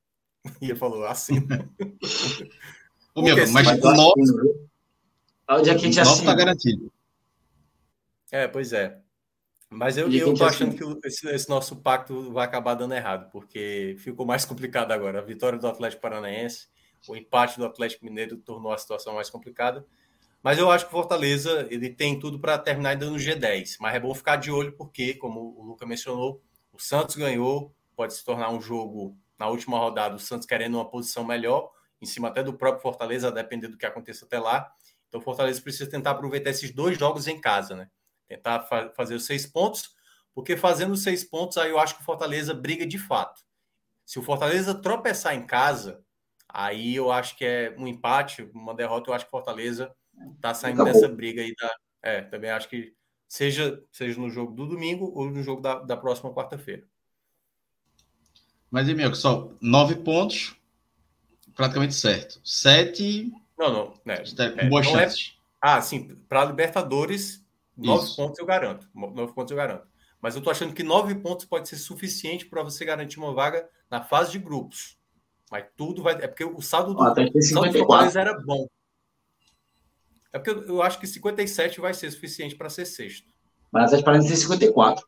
E 0.61 0.65
ele 0.65 0.75
falou 0.75 1.05
assim. 1.05 1.35
Ô, 3.13 3.21
meu, 3.21 3.35
mas 3.51 3.67
o 3.67 3.93
nosso. 3.93 4.69
Onde 5.49 5.69
é 5.69 5.75
que 5.75 5.85
a 5.85 5.91
gente 5.91 5.99
está 5.99 6.33
garantido. 6.33 6.91
É, 8.31 8.47
pois 8.47 8.73
é. 8.73 8.99
Mas 9.69 9.97
eu, 9.97 10.09
eu 10.11 10.33
tô 10.33 10.45
achando 10.45 10.75
que 10.75 11.07
esse, 11.07 11.27
esse, 11.29 11.49
nosso 11.49 11.75
pacto 11.77 12.31
vai 12.31 12.45
acabar 12.45 12.73
dando 12.73 12.93
errado, 12.93 13.29
porque 13.31 13.95
ficou 13.99 14.25
mais 14.25 14.45
complicado 14.45 14.91
agora. 14.91 15.19
A 15.19 15.23
vitória 15.23 15.59
do 15.59 15.67
Atlético 15.67 16.01
Paranaense, 16.01 16.67
o 17.07 17.15
empate 17.15 17.57
do 17.57 17.65
Atlético 17.65 18.05
Mineiro 18.05 18.37
tornou 18.37 18.71
a 18.71 18.77
situação 18.77 19.15
mais 19.15 19.29
complicada. 19.29 19.85
Mas 20.41 20.57
eu 20.57 20.71
acho 20.71 20.85
que 20.85 20.91
o 20.93 20.97
Fortaleza 20.97 21.67
ele 21.69 21.89
tem 21.89 22.17
tudo 22.17 22.39
para 22.39 22.57
terminar 22.57 22.91
ainda 22.91 23.09
no 23.09 23.17
G10. 23.17 23.75
Mas 23.79 23.95
é 23.95 23.99
bom 23.99 24.13
ficar 24.13 24.37
de 24.37 24.49
olho, 24.49 24.71
porque, 24.71 25.15
como 25.15 25.53
o 25.57 25.63
Luca 25.63 25.85
mencionou, 25.85 26.41
o 26.71 26.79
Santos 26.79 27.15
ganhou, 27.15 27.75
pode 27.95 28.13
se 28.13 28.23
tornar 28.23 28.49
um 28.51 28.61
jogo 28.61 29.17
na 29.37 29.47
última 29.49 29.77
rodada, 29.77 30.15
o 30.15 30.19
Santos 30.19 30.47
querendo 30.47 30.75
uma 30.75 30.89
posição 30.89 31.23
melhor, 31.25 31.69
em 32.01 32.05
cima 32.05 32.29
até 32.29 32.41
do 32.41 32.53
próprio 32.53 32.81
Fortaleza, 32.81 33.27
a 33.27 33.31
depender 33.31 33.67
do 33.67 33.77
que 33.77 33.85
aconteça 33.85 34.25
até 34.25 34.39
lá. 34.39 34.71
Então 35.07 35.19
o 35.19 35.23
Fortaleza 35.23 35.61
precisa 35.61 35.89
tentar 35.89 36.11
aproveitar 36.11 36.51
esses 36.51 36.71
dois 36.71 36.97
jogos 36.97 37.27
em 37.27 37.39
casa, 37.39 37.75
né? 37.75 37.89
Tentar 38.27 38.61
fa 38.61 38.89
fazer 38.95 39.15
os 39.15 39.25
seis 39.25 39.45
pontos, 39.45 39.95
porque 40.33 40.57
fazendo 40.57 40.93
os 40.93 41.03
seis 41.03 41.23
pontos, 41.23 41.57
aí 41.57 41.69
eu 41.69 41.79
acho 41.79 41.95
que 41.95 42.01
o 42.01 42.05
Fortaleza 42.05 42.53
briga 42.53 42.85
de 42.85 42.97
fato. 42.97 43.41
Se 44.05 44.19
o 44.19 44.23
Fortaleza 44.23 44.75
tropeçar 44.75 45.35
em 45.35 45.45
casa, 45.45 46.01
aí 46.47 46.95
eu 46.95 47.11
acho 47.11 47.37
que 47.37 47.45
é 47.45 47.75
um 47.77 47.87
empate, 47.87 48.49
uma 48.53 48.73
derrota, 48.73 49.09
eu 49.09 49.13
acho 49.13 49.25
que 49.25 49.29
o 49.29 49.31
Fortaleza 49.31 49.93
tá 50.41 50.53
saindo 50.53 50.81
Acabou. 50.81 51.01
dessa 51.01 51.13
briga 51.13 51.41
aí. 51.41 51.53
Da, 51.55 51.75
é, 52.01 52.21
também 52.21 52.51
acho 52.51 52.69
que 52.69 52.93
seja, 53.27 53.83
seja 53.91 54.19
no 54.19 54.29
jogo 54.29 54.53
do 54.53 54.65
domingo 54.65 55.11
ou 55.13 55.29
no 55.29 55.43
jogo 55.43 55.61
da, 55.61 55.79
da 55.79 55.97
próxima 55.97 56.33
quarta-feira. 56.33 56.83
Mas, 58.69 58.87
Emil, 58.87 59.13
só 59.15 59.51
nove 59.61 59.95
pontos, 59.95 60.55
praticamente 61.55 61.95
certo. 61.95 62.39
Sete. 62.43 63.31
Não, 63.57 63.73
não. 63.73 63.93
Né, 64.05 64.21
é, 64.21 64.83
chances. 64.83 65.33
É... 65.33 65.37
Ah, 65.59 65.81
sim. 65.81 66.15
Para 66.29 66.45
Libertadores, 66.45 67.43
nove 67.77 68.05
Isso. 68.05 68.15
pontos 68.15 68.39
eu 68.39 68.45
garanto. 68.45 68.89
Nove 68.93 69.33
pontos 69.33 69.51
eu 69.51 69.57
garanto. 69.57 69.87
Mas 70.21 70.35
eu 70.35 70.41
tô 70.41 70.49
achando 70.49 70.73
que 70.73 70.83
nove 70.83 71.13
pontos 71.15 71.45
pode 71.45 71.69
ser 71.69 71.75
suficiente 71.75 72.45
para 72.45 72.63
você 72.63 72.83
garantir 72.83 73.19
uma 73.19 73.33
vaga 73.33 73.69
na 73.89 74.03
fase 74.03 74.31
de 74.31 74.39
grupos. 74.39 74.97
Mas 75.51 75.65
tudo 75.75 76.03
vai. 76.03 76.15
É 76.15 76.27
porque 76.27 76.43
o 76.43 76.61
saldo 76.61 76.93
do, 76.93 77.01
ah, 77.01 77.13
o 77.33 77.41
saldo 77.41 77.71
do 77.71 77.79
Fortaleza 77.79 78.19
era 78.19 78.37
bom. 78.39 78.67
É 80.33 80.39
porque 80.39 80.51
eu, 80.51 80.75
eu, 80.75 80.81
acho 80.81 80.99
que 80.99 81.07
57 81.07 81.79
vai 81.79 81.93
ser 81.93 82.11
suficiente 82.11 82.55
para 82.55 82.69
ser 82.69 82.85
sexto. 82.85 83.27
Mas 83.71 83.83
o 83.83 83.85
Atlético 83.85 84.05
Paranaense 84.05 84.29
tem 84.29 84.37
54. 84.37 85.07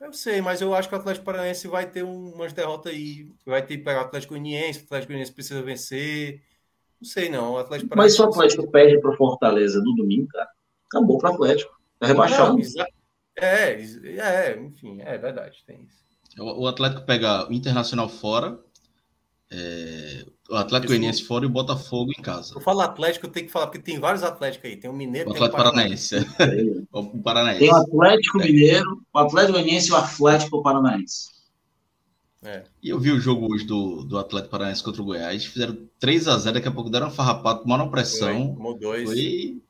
Eu 0.00 0.12
sei, 0.12 0.40
mas 0.40 0.60
eu 0.60 0.74
acho 0.74 0.88
que 0.88 0.94
o 0.94 0.98
Atlético 0.98 1.24
Paranaense 1.24 1.68
vai 1.68 1.90
ter 1.90 2.02
umas 2.02 2.52
derrotas 2.52 2.92
aí. 2.92 3.28
Vai 3.46 3.64
ter 3.64 3.78
que 3.78 3.84
pegar 3.84 4.02
o 4.02 4.04
Atlético 4.04 4.34
Goianiense, 4.34 4.80
o 4.80 4.84
Atlético 4.84 5.08
Goianiense 5.08 5.32
precisa 5.32 5.62
vencer. 5.62 6.42
Não 7.00 7.08
sei, 7.08 7.28
não. 7.28 7.52
O 7.52 7.58
Atlético 7.58 7.90
Paranaense. 7.90 7.96
Mas 7.96 8.14
se 8.14 8.22
o 8.22 8.24
Atlético 8.24 8.70
perde 8.70 9.00
para 9.00 9.10
o 9.10 9.16
Fortaleza 9.16 9.80
no 9.80 9.94
domingo, 9.94 10.28
cara, 10.28 10.48
acabou 10.94 11.18
para 11.18 11.30
o 11.30 11.34
Atlético. 11.34 11.74
Tá 11.98 12.06
rebaixado. 12.06 12.56
Não, 12.56 12.86
é, 13.36 13.82
é, 13.82 14.60
enfim, 14.60 15.00
é 15.00 15.18
verdade, 15.18 15.58
tem 15.66 15.82
isso. 15.82 16.04
O 16.38 16.66
Atlético 16.66 17.02
pega 17.02 17.48
o 17.48 17.52
Internacional 17.52 18.08
fora, 18.08 18.58
é, 19.50 20.24
o 20.50 20.56
Atlético 20.56 20.88
Goianiense 20.88 21.22
fora 21.24 21.44
e 21.44 21.48
o 21.48 21.50
Botafogo 21.50 22.12
em 22.16 22.22
casa. 22.22 22.54
Eu 22.54 22.60
falo 22.60 22.80
Atlético, 22.80 23.26
eu 23.26 23.30
tenho 23.30 23.46
que 23.46 23.52
falar, 23.52 23.66
porque 23.66 23.82
tem 23.82 24.00
vários 24.00 24.22
Atléticos 24.22 24.68
aí. 24.68 24.76
Tem 24.76 24.90
o 24.90 24.92
Mineiro, 24.92 25.30
o 25.30 25.32
Atlético 25.32 25.56
tem 25.56 25.66
o 25.66 25.70
Paranaense. 25.70 26.16
o 26.92 27.22
Paranaense. 27.22 27.60
Tem 27.60 27.72
o 27.72 27.76
Atlético 27.76 28.40
é. 28.40 28.44
Mineiro, 28.44 29.02
o 29.12 29.18
Atlético 29.18 29.52
Goianiense 29.52 29.88
e 29.88 29.92
o 29.92 29.96
Atlético 29.96 30.62
Paranaense. 30.62 31.34
É. 32.42 32.64
E 32.82 32.90
eu 32.90 33.00
vi 33.00 33.10
o 33.10 33.20
jogo 33.20 33.52
hoje 33.52 33.64
do, 33.64 34.04
do 34.04 34.18
Atlético 34.18 34.50
Paranaense 34.50 34.82
contra 34.82 35.00
o 35.00 35.04
Goiás. 35.04 35.46
Fizeram 35.46 35.88
3 35.98 36.28
a 36.28 36.36
0 36.36 36.54
daqui 36.54 36.68
a 36.68 36.72
pouco 36.72 36.90
deram 36.90 37.08
um 37.08 37.10
farrapato, 37.10 37.62
tomaram 37.62 37.90
pressão. 37.90 38.54
Foi, 38.54 38.78
dois. 38.78 39.08
Foi... 39.08 39.62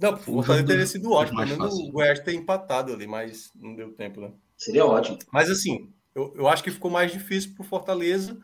Não, 0.00 0.14
o 0.14 0.18
Fortaleza 0.18 0.66
teria 0.66 0.86
sido 0.86 1.12
ótimo. 1.12 1.38
Pelo 1.38 1.58
menos 1.58 1.74
o 1.74 1.90
Goiás 1.92 2.20
ter 2.20 2.34
empatado 2.34 2.92
ali, 2.92 3.06
mas 3.06 3.50
não 3.54 3.74
deu 3.74 3.92
tempo, 3.92 4.20
né? 4.20 4.32
Seria 4.56 4.86
ótimo. 4.86 5.18
Mas 5.32 5.50
assim, 5.50 5.92
eu, 6.14 6.32
eu 6.36 6.48
acho 6.48 6.64
que 6.64 6.70
ficou 6.70 6.90
mais 6.90 7.12
difícil 7.12 7.54
para 7.54 7.62
o 7.62 7.68
Fortaleza 7.68 8.36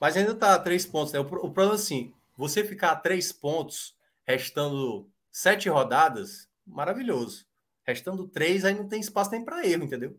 mas 0.00 0.16
ainda 0.16 0.32
está 0.32 0.54
a 0.54 0.58
três 0.58 0.86
pontos. 0.86 1.12
Né? 1.12 1.20
O, 1.20 1.22
o 1.22 1.26
problema 1.26 1.72
é 1.72 1.74
assim: 1.74 2.12
você 2.36 2.64
ficar 2.64 2.92
a 2.92 2.96
três 2.96 3.32
pontos, 3.32 3.94
restando 4.26 5.08
sete 5.30 5.68
rodadas, 5.68 6.48
maravilhoso. 6.66 7.46
Restando 7.84 8.28
três, 8.28 8.64
aí 8.64 8.74
não 8.74 8.88
tem 8.88 9.00
espaço 9.00 9.30
nem 9.30 9.44
para 9.44 9.66
erro, 9.66 9.84
entendeu? 9.84 10.18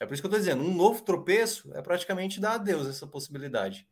É 0.00 0.06
por 0.06 0.14
isso 0.14 0.22
que 0.22 0.26
eu 0.26 0.30
estou 0.30 0.40
dizendo: 0.40 0.64
um 0.64 0.74
novo 0.74 1.02
tropeço 1.02 1.70
é 1.74 1.82
praticamente 1.82 2.40
dar 2.40 2.54
adeus 2.54 2.86
essa 2.86 3.06
possibilidade. 3.06 3.86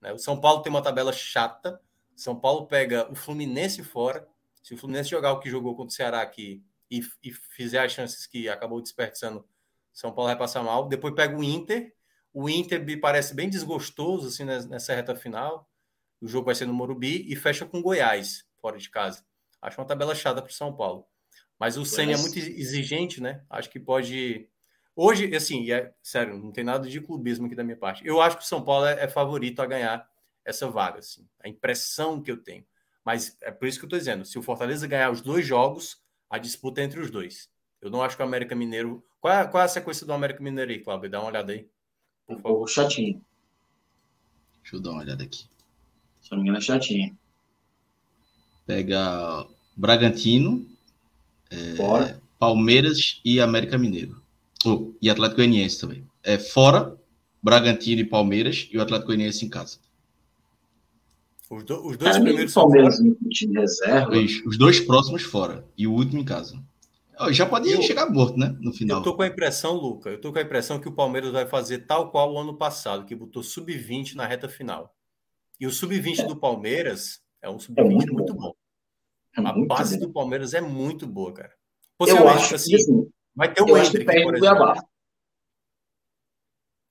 Né? 0.00 0.12
O 0.12 0.18
São 0.18 0.40
Paulo 0.40 0.62
tem 0.62 0.70
uma 0.70 0.82
tabela 0.82 1.12
chata. 1.12 1.80
São 2.14 2.38
Paulo 2.38 2.66
pega 2.66 3.10
o 3.10 3.14
Fluminense 3.14 3.82
fora. 3.82 4.26
Se 4.68 4.74
o 4.74 4.76
Fluminense 4.76 5.08
jogar 5.08 5.32
o 5.32 5.40
que 5.40 5.48
jogou 5.48 5.74
contra 5.74 5.88
o 5.88 5.94
Ceará 5.94 6.20
aqui 6.20 6.62
e, 6.90 7.00
e 7.24 7.32
fizer 7.32 7.82
as 7.82 7.90
chances 7.90 8.26
que 8.26 8.50
acabou 8.50 8.82
desperdiçando, 8.82 9.42
São 9.94 10.12
Paulo 10.12 10.28
vai 10.28 10.36
passar 10.36 10.62
mal. 10.62 10.86
Depois 10.86 11.14
pega 11.14 11.34
o 11.34 11.42
Inter, 11.42 11.94
o 12.34 12.50
Inter 12.50 12.84
me 12.84 12.94
parece 12.94 13.34
bem 13.34 13.48
desgostoso 13.48 14.28
assim 14.28 14.44
nessa 14.44 14.94
reta 14.94 15.16
final. 15.16 15.66
O 16.20 16.28
jogo 16.28 16.44
vai 16.44 16.54
ser 16.54 16.66
no 16.66 16.74
Morumbi 16.74 17.24
e 17.32 17.34
fecha 17.34 17.64
com 17.64 17.80
Goiás, 17.80 18.44
fora 18.60 18.76
de 18.76 18.90
casa. 18.90 19.24
Acho 19.62 19.80
uma 19.80 19.86
tabela 19.86 20.14
chata 20.14 20.42
para 20.42 20.50
o 20.50 20.54
São 20.54 20.76
Paulo. 20.76 21.06
Mas 21.58 21.78
o 21.78 21.86
Senna 21.86 22.12
é 22.12 22.18
muito 22.18 22.38
exigente, 22.38 23.22
né? 23.22 23.42
Acho 23.48 23.70
que 23.70 23.80
pode. 23.80 24.50
Hoje, 24.94 25.34
assim, 25.34 25.72
é 25.72 25.94
sério, 26.02 26.36
não 26.36 26.52
tem 26.52 26.62
nada 26.62 26.86
de 26.86 27.00
clubismo 27.00 27.46
aqui 27.46 27.54
da 27.54 27.64
minha 27.64 27.78
parte. 27.78 28.06
Eu 28.06 28.20
acho 28.20 28.36
que 28.36 28.44
o 28.44 28.46
São 28.46 28.62
Paulo 28.62 28.84
é, 28.84 29.04
é 29.04 29.08
favorito 29.08 29.62
a 29.62 29.66
ganhar 29.66 30.06
essa 30.44 30.68
vaga, 30.68 30.98
assim. 30.98 31.26
A 31.42 31.48
impressão 31.48 32.20
que 32.22 32.30
eu 32.30 32.36
tenho. 32.36 32.66
Mas 33.08 33.38
é 33.40 33.50
por 33.50 33.66
isso 33.66 33.78
que 33.78 33.86
eu 33.86 33.86
estou 33.86 33.98
dizendo: 33.98 34.26
se 34.26 34.38
o 34.38 34.42
Fortaleza 34.42 34.86
ganhar 34.86 35.10
os 35.10 35.22
dois 35.22 35.46
jogos, 35.46 35.96
a 36.28 36.36
disputa 36.36 36.82
é 36.82 36.84
entre 36.84 37.00
os 37.00 37.10
dois. 37.10 37.48
Eu 37.80 37.90
não 37.90 38.02
acho 38.02 38.14
que 38.14 38.22
o 38.22 38.26
América 38.26 38.54
Mineiro. 38.54 39.02
Qual 39.18 39.32
é, 39.32 39.46
qual 39.46 39.62
é 39.62 39.64
a 39.64 39.68
sequência 39.68 40.04
do 40.04 40.12
América 40.12 40.42
Mineiro 40.42 40.70
aí, 40.70 40.78
Cláudio? 40.78 41.08
Dá 41.08 41.18
uma 41.18 41.28
olhada 41.30 41.50
aí. 41.50 41.66
Por 42.26 42.38
favor. 42.38 42.68
Chatinho. 42.68 43.24
Deixa 44.60 44.76
eu 44.76 44.80
dar 44.82 44.90
uma 44.90 45.00
olhada 45.00 45.24
aqui. 45.24 45.46
Se 46.20 46.32
não 46.32 46.36
me 46.36 46.44
engano, 46.44 46.58
é 46.58 46.60
chatinho. 46.60 47.18
Pega 48.66 49.46
Bragantino, 49.74 50.68
é, 51.50 52.14
Palmeiras 52.38 53.22
e 53.24 53.40
América 53.40 53.78
Mineiro. 53.78 54.22
Oh, 54.66 54.92
e 55.00 55.08
Atlético 55.08 55.36
Goianiense 55.38 55.80
também. 55.80 56.06
É 56.22 56.36
fora, 56.36 56.94
Bragantino 57.42 58.02
e 58.02 58.04
Palmeiras 58.04 58.68
e 58.70 58.76
o 58.76 58.82
Atlético 58.82 59.06
Goianiense 59.06 59.46
em 59.46 59.48
casa. 59.48 59.78
Os, 61.50 61.64
do, 61.64 61.86
os 61.86 61.96
dois 61.96 62.12
Cara, 62.12 62.24
primeiros 62.24 62.52
são 62.52 62.64
Palmeiras 62.64 62.98
reserva. 63.54 64.12
Os 64.46 64.58
dois 64.58 64.80
próximos 64.80 65.22
fora 65.22 65.66
e 65.76 65.86
o 65.86 65.92
último 65.92 66.20
em 66.20 66.24
casa. 66.24 66.62
Já 67.30 67.46
pode 67.46 67.68
eu, 67.70 67.82
chegar 67.82 68.08
morto, 68.10 68.38
né? 68.38 68.56
No 68.60 68.72
final. 68.72 68.98
Eu 68.98 69.02
tô 69.02 69.14
com 69.14 69.22
a 69.22 69.26
impressão, 69.26 69.74
Luca, 69.74 70.10
eu 70.10 70.20
tô 70.20 70.32
com 70.32 70.38
a 70.38 70.42
impressão 70.42 70.78
que 70.78 70.88
o 70.88 70.92
Palmeiras 70.92 71.32
vai 71.32 71.46
fazer 71.46 71.78
tal 71.78 72.10
qual 72.10 72.32
o 72.32 72.38
ano 72.38 72.56
passado, 72.56 73.04
que 73.04 73.14
botou 73.14 73.42
sub-20 73.42 74.14
na 74.14 74.26
reta 74.26 74.48
final. 74.48 74.94
E 75.58 75.66
o 75.66 75.72
sub-20 75.72 76.26
do 76.26 76.36
Palmeiras 76.36 77.20
é 77.42 77.50
um 77.50 77.58
sub-20 77.58 77.80
é 77.80 77.88
muito, 77.88 78.14
muito, 78.14 78.34
bom. 78.34 78.54
É 79.36 79.40
a 79.40 79.52
muito 79.52 79.66
base 79.66 79.98
bom. 79.98 80.06
do 80.06 80.12
Palmeiras 80.12 80.54
é 80.54 80.60
muito 80.60 81.06
boa, 81.06 81.32
cara. 81.32 81.52
eu 82.00 82.28
acho 82.28 82.54
assim, 82.54 82.70
que 82.70 82.76
assim, 82.76 83.10
vai 83.34 83.52
ter 83.52 83.62
o 83.62 83.76
Hendrick, 83.76 84.22
por 84.22 84.36
exemplo. 84.36 84.74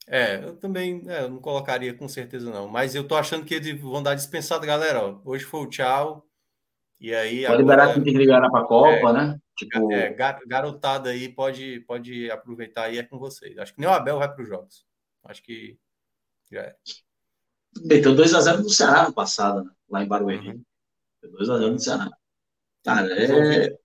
É, 0.09 0.41
eu 0.41 0.55
também 0.55 1.03
é, 1.07 1.23
eu 1.23 1.29
não 1.29 1.39
colocaria 1.39 1.93
com 1.93 2.07
certeza 2.07 2.49
não, 2.49 2.67
mas 2.67 2.95
eu 2.95 3.05
tô 3.05 3.15
achando 3.15 3.43
que 3.43 3.53
eles 3.53 3.79
vão 3.81 4.01
dar 4.01 4.15
dispensado, 4.15 4.65
galera. 4.65 5.03
Ó, 5.03 5.21
hoje 5.25 5.43
foi 5.43 5.59
o 5.61 5.67
tchau. 5.67 6.25
E 6.99 7.13
aí 7.13 7.45
Pode 7.45 7.45
agora, 7.45 7.61
liberar 7.61 7.93
quem 7.93 8.03
tem 8.03 8.13
que 8.13 8.19
liberar 8.19 8.49
para 8.49 8.61
a 8.61 8.65
Copa, 8.65 9.09
é, 9.09 9.13
né? 9.13 9.39
Tipo... 9.55 9.91
É, 9.91 10.15
garotada 10.47 11.09
aí 11.09 11.29
pode, 11.29 11.81
pode 11.81 12.31
aproveitar 12.31 12.91
e 12.91 12.97
é 12.97 13.03
com 13.03 13.19
vocês. 13.19 13.57
Acho 13.57 13.73
que 13.73 13.79
nem 13.79 13.89
o 13.89 13.93
Abel 13.93 14.17
vai 14.17 14.33
para 14.33 14.41
os 14.41 14.47
jogos. 14.47 14.85
Acho 15.23 15.43
que 15.43 15.77
já 16.51 16.61
é. 16.61 16.75
Meteu 17.83 18.15
2x0 18.15 18.59
no 18.59 18.69
Ceará 18.69 19.03
no 19.03 19.13
passado, 19.13 19.63
né? 19.63 19.71
lá 19.89 20.03
em 20.03 20.07
Barueri. 20.07 20.49
Uhum. 20.49 20.63
2x0 21.23 21.71
no 21.71 21.79
Ceará. 21.79 22.09
Cara, 22.83 23.07
é. 23.13 23.77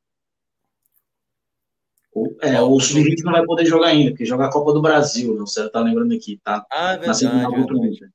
O, 2.14 2.36
é, 2.42 2.60
o 2.60 2.78
Sub-20 2.78 3.22
não 3.24 3.32
vai 3.32 3.44
poder 3.44 3.64
jogar 3.64 3.88
ainda, 3.88 4.10
porque 4.10 4.26
joga 4.26 4.46
a 4.46 4.52
Copa 4.52 4.72
do 4.72 4.82
Brasil, 4.82 5.34
né? 5.34 5.40
O 5.40 5.46
Ceará 5.46 5.70
tá 5.70 5.80
lembrando 5.80 6.14
aqui, 6.14 6.38
tá? 6.44 6.64
Ah, 6.70 6.92
é 6.92 6.98
verdade. 6.98 7.26
É 7.26 7.30
verdade. 7.30 8.12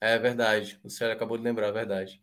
é 0.00 0.18
verdade. 0.18 0.80
O 0.84 0.90
Ceará 0.90 1.14
acabou 1.14 1.36
de 1.36 1.42
lembrar, 1.42 1.68
é 1.68 1.72
verdade. 1.72 2.20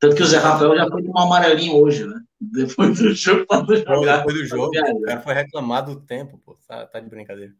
Tanto 0.00 0.16
que 0.16 0.22
o 0.22 0.26
Zé 0.26 0.38
Rafael 0.38 0.74
já 0.74 0.88
foi 0.88 1.02
tomar 1.02 1.20
um 1.20 1.26
amarelinho 1.26 1.76
hoje, 1.76 2.06
né? 2.06 2.20
Depois 2.40 2.98
do 2.98 3.14
jogo, 3.14 3.46
para 3.46 3.76
jogar. 3.76 4.18
Depois 4.18 4.36
do 4.36 4.46
jogo, 4.46 4.66
o 4.66 5.02
cara 5.02 5.20
foi 5.20 5.34
reclamar 5.34 5.84
do 5.84 6.00
tempo, 6.00 6.38
pô. 6.38 6.58
Tá, 6.66 6.86
tá 6.86 6.98
de 6.98 7.08
brincadeira. 7.08 7.52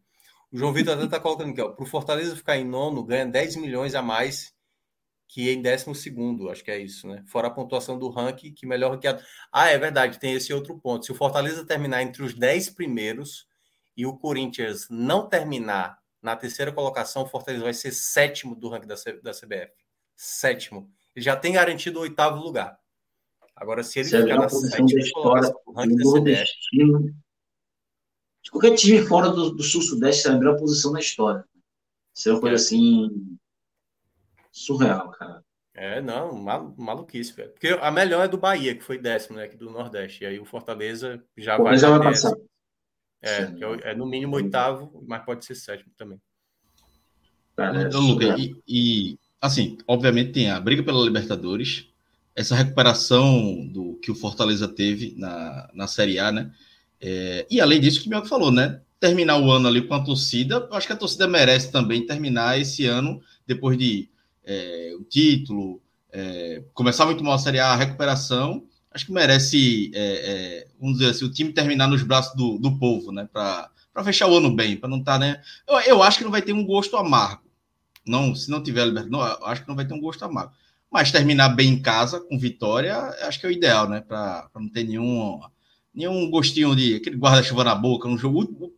O 0.51 0.57
João 0.57 0.73
Vitor 0.73 0.95
até 0.95 1.07
tá 1.07 1.19
colocando 1.19 1.51
aqui, 1.51 1.61
ó. 1.61 1.69
Pro 1.69 1.85
Fortaleza 1.85 2.35
ficar 2.35 2.57
em 2.57 2.65
nono, 2.65 3.03
ganha 3.03 3.25
10 3.25 3.55
milhões 3.57 3.95
a 3.95 4.01
mais 4.01 4.51
que 5.31 5.49
em 5.49 5.61
décimo 5.61 5.95
segundo, 5.95 6.49
acho 6.49 6.61
que 6.61 6.69
é 6.69 6.77
isso, 6.77 7.07
né? 7.07 7.23
Fora 7.25 7.47
a 7.47 7.51
pontuação 7.51 7.97
do 7.97 8.09
ranking, 8.09 8.53
que 8.53 8.65
melhor 8.65 8.91
ranqueado. 8.91 9.23
Ah, 9.49 9.69
é 9.69 9.77
verdade, 9.77 10.19
tem 10.19 10.33
esse 10.33 10.53
outro 10.53 10.77
ponto. 10.77 11.05
Se 11.05 11.11
o 11.13 11.15
Fortaleza 11.15 11.65
terminar 11.65 12.01
entre 12.01 12.21
os 12.21 12.33
10 12.33 12.71
primeiros 12.71 13.47
e 13.95 14.05
o 14.05 14.17
Corinthians 14.17 14.87
não 14.89 15.29
terminar 15.29 15.97
na 16.21 16.35
terceira 16.35 16.73
colocação, 16.73 17.23
o 17.23 17.27
Fortaleza 17.27 17.63
vai 17.63 17.73
ser 17.73 17.93
sétimo 17.93 18.53
do 18.57 18.67
ranking 18.67 18.87
da, 18.87 18.97
C, 18.97 19.21
da 19.21 19.31
CBF. 19.31 19.71
Sétimo. 20.17 20.91
Ele 21.15 21.23
já 21.23 21.37
tem 21.37 21.53
garantido 21.53 21.99
o 21.99 22.01
oitavo 22.01 22.43
lugar. 22.43 22.77
Agora, 23.55 23.83
se 23.83 23.99
ele 23.99 24.09
se 24.09 24.21
ficar 24.21 24.35
na 24.35 24.49
sétima 24.49 24.99
colocação 25.13 25.55
do 25.65 25.71
ranking 25.71 25.95
da 25.95 26.11
CBF. 26.11 26.51
De 28.43 28.51
qualquer 28.51 28.75
time 28.75 29.01
fora 29.03 29.29
do, 29.29 29.51
do 29.51 29.63
Sul-Sudeste 29.63 30.27
é 30.27 30.31
a 30.31 30.37
melhor 30.37 30.57
posição 30.57 30.91
na 30.91 30.99
história. 30.99 31.45
Isso 32.13 32.27
é 32.27 32.33
uma 32.33 32.41
coisa 32.41 32.55
é. 32.55 32.57
assim 32.57 33.39
surreal, 34.51 35.11
cara. 35.11 35.43
É, 35.73 36.01
não, 36.01 36.35
mal, 36.35 36.75
maluquice, 36.77 37.33
velho. 37.33 37.51
Porque 37.51 37.69
a 37.69 37.89
melhor 37.89 38.25
é 38.25 38.27
do 38.27 38.37
Bahia, 38.37 38.75
que 38.75 38.83
foi 38.83 38.97
décimo, 38.97 39.37
né? 39.37 39.45
Aqui 39.45 39.55
do 39.55 39.71
Nordeste. 39.71 40.23
E 40.23 40.27
aí 40.27 40.39
o 40.39 40.45
Fortaleza 40.45 41.23
já 41.37 41.55
Pô, 41.55 41.63
vai. 41.63 41.77
Já 41.77 41.89
vai 41.89 42.11
passar. 42.11 42.33
É, 43.21 43.43
é, 43.43 43.91
é, 43.91 43.95
no 43.95 44.05
mínimo 44.05 44.35
oitavo, 44.35 45.03
mas 45.07 45.23
pode 45.23 45.45
ser 45.45 45.55
sétimo 45.55 45.91
também. 45.95 46.19
Cara, 47.55 47.83
é 47.83 47.89
Luca, 47.89 48.35
e, 48.37 48.55
e, 48.67 49.19
assim, 49.39 49.77
obviamente 49.87 50.31
tem 50.31 50.49
a 50.49 50.59
briga 50.59 50.81
pela 50.81 51.03
Libertadores, 51.03 51.87
essa 52.35 52.55
recuperação 52.55 53.67
do 53.67 53.95
que 54.01 54.09
o 54.09 54.15
Fortaleza 54.15 54.67
teve 54.67 55.13
na, 55.17 55.69
na 55.73 55.87
Série 55.87 56.17
A, 56.17 56.31
né? 56.31 56.51
É, 56.99 57.45
e 57.49 57.61
além 57.61 57.79
disso, 57.79 58.01
que 58.01 58.07
o 58.07 58.09
Mioca 58.09 58.27
falou, 58.27 58.51
né? 58.51 58.81
Terminar 58.99 59.39
o 59.39 59.51
ano 59.51 59.67
ali 59.67 59.87
com 59.87 59.93
a 59.93 60.03
torcida, 60.03 60.67
acho 60.71 60.87
que 60.87 60.93
a 60.93 60.97
torcida 60.97 61.27
merece 61.27 61.71
também 61.71 62.05
terminar 62.05 62.59
esse 62.59 62.85
ano, 62.85 63.21
depois 63.45 63.77
de 63.77 64.10
é, 64.45 64.93
o 64.99 65.03
título, 65.03 65.81
é, 66.11 66.63
começar 66.73 67.05
muito 67.05 67.23
mal 67.23 67.33
a 67.33 67.39
Série 67.39 67.59
A, 67.59 67.67
a 67.67 67.75
recuperação, 67.75 68.63
acho 68.91 69.05
que 69.05 69.11
merece, 69.11 69.91
é, 69.93 70.01
é, 70.03 70.67
vamos 70.79 70.97
dizer 70.97 71.11
assim, 71.11 71.25
o 71.25 71.31
time 71.31 71.53
terminar 71.53 71.87
nos 71.87 72.03
braços 72.03 72.35
do, 72.35 72.57
do 72.57 72.77
povo, 72.77 73.11
né? 73.11 73.27
Para 73.31 73.69
fechar 74.03 74.27
o 74.27 74.37
ano 74.37 74.53
bem, 74.53 74.75
para 74.75 74.89
não 74.89 74.99
estar, 74.99 75.13
tá, 75.13 75.19
né? 75.19 75.41
Eu, 75.67 75.79
eu 75.81 76.03
acho 76.03 76.17
que 76.17 76.23
não 76.23 76.31
vai 76.31 76.41
ter 76.41 76.53
um 76.53 76.65
gosto 76.65 76.97
amargo. 76.97 77.43
Não, 78.05 78.35
se 78.35 78.49
não 78.49 78.61
tiver 78.61 78.85
liberdade, 78.85 79.11
não, 79.11 79.21
acho 79.21 79.61
que 79.61 79.67
não 79.67 79.75
vai 79.75 79.85
ter 79.85 79.93
um 79.93 80.01
gosto 80.01 80.23
amargo. 80.25 80.53
Mas 80.91 81.11
terminar 81.11 81.49
bem 81.49 81.69
em 81.69 81.81
casa, 81.81 82.19
com 82.19 82.37
vitória, 82.37 82.97
acho 83.21 83.39
que 83.39 83.45
é 83.45 83.49
o 83.49 83.51
ideal, 83.51 83.87
né? 83.87 84.01
Para 84.01 84.49
não 84.55 84.67
ter 84.67 84.83
nenhum, 84.83 85.39
nenhum 85.93 86.29
gostinho 86.29 86.75
de 86.75 86.95
aquele 86.95 87.15
guarda-chuva 87.15 87.63
na 87.63 87.75
boca, 87.75 88.09
um 88.09 88.17
jogo 88.17 88.73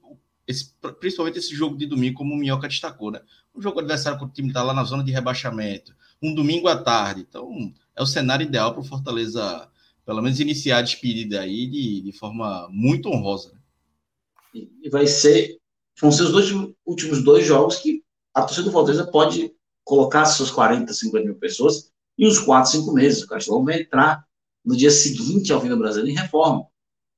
esse, 0.48 0.74
principalmente 1.00 1.40
esse 1.40 1.56
jogo 1.56 1.78
de 1.78 1.86
domingo, 1.86 2.18
como 2.18 2.34
o 2.34 2.38
Minhoca 2.38 2.68
destacou, 2.68 3.12
né? 3.12 3.22
Um 3.56 3.62
jogo 3.62 3.80
adversário 3.80 4.20
com 4.20 4.26
o 4.26 4.30
time 4.30 4.50
está 4.50 4.64
lá 4.64 4.74
na 4.74 4.84
zona 4.84 5.04
de 5.04 5.12
rebaixamento, 5.12 5.96
um 6.22 6.34
domingo 6.34 6.68
à 6.68 6.76
tarde. 6.76 7.26
Então, 7.28 7.72
é 7.96 8.02
o 8.02 8.08
cenário 8.08 8.46
ideal 8.46 8.72
para 8.72 8.82
o 8.82 8.86
Fortaleza, 8.86 9.70
pelo 10.06 10.22
menos, 10.22 10.40
iniciar 10.40 10.80
a 10.80 10.82
despedida 10.82 11.42
aí 11.42 11.68
de, 11.68 12.02
de 12.02 12.12
forma 12.12 12.68
muito 12.72 13.10
honrosa. 13.10 13.54
Né? 13.54 14.68
E 14.84 14.90
vai 14.90 15.08
ser. 15.08 15.58
Vão 16.00 16.12
ser 16.12 16.24
os 16.24 16.32
dois 16.32 16.52
últimos 16.86 17.24
dois 17.24 17.46
jogos 17.46 17.78
que 17.78 18.04
a 18.34 18.42
torcida 18.42 18.64
do 18.64 18.72
Fortaleza 18.72 19.06
pode 19.06 19.54
colocar 19.84 20.26
suas 20.26 20.50
40, 20.50 20.92
50 20.92 21.26
mil 21.26 21.36
pessoas 21.36 21.92
em 22.18 22.28
uns 22.28 22.40
4, 22.40 22.72
5 22.72 22.92
meses. 22.92 23.24
O 23.24 23.28
Castelão 23.28 23.64
vai 23.64 23.82
entrar 23.82 24.26
no 24.66 24.76
dia 24.76 24.90
seguinte 24.90 25.54
ao 25.54 25.62
fim 25.62 25.70
do 25.70 25.78
Brasil 25.78 26.06
em 26.08 26.16
reforma. 26.16 26.68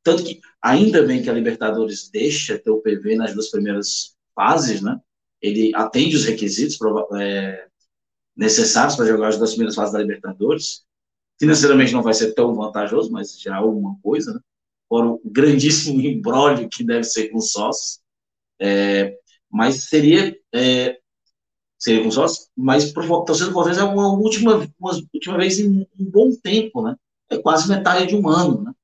Tanto 0.05 0.23
que, 0.23 0.39
ainda 0.61 1.01
bem 1.01 1.23
que 1.23 1.29
a 1.31 1.33
Libertadores 1.33 2.07
deixa 2.11 2.59
ter 2.59 2.69
o 2.69 2.79
PV 2.79 3.15
nas 3.15 3.33
duas 3.33 3.49
primeiras 3.49 4.15
fases, 4.35 4.79
né? 4.79 5.01
Ele 5.41 5.73
atende 5.73 6.15
os 6.15 6.25
requisitos 6.25 6.77
é, 7.19 7.67
necessários 8.37 8.95
para 8.95 9.07
jogar 9.07 9.29
as 9.29 9.37
duas 9.39 9.49
primeiras 9.49 9.73
fases 9.73 9.93
da 9.93 9.99
Libertadores. 9.99 10.85
Financeiramente 11.39 11.91
não 11.91 12.03
vai 12.03 12.13
ser 12.13 12.33
tão 12.35 12.53
vantajoso, 12.53 13.11
mas 13.11 13.41
já 13.41 13.55
é 13.55 13.57
alguma 13.57 13.97
coisa, 14.03 14.35
né? 14.35 14.39
Fora 14.87 15.07
o 15.07 15.21
grandíssimo 15.25 15.99
embrólio 16.05 16.69
que 16.69 16.83
deve 16.83 17.03
ser 17.05 17.29
com 17.29 17.41
sócios. 17.41 17.99
É, 18.61 19.17
mas 19.51 19.85
seria, 19.85 20.37
é, 20.53 20.99
seria 21.79 22.03
com 22.03 22.11
sócios, 22.11 22.47
mas 22.55 22.91
para 22.93 23.03
o 23.03 23.25
torcedor 23.25 23.49
do 23.49 23.53
Fortaleza 23.55 23.81
é 23.81 23.85
uma 23.85 24.13
última, 24.13 24.71
uma 24.79 24.93
última 25.11 25.37
vez 25.39 25.59
em 25.59 25.81
um 25.99 26.05
bom 26.11 26.31
tempo, 26.35 26.83
né? 26.83 26.95
É 27.27 27.39
quase 27.39 27.67
metade 27.67 28.05
de 28.05 28.15
um 28.15 28.29
ano, 28.29 28.65
né? 28.65 28.74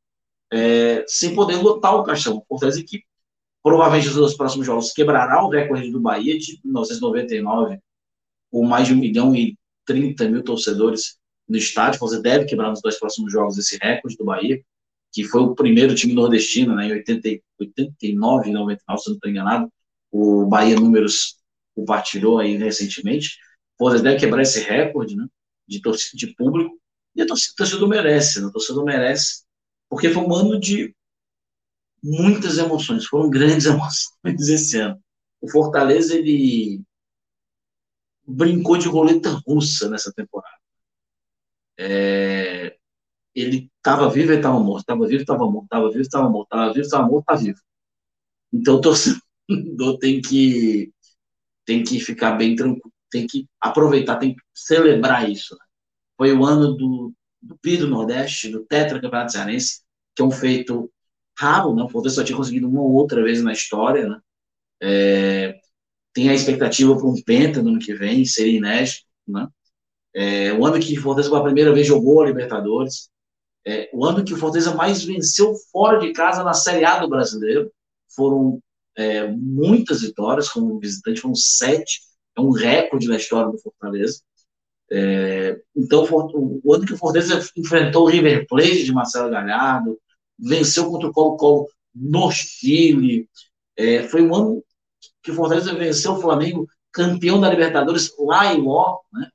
É, 0.51 1.05
sem 1.07 1.33
poder 1.33 1.55
lotar 1.55 1.95
o 1.95 2.03
caixão. 2.03 2.43
Fortaleza 2.47 2.83
que 2.83 3.03
provavelmente 3.63 4.09
nos 4.09 4.35
próximos 4.35 4.65
jogos 4.65 4.91
quebrará 4.91 5.43
o 5.43 5.49
recorde 5.49 5.89
do 5.91 5.99
Bahia 5.99 6.37
de 6.37 6.59
1999, 6.63 7.79
com 8.51 8.65
mais 8.65 8.87
de 8.87 8.93
um 8.93 8.97
milhão 8.97 9.35
e 9.35 9.57
30 9.85 10.29
mil 10.29 10.43
torcedores 10.43 11.17
no 11.47 11.57
estádio. 11.57 11.99
Você 11.99 12.21
deve 12.21 12.45
quebrar 12.45 12.69
nos 12.69 12.81
dois 12.81 12.99
próximos 12.99 13.31
jogos 13.31 13.57
esse 13.57 13.77
recorde 13.81 14.17
do 14.17 14.25
Bahia, 14.25 14.61
que 15.11 15.23
foi 15.23 15.41
o 15.41 15.55
primeiro 15.55 15.95
time 15.95 16.13
nordestino, 16.13 16.75
né, 16.75 16.87
em 16.87 16.91
80, 16.93 17.41
89 17.59 18.49
e 18.49 18.53
99, 18.53 19.01
se 19.01 19.09
não 19.09 19.15
estou 19.15 19.29
enganado. 19.29 19.71
O 20.11 20.45
Bahia 20.45 20.75
Números 20.75 21.37
compartilhou 21.75 22.39
aí 22.39 22.57
recentemente. 22.57 23.37
Você 23.79 24.01
deve 24.01 24.19
quebrar 24.19 24.41
esse 24.41 24.59
recorde 24.59 25.15
né, 25.15 25.25
de, 25.67 25.81
torcida, 25.81 26.17
de 26.17 26.35
público. 26.35 26.77
E 27.15 27.21
a 27.21 27.25
torcida, 27.25 27.53
a 27.53 27.57
torcida 27.57 27.87
merece, 27.87 28.41
né? 28.41 28.47
a 28.47 28.51
torcida 28.51 28.83
merece 28.83 29.43
porque 29.91 30.09
foi 30.09 30.23
um 30.23 30.33
ano 30.33 30.57
de 30.57 30.95
muitas 32.01 32.57
emoções, 32.57 33.05
foram 33.05 33.29
grandes 33.29 33.65
emoções 33.67 34.47
esse 34.47 34.79
ano. 34.79 34.97
O 35.41 35.51
Fortaleza, 35.51 36.15
ele 36.15 36.81
brincou 38.25 38.77
de 38.77 38.87
roleta 38.87 39.29
russa 39.45 39.89
nessa 39.89 40.13
temporada. 40.13 40.55
É, 41.77 42.77
ele 43.35 43.69
estava 43.77 44.09
vivo 44.09 44.31
e 44.31 44.37
estava 44.37 44.57
morto, 44.61 44.79
estava 44.79 45.05
vivo 45.05 45.21
estava 45.23 45.51
morto, 45.51 45.65
estava 45.65 45.89
vivo 45.89 46.01
estava 46.01 46.29
morto, 46.29 46.45
estava 46.45 46.73
vivo 46.73 46.85
estava 46.85 47.07
morto, 47.07 47.21
está 47.23 47.35
vivo. 47.35 47.59
Então 48.53 48.75
o 48.75 48.81
torcedor 48.81 49.19
tem 49.99 50.21
que, 50.21 50.93
tem 51.65 51.83
que 51.83 51.99
ficar 51.99 52.37
bem 52.37 52.55
tranquilo, 52.55 52.93
tem 53.09 53.27
que 53.27 53.45
aproveitar, 53.59 54.19
tem 54.19 54.35
que 54.35 54.41
celebrar 54.53 55.29
isso. 55.29 55.53
Né? 55.53 55.65
Foi 56.17 56.31
o 56.33 56.45
ano 56.45 56.77
do 56.77 57.13
do 57.41 57.57
PI 57.57 57.77
do 57.77 57.87
Nordeste, 57.87 58.49
do 58.49 58.65
Tetra 58.65 59.01
Campeonato 59.01 59.31
Cearense, 59.31 59.81
que 60.15 60.21
é 60.21 60.25
um 60.25 60.31
feito 60.31 60.91
raro, 61.37 61.75
né? 61.75 61.83
O 61.83 61.89
Fortaleza 61.89 62.21
só 62.21 62.23
tinha 62.23 62.37
conseguido 62.37 62.69
uma 62.69 62.81
ou 62.81 62.93
outra 62.93 63.23
vez 63.23 63.41
na 63.41 63.51
história, 63.51 64.07
né? 64.07 64.19
É, 64.81 65.59
tem 66.13 66.29
a 66.29 66.33
expectativa 66.33 66.95
para 66.95 67.07
um 67.07 67.21
penta 67.23 67.61
no 67.61 67.69
ano 67.69 67.79
que 67.79 67.93
vem, 67.93 68.25
seria 68.25 68.57
inédito, 68.57 69.05
né? 69.27 69.47
É, 70.13 70.53
o 70.53 70.65
ano 70.65 70.79
que 70.79 70.97
o 70.97 71.01
Fortaleza 71.01 71.29
pela 71.29 71.43
primeira 71.43 71.73
vez 71.73 71.87
jogou 71.87 72.21
a 72.21 72.25
Libertadores, 72.25 73.09
é, 73.65 73.89
o 73.93 74.05
ano 74.05 74.23
que 74.23 74.33
o 74.33 74.37
Fortaleza 74.37 74.75
mais 74.75 75.03
venceu 75.03 75.53
fora 75.71 75.99
de 75.99 76.11
casa 76.13 76.43
na 76.43 76.53
Série 76.53 76.83
A 76.83 76.99
do 76.99 77.09
Brasileiro, 77.09 77.71
foram 78.15 78.61
é, 78.95 79.27
muitas 79.27 80.01
vitórias 80.01 80.49
como 80.49 80.79
visitante, 80.79 81.21
foram 81.21 81.35
sete, 81.35 82.01
é 82.37 82.41
um 82.41 82.51
recorde 82.51 83.07
na 83.07 83.15
história 83.17 83.51
do 83.51 83.57
Fortaleza. 83.59 84.21
É, 84.91 85.57
então, 85.75 86.05
o 86.11 86.73
ano 86.73 86.85
que 86.85 86.93
o 86.93 86.97
Fortaleza 86.97 87.41
enfrentou 87.55 88.03
o 88.03 88.09
River 88.09 88.45
Plate 88.47 88.83
de 88.83 88.91
Marcelo 88.91 89.29
Galhardo, 89.29 89.97
venceu 90.37 90.89
contra 90.89 91.07
o 91.07 91.13
Colo-Colo 91.13 91.67
no 91.95 92.29
Chile, 92.31 93.29
é, 93.77 94.03
foi 94.03 94.21
um 94.21 94.35
ano 94.35 94.63
que 95.23 95.31
o 95.31 95.33
Fortaleza 95.33 95.73
venceu 95.73 96.13
o 96.13 96.21
Flamengo 96.21 96.67
campeão 96.91 97.39
da 97.39 97.49
Libertadores 97.49 98.13
lá 98.19 98.53
em 98.53 98.61
Ló, 98.61 98.99
né? 99.13 99.29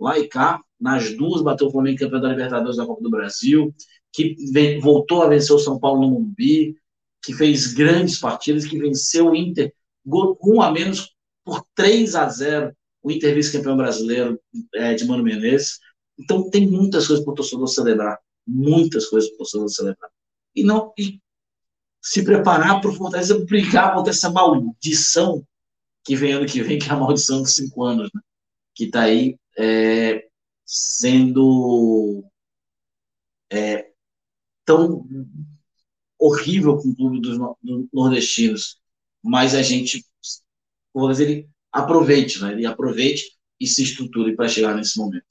lá 0.00 0.18
e 0.18 0.26
cá, 0.26 0.60
nas 0.80 1.14
duas 1.16 1.42
bateu 1.42 1.68
o 1.68 1.70
Flamengo 1.70 1.98
campeão 1.98 2.20
da 2.20 2.28
Libertadores 2.28 2.76
da 2.76 2.86
Copa 2.86 3.02
do 3.02 3.10
Brasil, 3.10 3.74
que 4.12 4.34
vem, 4.52 4.80
voltou 4.80 5.22
a 5.22 5.28
vencer 5.28 5.54
o 5.54 5.58
São 5.58 5.78
Paulo 5.78 6.02
no 6.02 6.10
Mumbi, 6.10 6.76
que 7.22 7.32
fez 7.32 7.72
grandes 7.72 8.18
partidas, 8.18 8.64
que 8.64 8.78
venceu 8.78 9.28
o 9.28 9.36
Inter, 9.36 9.72
gol 10.04 10.38
um 10.42 10.62
a 10.62 10.70
menos 10.70 11.14
por 11.44 11.64
3 11.74 12.14
a 12.14 12.28
0 12.28 12.74
o 13.02 13.10
Inter 13.10 13.34
vice-campeão 13.34 13.76
brasileiro 13.76 14.40
é, 14.74 14.94
de 14.94 15.04
Mano 15.04 15.22
Menezes. 15.22 15.78
Então 16.18 16.50
tem 16.50 16.66
muitas 16.68 17.06
coisas 17.06 17.24
para 17.24 17.32
o 17.32 17.36
torcedor 17.36 17.68
celebrar, 17.68 18.18
muitas 18.46 19.06
coisas 19.06 19.28
para 19.30 19.36
o 19.36 19.38
torcedor 19.38 19.68
celebrar. 19.68 20.10
E 20.54 20.64
não 20.64 20.92
e 20.98 21.20
se 22.02 22.24
preparar 22.24 22.80
para 22.80 22.90
o 22.90 22.94
Fortaleza 22.94 23.44
brigar 23.44 23.94
contra 23.94 24.12
essa 24.12 24.30
maldição 24.30 25.46
que 26.04 26.16
vem 26.16 26.32
ano 26.32 26.46
que 26.46 26.62
vem, 26.62 26.78
que 26.78 26.88
é 26.88 26.92
a 26.92 26.96
maldição 26.96 27.42
dos 27.42 27.54
cinco 27.54 27.84
anos, 27.84 28.08
né? 28.14 28.20
que 28.74 28.84
está 28.84 29.02
aí 29.02 29.38
é, 29.58 30.26
sendo 30.64 32.24
é, 33.50 33.90
tão 34.64 35.06
horrível 36.18 36.76
com 36.76 36.88
o 36.88 36.96
clube 36.96 37.20
dos, 37.20 37.38
nordestinos, 37.92 38.80
mas 39.22 39.54
a 39.54 39.62
gente, 39.62 40.04
o 40.94 41.00
Fortaleza 41.00 41.24
ele 41.24 41.48
aproveite, 41.72 42.40
né? 42.40 42.52
Ele 42.52 42.66
aproveite 42.66 43.36
e 43.60 43.66
se 43.66 43.82
estruture 43.82 44.34
para 44.34 44.48
chegar 44.48 44.74
nesse 44.74 44.98
momento. 44.98 45.24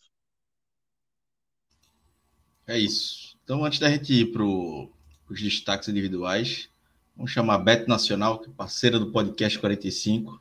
É 2.65 2.77
isso. 2.77 3.37
Então, 3.43 3.63
antes 3.63 3.79
da 3.79 3.89
gente 3.89 4.13
ir 4.13 4.31
para 4.31 4.43
os 4.43 5.41
destaques 5.41 5.87
individuais, 5.87 6.69
vamos 7.15 7.31
chamar 7.31 7.55
a 7.55 7.59
Bet 7.59 7.87
Nacional, 7.87 8.39
que 8.39 8.49
é 8.49 8.53
parceira 8.53 8.99
do 8.99 9.11
podcast 9.11 9.57
45. 9.57 10.31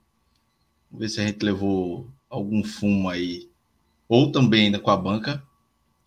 Vamos 0.91 1.01
ver 1.01 1.09
se 1.09 1.21
a 1.21 1.27
gente 1.27 1.45
levou 1.45 2.11
algum 2.29 2.65
fumo 2.65 3.09
aí, 3.09 3.49
ou 4.09 4.33
também 4.33 4.67
ainda 4.67 4.81
com 4.81 4.91
a 4.91 4.97
banca. 4.97 5.43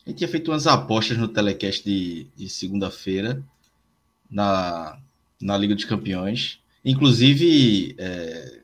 A 0.06 0.10
gente 0.10 0.18
tinha 0.18 0.28
feito 0.28 0.52
umas 0.52 0.68
apostas 0.68 1.18
no 1.18 1.28
telecast 1.28 1.84
de, 1.86 2.28
de 2.36 2.50
segunda-feira 2.50 3.42
na, 4.30 5.00
na 5.42 5.58
Liga 5.58 5.76
dos 5.76 5.86
Campeões. 5.86 6.60
Inclusive, 6.84 7.96
é, 7.98 8.59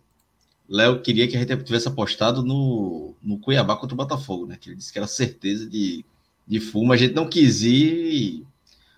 Léo 0.67 1.01
queria 1.01 1.27
que 1.27 1.37
a 1.37 1.39
gente 1.39 1.63
tivesse 1.63 1.87
apostado 1.87 2.43
no, 2.43 3.13
no 3.21 3.37
Cuiabá 3.37 3.75
contra 3.75 3.93
o 3.93 3.97
Botafogo, 3.97 4.47
né? 4.47 4.57
Que 4.59 4.69
ele 4.69 4.77
disse 4.77 4.91
que 4.91 4.97
era 4.97 5.07
certeza 5.07 5.69
de, 5.69 6.03
de 6.47 6.59
fumo. 6.59 6.91
A 6.91 6.97
gente 6.97 7.13
não 7.13 7.29
quis 7.29 7.61
ir 7.61 8.13
e 8.13 8.47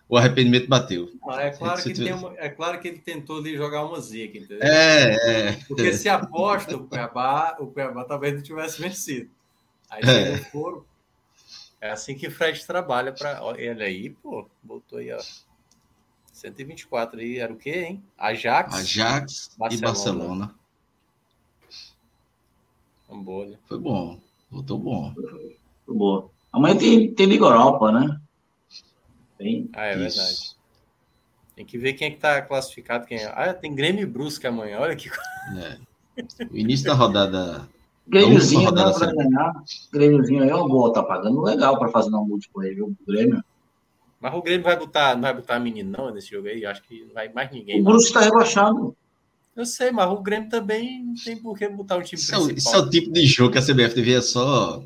o 0.07 0.15
arrependimento 0.15 0.68
bateu. 0.68 1.11
Ah, 1.28 1.41
é, 1.41 1.49
claro 1.51 1.84
que 1.84 1.93
tivesse... 1.93 2.24
uma, 2.24 2.34
é 2.38 2.49
claro 2.49 2.80
que 2.80 2.88
ele 2.88 2.99
tentou 2.99 3.39
ali 3.39 3.57
jogar 3.57 3.86
uma 3.86 3.99
zica, 3.99 4.38
entendeu? 4.38 4.59
É, 4.61 5.49
é. 5.49 5.51
Porque 5.68 5.91
se 5.93 6.07
aposta 6.07 6.78
o 6.78 6.88
Cuiabá, 6.88 7.57
o 7.59 7.68
Cuiabá 7.68 8.05
talvez 8.05 8.34
não 8.34 8.41
tivesse 8.41 8.82
vencido. 8.82 9.30
Aí 9.89 10.01
é. 10.03 10.38
for, 10.38 10.86
é 11.82 11.91
assim 11.91 12.15
que 12.15 12.28
o 12.28 12.32
Fred 12.32 12.65
trabalha 12.65 13.11
para 13.11 13.41
ele 13.57 13.84
aí, 13.84 14.09
pô, 14.09 14.47
botou 14.63 14.99
aí, 14.99 15.11
ó. 15.11 15.20
124 16.32 17.20
aí, 17.20 17.39
era 17.39 17.51
o 17.51 17.57
quê, 17.57 17.86
hein? 17.88 18.03
Ajax, 18.18 18.76
Ajax 18.76 19.55
Barcelona. 19.57 19.76
e 19.76 19.82
Barcelona. 19.82 20.55
Ambolha. 23.10 23.60
Foi 23.66 23.80
bom. 23.80 24.20
Voltou 24.49 24.78
bom. 24.78 25.14
Foi 25.86 25.95
bom. 25.95 26.30
Amanhã 26.51 26.78
tem, 26.78 27.14
tem 27.14 27.26
Liga 27.26 27.45
Europa, 27.45 27.91
né? 27.91 28.20
Tem. 29.38 29.70
Ah, 29.74 29.86
é 29.86 29.91
Isso. 30.05 30.18
verdade. 30.18 30.58
Tem 31.55 31.66
que 31.66 31.78
ver 31.78 31.93
quem 31.93 32.08
é 32.08 32.12
que 32.12 32.18
tá 32.18 32.41
classificado. 32.41 33.05
Quem 33.05 33.18
é. 33.18 33.26
Ah, 33.28 33.53
tem 33.53 33.74
Grêmio 33.74 34.03
e 34.03 34.05
Brusque 34.05 34.45
amanhã. 34.47 34.80
Olha 34.80 34.95
que 34.95 35.10
é. 35.58 35.78
O 36.51 36.58
início 36.58 36.86
da 36.86 36.93
rodada. 36.93 37.68
Grêmiozinho 38.08 38.72
dá 38.72 38.93
pra 38.93 39.12
ganhar. 39.12 39.53
Grêmiozinho 39.91 40.43
aí 40.43 40.49
é 40.49 40.55
uma 40.55 40.68
boa, 40.68 40.93
tá 40.93 41.03
pagando 41.03 41.41
legal 41.41 41.78
para 41.78 41.89
fazer 41.89 42.10
uma 42.10 42.24
múltipla 42.24 42.64
aí, 42.64 42.74
viu? 42.74 42.88
O 42.88 43.12
Grêmio. 43.12 43.43
Mas 44.20 44.34
o 44.34 44.41
Grêmio 44.41 44.64
vai 44.64 44.78
botar, 44.78 45.14
não 45.16 45.22
vai 45.24 45.34
botar 45.34 45.60
menino 45.60 45.91
não 45.91 46.12
nesse 46.12 46.30
jogo 46.30 46.47
aí? 46.47 46.66
Acho 46.66 46.82
que 46.84 47.03
não 47.05 47.14
vai 47.14 47.30
mais 47.30 47.51
ninguém. 47.51 47.82
O 47.82 47.84
Brusque 47.84 48.14
tá 48.14 48.22
rebaixado. 48.22 48.95
Eu 49.58 49.66
sei, 49.66 49.89
mas 49.89 50.08
o 50.08 50.22
Grêmio 50.22 50.49
também 50.49 51.03
não 51.03 51.16
tem 51.16 51.36
por 51.36 51.58
que 51.58 51.68
botar 51.68 51.97
um 51.97 52.03
time 52.03 52.22
isso 52.22 52.32
principal. 52.32 52.51
É, 52.51 52.53
isso 52.53 52.76
é 52.76 52.78
o 52.78 52.89
tipo 52.91 53.12
de 53.12 53.26
jogo 53.26 53.51
que 53.51 53.58
a 53.58 53.62
CBF 53.62 53.95
devia 53.95 54.22
só 54.22 54.84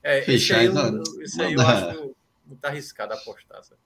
é, 0.00 0.22
fechar. 0.22 0.62
Isso 0.62 0.78
aí, 0.78 0.86
eu, 0.86 1.02
isso 1.20 1.42
aí 1.42 1.54
eu 1.54 1.60
acho 1.60 2.14
muito 2.46 2.64
arriscado 2.64 3.12
apostar. 3.12 3.64
Sabe? 3.64 3.80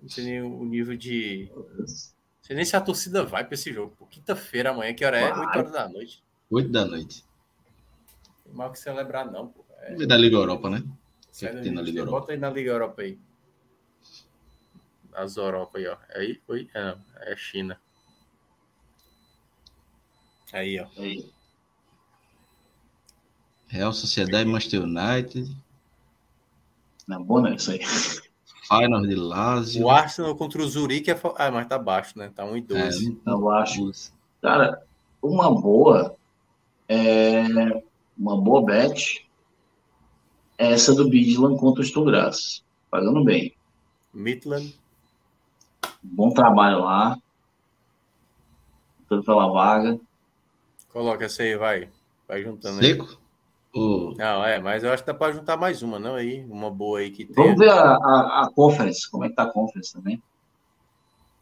Não 0.00 0.08
sei 0.08 0.24
nem 0.24 0.40
o 0.40 0.64
nível 0.64 0.96
de... 0.96 1.50
Não 1.54 1.86
sei 2.40 2.56
nem 2.56 2.64
se 2.64 2.74
a 2.76 2.80
torcida 2.80 3.22
vai 3.22 3.44
para 3.44 3.52
esse 3.52 3.70
jogo. 3.74 3.94
Quinta-feira, 4.10 4.70
amanhã, 4.70 4.94
que 4.94 5.04
hora 5.04 5.18
é? 5.18 5.34
8 5.34 5.58
horas 5.58 5.72
da 5.72 5.86
noite. 5.86 6.24
8 6.50 6.70
da 6.70 6.86
noite. 6.86 7.26
Tem 8.42 8.54
mal 8.54 8.72
que 8.72 8.78
celebrar, 8.78 9.30
não, 9.30 9.48
pô. 9.48 9.66
É... 9.80 10.06
Da 10.06 10.16
Liga 10.16 10.36
Europa, 10.36 10.70
né? 10.70 10.82
Que 11.30 11.46
que 11.46 11.60
tem 11.60 11.72
na 11.72 11.82
Liga 11.82 12.00
Europa. 12.00 12.20
Bota 12.20 12.32
aí 12.32 12.38
na 12.38 12.48
Liga 12.48 12.70
Europa 12.70 13.02
aí. 13.02 13.18
As 15.12 15.36
Europa 15.36 15.76
aí, 15.76 15.86
ó. 15.88 15.96
Aí, 16.14 16.40
oi, 16.48 16.70
é, 16.74 16.96
é 17.32 17.36
China. 17.36 17.78
Aí, 20.54 20.78
ó. 20.78 20.86
Aí. 20.96 21.28
Real 23.66 23.92
Sociedade, 23.92 24.48
Manchester 24.48 24.84
United. 24.84 25.52
Na 27.08 27.18
boa, 27.18 27.42
né? 27.42 27.56
Isso 27.56 27.72
aí. 27.72 27.80
Final 28.68 29.02
de 29.02 29.16
Lazio. 29.16 29.84
O 29.84 29.90
Arsenal 29.90 30.36
contra 30.36 30.62
o 30.62 30.68
Zurique 30.68 31.10
é. 31.10 31.20
Ah, 31.36 31.50
mas 31.50 31.66
tá 31.66 31.76
baixo, 31.76 32.16
né? 32.16 32.30
Tá 32.32 32.44
1,12. 32.44 33.18
É, 33.18 33.24
tá 33.24 33.36
baixo. 33.36 33.90
Cara, 34.40 34.80
uma 35.20 35.52
boa. 35.52 36.16
É... 36.88 37.82
Uma 38.16 38.40
boa 38.40 38.64
bet. 38.64 39.28
É 40.56 40.70
essa 40.70 40.94
do 40.94 41.08
Bidland 41.08 41.58
contra 41.58 41.82
o 41.82 41.84
Stugras. 41.84 42.64
Pagando 42.88 43.24
bem. 43.24 43.56
Midland. 44.12 44.72
Bom 46.00 46.30
trabalho 46.30 46.78
lá. 46.78 47.18
Tudo 49.08 49.24
pela 49.24 49.48
vaga. 49.48 49.98
Coloca 50.94 51.24
essa 51.24 51.42
aí, 51.42 51.56
vai. 51.56 51.88
Vai 52.28 52.44
juntando 52.44 52.80
Seco? 52.80 53.04
aí. 53.04 53.16
Oh. 53.74 54.14
Não, 54.16 54.44
é, 54.44 54.60
mas 54.60 54.84
eu 54.84 54.92
acho 54.92 55.02
que 55.02 55.08
dá 55.08 55.12
para 55.12 55.32
juntar 55.32 55.56
mais 55.56 55.82
uma, 55.82 55.98
não 55.98 56.14
aí? 56.14 56.44
Uma 56.48 56.70
boa 56.70 57.00
aí 57.00 57.10
que 57.10 57.24
tem. 57.24 57.34
Vamos 57.34 57.58
ver 57.58 57.68
a, 57.68 57.96
a, 57.96 58.44
a, 58.44 58.50
conference, 58.54 59.10
como 59.10 59.24
é 59.24 59.28
que 59.28 59.34
tá 59.34 59.42
a 59.42 59.50
conference 59.50 59.92
também. 59.92 60.22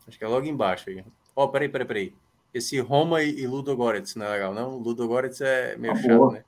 Acho 0.09 0.19
que 0.19 0.25
é 0.25 0.27
logo 0.27 0.47
embaixo 0.47 0.89
aí. 0.89 1.05
Ó, 1.37 1.45
oh, 1.45 1.49
peraí, 1.51 1.69
peraí, 1.69 1.87
peraí. 1.87 2.15
Esse 2.55 2.81
Roma 2.81 3.23
e, 3.23 3.41
e 3.41 3.47
Ludo 3.47 3.77
Goretz 3.77 4.15
não 4.15 4.25
é 4.25 4.31
legal, 4.31 4.55
não? 4.55 4.79
Ludo 4.79 5.07
Goretz 5.07 5.43
é 5.43 5.77
meio 5.77 5.93
ah, 5.93 5.97
chato, 5.97 6.17
boa. 6.17 6.33
né? 6.33 6.45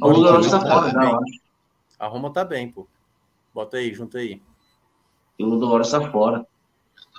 A 0.00 0.06
Ludo 0.06 0.22
Goretz 0.22 0.50
tá 0.52 0.60
fora, 0.60 0.90
já, 0.90 1.00
acho. 1.00 1.40
A 1.98 2.06
Roma 2.06 2.32
tá 2.32 2.44
bem, 2.44 2.70
pô. 2.70 2.86
Bota 3.52 3.78
aí, 3.78 3.92
junta 3.92 4.18
aí. 4.18 4.40
E 5.36 5.42
o 5.42 5.48
Ludo 5.48 5.66
Goretz 5.66 5.90
tá 5.90 6.12
fora. 6.12 6.46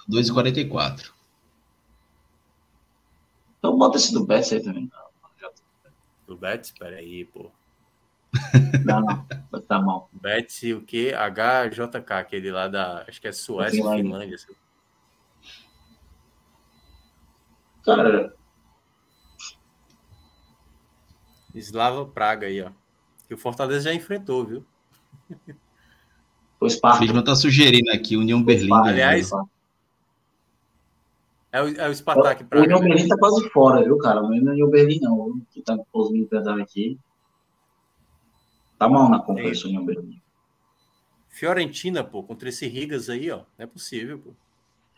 2,44. 0.09 1.14
Então 3.65 3.75
bota 3.79 3.97
esse 3.97 4.13
do 4.13 4.23
Betts 4.23 4.53
aí 4.53 4.61
também. 4.61 4.91
Do 6.27 6.37
Betts? 6.37 6.71
Peraí, 6.77 7.25
pô. 7.25 7.49
Não, 8.85 9.01
não, 9.01 9.61
tá 9.61 9.79
mal. 9.79 10.09
Betts 10.11 10.61
o 10.73 10.81
quê? 10.81 11.13
HJK, 11.15 12.13
aquele 12.13 12.51
lá 12.51 12.67
da. 12.67 13.05
Acho 13.07 13.19
que 13.19 13.27
é 13.27 13.31
Suécia, 13.31 13.81
Finlândia. 13.81 14.35
Assim. 14.35 14.53
Cara. 17.83 18.35
Slava 21.55 22.05
Praga 22.05 22.45
aí, 22.45 22.61
ó. 22.61 22.69
Que 23.27 23.33
o 23.33 23.37
Fortaleza 23.37 23.85
já 23.85 23.93
enfrentou, 23.93 24.45
viu? 24.45 24.65
O 26.59 26.69
Sparta. 26.69 27.05
O 27.05 27.23
tá 27.23 27.35
sugerindo 27.35 27.89
aqui, 27.91 28.17
União 28.17 28.43
Berlim. 28.43 28.73
Aliás, 28.73 29.31
é 31.55 31.61
o, 31.61 31.67
é 31.69 31.89
o 31.89 31.95
Spartak 31.95 32.43
Praga. 32.43 32.75
O? 32.75 32.79
Berlim 32.81 33.07
tá 33.07 33.17
quase 33.17 33.49
fora, 33.49 33.81
viu, 33.81 33.97
cara? 33.97 34.21
O 34.21 34.27
União 34.27 34.69
Berlim, 34.69 34.99
não. 34.99 35.39
Que 35.51 35.61
tá 35.61 35.77
os 35.93 36.13
empresários 36.13 36.61
aqui. 36.61 36.99
Tá 38.77 38.89
mal 38.89 39.09
na 39.09 39.25
o 39.25 39.31
União 39.31 39.85
Berlim. 39.85 40.21
Fiorentina, 41.29 42.03
pô, 42.03 42.23
contra 42.23 42.49
esse 42.49 42.67
Rigas 42.67 43.09
aí, 43.09 43.31
ó. 43.31 43.37
Não 43.57 43.63
é 43.63 43.65
possível, 43.65 44.19
pô. 44.19 44.33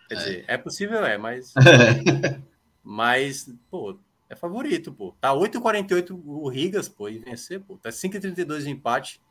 Quer 0.09 0.15
é. 0.15 0.17
dizer, 0.17 0.45
é 0.47 0.57
possível, 0.57 1.05
é, 1.05 1.15
mas. 1.15 1.53
mas, 2.83 3.53
pô, 3.69 3.95
é 4.27 4.35
favorito, 4.35 4.91
pô. 4.91 5.13
Tá 5.21 5.35
8,48 5.35 6.19
o 6.25 6.49
Rigas, 6.49 6.89
pô, 6.89 7.07
e 7.07 7.19
vencer, 7.19 7.59
pô. 7.61 7.77
Tá 7.77 7.89
5,32 7.89 8.63
de 8.63 8.71
empate. 8.71 9.21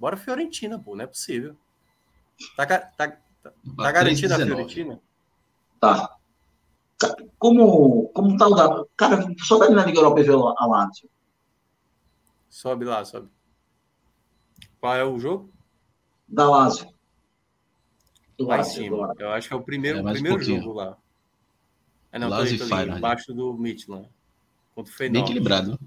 Bora 0.00 0.16
Fiorentina, 0.16 0.80
pô, 0.80 0.96
não 0.96 1.04
é 1.04 1.06
possível. 1.06 1.56
Tá, 2.56 2.66
tá, 2.66 2.78
tá, 2.78 3.18
tá 3.76 3.92
garantida 3.92 4.34
a 4.34 4.44
Fiorentina? 4.44 5.00
Tá. 5.78 6.18
Como, 7.38 8.08
como 8.08 8.36
tá 8.36 8.46
o 8.46 8.54
dado? 8.54 8.88
Cara, 8.96 9.24
só 9.38 9.58
vai 9.58 9.70
na 9.70 9.84
Liga 9.84 9.98
Europa 9.98 10.20
e 10.20 10.22
ver 10.22 10.34
a 10.34 10.66
Lazio. 10.66 11.08
Sobe 12.48 12.84
lá, 12.84 13.04
sobe. 13.04 13.28
Qual 14.80 14.94
é 14.94 15.04
o 15.04 15.18
jogo? 15.18 15.50
Da 16.28 16.48
Lazio. 16.48 16.88
lá 18.38 18.58
em 18.58 18.64
cima. 18.64 18.96
Agora. 18.96 19.14
Eu 19.18 19.30
acho 19.30 19.48
que 19.48 19.54
é 19.54 19.56
o 19.56 19.62
primeiro, 19.62 20.06
é 20.06 20.12
primeiro 20.12 20.38
um 20.38 20.42
jogo 20.42 20.72
lá. 20.72 20.96
É, 22.10 22.18
não, 22.18 22.28
Lazio 22.28 22.58
tô, 22.58 22.68
tô 22.68 22.74
ali, 22.74 22.90
embaixo 22.90 23.32
do 23.32 23.54
Midland. 23.54 24.08
Contra 24.74 24.92
o. 24.92 25.12
Bem 25.12 25.22
equilibrado. 25.22 25.78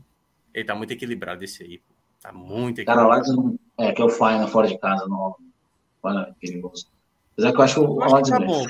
Ele 0.54 0.66
tá 0.66 0.76
muito 0.76 0.92
equilibrado 0.92 1.44
esse 1.44 1.64
aí. 1.64 1.82
Tá 2.22 2.32
muito 2.32 2.80
equilibrado. 2.80 3.08
Cara, 3.08 3.18
Lazio 3.18 3.60
é 3.78 3.92
que 3.92 4.02
é 4.02 4.06
o 4.06 4.10
Final 4.10 4.48
fora 4.48 4.68
de 4.68 4.78
casa, 4.78 5.06
não. 5.08 5.36
Perigoso. 6.40 6.88
Apesar 7.34 7.52
que 7.52 7.58
eu 7.58 7.64
acho 7.64 7.74
que 7.76 7.80
o 7.82 7.96
Lazio 7.96 8.38
tá 8.38 8.40
bom. 8.40 8.66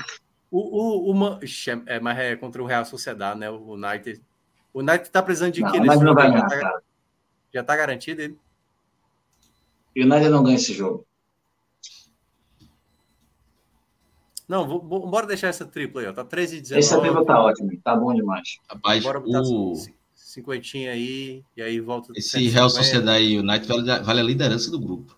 O, 0.50 1.08
o, 1.08 1.10
uma, 1.10 1.40
é, 1.86 2.00
mas 2.00 2.18
é 2.18 2.36
contra 2.36 2.62
o 2.62 2.66
Real 2.66 2.84
Sociedade, 2.84 3.38
né? 3.38 3.50
O 3.50 3.72
United. 3.72 4.22
O 4.72 4.80
United 4.80 5.10
tá 5.10 5.22
precisando 5.22 5.52
de 5.52 5.60
não, 5.60 5.72
que 5.72 5.80
nesse 5.80 6.00
jogo? 6.00 6.20
Já, 6.20 6.46
tá, 6.46 6.80
já 7.54 7.64
tá 7.64 7.76
garantido 7.76 8.22
ele? 8.22 8.38
O 9.96 10.02
United 10.02 10.28
não 10.28 10.42
ganha 10.42 10.56
esse 10.56 10.72
jogo. 10.72 11.06
Não, 14.48 14.66
vou, 14.66 14.80
vou, 14.80 15.08
bora 15.08 15.26
deixar 15.26 15.48
essa 15.48 15.64
tripla 15.64 16.02
aí, 16.02 16.06
ó. 16.06 16.12
Tá 16.12 16.24
13 16.24 16.58
e 16.58 16.60
19. 16.60 16.78
Essa 16.78 17.00
tripla 17.00 17.24
tá 17.24 17.42
ótima, 17.42 17.72
tá 17.82 17.96
bom 17.96 18.14
demais. 18.14 18.58
Rapaz, 18.68 19.02
bora 19.02 19.18
botar 19.18 19.40
o... 19.42 19.74
cinquentinha 20.14 20.92
aí 20.92 21.42
e 21.56 21.62
aí 21.62 21.80
volta. 21.80 22.12
Esse 22.14 22.46
Real 22.48 22.70
Sociedade 22.70 23.24
e 23.24 23.38
United 23.38 23.66
vale, 23.66 24.04
vale 24.04 24.20
a 24.20 24.24
liderança 24.24 24.70
do 24.70 24.78
grupo. 24.78 25.15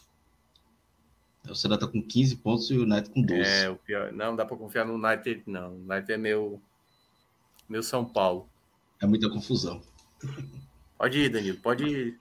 O 1.51 1.55
Ceará 1.55 1.79
tá 1.79 1.87
com 1.87 2.03
15 2.03 2.37
pontos 2.37 2.71
e 2.71 2.77
o 2.77 2.83
United 2.83 3.11
com 3.11 3.23
12. 3.23 3.43
É, 3.43 3.71
o 3.71 3.77
pior. 3.77 4.13
Não, 4.13 4.37
dá 4.37 4.45
para 4.45 4.57
confiar 4.57 4.85
no 4.85 4.95
United, 4.95 5.43
não. 5.47 5.73
O 5.73 5.81
United 5.91 6.13
é 6.13 6.17
meu, 6.17 6.61
meu 7.69 7.83
São 7.83 8.05
Paulo. 8.05 8.49
É 9.01 9.07
muita 9.07 9.29
confusão. 9.31 9.81
Pode 10.99 11.19
ir, 11.19 11.29
Danilo, 11.29 11.59
pode 11.59 11.85
ir. 11.85 12.21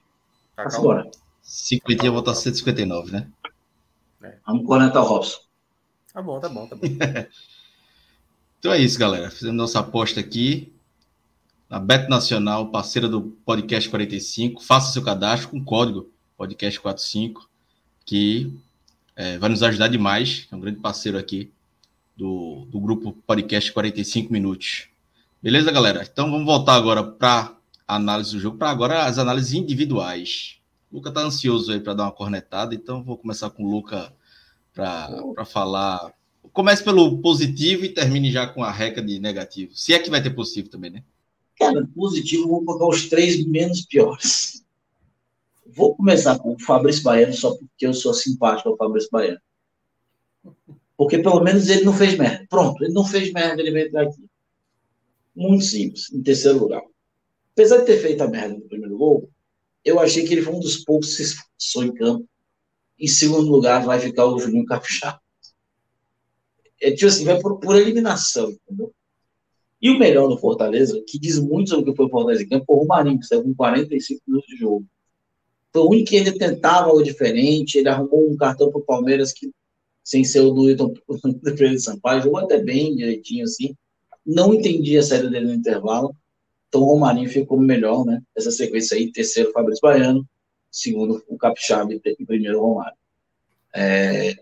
Tá 0.55 0.63
agora. 0.63 1.09
50 1.41 2.05
ia 2.05 2.11
voltar 2.11 2.35
159, 2.35 3.11
né? 3.11 3.31
É. 4.21 4.37
Vamos 4.45 4.65
conectar 4.65 5.01
o 5.01 5.05
Robson. 5.05 5.39
Tá 6.13 6.21
bom, 6.21 6.39
tá 6.39 6.49
bom, 6.49 6.67
tá 6.67 6.75
bom. 6.75 6.81
então 8.59 8.71
é 8.71 8.79
isso, 8.79 8.99
galera. 8.99 9.29
Fizemos 9.31 9.55
nossa 9.55 9.79
aposta 9.79 10.19
aqui. 10.19 10.73
Na 11.69 11.79
Bet 11.79 12.09
Nacional, 12.09 12.71
parceira 12.71 13.07
do 13.07 13.21
Podcast 13.45 13.89
45. 13.89 14.63
Faça 14.63 14.93
seu 14.93 15.03
cadastro 15.03 15.49
com 15.49 15.57
o 15.57 15.63
código 15.63 16.09
Podcast45, 16.39 17.33
que 18.05 18.57
é, 19.17 19.39
vai 19.39 19.49
nos 19.49 19.63
ajudar 19.63 19.87
demais. 19.87 20.47
É 20.51 20.55
um 20.55 20.59
grande 20.59 20.79
parceiro 20.79 21.17
aqui 21.17 21.51
do, 22.15 22.67
do 22.69 22.79
grupo 22.79 23.11
Podcast 23.25 23.71
45 23.71 24.31
Minutos. 24.31 24.89
Beleza, 25.41 25.71
galera? 25.71 26.07
Então 26.09 26.29
vamos 26.29 26.45
voltar 26.45 26.75
agora 26.75 27.03
para 27.03 27.57
análise 27.87 28.33
do 28.33 28.39
jogo, 28.39 28.57
para 28.57 28.69
agora 28.69 29.05
as 29.05 29.17
análises 29.17 29.53
individuais. 29.53 30.59
O 30.91 30.97
Luca 30.97 31.11
tá 31.11 31.21
ansioso 31.21 31.71
aí 31.71 31.79
para 31.79 31.95
dar 31.95 32.03
uma 32.03 32.11
cornetada, 32.11 32.75
então 32.75 33.03
vou 33.03 33.17
começar 33.17 33.49
com 33.49 33.63
o 33.63 33.71
Luca 33.71 34.13
para 34.71 35.45
falar. 35.45 36.13
Comece 36.53 36.83
pelo 36.83 37.17
positivo 37.17 37.85
e 37.85 37.89
termine 37.89 38.31
já 38.31 38.45
com 38.45 38.63
a 38.63 38.71
reca 38.71 39.01
de 39.01 39.19
negativo. 39.19 39.75
Se 39.75 39.93
é 39.93 39.99
que 39.99 40.11
vai 40.11 40.21
ter 40.21 40.29
positivo 40.29 40.69
também, 40.69 40.91
né? 40.91 41.03
Cara, 41.57 41.87
positivo, 41.95 42.47
vou 42.47 42.63
colocar 42.63 42.87
os 42.87 43.09
três 43.09 43.43
menos 43.47 43.81
piores. 43.81 44.63
Vou 45.75 45.95
começar 45.95 46.37
com 46.39 46.53
o 46.53 46.59
Fabrício 46.59 47.03
Baiano, 47.03 47.33
só 47.33 47.55
porque 47.55 47.85
eu 47.85 47.93
sou 47.93 48.13
simpático 48.13 48.69
ao 48.69 48.77
Fabrício 48.77 49.09
Baiano. 49.11 49.39
Porque 50.95 51.19
pelo 51.19 51.41
menos 51.41 51.69
ele 51.69 51.83
não 51.83 51.93
fez 51.93 52.17
merda. 52.17 52.45
Pronto, 52.49 52.83
ele 52.83 52.93
não 52.93 53.05
fez 53.05 53.31
merda, 53.31 53.61
ele 53.61 53.71
veio 53.71 53.87
entrar 53.87 54.03
aqui. 54.03 54.25
Muito 55.35 55.63
simples, 55.65 56.11
em 56.11 56.23
terceiro 56.23 56.57
lugar. 56.57 56.81
Apesar 57.53 57.77
de 57.77 57.85
ter 57.85 57.99
feito 57.99 58.21
a 58.21 58.27
merda 58.27 58.55
no 58.55 58.61
primeiro 58.61 58.97
gol, 58.97 59.29
eu 59.85 59.99
achei 59.99 60.25
que 60.25 60.33
ele 60.33 60.41
foi 60.41 60.53
um 60.53 60.59
dos 60.59 60.83
poucos 60.83 61.15
que 61.15 61.23
se 61.23 61.35
esforçou 61.35 61.83
em 61.83 61.93
campo. 61.93 62.27
Em 62.99 63.07
segundo 63.07 63.49
lugar, 63.49 63.85
vai 63.85 63.99
ficar 63.99 64.25
o 64.25 64.39
Juninho 64.39 64.65
Capixaba. 64.65 65.21
É 66.81 66.91
tipo 66.91 67.07
assim, 67.07 67.25
vai 67.25 67.39
por, 67.39 67.59
por 67.59 67.75
eliminação, 67.75 68.49
entendeu? 68.49 68.91
E 69.79 69.91
o 69.91 69.99
melhor 69.99 70.27
do 70.27 70.37
Fortaleza, 70.37 71.01
que 71.07 71.19
diz 71.19 71.39
muito 71.39 71.69
sobre 71.69 71.89
o 71.89 71.93
que 71.93 71.97
foi 71.97 72.07
o 72.07 72.09
Fortaleza 72.09 72.43
em 72.43 72.49
campo, 72.49 72.65
foi 72.65 72.75
o 72.75 72.79
Romarinho, 72.79 73.19
que 73.19 73.25
saiu 73.25 73.43
com 73.43 73.53
45 73.53 74.23
minutos 74.27 74.49
de 74.49 74.57
jogo. 74.57 74.85
Foi 75.77 75.83
o 75.83 75.89
único 75.89 76.09
que 76.09 76.15
ele 76.15 76.31
tentava 76.31 76.87
algo 76.87 77.03
diferente, 77.03 77.77
ele 77.77 77.87
arrumou 77.87 78.31
um 78.31 78.35
cartão 78.35 78.71
para 78.71 78.79
o 78.79 78.83
Palmeiras 78.83 79.31
que, 79.31 79.51
sem 80.03 80.23
ser 80.23 80.39
o 80.39 80.49
do 80.49 80.63
Wilton 80.63 80.91
de 80.91 81.79
Sampaio, 81.79 82.23
jogou 82.23 82.39
até 82.39 82.57
bem 82.57 82.95
direitinho 82.95 83.43
assim. 83.43 83.75
Não 84.25 84.55
entendi 84.55 84.97
a 84.97 85.03
saída 85.03 85.29
dele 85.29 85.45
no 85.45 85.53
intervalo. 85.53 86.15
Então 86.67 86.81
o 86.81 86.85
Romarinho 86.85 87.29
ficou 87.29 87.59
melhor, 87.59 88.03
né? 88.05 88.23
Essa 88.35 88.49
sequência 88.49 88.97
aí, 88.97 89.11
terceiro 89.11 89.51
Fabrício 89.51 89.81
Baiano, 89.83 90.27
segundo 90.71 91.23
o 91.27 91.37
Capixaba 91.37 91.93
e 91.93 92.25
primeiro 92.25 92.57
o 92.57 92.69
Romário. 92.69 92.97
É, 93.75 94.33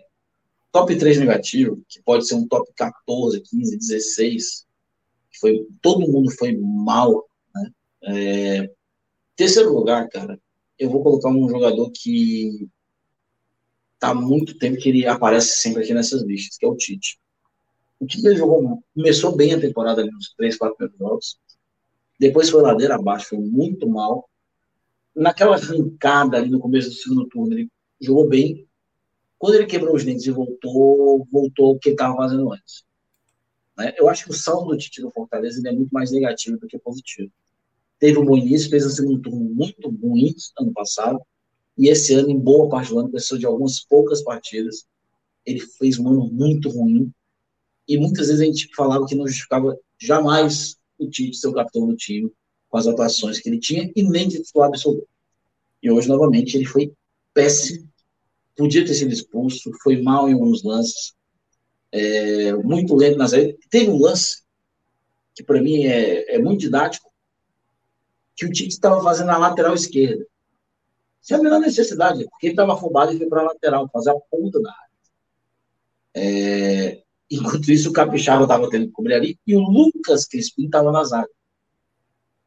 top 0.72 0.96
3 0.96 1.20
negativo, 1.20 1.84
que 1.90 2.02
pode 2.02 2.26
ser 2.26 2.36
um 2.36 2.48
top 2.48 2.72
14, 2.78 3.42
15, 3.42 3.78
16, 3.78 4.66
foi, 5.42 5.68
todo 5.82 6.10
mundo 6.10 6.32
foi 6.32 6.56
mal, 6.56 7.28
né? 7.54 7.72
É, 8.04 8.72
terceiro 9.36 9.74
lugar, 9.74 10.08
cara, 10.08 10.40
eu 10.78 10.90
vou 10.90 11.02
colocar 11.04 11.30
um 11.30 11.50
jogador 11.50 11.92
que 11.92 12.68
tá 14.00 14.10
há 14.10 14.16
muito 14.16 14.58
tempo 14.58 14.78
que 14.78 14.90
ele 14.90 15.08
aparece 15.08 15.58
sempre 15.58 15.84
aqui 15.84 15.94
nessas 15.94 16.22
listas, 16.24 16.58
que 16.58 16.66
é 16.66 16.70
o 16.70 16.76
Tite. 16.76 17.20
O 18.00 18.06
Tite 18.06 18.36
jogou, 18.36 18.84
começou 18.94 19.36
bem 19.36 19.54
a 19.54 19.60
temporada 19.60 20.02
ali 20.02 20.12
nos 20.12 20.34
três, 20.36 20.58
quatro 20.58 20.76
primeiros 20.76 21.00
jogos, 21.00 21.40
depois 22.20 22.50
foi 22.50 22.62
ladeira 22.62 22.96
abaixo, 22.96 23.30
foi 23.30 23.40
muito 23.40 23.88
mal. 23.88 24.30
Naquela 25.16 25.56
arrancada 25.56 26.38
ali 26.38 26.50
no 26.50 26.60
começo 26.60 26.90
do 26.90 26.96
segundo 26.96 27.28
turno, 27.28 27.54
ele 27.54 27.70
jogou 28.00 28.28
bem. 28.28 28.68
Quando 29.38 29.56
ele 29.56 29.66
quebrou 29.66 29.96
os 29.96 30.04
dentes 30.04 30.26
e 30.26 30.32
voltou, 30.32 31.28
voltou 31.32 31.76
o 31.76 31.80
que 31.80 31.90
ele 31.90 31.96
estava 31.96 32.16
fazendo 32.16 32.52
antes. 32.52 32.86
Né? 33.78 33.94
Eu 33.98 34.10
acho 34.10 34.26
que 34.26 34.32
o 34.32 34.34
saldo 34.34 34.70
do 34.70 34.78
Tite 34.78 35.02
no 35.02 35.12
Fortaleza 35.12 35.62
é 35.68 35.72
muito 35.72 35.92
mais 35.92 36.12
negativo 36.12 36.58
do 36.58 36.68
que 36.68 36.80
positivo. 36.80 37.32
Teve 38.00 38.20
um 38.20 38.26
bom 38.26 38.38
início, 38.38 38.70
fez 38.70 38.86
um 38.86 38.90
segundo 38.90 39.22
turno 39.22 39.46
muito 39.54 39.90
ruim 39.90 40.34
ano 40.60 40.74
passado, 40.74 41.20
e 41.78 41.90
esse 41.90 42.14
ano, 42.14 42.30
em 42.30 42.40
boa 42.40 42.70
parte 42.70 42.90
do 42.90 43.00
ano, 43.00 43.10
precisou 43.10 43.38
de 43.38 43.46
algumas 43.46 43.82
poucas 43.82 44.24
partidas. 44.24 44.86
Ele 45.46 45.60
fez 45.60 46.00
um 46.00 46.08
ano 46.10 46.30
muito 46.32 46.70
ruim, 46.70 47.12
e 47.88 47.98
muitas 47.98 48.28
vezes 48.28 48.42
a 48.42 48.46
gente 48.46 48.70
falava 48.76 49.06
que 49.06 49.16
não 49.16 49.28
justificava 49.28 49.78
jamais 50.00 50.78
o 50.98 51.10
Tite 51.10 51.38
ser 51.38 51.48
o 51.48 51.54
capitão 51.54 51.88
do 51.88 51.96
time, 51.96 52.32
com 52.70 52.78
as 52.78 52.88
atuações 52.88 53.40
que 53.40 53.50
ele 53.50 53.60
tinha, 53.60 53.92
e 53.96 54.04
nem 54.04 54.28
de 54.28 54.42
titular 54.42 54.70
absoluto. 54.70 55.08
E 55.82 55.92
hoje, 55.92 56.08
novamente, 56.08 56.56
ele 56.56 56.66
foi 56.66 56.94
péssimo, 57.34 57.88
podia 58.56 58.86
ter 58.86 58.94
sido 58.94 59.14
expulso, 59.14 59.72
foi 59.84 60.02
mal 60.02 60.30
em 60.30 60.34
alguns 60.34 60.64
lances, 60.64 61.14
é, 61.92 62.54
muito 62.54 62.96
lento 62.96 63.18
nas. 63.18 63.32
Teve 63.70 63.90
um 63.90 64.00
lance 64.00 64.44
que, 65.36 65.44
para 65.44 65.62
mim, 65.62 65.86
é, 65.86 66.36
é 66.36 66.40
muito 66.40 66.62
didático, 66.62 67.05
que 68.36 68.46
o 68.46 68.52
Tite 68.52 68.70
estava 68.70 69.02
fazendo 69.02 69.32
a 69.32 69.38
lateral 69.38 69.74
esquerda. 69.74 70.26
Sem 71.22 71.38
a 71.38 71.42
menor 71.42 71.60
necessidade, 71.60 72.26
porque 72.30 72.48
ele 72.48 72.54
estava 72.54 72.74
afobado 72.74 73.14
e 73.14 73.18
foi 73.18 73.28
para 73.28 73.42
a 73.42 73.46
lateral, 73.46 73.90
fazer 73.92 74.12
a 74.12 74.20
ponta 74.30 74.62
da 74.62 74.70
área. 74.72 74.86
É, 76.14 77.06
Enquanto 77.30 77.72
isso, 77.72 77.90
o 77.90 77.94
Capixaba 77.94 78.44
estava 78.44 78.70
tendo 78.70 78.88
que 78.88 78.92
cobrir 78.92 79.16
ali 79.16 79.40
e 79.48 79.56
o 79.56 79.62
Lucas 79.62 80.26
Crispim 80.26 80.66
estava 80.66 80.92
na 80.92 81.04
zaga 81.04 81.30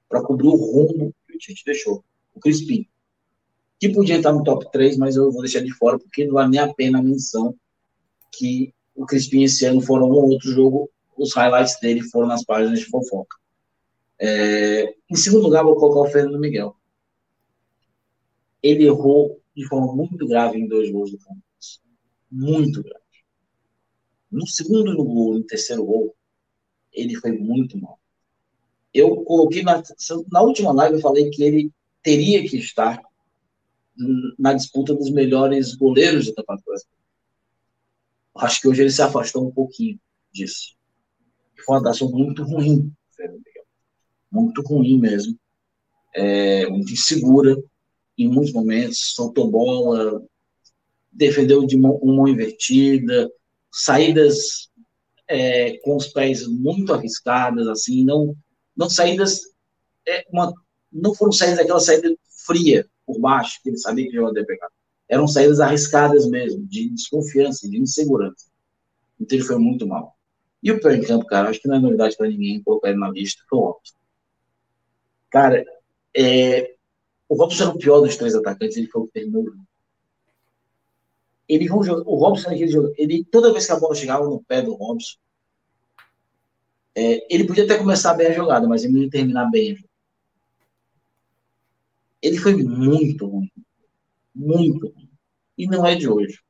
para 0.09 0.23
cobrir 0.23 0.47
o 0.47 0.55
rumo 0.55 1.13
que 1.27 1.35
o 1.35 1.39
Tite 1.39 1.65
deixou. 1.65 2.05
O 2.35 2.41
Crispim. 2.41 2.87
Que 3.81 3.89
podia 3.89 4.17
estar 4.17 4.33
no 4.33 4.45
top 4.45 4.71
3, 4.71 4.97
mas 4.97 5.17
eu 5.17 5.31
vou 5.31 5.43
deixar 5.43 5.61
de 5.61 5.73
fora 5.75 5.99
porque 5.99 6.25
não 6.25 6.35
vale 6.35 6.51
nem 6.51 6.61
a 6.61 6.73
pena 6.73 6.99
a 6.99 7.03
menção 7.03 7.55
que 8.33 8.73
o 8.95 9.05
Crispim 9.05 9.43
esse 9.43 9.65
ano 9.65 9.81
foram 9.81 10.07
um 10.07 10.13
ou 10.13 10.31
outro 10.31 10.51
jogo, 10.51 10.91
os 11.17 11.35
highlights 11.35 11.79
dele 11.81 12.03
foram 12.03 12.29
nas 12.29 12.45
páginas 12.45 12.79
de 12.79 12.87
fofoca. 12.87 13.37
É, 14.21 14.95
em 15.11 15.17
segundo 15.17 15.45
lugar, 15.45 15.65
vou 15.65 15.77
colocar 15.77 16.09
o 16.09 16.13
Fernando 16.13 16.39
Miguel. 16.39 16.77
Ele 18.63 18.85
errou 18.85 19.41
de 19.55 19.67
forma 19.67 19.95
muito 19.95 20.27
grave 20.27 20.59
em 20.59 20.67
dois 20.67 20.91
gols 20.91 21.11
do 21.11 21.19
Campos. 21.19 21.81
Muito 22.31 22.83
grave. 22.83 23.05
No 24.31 24.47
segundo 24.47 24.97
gol, 24.97 25.35
no 25.35 25.45
terceiro 25.45 25.85
gol, 25.85 26.15
ele 26.93 27.15
foi 27.17 27.33
muito 27.33 27.79
mal. 27.79 27.99
Eu 28.93 29.23
coloquei 29.23 29.63
na, 29.63 29.83
na 30.31 30.43
última 30.43 30.73
live, 30.73 30.97
eu 30.97 31.01
falei 31.01 31.31
que 31.31 31.43
ele 31.43 31.73
teria 32.03 32.47
que 32.49 32.59
estar 32.59 33.01
na 34.39 34.53
disputa 34.53 34.95
dos 34.95 35.11
melhores 35.11 35.75
goleiros 35.75 36.27
do 36.27 36.35
Campeonato 36.35 36.65
Brasileiro. 36.65 36.99
Acho 38.37 38.61
que 38.61 38.69
hoje 38.69 38.83
ele 38.83 38.91
se 38.91 39.03
afastou 39.03 39.47
um 39.47 39.51
pouquinho 39.51 39.99
disso. 40.33 40.77
Foi 41.65 41.75
uma 41.75 41.81
atuação 41.81 42.09
muito 42.11 42.45
ruim, 42.45 42.93
muito 44.31 44.63
ruim 44.63 44.99
mesmo. 44.99 45.37
É, 46.15 46.67
muito 46.69 46.93
insegura 46.93 47.57
em 48.17 48.29
muitos 48.29 48.53
momentos, 48.53 49.13
soltou 49.15 49.51
bola, 49.51 50.23
defendeu 51.13 51.65
de 51.65 51.77
mão, 51.77 52.27
invertida, 52.27 53.31
saídas 53.71 54.69
é, 55.29 55.77
com 55.79 55.97
os 55.97 56.09
pés 56.09 56.47
muito 56.47 56.93
arriscadas, 56.93 57.69
assim, 57.69 58.05
não, 58.05 58.35
não 58.77 58.91
saídas, 58.91 59.41
é, 60.07 60.25
uma, 60.33 60.53
não 60.93 61.15
foram 61.15 61.33
saídas 61.33 61.59
daquela 61.59 61.81
saída 61.81 62.13
fria 62.47 62.87
por 63.07 63.21
baixo, 63.21 63.61
que 63.63 63.69
ele 63.69 63.79
sabia 63.79 64.09
que 64.09 64.17
ia 64.17 64.47
pegar. 64.47 64.69
Eram 65.09 65.29
saídas 65.29 65.61
arriscadas 65.61 66.29
mesmo, 66.29 66.67
de 66.67 66.89
desconfiança, 66.91 67.69
de 67.69 67.79
insegurança. 67.79 68.47
Então 69.21 69.39
ele 69.39 69.47
foi 69.47 69.59
muito 69.59 69.87
mal. 69.87 70.17
E 70.63 70.73
o 70.73 70.81
pior 70.81 70.95
em 70.95 71.03
campo, 71.03 71.27
cara, 71.27 71.49
acho 71.49 71.61
que 71.61 71.69
não 71.69 71.77
é 71.77 71.81
novidade 71.81 72.17
para 72.17 72.29
ninguém 72.29 72.63
colocar 72.63 72.91
ele 72.91 72.99
na 72.99 73.11
lista, 73.11 73.43
foi 73.49 73.59
o 73.59 73.63
Robson. 73.63 73.97
Cara, 75.31 75.65
é, 76.17 76.75
o 77.29 77.35
Robson 77.35 77.65
era 77.65 77.73
o 77.73 77.79
pior 77.79 78.01
dos 78.01 78.17
três 78.17 78.35
atacantes, 78.35 78.77
ele 78.77 78.89
foi 78.89 79.03
o 79.03 79.07
que 79.07 79.13
terminou 79.13 79.45
ele, 81.49 81.67
o 81.71 82.17
Robson 82.17 82.51
ele, 82.53 83.25
toda 83.25 83.53
vez 83.53 83.65
que 83.65 83.73
a 83.73 83.81
bola 83.81 83.95
chegava 83.95 84.29
no 84.29 84.45
pé 84.45 84.61
do 84.61 84.75
Robson, 84.75 85.17
é, 86.95 87.35
ele 87.35 87.47
podia 87.47 87.65
até 87.65 87.79
começar 87.79 88.13
bem 88.15 88.27
a 88.27 88.33
jogada, 88.33 88.69
mas 88.69 88.85
ele 88.85 88.93
não 88.93 89.03
ia 89.03 89.11
terminar 89.11 89.51
bem. 89.51 89.79
Ele 92.21 92.37
foi 92.37 92.55
muito 92.63 93.27
ruim. 93.27 93.51
Muito 94.35 94.89
ruim. 94.89 95.09
E 95.57 95.67
não 95.67 95.87
é 95.87 95.95
de 95.95 96.09
hoje. 96.09 96.41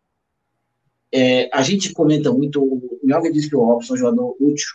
É, 1.12 1.54
a 1.54 1.62
gente 1.62 1.92
comenta 1.92 2.32
muito, 2.32 2.62
o 2.62 2.98
Mioga 3.02 3.30
diz 3.30 3.48
que 3.48 3.54
o 3.54 3.64
Robson 3.64 3.92
é 3.92 3.96
um 3.96 4.00
jogador 4.00 4.36
útil. 4.40 4.74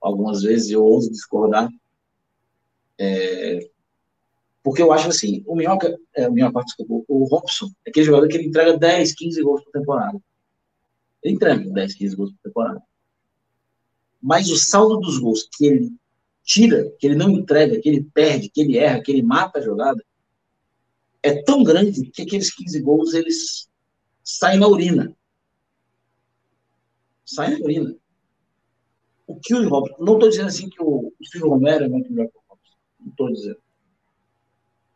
Algumas 0.00 0.42
vezes 0.42 0.70
eu 0.70 0.84
ouso 0.84 1.10
discordar. 1.10 1.68
É, 2.98 3.68
porque 4.62 4.82
eu 4.82 4.92
acho 4.92 5.08
assim, 5.08 5.42
o 5.46 5.54
Minhoca, 5.54 5.98
é, 6.14 6.28
o 6.28 6.32
Minhoca, 6.32 6.64
desculpa, 6.64 7.04
o 7.08 7.24
Robson 7.24 7.70
é 7.86 7.90
aquele 7.90 8.06
jogador 8.06 8.28
que 8.28 8.36
ele 8.36 8.48
entrega 8.48 8.78
10, 8.78 9.14
15 9.14 9.42
gols 9.42 9.62
por 9.64 9.72
temporada. 9.72 10.18
Ele 11.22 11.34
entrega 11.34 11.68
10, 11.68 11.94
15 11.94 12.16
gols 12.16 12.32
por 12.32 12.38
temporada. 12.42 12.82
Mas 14.22 14.50
o 14.50 14.56
saldo 14.56 15.00
dos 15.00 15.18
gols 15.18 15.48
que 15.52 15.66
ele 15.66 15.92
tira, 16.42 16.90
que 16.98 17.06
ele 17.06 17.14
não 17.14 17.30
entrega, 17.30 17.80
que 17.80 17.88
ele 17.88 18.02
perde, 18.14 18.48
que 18.48 18.60
ele 18.60 18.78
erra, 18.78 19.02
que 19.02 19.12
ele 19.12 19.22
mata 19.22 19.58
a 19.58 19.62
jogada, 19.62 20.02
é 21.22 21.42
tão 21.42 21.62
grande 21.62 22.10
que 22.10 22.22
aqueles 22.22 22.54
15 22.54 22.80
gols, 22.80 23.14
eles 23.14 23.68
sai 24.22 24.56
na 24.56 24.68
urina. 24.68 25.14
Sai 27.24 27.50
na 27.50 27.58
urina. 27.64 27.94
O 29.26 29.36
que 29.40 29.54
o 29.54 29.68
Robson. 29.68 29.96
Não 30.04 30.14
estou 30.14 30.28
dizendo 30.28 30.48
assim 30.48 30.68
que 30.68 30.82
o, 30.82 31.12
Silvio 31.22 31.48
Romero 31.48 31.84
é 31.84 31.88
muito 31.88 32.12
melhor 32.12 32.28
que. 32.28 32.43
Não 33.04 33.10
estou 33.10 33.30
dizendo. 33.30 33.58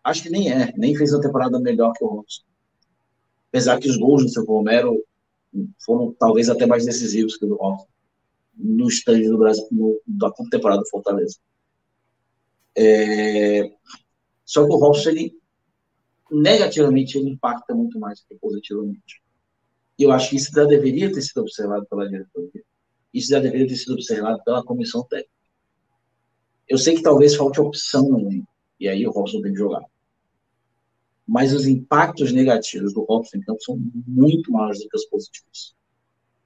Acho 0.02 0.22
que 0.22 0.30
nem 0.30 0.50
é. 0.50 0.72
Nem 0.76 0.96
fez 0.96 1.12
uma 1.12 1.20
temporada 1.20 1.60
melhor 1.60 1.92
que 1.92 2.02
o 2.02 2.08
Robson. 2.08 2.42
Apesar 3.50 3.78
que 3.78 3.88
os 3.88 3.96
gols 3.96 4.22
do 4.22 4.28
Silvio 4.28 4.54
Romero 4.54 5.04
foram 5.84 6.14
talvez 6.18 6.48
até 6.48 6.66
mais 6.66 6.84
decisivos 6.84 7.36
que 7.36 7.44
o 7.44 7.48
do 7.48 7.56
Robson. 7.56 7.86
No 8.56 8.88
stand 8.88 9.20
do 9.20 9.38
Brasil, 9.38 9.68
no, 9.70 10.00
da 10.06 10.30
temporada 10.50 10.80
do 10.80 10.88
Fortaleza. 10.88 11.38
É... 12.76 13.70
Só 14.44 14.66
que 14.66 14.72
o 14.72 14.78
Robson, 14.78 15.10
ele 15.10 15.38
negativamente, 16.30 17.18
ele 17.18 17.30
impacta 17.30 17.74
muito 17.74 17.98
mais 17.98 18.20
que 18.20 18.34
positivamente. 18.36 19.22
E 19.98 20.02
eu 20.02 20.12
acho 20.12 20.30
que 20.30 20.36
isso 20.36 20.50
já 20.54 20.64
deveria 20.64 21.12
ter 21.12 21.22
sido 21.22 21.40
observado 21.40 21.86
pela 21.86 22.08
diretoria. 22.08 22.62
Isso 23.12 23.30
já 23.30 23.40
deveria 23.40 23.66
ter 23.66 23.76
sido 23.76 23.94
observado 23.94 24.42
pela 24.44 24.64
comissão 24.64 25.02
técnica. 25.04 25.37
Eu 26.68 26.78
sei 26.78 26.94
que 26.94 27.02
talvez 27.02 27.34
falte 27.34 27.60
opção 27.60 28.08
no 28.08 28.44
e 28.78 28.88
aí 28.88 29.06
o 29.06 29.10
Robson 29.10 29.40
tem 29.40 29.52
que 29.52 29.58
jogar. 29.58 29.82
Mas 31.26 31.52
os 31.52 31.66
impactos 31.66 32.32
negativos 32.32 32.92
do 32.94 33.02
Robson 33.02 33.40
campo 33.40 33.62
são 33.62 33.78
muito 34.06 34.52
maiores 34.52 34.80
do 34.80 34.88
que 34.88 34.96
os 34.96 35.04
positivos. 35.06 35.74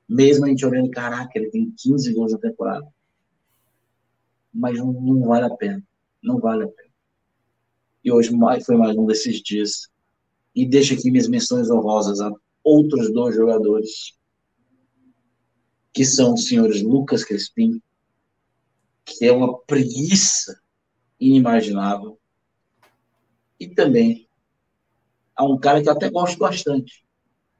Mesmo 0.08 0.44
a 0.44 0.48
gente 0.48 0.64
olhando, 0.66 0.90
caraca, 0.90 1.30
ele 1.34 1.50
tem 1.50 1.72
15 1.76 2.12
gols 2.14 2.32
na 2.32 2.38
temporada. 2.38 2.86
Mas 4.52 4.78
não, 4.78 4.92
não 4.92 5.22
vale 5.22 5.46
a 5.46 5.50
pena. 5.50 5.82
Não 6.22 6.38
vale 6.38 6.64
a 6.64 6.68
pena. 6.68 6.90
E 8.04 8.10
hoje 8.10 8.30
foi 8.64 8.76
mais 8.76 8.96
um 8.96 9.06
desses 9.06 9.40
dias. 9.40 9.88
E 10.54 10.66
deixo 10.66 10.94
aqui 10.94 11.10
minhas 11.10 11.28
menções 11.28 11.70
honrosas 11.70 12.20
a 12.20 12.32
outros 12.64 13.12
dois 13.12 13.34
jogadores, 13.34 14.16
que 15.92 16.04
são 16.04 16.34
os 16.34 16.46
senhores 16.46 16.82
Lucas 16.82 17.24
Crespim, 17.24 17.80
que 19.05 19.26
é 19.26 19.32
uma 19.32 19.59
preguiça 19.59 20.61
inimaginável, 21.18 22.18
e 23.59 23.68
também 23.68 24.28
a 25.36 25.44
um 25.44 25.59
cara 25.59 25.82
que 25.82 25.88
eu 25.88 25.92
até 25.92 26.11
gosto 26.11 26.38
bastante, 26.38 27.05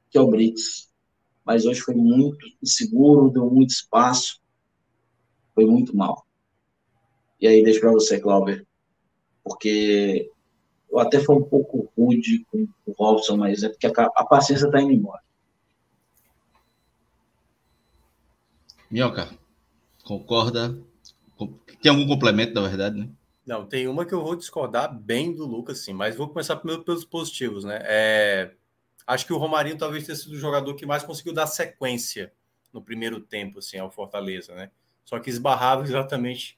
que 0.09 0.17
é 0.17 0.21
o 0.21 0.27
Brits. 0.27 0.91
Mas 1.45 1.65
hoje 1.65 1.81
foi 1.81 1.95
muito 1.95 2.45
inseguro, 2.61 3.29
deu 3.29 3.49
muito 3.49 3.71
espaço, 3.71 4.41
foi 5.53 5.65
muito 5.65 5.95
mal. 5.95 6.25
E 7.39 7.47
aí, 7.47 7.63
deixo 7.63 7.81
para 7.81 7.91
você, 7.91 8.19
Clauber, 8.19 8.65
porque 9.43 10.31
eu 10.89 10.99
até 10.99 11.19
fui 11.19 11.35
um 11.35 11.43
pouco 11.43 11.91
rude 11.97 12.45
com 12.45 12.67
o 12.85 12.91
Robson, 12.93 13.35
mas 13.35 13.63
é 13.63 13.69
porque 13.69 13.87
a 13.87 14.25
paciência 14.25 14.67
está 14.67 14.81
indo 14.81 14.93
embora. 14.93 15.21
Minhoca, 18.89 19.37
concorda? 20.03 20.77
Tem 21.81 21.91
algum 21.91 22.07
complemento, 22.07 22.53
na 22.53 22.67
verdade, 22.67 22.99
né? 22.99 23.09
Não, 23.45 23.65
tem 23.65 23.87
uma 23.87 24.05
que 24.05 24.13
eu 24.13 24.23
vou 24.23 24.35
discordar 24.35 24.93
bem 24.93 25.33
do 25.33 25.45
Lucas, 25.45 25.79
sim, 25.79 25.93
mas 25.93 26.15
vou 26.15 26.29
começar 26.29 26.55
primeiro 26.55 26.83
pelos 26.83 27.03
positivos, 27.03 27.65
né? 27.65 27.79
É, 27.83 28.53
acho 29.05 29.25
que 29.25 29.33
o 29.33 29.37
Romarinho 29.37 29.77
talvez 29.77 30.05
tenha 30.05 30.15
sido 30.15 30.31
o 30.31 30.39
jogador 30.39 30.73
que 30.75 30.85
mais 30.85 31.03
conseguiu 31.03 31.33
dar 31.33 31.47
sequência 31.47 32.31
no 32.71 32.81
primeiro 32.81 33.19
tempo, 33.19 33.59
assim, 33.59 33.77
ao 33.77 33.91
Fortaleza, 33.91 34.55
né? 34.55 34.71
Só 35.03 35.19
que 35.19 35.29
esbarrava 35.29 35.83
exatamente 35.83 36.57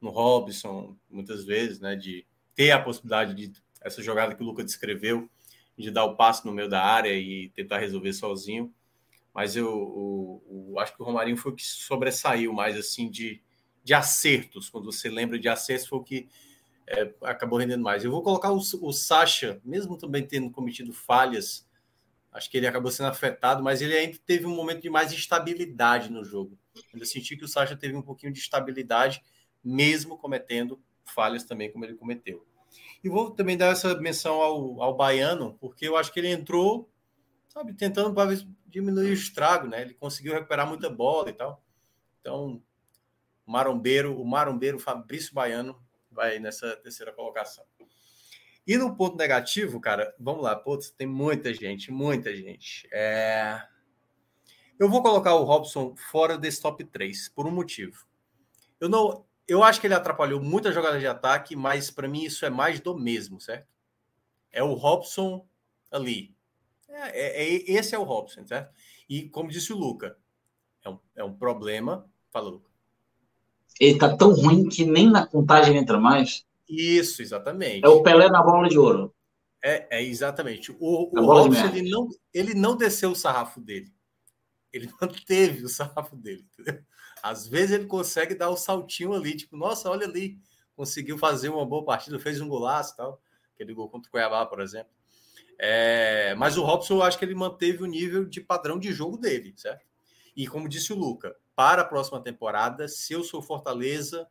no 0.00 0.10
Robson, 0.10 0.96
muitas 1.08 1.44
vezes, 1.44 1.78
né? 1.78 1.94
De 1.94 2.26
ter 2.54 2.72
a 2.72 2.82
possibilidade 2.82 3.34
de 3.34 3.52
essa 3.80 4.02
jogada 4.02 4.34
que 4.34 4.42
o 4.42 4.46
Lucas 4.46 4.64
descreveu, 4.64 5.30
de 5.78 5.90
dar 5.90 6.04
o 6.04 6.16
passe 6.16 6.44
no 6.44 6.52
meio 6.52 6.68
da 6.68 6.82
área 6.82 7.12
e 7.12 7.50
tentar 7.50 7.78
resolver 7.78 8.12
sozinho. 8.12 8.72
Mas 9.32 9.54
eu, 9.54 10.42
eu, 10.48 10.70
eu 10.70 10.78
acho 10.80 10.96
que 10.96 11.02
o 11.02 11.04
Romarinho 11.04 11.36
foi 11.36 11.52
o 11.52 11.54
que 11.54 11.64
sobressaiu 11.64 12.52
mais 12.52 12.76
assim 12.76 13.08
de 13.08 13.42
de 13.86 13.94
acertos, 13.94 14.68
quando 14.68 14.86
você 14.86 15.08
lembra 15.08 15.38
de 15.38 15.48
acertos, 15.48 15.86
foi 15.86 15.98
o 16.00 16.02
que 16.02 16.28
é, 16.88 17.14
acabou 17.22 17.56
rendendo 17.56 17.84
mais. 17.84 18.04
Eu 18.04 18.10
vou 18.10 18.20
colocar 18.20 18.50
o, 18.50 18.56
o 18.58 18.92
Sacha, 18.92 19.60
mesmo 19.64 19.96
também 19.96 20.26
tendo 20.26 20.50
cometido 20.50 20.92
falhas, 20.92 21.64
acho 22.32 22.50
que 22.50 22.56
ele 22.56 22.66
acabou 22.66 22.90
sendo 22.90 23.06
afetado, 23.06 23.62
mas 23.62 23.80
ele 23.80 23.96
ainda 23.96 24.18
teve 24.26 24.44
um 24.44 24.56
momento 24.56 24.82
de 24.82 24.90
mais 24.90 25.12
estabilidade 25.12 26.10
no 26.10 26.24
jogo. 26.24 26.58
Eu 26.92 27.06
senti 27.06 27.36
que 27.36 27.44
o 27.44 27.48
Sacha 27.48 27.76
teve 27.76 27.94
um 27.94 28.02
pouquinho 28.02 28.32
de 28.32 28.40
estabilidade, 28.40 29.22
mesmo 29.62 30.18
cometendo 30.18 30.82
falhas 31.04 31.44
também, 31.44 31.70
como 31.70 31.84
ele 31.84 31.94
cometeu. 31.94 32.44
E 33.04 33.08
vou 33.08 33.30
também 33.30 33.56
dar 33.56 33.70
essa 33.70 33.94
menção 34.00 34.42
ao, 34.42 34.82
ao 34.82 34.96
Baiano, 34.96 35.56
porque 35.60 35.86
eu 35.86 35.96
acho 35.96 36.12
que 36.12 36.18
ele 36.18 36.32
entrou, 36.32 36.90
sabe, 37.48 37.72
tentando 37.72 38.12
para 38.12 38.36
diminuir 38.66 39.10
o 39.10 39.14
estrago, 39.14 39.68
né? 39.68 39.82
Ele 39.82 39.94
conseguiu 39.94 40.32
recuperar 40.32 40.66
muita 40.66 40.90
bola 40.90 41.30
e 41.30 41.32
tal. 41.32 41.62
Então, 42.20 42.60
marombeiro, 43.46 44.20
o 44.20 44.24
marombeiro 44.24 44.78
Fabrício 44.78 45.32
Baiano 45.32 45.80
vai 46.10 46.38
nessa 46.40 46.76
terceira 46.76 47.12
colocação. 47.12 47.64
E 48.66 48.76
no 48.76 48.96
ponto 48.96 49.16
negativo, 49.16 49.80
cara, 49.80 50.12
vamos 50.18 50.42
lá, 50.42 50.56
putz, 50.56 50.90
tem 50.90 51.06
muita 51.06 51.54
gente, 51.54 51.92
muita 51.92 52.34
gente. 52.34 52.88
É... 52.92 53.62
Eu 54.78 54.90
vou 54.90 55.02
colocar 55.02 55.34
o 55.34 55.44
Robson 55.44 55.94
fora 55.96 56.36
desse 56.36 56.60
top 56.60 56.84
3 56.84 57.28
por 57.28 57.46
um 57.46 57.52
motivo. 57.52 58.06
Eu 58.80 58.88
não, 58.88 59.24
eu 59.46 59.62
acho 59.62 59.80
que 59.80 59.86
ele 59.86 59.94
atrapalhou 59.94 60.42
muitas 60.42 60.74
jogadas 60.74 61.00
de 61.00 61.06
ataque, 61.06 61.54
mas 61.54 61.90
para 61.90 62.08
mim 62.08 62.24
isso 62.24 62.44
é 62.44 62.50
mais 62.50 62.80
do 62.80 62.98
mesmo, 62.98 63.40
certo? 63.40 63.68
É 64.50 64.62
o 64.62 64.74
Robson 64.74 65.46
ali. 65.90 66.34
É, 66.88 67.20
é, 67.20 67.42
é, 67.42 67.70
esse 67.70 67.94
é 67.94 67.98
o 67.98 68.02
Robson, 68.02 68.44
certo? 68.44 68.74
E 69.08 69.28
como 69.28 69.50
disse 69.50 69.72
o 69.72 69.76
Luca, 69.76 70.18
é 70.82 70.90
um, 70.90 70.98
é 71.14 71.24
um 71.24 71.32
problema. 71.32 72.10
Fala, 72.30 72.50
Luca 72.50 72.75
ele 73.80 73.98
tá 73.98 74.16
tão 74.16 74.32
ruim 74.32 74.68
que 74.68 74.84
nem 74.84 75.10
na 75.10 75.26
contagem 75.26 75.76
entra 75.76 75.98
mais. 75.98 76.44
Isso, 76.68 77.22
exatamente. 77.22 77.84
É 77.84 77.88
o 77.88 78.02
Pelé 78.02 78.28
na 78.28 78.42
bola 78.42 78.68
de 78.68 78.78
ouro. 78.78 79.14
É, 79.62 79.98
é 79.98 80.02
exatamente. 80.02 80.72
O, 80.78 81.10
o 81.18 81.24
Robson, 81.24 81.66
ele 81.74 81.90
não, 81.90 82.08
ele 82.32 82.54
não 82.54 82.76
desceu 82.76 83.10
o 83.10 83.16
sarrafo 83.16 83.60
dele. 83.60 83.92
Ele 84.72 84.90
manteve 85.00 85.64
o 85.64 85.68
sarrafo 85.68 86.16
dele. 86.16 86.46
Entendeu? 86.52 86.82
Às 87.22 87.46
vezes 87.46 87.72
ele 87.72 87.86
consegue 87.86 88.34
dar 88.34 88.50
o 88.50 88.56
saltinho 88.56 89.12
ali, 89.12 89.34
tipo, 89.34 89.56
nossa, 89.56 89.90
olha 89.90 90.06
ali, 90.06 90.38
conseguiu 90.76 91.18
fazer 91.18 91.48
uma 91.48 91.66
boa 91.66 91.84
partida, 91.84 92.18
fez 92.18 92.40
um 92.40 92.48
golaço 92.48 92.94
e 92.94 92.96
tal. 92.96 93.20
Aquele 93.54 93.74
gol 93.74 93.88
contra 93.88 94.08
o 94.08 94.10
Cuiabá, 94.12 94.44
por 94.46 94.60
exemplo. 94.60 94.92
É, 95.58 96.34
mas 96.36 96.58
o 96.58 96.62
Robson, 96.62 96.94
eu 96.94 97.02
acho 97.02 97.18
que 97.18 97.24
ele 97.24 97.34
manteve 97.34 97.82
o 97.82 97.86
nível 97.86 98.24
de 98.26 98.40
padrão 98.40 98.78
de 98.78 98.92
jogo 98.92 99.16
dele, 99.16 99.54
certo? 99.56 99.84
E 100.36 100.46
como 100.46 100.68
disse 100.68 100.92
o 100.92 100.96
Luca, 100.96 101.34
para 101.56 101.82
a 101.82 101.84
próxima 101.84 102.20
temporada, 102.20 102.86
se 102.86 103.14
eu 103.14 103.24
sou 103.24 103.40
Fortaleza, 103.40 104.28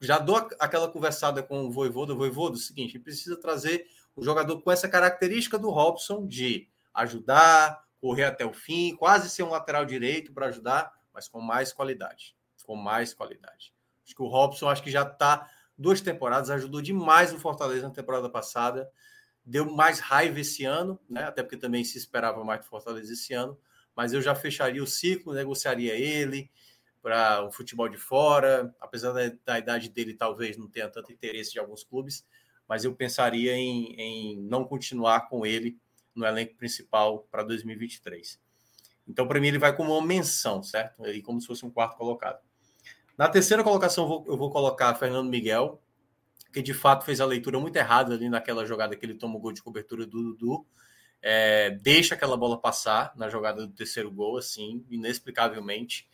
já 0.00 0.18
dou 0.18 0.36
aquela 0.60 0.86
conversada 0.86 1.42
com 1.42 1.66
o 1.66 1.70
Voivoda, 1.72 2.14
Voivoda, 2.14 2.54
o 2.54 2.58
seguinte, 2.58 2.98
precisa 2.98 3.40
trazer 3.40 3.86
o 4.14 4.22
jogador 4.22 4.60
com 4.60 4.70
essa 4.70 4.88
característica 4.88 5.58
do 5.58 5.70
Robson 5.70 6.26
de 6.26 6.68
ajudar, 6.92 7.82
correr 8.00 8.24
até 8.24 8.44
o 8.44 8.52
fim, 8.52 8.94
quase 8.94 9.30
ser 9.30 9.42
um 9.42 9.50
lateral 9.50 9.84
direito 9.84 10.32
para 10.32 10.46
ajudar, 10.46 10.92
mas 11.12 11.26
com 11.26 11.40
mais 11.40 11.72
qualidade, 11.72 12.36
com 12.64 12.76
mais 12.76 13.14
qualidade. 13.14 13.72
Acho 14.04 14.14
que 14.14 14.22
o 14.22 14.28
Robson 14.28 14.68
acho 14.68 14.82
que 14.82 14.90
já 14.90 15.02
está 15.02 15.50
duas 15.76 16.00
temporadas, 16.00 16.50
ajudou 16.50 16.82
demais 16.82 17.32
o 17.32 17.38
Fortaleza 17.38 17.88
na 17.88 17.94
temporada 17.94 18.28
passada, 18.28 18.90
deu 19.44 19.64
mais 19.64 19.98
raiva 19.98 20.40
esse 20.40 20.64
ano, 20.64 21.00
né? 21.08 21.24
Até 21.24 21.42
porque 21.42 21.56
também 21.56 21.82
se 21.84 21.96
esperava 21.96 22.44
mais 22.44 22.60
do 22.60 22.66
Fortaleza 22.66 23.12
esse 23.12 23.32
ano, 23.32 23.58
mas 23.98 24.12
eu 24.12 24.22
já 24.22 24.32
fecharia 24.32 24.80
o 24.80 24.86
ciclo, 24.86 25.34
negociaria 25.34 25.92
ele 25.92 26.48
para 27.02 27.44
o 27.44 27.50
futebol 27.50 27.88
de 27.88 27.96
fora, 27.96 28.72
apesar 28.80 29.10
da, 29.10 29.32
da, 29.44 29.58
idade 29.58 29.88
dele 29.88 30.14
talvez 30.14 30.56
não 30.56 30.68
tenha 30.68 30.88
tanto 30.88 31.10
interesse 31.10 31.50
de 31.50 31.58
alguns 31.58 31.82
clubes, 31.82 32.24
mas 32.68 32.84
eu 32.84 32.94
pensaria 32.94 33.56
em, 33.56 33.96
em 34.00 34.40
não 34.40 34.62
continuar 34.62 35.28
com 35.28 35.44
ele 35.44 35.76
no 36.14 36.24
elenco 36.24 36.54
principal 36.54 37.26
para 37.28 37.42
2023. 37.42 38.40
Então, 39.08 39.26
para 39.26 39.40
mim, 39.40 39.48
ele 39.48 39.58
vai 39.58 39.74
como 39.74 39.92
uma 39.98 40.06
menção, 40.06 40.62
certo? 40.62 41.04
E 41.08 41.20
como 41.20 41.40
se 41.40 41.48
fosse 41.48 41.66
um 41.66 41.70
quarto 41.70 41.96
colocado. 41.96 42.38
Na 43.16 43.28
terceira 43.28 43.64
colocação, 43.64 44.04
eu 44.04 44.08
vou, 44.08 44.24
eu 44.28 44.36
vou 44.36 44.48
colocar 44.52 44.94
Fernando 44.94 45.28
Miguel, 45.28 45.82
que 46.52 46.62
de 46.62 46.72
fato 46.72 47.04
fez 47.04 47.20
a 47.20 47.26
leitura 47.26 47.58
muito 47.58 47.74
errada 47.74 48.14
ali 48.14 48.28
naquela 48.28 48.64
jogada 48.64 48.94
que 48.94 49.04
ele 49.04 49.14
tomou 49.14 49.40
gol 49.40 49.50
de 49.50 49.60
cobertura 49.60 50.06
do 50.06 50.22
Dudu 50.22 50.64
é, 51.22 51.70
deixa 51.70 52.14
aquela 52.14 52.36
bola 52.36 52.60
passar 52.60 53.12
na 53.16 53.28
jogada 53.28 53.66
do 53.66 53.72
terceiro 53.72 54.10
gol, 54.10 54.38
assim, 54.38 54.84
inexplicavelmente. 54.90 56.08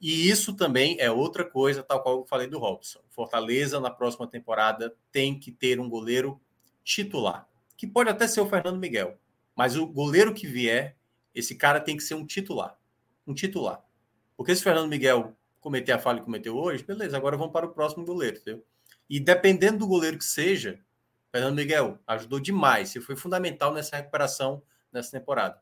E 0.00 0.28
isso 0.28 0.54
também 0.54 0.96
é 1.00 1.10
outra 1.10 1.44
coisa, 1.44 1.82
tal 1.82 2.02
qual 2.02 2.18
eu 2.18 2.26
falei 2.26 2.46
do 2.46 2.58
Robson. 2.58 3.00
Fortaleza, 3.10 3.80
na 3.80 3.90
próxima 3.90 4.26
temporada, 4.26 4.94
tem 5.10 5.38
que 5.38 5.50
ter 5.50 5.80
um 5.80 5.88
goleiro 5.88 6.40
titular, 6.82 7.48
que 7.76 7.86
pode 7.86 8.10
até 8.10 8.26
ser 8.26 8.40
o 8.40 8.46
Fernando 8.46 8.78
Miguel, 8.78 9.18
mas 9.56 9.76
o 9.76 9.86
goleiro 9.86 10.34
que 10.34 10.46
vier, 10.46 10.96
esse 11.34 11.54
cara 11.54 11.80
tem 11.80 11.96
que 11.96 12.02
ser 12.02 12.14
um 12.14 12.26
titular. 12.26 12.78
Um 13.26 13.32
titular. 13.32 13.82
Porque 14.36 14.54
se 14.54 14.60
o 14.60 14.64
Fernando 14.64 14.90
Miguel 14.90 15.34
cometer 15.60 15.92
a 15.92 15.98
falha 15.98 16.18
que 16.18 16.26
cometeu 16.26 16.56
hoje, 16.56 16.84
beleza, 16.84 17.16
agora 17.16 17.38
vamos 17.38 17.52
para 17.52 17.66
o 17.66 17.72
próximo 17.72 18.04
goleiro, 18.04 18.36
entendeu? 18.36 18.64
E 19.08 19.18
dependendo 19.18 19.78
do 19.78 19.86
goleiro 19.86 20.18
que 20.18 20.24
seja, 20.24 20.78
Fernando 21.34 21.56
Miguel 21.56 21.98
ajudou 22.06 22.38
demais, 22.38 22.94
e 22.94 23.00
foi 23.00 23.16
fundamental 23.16 23.74
nessa 23.74 23.96
recuperação 23.96 24.62
nessa 24.92 25.10
temporada. 25.10 25.60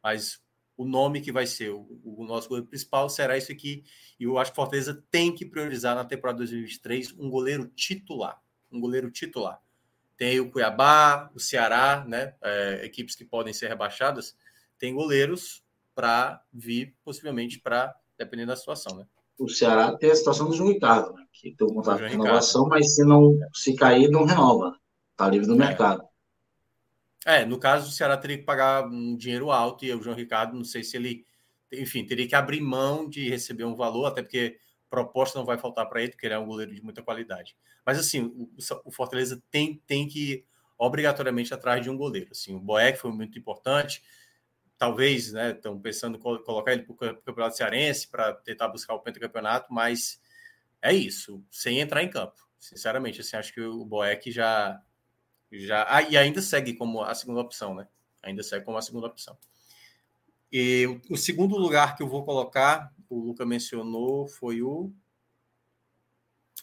Mas 0.00 0.40
o 0.76 0.84
nome 0.84 1.20
que 1.20 1.32
vai 1.32 1.44
ser 1.44 1.70
o, 1.70 1.88
o 2.04 2.24
nosso 2.24 2.48
goleiro 2.48 2.68
principal 2.68 3.10
será 3.10 3.36
isso 3.36 3.50
aqui. 3.50 3.82
E 4.20 4.22
eu 4.22 4.38
acho 4.38 4.52
que 4.52 4.54
Fortaleza 4.54 5.04
tem 5.10 5.34
que 5.34 5.44
priorizar 5.44 5.96
na 5.96 6.04
temporada 6.04 6.38
2023 6.38 7.14
um 7.18 7.28
goleiro 7.28 7.66
titular. 7.66 8.40
Um 8.70 8.78
goleiro 8.78 9.10
titular. 9.10 9.60
Tem 10.16 10.38
o 10.38 10.52
Cuiabá, 10.52 11.28
o 11.34 11.40
Ceará, 11.40 12.04
né? 12.06 12.36
É, 12.40 12.84
equipes 12.84 13.16
que 13.16 13.24
podem 13.24 13.52
ser 13.52 13.66
rebaixadas, 13.66 14.36
tem 14.78 14.94
goleiros 14.94 15.64
para 15.96 16.40
vir, 16.52 16.94
possivelmente, 17.02 17.58
para 17.58 17.92
dependendo 18.16 18.52
da 18.52 18.56
situação, 18.56 18.96
né? 18.96 19.04
O 19.36 19.48
Ceará 19.48 19.96
tem 19.96 20.12
a 20.12 20.14
situação 20.14 20.48
do 20.48 20.54
João 20.54 20.68
Ricardo, 20.68 21.12
né? 21.12 21.24
que 21.32 21.56
tem 21.56 21.66
um 21.66 21.74
contrato 21.74 22.04
de 22.04 22.08
renovação, 22.08 22.68
mas 22.68 22.94
se 22.94 23.04
não 23.04 23.36
se 23.52 23.74
cair, 23.74 24.08
não 24.08 24.24
renova. 24.24 24.78
Está 25.18 25.28
livre 25.28 25.48
do 25.48 25.54
é. 25.54 25.66
mercado. 25.66 26.08
É, 27.26 27.44
no 27.44 27.58
caso, 27.58 27.88
o 27.88 27.92
Ceará 27.92 28.16
teria 28.16 28.38
que 28.38 28.44
pagar 28.44 28.86
um 28.86 29.16
dinheiro 29.16 29.50
alto 29.50 29.84
e 29.84 29.92
o 29.92 30.00
João 30.00 30.14
Ricardo, 30.14 30.56
não 30.56 30.62
sei 30.62 30.84
se 30.84 30.96
ele, 30.96 31.26
enfim, 31.72 32.06
teria 32.06 32.28
que 32.28 32.36
abrir 32.36 32.60
mão 32.60 33.08
de 33.08 33.28
receber 33.28 33.64
um 33.64 33.74
valor, 33.74 34.06
até 34.06 34.22
porque 34.22 34.60
proposta 34.88 35.36
não 35.36 35.44
vai 35.44 35.58
faltar 35.58 35.88
para 35.88 36.00
ele, 36.00 36.12
porque 36.12 36.24
ele 36.24 36.34
é 36.34 36.38
um 36.38 36.46
goleiro 36.46 36.72
de 36.72 36.80
muita 36.80 37.02
qualidade. 37.02 37.56
Mas 37.84 37.98
assim, 37.98 38.26
o, 38.26 38.48
o 38.84 38.92
Fortaleza 38.92 39.42
tem, 39.50 39.82
tem 39.88 40.06
que 40.06 40.32
ir 40.32 40.46
obrigatoriamente 40.78 41.52
atrás 41.52 41.82
de 41.82 41.90
um 41.90 41.96
goleiro. 41.96 42.28
Assim, 42.30 42.54
o 42.54 42.60
Boeck 42.60 42.96
foi 43.00 43.10
muito 43.10 43.36
importante. 43.36 44.00
Talvez, 44.78 45.32
né, 45.32 45.50
estão 45.50 45.80
pensando 45.80 46.16
em 46.16 46.20
colocar 46.20 46.72
ele 46.72 46.84
para 46.84 46.92
o 46.92 47.22
Campeonato 47.22 47.56
Cearense 47.56 48.06
para 48.06 48.34
tentar 48.34 48.68
buscar 48.68 48.94
o 48.94 49.00
pentacampeonato, 49.00 49.66
mas 49.74 50.20
é 50.80 50.94
isso, 50.94 51.44
sem 51.50 51.80
entrar 51.80 52.04
em 52.04 52.08
campo. 52.08 52.36
Sinceramente, 52.56 53.20
assim, 53.20 53.36
acho 53.36 53.52
que 53.52 53.60
o 53.60 53.84
Boeck 53.84 54.30
já 54.30 54.80
já 55.52 55.86
ah, 55.88 56.02
e 56.02 56.16
ainda 56.16 56.42
segue 56.42 56.74
como 56.74 57.02
a 57.02 57.14
segunda 57.14 57.40
opção, 57.40 57.74
né? 57.74 57.88
Ainda 58.22 58.42
segue 58.42 58.64
como 58.64 58.76
a 58.76 58.82
segunda 58.82 59.06
opção. 59.06 59.36
E 60.50 60.86
o, 60.86 61.14
o 61.14 61.16
segundo 61.16 61.56
lugar 61.56 61.96
que 61.96 62.02
eu 62.02 62.08
vou 62.08 62.24
colocar, 62.24 62.92
o 63.08 63.18
Luca 63.18 63.44
mencionou, 63.46 64.26
foi 64.26 64.62
o 64.62 64.92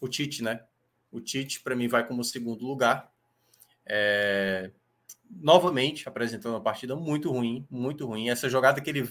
o 0.01 0.07
Tite, 0.07 0.43
né? 0.43 0.63
O 1.11 1.21
Tite 1.21 1.61
para 1.61 1.75
mim 1.75 1.87
vai 1.87 2.05
como 2.07 2.23
segundo 2.23 2.65
lugar. 2.65 3.11
É, 3.85 4.71
novamente 5.29 6.07
apresentando 6.07 6.53
uma 6.53 6.61
partida 6.61 6.95
muito 6.95 7.31
ruim, 7.31 7.65
muito 7.69 8.05
ruim. 8.05 8.29
Essa 8.29 8.49
jogada 8.49 8.81
que 8.81 8.89
ele 8.89 9.09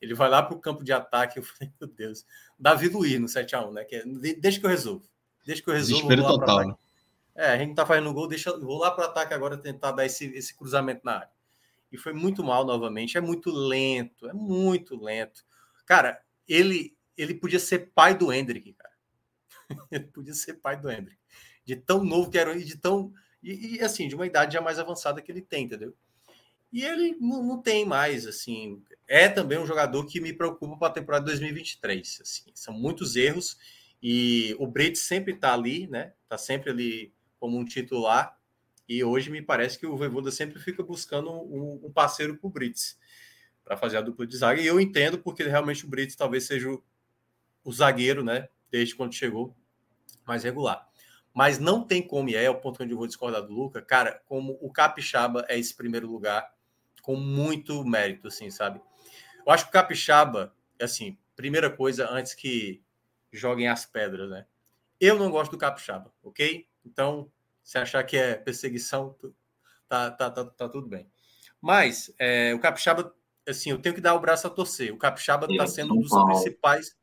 ele 0.00 0.14
vai 0.14 0.28
lá 0.28 0.42
para 0.42 0.54
o 0.54 0.60
campo 0.60 0.84
de 0.84 0.92
ataque, 0.92 1.38
eu 1.38 1.42
falei, 1.42 1.72
meu 1.80 1.88
Deus, 1.88 2.24
Davi 2.58 2.88
Luiz 2.88 3.18
no 3.18 3.28
7 3.28 3.56
a 3.56 3.66
1 3.66 3.72
né? 3.72 3.84
Que 3.84 3.96
é, 3.96 4.04
deixa 4.38 4.60
que 4.60 4.66
eu 4.66 4.70
resolvo. 4.70 5.08
Deixa 5.44 5.62
que 5.62 5.70
eu 5.70 5.74
resolvo. 5.74 6.08
Desespero 6.08 6.38
total. 6.38 6.68
Né? 6.68 6.74
É, 7.36 7.48
a 7.48 7.58
gente 7.58 7.74
tá 7.74 7.84
fazendo 7.84 8.12
gol, 8.12 8.26
deixa, 8.26 8.56
vou 8.58 8.78
lá 8.78 8.90
para 8.90 9.04
o 9.04 9.08
ataque 9.08 9.34
agora 9.34 9.58
tentar 9.58 9.92
dar 9.92 10.06
esse, 10.06 10.26
esse 10.28 10.56
cruzamento 10.56 11.02
na 11.04 11.16
área. 11.16 11.30
E 11.92 11.98
foi 11.98 12.12
muito 12.12 12.42
mal 12.42 12.64
novamente. 12.64 13.16
É 13.16 13.20
muito 13.20 13.50
lento, 13.50 14.28
é 14.28 14.32
muito 14.32 14.96
lento. 14.96 15.44
Cara, 15.84 16.20
ele 16.48 16.96
ele 17.16 17.34
podia 17.34 17.58
ser 17.58 17.90
pai 17.94 18.14
do 18.16 18.32
Hendrick, 18.32 18.74
cara. 18.74 18.94
ele 19.90 20.04
podia 20.04 20.34
ser 20.34 20.54
pai 20.54 20.76
do 20.78 20.90
Hendrick. 20.90 21.18
De 21.64 21.74
tão 21.74 22.04
novo 22.04 22.30
que 22.30 22.38
era 22.38 22.56
e 22.56 22.64
de 22.64 22.76
tão. 22.76 23.12
E, 23.42 23.76
e, 23.76 23.80
assim, 23.80 24.06
de 24.06 24.14
uma 24.14 24.26
idade 24.26 24.54
já 24.54 24.60
mais 24.60 24.78
avançada 24.78 25.22
que 25.22 25.32
ele 25.32 25.40
tem, 25.40 25.64
entendeu? 25.64 25.94
E 26.72 26.84
ele 26.84 27.16
não, 27.18 27.42
não 27.42 27.62
tem 27.62 27.84
mais, 27.84 28.26
assim. 28.26 28.82
É 29.08 29.28
também 29.28 29.58
um 29.58 29.66
jogador 29.66 30.04
que 30.04 30.20
me 30.20 30.32
preocupa 30.32 30.76
para 30.76 30.88
a 30.88 30.92
temporada 30.92 31.24
2023. 31.24 32.20
Assim, 32.20 32.50
são 32.54 32.74
muitos 32.74 33.16
erros 33.16 33.56
e 34.02 34.54
o 34.58 34.66
Brits 34.66 35.00
sempre 35.00 35.32
está 35.34 35.54
ali, 35.54 35.86
né? 35.86 36.12
Está 36.24 36.36
sempre 36.36 36.70
ali 36.70 37.14
como 37.46 37.58
um 37.58 37.64
titular. 37.64 38.36
E 38.88 39.04
hoje 39.04 39.30
me 39.30 39.40
parece 39.40 39.78
que 39.78 39.86
o 39.86 39.96
Voivoda 39.96 40.32
sempre 40.32 40.58
fica 40.58 40.82
buscando 40.82 41.30
um, 41.30 41.80
um 41.84 41.92
parceiro 41.92 42.36
para 42.36 42.46
o 42.48 42.50
Brits 42.50 42.98
para 43.64 43.76
fazer 43.76 43.98
a 43.98 44.00
dupla 44.00 44.26
de 44.26 44.36
zaga. 44.36 44.60
E 44.60 44.66
eu 44.66 44.80
entendo 44.80 45.16
porque 45.16 45.44
realmente 45.44 45.84
o 45.84 45.88
Brits 45.88 46.16
talvez 46.16 46.44
seja 46.44 46.68
o, 46.68 46.82
o 47.64 47.72
zagueiro, 47.72 48.24
né? 48.24 48.48
Desde 48.68 48.96
quando 48.96 49.14
chegou, 49.14 49.56
mais 50.26 50.42
regular. 50.42 50.88
Mas 51.32 51.60
não 51.60 51.86
tem 51.86 52.02
como, 52.02 52.28
e 52.30 52.34
é 52.34 52.50
o 52.50 52.60
ponto 52.60 52.82
onde 52.82 52.92
eu 52.92 52.98
vou 52.98 53.06
discordar 53.06 53.42
do 53.42 53.52
Luca, 53.52 53.80
cara, 53.80 54.20
como 54.26 54.58
o 54.60 54.72
Capixaba 54.72 55.44
é 55.48 55.56
esse 55.56 55.74
primeiro 55.74 56.10
lugar, 56.10 56.52
com 57.02 57.14
muito 57.14 57.84
mérito, 57.84 58.26
assim, 58.26 58.50
sabe? 58.50 58.80
Eu 59.46 59.52
acho 59.52 59.64
que 59.64 59.70
o 59.70 59.72
Capixaba, 59.72 60.52
assim, 60.80 61.16
primeira 61.36 61.70
coisa, 61.70 62.08
antes 62.10 62.34
que 62.34 62.82
joguem 63.30 63.68
as 63.68 63.84
pedras, 63.84 64.30
né? 64.30 64.46
Eu 65.00 65.16
não 65.16 65.30
gosto 65.30 65.52
do 65.52 65.58
Capixaba, 65.58 66.12
ok? 66.22 66.66
Então, 66.84 67.30
se 67.66 67.76
achar 67.78 68.04
que 68.04 68.16
é 68.16 68.36
perseguição, 68.36 69.16
tá, 69.88 70.08
tá, 70.12 70.30
tá, 70.30 70.44
tá 70.44 70.68
tudo 70.68 70.86
bem. 70.86 71.10
Mas 71.60 72.14
é, 72.16 72.54
o 72.54 72.60
Capixaba, 72.60 73.12
assim, 73.46 73.70
eu 73.70 73.82
tenho 73.82 73.92
que 73.92 74.00
dar 74.00 74.14
o 74.14 74.20
braço 74.20 74.46
a 74.46 74.50
torcer. 74.50 74.94
O 74.94 74.96
Capixaba 74.96 75.48
está 75.50 75.66
sendo 75.66 75.94
um 75.94 76.00
dos 76.00 76.12
principais. 76.26 76.96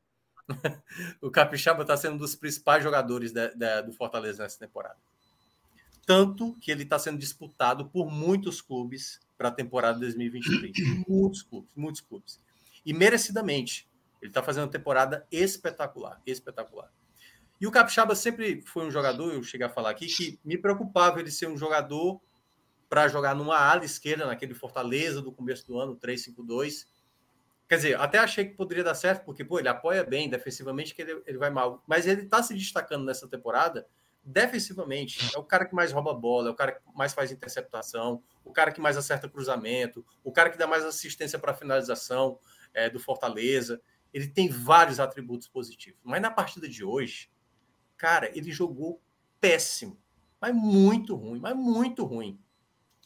o 1.21 1.29
Capixaba 1.29 1.81
está 1.81 1.97
sendo 1.97 2.15
um 2.15 2.17
dos 2.17 2.33
principais 2.33 2.81
jogadores 2.81 3.33
da, 3.33 3.49
da, 3.49 3.81
do 3.81 3.91
Fortaleza 3.91 4.41
nessa 4.41 4.57
temporada. 4.57 4.97
Tanto 6.05 6.55
que 6.61 6.71
ele 6.71 6.83
está 6.83 6.97
sendo 6.97 7.17
disputado 7.17 7.89
por 7.89 8.09
muitos 8.09 8.61
clubes 8.61 9.19
para 9.37 9.49
a 9.49 9.51
temporada 9.51 9.99
2023. 9.99 10.73
muitos 11.05 11.41
clubes, 11.41 11.75
muitos 11.75 11.99
clubes. 11.99 12.39
E 12.85 12.93
merecidamente. 12.93 13.85
Ele 14.21 14.29
está 14.29 14.41
fazendo 14.41 14.63
uma 14.63 14.71
temporada 14.71 15.27
espetacular, 15.29 16.21
espetacular. 16.25 16.89
E 17.63 17.65
o 17.65 17.71
Capixaba 17.71 18.13
sempre 18.13 18.61
foi 18.61 18.85
um 18.85 18.91
jogador, 18.91 19.31
eu 19.31 19.41
cheguei 19.41 19.65
a 19.65 19.69
falar 19.69 19.91
aqui, 19.91 20.07
que 20.07 20.37
me 20.43 20.57
preocupava 20.57 21.21
ele 21.21 21.31
ser 21.31 21.47
um 21.47 21.55
jogador 21.55 22.19
para 22.89 23.07
jogar 23.07 23.33
numa 23.33 23.57
ala 23.57 23.85
esquerda, 23.85 24.25
naquele 24.25 24.53
Fortaleza 24.53 25.21
do 25.21 25.31
começo 25.31 25.65
do 25.65 25.79
ano, 25.79 25.95
3-5-2. 25.95 26.85
Quer 27.69 27.75
dizer, 27.77 28.01
até 28.01 28.17
achei 28.17 28.43
que 28.43 28.57
poderia 28.57 28.83
dar 28.83 28.95
certo, 28.95 29.23
porque 29.23 29.45
pô, 29.45 29.59
ele 29.59 29.69
apoia 29.69 30.03
bem 30.03 30.29
defensivamente, 30.29 30.93
que 30.93 31.03
ele, 31.03 31.23
ele 31.25 31.37
vai 31.37 31.49
mal. 31.49 31.81
Mas 31.87 32.05
ele 32.05 32.23
está 32.23 32.43
se 32.43 32.53
destacando 32.53 33.05
nessa 33.05 33.29
temporada 33.29 33.87
defensivamente. 34.25 35.33
É 35.33 35.39
o 35.39 35.43
cara 35.45 35.65
que 35.65 35.73
mais 35.73 35.93
rouba 35.93 36.13
bola, 36.13 36.49
é 36.49 36.51
o 36.51 36.55
cara 36.55 36.73
que 36.73 36.81
mais 36.93 37.13
faz 37.13 37.31
interceptação, 37.31 38.21
o 38.43 38.51
cara 38.51 38.73
que 38.73 38.81
mais 38.81 38.97
acerta 38.97 39.29
cruzamento, 39.29 40.05
o 40.21 40.33
cara 40.33 40.49
que 40.49 40.57
dá 40.57 40.67
mais 40.67 40.83
assistência 40.83 41.39
para 41.39 41.53
finalização 41.53 42.37
é, 42.73 42.89
do 42.89 42.99
Fortaleza. 42.99 43.79
Ele 44.13 44.27
tem 44.27 44.49
vários 44.49 44.99
atributos 44.99 45.47
positivos. 45.47 46.01
Mas 46.03 46.21
na 46.21 46.29
partida 46.29 46.67
de 46.67 46.83
hoje, 46.83 47.31
Cara, 48.03 48.29
ele 48.37 48.51
jogou 48.51 49.01
péssimo, 49.39 49.97
mas 50.41 50.53
muito 50.53 51.15
ruim, 51.15 51.39
mas 51.39 51.55
muito 51.55 52.03
ruim. 52.03 52.37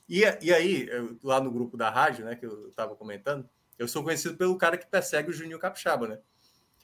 E, 0.09 0.21
e 0.41 0.51
aí, 0.51 0.89
eu, 0.89 1.15
lá 1.23 1.39
no 1.39 1.51
grupo 1.51 1.77
da 1.77 1.87
rádio, 1.87 2.25
né, 2.25 2.35
que 2.35 2.43
eu 2.43 2.67
estava 2.67 2.95
comentando, 2.95 3.47
eu 3.77 3.87
sou 3.87 4.03
conhecido 4.03 4.35
pelo 4.35 4.57
cara 4.57 4.75
que 4.75 4.87
persegue 4.87 5.29
o 5.29 5.33
Juninho 5.33 5.59
Capixaba, 5.59 6.07
né? 6.07 6.19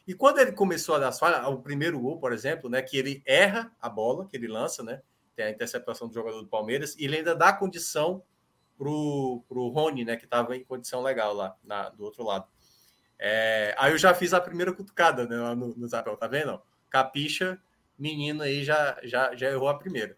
E 0.05 0.13
quando 0.13 0.37
ele 0.37 0.51
começou 0.51 0.93
a 0.93 0.99
dar 0.99 1.07
as 1.07 1.17
falhas, 1.17 1.43
o 1.47 1.57
primeiro 1.57 1.99
gol, 1.99 2.19
por 2.19 2.31
exemplo, 2.31 2.69
né, 2.69 2.83
que 2.83 2.95
ele 2.95 3.23
erra 3.25 3.75
a 3.81 3.89
bola 3.89 4.27
que 4.27 4.37
ele 4.37 4.47
lança, 4.47 4.83
né? 4.83 5.01
Tem 5.35 5.45
a 5.45 5.49
interceptação 5.49 6.07
do 6.07 6.13
jogador 6.13 6.39
do 6.39 6.47
Palmeiras, 6.47 6.95
e 6.99 7.05
ele 7.05 7.17
ainda 7.17 7.35
dá 7.35 7.51
condição 7.51 8.21
pro, 8.77 9.43
pro 9.49 9.69
Rony, 9.69 10.05
né, 10.05 10.17
que 10.17 10.25
estava 10.25 10.55
em 10.55 10.63
condição 10.63 11.01
legal 11.01 11.33
lá 11.33 11.57
na, 11.63 11.89
do 11.89 12.03
outro 12.03 12.23
lado. 12.23 12.45
É, 13.17 13.73
aí 13.75 13.91
eu 13.91 13.97
já 13.97 14.13
fiz 14.13 14.35
a 14.35 14.39
primeira 14.39 14.71
cutucada 14.71 15.25
né, 15.27 15.35
lá 15.35 15.55
no, 15.55 15.73
no 15.75 15.87
Zapel, 15.87 16.15
tá 16.15 16.27
vendo? 16.27 16.61
Capixa 16.91 17.59
menino 18.03 18.43
aí 18.43 18.63
já, 18.63 18.99
já, 19.03 19.33
já 19.33 19.49
errou 19.49 19.69
a 19.69 19.77
primeira. 19.77 20.17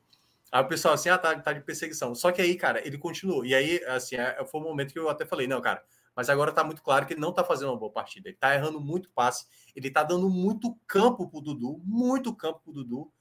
Aí 0.52 0.64
o 0.64 0.68
pessoal 0.68 0.96
assim, 0.96 1.10
ah, 1.10 1.18
tá, 1.18 1.38
tá 1.40 1.54
de 1.54 1.62
perseguição. 1.62 2.16
Só 2.16 2.32
que 2.32 2.42
aí, 2.42 2.56
cara, 2.56 2.86
ele 2.86 2.98
continuou. 2.98 3.46
E 3.46 3.54
aí, 3.54 3.84
assim, 3.86 4.16
é, 4.16 4.44
foi 4.46 4.60
um 4.60 4.64
momento 4.64 4.92
que 4.92 5.00
eu 5.00 5.10
até 5.10 5.26
falei, 5.26 5.48
não, 5.48 5.62
cara, 5.62 5.84
mas 6.16 6.30
agora 6.30 6.52
tá 6.52 6.64
muito 6.64 6.82
claro 6.82 7.06
que 7.06 7.14
ele 7.14 7.22
não 7.22 7.32
tá 7.32 7.44
fazendo 7.44 7.70
uma 7.70 7.78
boa 7.78 7.92
partida. 7.92 8.30
Ele 8.30 8.38
tá 8.38 8.56
errando 8.56 8.80
muito 8.80 9.10
passe, 9.12 9.46
ele 9.76 9.92
tá 9.92 10.04
dando 10.04 10.30
muito 10.30 10.76
campo 10.88 11.30
pro 11.30 11.42
Dudu, 11.42 11.82
muito 11.84 12.34
campo 12.36 12.62
pro 12.64 12.74
Dudu. 12.74 13.12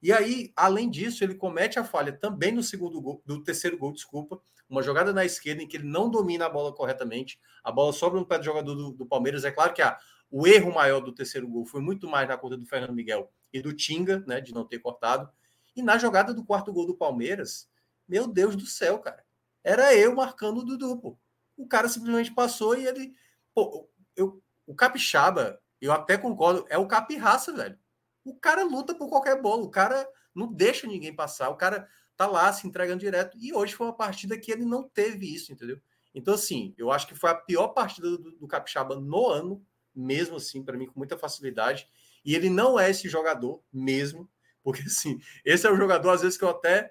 E 0.00 0.12
aí, 0.12 0.52
além 0.54 0.90
disso, 0.90 1.24
ele 1.24 1.34
comete 1.34 1.78
a 1.78 1.84
falha 1.84 2.12
também 2.12 2.52
no 2.52 2.62
segundo 2.62 3.00
gol, 3.00 3.22
do 3.24 3.42
terceiro 3.42 3.78
gol, 3.78 3.92
desculpa, 3.92 4.38
uma 4.68 4.82
jogada 4.82 5.12
na 5.12 5.24
esquerda 5.24 5.62
em 5.62 5.66
que 5.66 5.78
ele 5.78 5.88
não 5.88 6.10
domina 6.10 6.46
a 6.46 6.48
bola 6.48 6.72
corretamente. 6.74 7.40
A 7.62 7.72
bola 7.72 7.92
sobra 7.92 8.20
no 8.20 8.26
pé 8.26 8.38
do 8.38 8.44
jogador 8.44 8.74
do, 8.74 8.92
do 8.92 9.06
Palmeiras. 9.06 9.44
É 9.44 9.50
claro 9.50 9.72
que 9.72 9.82
a, 9.82 9.98
o 10.30 10.46
erro 10.46 10.72
maior 10.72 11.00
do 11.00 11.12
terceiro 11.12 11.48
gol 11.48 11.64
foi 11.64 11.80
muito 11.80 12.06
mais 12.06 12.28
na 12.28 12.36
conta 12.36 12.56
do 12.56 12.66
Fernando 12.66 12.92
Miguel 12.92 13.30
e 13.54 13.62
do 13.62 13.72
Tinga, 13.72 14.24
né, 14.26 14.40
de 14.40 14.52
não 14.52 14.66
ter 14.66 14.80
cortado. 14.80 15.30
E 15.76 15.82
na 15.82 15.96
jogada 15.96 16.34
do 16.34 16.44
quarto 16.44 16.72
gol 16.72 16.86
do 16.86 16.96
Palmeiras, 16.96 17.70
meu 18.06 18.26
Deus 18.26 18.56
do 18.56 18.66
céu, 18.66 18.98
cara. 18.98 19.24
Era 19.62 19.94
eu 19.94 20.14
marcando 20.14 20.58
o 20.58 20.64
Dudu, 20.64 20.98
pô. 20.98 21.18
O 21.56 21.66
cara 21.66 21.88
simplesmente 21.88 22.34
passou 22.34 22.76
e 22.76 22.84
ele. 22.84 23.14
Pô, 23.54 23.88
eu, 24.16 24.42
o 24.66 24.74
Capixaba, 24.74 25.60
eu 25.80 25.92
até 25.92 26.18
concordo, 26.18 26.66
é 26.68 26.76
o 26.76 26.88
capirraça, 26.88 27.52
velho. 27.52 27.78
O 28.24 28.34
cara 28.34 28.64
luta 28.64 28.94
por 28.94 29.08
qualquer 29.08 29.40
bola, 29.40 29.62
o 29.62 29.70
cara 29.70 30.06
não 30.34 30.52
deixa 30.52 30.86
ninguém 30.86 31.14
passar, 31.14 31.48
o 31.50 31.56
cara 31.56 31.88
tá 32.16 32.26
lá 32.26 32.52
se 32.52 32.66
entregando 32.66 33.00
direto. 33.00 33.38
E 33.38 33.54
hoje 33.54 33.74
foi 33.74 33.86
uma 33.86 33.96
partida 33.96 34.36
que 34.36 34.50
ele 34.50 34.64
não 34.64 34.82
teve 34.82 35.32
isso, 35.32 35.52
entendeu? 35.52 35.80
Então, 36.12 36.34
assim, 36.34 36.74
eu 36.76 36.90
acho 36.90 37.06
que 37.06 37.14
foi 37.14 37.30
a 37.30 37.34
pior 37.34 37.68
partida 37.68 38.10
do, 38.10 38.32
do 38.32 38.48
Capixaba 38.48 38.96
no 38.96 39.28
ano, 39.28 39.64
mesmo 39.94 40.36
assim, 40.36 40.62
para 40.62 40.76
mim, 40.76 40.86
com 40.86 40.98
muita 40.98 41.16
facilidade. 41.16 41.88
E 42.24 42.34
ele 42.34 42.48
não 42.48 42.78
é 42.78 42.90
esse 42.90 43.08
jogador 43.08 43.62
mesmo, 43.72 44.30
porque 44.62 44.82
assim, 44.82 45.20
esse 45.44 45.66
é 45.66 45.70
o 45.70 45.76
jogador, 45.76 46.10
às 46.10 46.22
vezes, 46.22 46.38
que 46.38 46.44
eu 46.44 46.50
até 46.50 46.90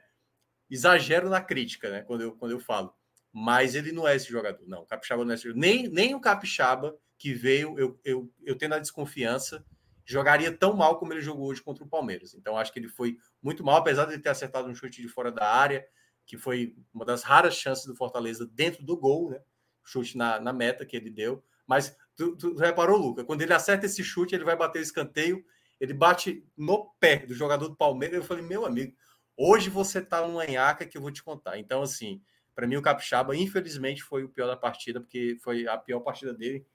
exagero 0.69 1.29
na 1.29 1.41
crítica, 1.41 1.89
né? 1.89 2.01
Quando 2.03 2.21
eu, 2.21 2.31
quando 2.35 2.51
eu 2.51 2.59
falo. 2.59 2.93
mas 3.31 3.73
ele 3.73 3.91
não 3.91 4.07
é 4.07 4.15
esse 4.15 4.29
jogador. 4.29 4.63
Não, 4.67 4.83
o 4.83 4.85
Capixaba 4.85 5.25
não 5.25 5.31
é 5.31 5.33
esse 5.33 5.43
jogador. 5.43 5.59
Nem, 5.59 5.87
nem 5.87 6.13
o 6.13 6.21
Capixaba 6.21 6.95
que 7.17 7.33
veio, 7.33 7.77
eu, 7.79 7.99
eu, 8.03 8.31
eu 8.43 8.55
tendo 8.55 8.75
a 8.75 8.79
desconfiança, 8.79 9.65
jogaria 10.05 10.55
tão 10.55 10.75
mal 10.75 10.99
como 10.99 11.13
ele 11.13 11.21
jogou 11.21 11.47
hoje 11.47 11.61
contra 11.63 11.83
o 11.83 11.89
Palmeiras. 11.89 12.35
Então, 12.35 12.57
acho 12.57 12.71
que 12.71 12.79
ele 12.79 12.89
foi 12.89 13.17
muito 13.41 13.63
mal, 13.63 13.77
apesar 13.77 14.05
de 14.05 14.13
ele 14.13 14.21
ter 14.21 14.29
acertado 14.29 14.67
um 14.67 14.75
chute 14.75 15.01
de 15.01 15.07
fora 15.07 15.31
da 15.31 15.49
área, 15.49 15.83
que 16.25 16.37
foi 16.37 16.75
uma 16.93 17.05
das 17.05 17.23
raras 17.23 17.55
chances 17.55 17.85
do 17.85 17.95
Fortaleza 17.95 18.45
dentro 18.45 18.83
do 18.83 18.95
gol, 18.97 19.31
né? 19.31 19.41
Chute 19.83 20.17
na, 20.17 20.39
na 20.39 20.53
meta 20.53 20.85
que 20.85 20.95
ele 20.95 21.09
deu. 21.09 21.43
Mas 21.65 21.97
tu, 22.15 22.35
tu, 22.35 22.55
reparou, 22.55 22.97
Luca? 22.97 23.23
Quando 23.23 23.41
ele 23.41 23.53
acerta 23.53 23.85
esse 23.85 24.03
chute, 24.03 24.35
ele 24.35 24.43
vai 24.43 24.55
bater 24.55 24.79
o 24.79 24.81
escanteio, 24.81 25.43
ele 25.79 25.93
bate 25.93 26.45
no 26.55 26.91
pé 26.99 27.25
do 27.25 27.33
jogador 27.33 27.67
do 27.67 27.75
Palmeiras. 27.75 28.17
Eu 28.17 28.23
falei, 28.23 28.43
meu 28.43 28.65
amigo, 28.65 28.95
hoje 29.35 29.69
você 29.69 30.01
tá 30.01 30.25
numa 30.25 30.43
anhaca 30.43 30.85
que 30.85 30.97
eu 30.97 31.01
vou 31.01 31.11
te 31.11 31.23
contar. 31.23 31.57
Então, 31.57 31.81
assim, 31.81 32.21
para 32.55 32.67
mim, 32.67 32.75
o 32.75 32.81
Capixaba, 32.81 33.35
infelizmente, 33.35 34.03
foi 34.03 34.23
o 34.23 34.29
pior 34.29 34.47
da 34.47 34.55
partida, 34.55 34.99
porque 35.01 35.37
foi 35.41 35.67
a 35.67 35.77
pior 35.77 35.99
partida 36.01 36.33
dele 36.33 36.65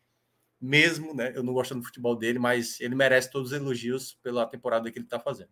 mesmo, 0.60 1.14
né? 1.14 1.32
Eu 1.34 1.42
não 1.42 1.52
gosto 1.52 1.74
do 1.74 1.84
futebol 1.84 2.16
dele, 2.16 2.38
mas 2.38 2.80
ele 2.80 2.94
merece 2.94 3.30
todos 3.30 3.52
os 3.52 3.56
elogios 3.56 4.14
pela 4.22 4.44
temporada 4.46 4.90
que 4.90 4.98
ele 4.98 5.06
tá 5.06 5.20
fazendo. 5.20 5.50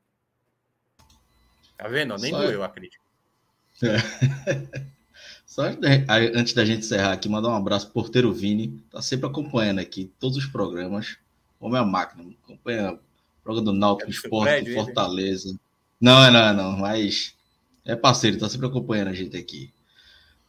Tá 1.76 1.86
vendo? 1.88 2.16
Nem 2.18 2.32
Só... 2.32 2.42
doeu 2.42 2.62
a 2.64 2.68
crítica. 2.68 3.04
É. 3.82 4.86
Só 5.56 5.62
antes 6.34 6.52
da 6.52 6.66
gente 6.66 6.80
encerrar 6.80 7.12
aqui, 7.12 7.30
mandar 7.30 7.48
um 7.48 7.54
abraço 7.54 7.86
pro 7.86 8.02
porteiro 8.02 8.30
Vini, 8.30 8.78
tá 8.90 9.00
sempre 9.00 9.26
acompanhando 9.26 9.78
aqui 9.78 10.12
todos 10.20 10.36
os 10.36 10.44
programas. 10.44 11.16
Como 11.58 11.74
é 11.74 11.78
a 11.78 11.82
máquina, 11.82 12.30
acompanha 12.44 12.92
o 12.92 12.98
programa 13.42 13.64
do 13.64 13.72
Náutico, 13.72 14.10
é 14.10 14.12
Esporte, 14.12 14.50
prédio, 14.50 14.74
Fortaleza. 14.74 15.48
Ele? 15.48 15.58
Não, 15.98 16.22
é 16.22 16.30
não, 16.30 16.52
não, 16.52 16.78
mas 16.78 17.34
é 17.86 17.96
parceiro, 17.96 18.38
tá 18.38 18.50
sempre 18.50 18.66
acompanhando 18.66 19.08
a 19.08 19.14
gente 19.14 19.34
aqui. 19.34 19.72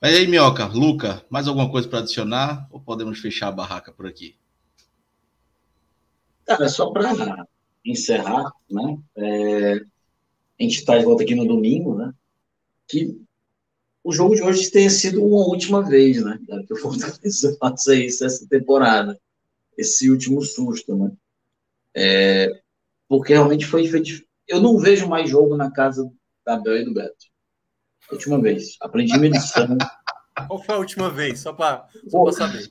Mas 0.01 0.13
aí, 0.13 0.27
Minhoca, 0.27 0.65
Luca, 0.65 1.23
mais 1.29 1.47
alguma 1.47 1.71
coisa 1.71 1.87
para 1.87 1.99
adicionar 1.99 2.67
ou 2.69 2.81
podemos 2.81 3.17
fechar 3.17 3.47
a 3.47 3.53
barraca 3.53 3.93
por 3.93 4.07
aqui? 4.07 4.35
Cara, 6.45 6.67
só 6.67 6.91
para 6.91 7.47
encerrar, 7.85 8.51
né? 8.69 8.99
É, 9.15 9.73
a 9.75 10.63
gente 10.63 10.79
está 10.79 10.97
de 10.97 11.05
volta 11.05 11.23
aqui 11.23 11.33
no 11.33 11.47
domingo, 11.47 11.95
né? 11.95 12.13
Que 12.89 13.25
o 14.07 14.13
jogo 14.13 14.35
de 14.35 14.41
hoje 14.41 14.71
tenha 14.71 14.89
sido 14.89 15.21
uma 15.21 15.45
última 15.45 15.83
vez, 15.83 16.23
né? 16.23 16.39
Que 16.65 16.73
o 16.73 16.77
Fortaleza 16.77 17.57
faça 17.59 17.93
isso 17.93 18.23
essa 18.23 18.47
temporada, 18.47 19.19
esse 19.77 20.09
último 20.09 20.41
susto, 20.43 20.95
né? 20.95 21.11
É, 21.93 22.61
porque 23.05 23.33
realmente 23.33 23.65
foi, 23.65 23.85
foi. 23.85 24.01
Eu 24.47 24.61
não 24.61 24.77
vejo 24.77 25.09
mais 25.09 25.29
jogo 25.29 25.57
na 25.57 25.69
casa 25.69 26.09
da 26.45 26.55
Bel 26.55 26.77
e 26.77 26.85
do 26.85 26.93
Beto. 26.93 27.25
Última 28.09 28.41
vez. 28.41 28.77
Aprendi 28.79 29.19
minha 29.19 29.33
lição. 29.33 29.77
Qual 30.47 30.63
foi 30.63 30.75
a 30.75 30.79
última 30.79 31.09
vez? 31.09 31.41
Só 31.41 31.51
para 31.51 31.89
saber. 32.31 32.65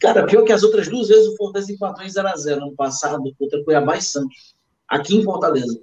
Cara, 0.00 0.26
pior 0.26 0.42
que 0.42 0.52
as 0.52 0.64
outras 0.64 0.88
duas 0.88 1.06
vezes 1.06 1.28
o 1.28 1.36
Fortaleza 1.36 1.70
empatou 1.70 2.02
em 2.02 2.08
0x0 2.08 2.56
ano 2.56 2.74
passado 2.74 3.32
contra 3.38 3.62
Cuiabá 3.62 3.96
e 3.96 4.02
Santos. 4.02 4.56
Aqui 4.88 5.18
em 5.18 5.22
Fortaleza. 5.22 5.80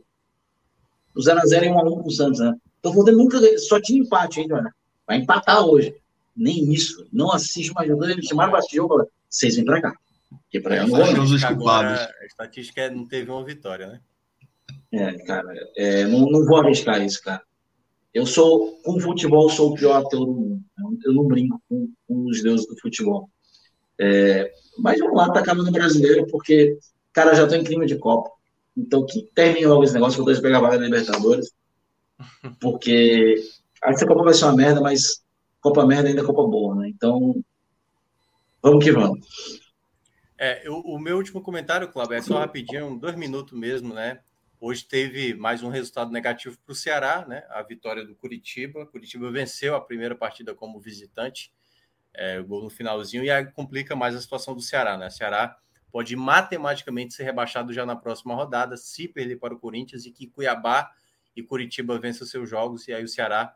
O 1.15 1.21
0x0 1.21 1.63
e 1.63 1.69
1x1 1.69 2.01
com 2.01 2.07
o 2.07 2.11
Santos, 2.11 2.39
né? 2.41 2.53
Então 2.83 2.91
o 2.91 2.95
Fortaleza 2.95 3.23
nunca 3.23 3.57
só 3.59 3.79
tinha 3.79 4.01
empate 4.01 4.41
ainda, 4.41 4.61
né? 4.61 4.69
Vai 5.07 5.17
empatar 5.17 5.65
hoje. 5.65 5.95
Nem 6.35 6.69
isso. 6.73 7.07
Não 7.13 7.31
assiste 7.31 7.73
mais 7.73 7.87
jogo. 7.87 8.03
Eles 8.03 8.25
chamaram 8.25 8.51
para 8.51 8.59
assistir 8.59 8.75
jogo 8.75 9.01
e 9.01 9.07
vocês 9.29 9.55
vêm 9.55 9.63
para 9.63 9.81
cá. 9.81 9.93
Porque 10.29 10.59
para 10.59 10.75
eu 10.75 10.87
não 10.87 10.97
vou. 10.97 11.37
Agora, 11.45 12.13
a 12.21 12.25
estatística 12.25 12.81
é 12.81 12.89
não 12.89 13.07
teve 13.07 13.31
uma 13.31 13.45
vitória, 13.45 13.87
né? 13.87 14.01
É, 14.91 15.13
cara, 15.23 15.47
é, 15.77 16.05
não, 16.05 16.29
não 16.29 16.45
vou 16.45 16.57
arriscar 16.57 17.01
isso, 17.01 17.23
cara. 17.23 17.41
Eu 18.13 18.25
sou, 18.25 18.77
com 18.83 18.99
futebol, 18.99 19.49
sou 19.49 19.71
o 19.71 19.75
pior 19.75 20.05
ateu 20.05 20.19
do 20.19 20.33
mundo. 20.33 20.61
Eu 21.05 21.13
não 21.13 21.23
brinco 21.23 21.61
com, 21.69 21.89
com 22.05 22.25
os 22.25 22.43
deuses 22.43 22.67
do 22.67 22.77
futebol. 22.79 23.29
É, 23.97 24.51
mas 24.77 24.99
vamos 24.99 25.15
lá, 25.15 25.31
tá 25.31 25.39
acabando 25.39 25.69
o 25.69 25.71
brasileiro, 25.71 26.27
porque, 26.27 26.77
cara, 27.13 27.33
já 27.33 27.47
tô 27.47 27.55
em 27.55 27.63
clima 27.63 27.85
de 27.85 27.97
Copa. 27.97 28.29
Então, 28.75 29.05
que 29.05 29.29
termine 29.33 29.65
logo 29.65 29.83
esse 29.83 29.93
negócio, 29.93 30.21
que 30.21 30.29
eu 30.29 30.35
tô 30.35 30.41
pegar 30.41 30.57
a 30.57 30.61
vaga 30.61 30.77
da 30.77 30.85
Libertadores. 30.85 31.51
Porque 32.59 33.35
essa 33.83 34.05
Copa 34.05 34.23
vai 34.23 34.33
ser 34.33 34.45
uma 34.45 34.55
merda, 34.55 34.81
mas 34.81 35.23
Copa 35.59 35.85
merda 35.85 36.09
ainda 36.09 36.21
é 36.21 36.25
Copa 36.25 36.43
boa, 36.43 36.75
né? 36.75 36.89
Então, 36.89 37.43
vamos 38.61 38.83
que 38.83 38.91
vamos. 38.91 39.25
É, 40.37 40.63
o, 40.69 40.95
o 40.95 40.99
meu 40.99 41.17
último 41.17 41.41
comentário, 41.41 41.87
Cláudio, 41.87 42.15
é 42.15 42.21
só 42.21 42.37
rapidinho, 42.39 42.97
dois 42.99 43.15
minutos 43.15 43.57
mesmo, 43.57 43.93
né? 43.93 44.19
Hoje 44.59 44.85
teve 44.85 45.33
mais 45.33 45.61
um 45.61 45.69
resultado 45.69 46.11
negativo 46.11 46.57
para 46.65 46.71
o 46.71 46.75
Ceará, 46.75 47.25
né? 47.27 47.43
A 47.49 47.61
vitória 47.61 48.05
do 48.05 48.15
Curitiba. 48.15 48.85
Curitiba 48.85 49.29
venceu 49.29 49.75
a 49.75 49.81
primeira 49.81 50.15
partida 50.15 50.55
como 50.55 50.79
visitante, 50.79 51.53
é, 52.13 52.39
o 52.39 52.45
gol 52.45 52.63
no 52.63 52.69
finalzinho, 52.69 53.23
e 53.23 53.29
aí 53.29 53.45
complica 53.51 53.95
mais 53.95 54.15
a 54.15 54.21
situação 54.21 54.55
do 54.55 54.61
Ceará, 54.61 54.97
né? 54.97 55.07
O 55.07 55.11
Ceará 55.11 55.57
pode 55.91 56.15
matematicamente 56.15 57.13
ser 57.13 57.23
rebaixado 57.23 57.71
já 57.73 57.85
na 57.85 57.95
próxima 57.95 58.33
rodada, 58.33 58.77
se 58.77 59.07
perder 59.07 59.35
para 59.35 59.53
o 59.53 59.59
Corinthians, 59.59 60.05
e 60.05 60.11
que 60.11 60.27
Cuiabá 60.27 60.91
e 61.35 61.43
Curitiba 61.43 61.99
vençam 61.99 62.27
seus 62.27 62.49
jogos, 62.49 62.87
e 62.87 62.93
aí 62.93 63.03
o 63.03 63.07
Ceará, 63.07 63.55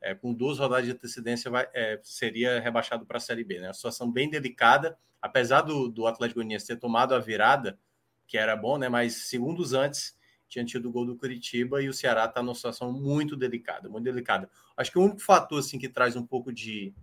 é, 0.00 0.14
com 0.14 0.32
duas 0.34 0.58
rodadas 0.58 0.84
de 0.84 0.92
antecedência, 0.92 1.50
vai, 1.50 1.66
é, 1.72 1.98
seria 2.02 2.60
rebaixado 2.60 3.06
para 3.06 3.16
a 3.16 3.20
Série 3.20 3.44
B, 3.44 3.58
né? 3.58 3.68
Uma 3.68 3.74
situação 3.74 4.10
bem 4.10 4.28
delicada, 4.28 4.98
apesar 5.20 5.62
do, 5.62 5.88
do 5.88 6.06
Atlético 6.06 6.40
Goianiense 6.40 6.66
ter 6.66 6.76
tomado 6.76 7.14
a 7.14 7.18
virada, 7.18 7.78
que 8.26 8.36
era 8.36 8.54
bom, 8.56 8.76
né? 8.76 8.88
Mas 8.88 9.28
segundos 9.28 9.72
antes 9.72 10.16
tinha 10.48 10.64
tido 10.64 10.88
o 10.88 10.92
gol 10.92 11.06
do 11.06 11.16
Curitiba 11.16 11.82
e 11.82 11.88
o 11.88 11.94
Ceará 11.94 12.26
está 12.26 12.42
numa 12.42 12.54
situação 12.54 12.92
muito 12.92 13.36
delicada, 13.36 13.88
muito 13.88 14.04
delicada. 14.04 14.48
Acho 14.76 14.90
que 14.92 14.98
o 14.98 15.02
único 15.02 15.20
fator 15.20 15.58
assim 15.58 15.78
que 15.78 15.88
traz 15.88 16.16
um 16.16 16.26
pouco 16.26 16.52
de 16.52 16.94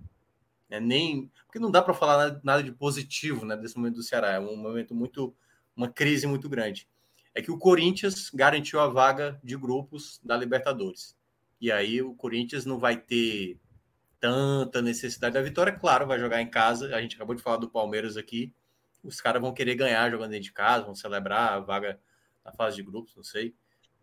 né, 0.70 0.80
nem 0.80 1.30
porque 1.46 1.60
não 1.60 1.70
dá 1.70 1.82
para 1.82 1.94
falar 1.94 2.40
nada, 2.44 2.64
de 2.64 2.72
positivo, 2.72 3.46
né, 3.46 3.58
desse 3.58 3.76
momento 3.76 3.96
do 3.96 4.04
Ceará, 4.04 4.32
é 4.32 4.40
um 4.40 4.56
momento 4.56 4.96
muito 4.96 5.36
uma 5.76 5.90
crise 5.90 6.26
muito 6.28 6.48
grande. 6.48 6.88
É 7.34 7.42
que 7.42 7.52
o 7.52 7.58
Corinthians 7.58 8.30
garantiu 8.34 8.80
a 8.80 8.88
vaga 8.88 9.40
de 9.44 9.56
grupos 9.56 10.20
da 10.24 10.36
Libertadores. 10.36 11.16
E 11.60 11.72
aí 11.72 12.02
o 12.02 12.14
Corinthians 12.16 12.66
não 12.66 12.80
vai 12.80 12.98
ter 12.98 13.60
tanta 14.20 14.82
necessidade 14.82 15.34
da 15.34 15.42
vitória, 15.42 15.72
claro, 15.72 16.06
vai 16.08 16.20
jogar 16.20 16.42
em 16.42 16.50
casa. 16.50 16.96
A 16.96 17.02
gente 17.02 17.16
acabou 17.16 17.36
de 17.36 17.42
falar 17.42 17.58
do 17.58 17.70
Palmeiras 17.70 18.18
aqui. 18.18 18.54
Os 19.04 19.20
caras 19.20 19.42
vão 19.42 19.54
querer 19.54 19.76
ganhar 19.76 20.10
jogando 20.12 20.32
dentro 20.32 20.46
de 20.46 20.54
casa, 20.54 20.86
vão 20.86 20.94
celebrar 20.94 21.54
a 21.54 21.60
vaga 21.60 22.00
na 22.46 22.52
fase 22.52 22.76
de 22.76 22.84
grupos, 22.84 23.16
não 23.16 23.24
sei. 23.24 23.56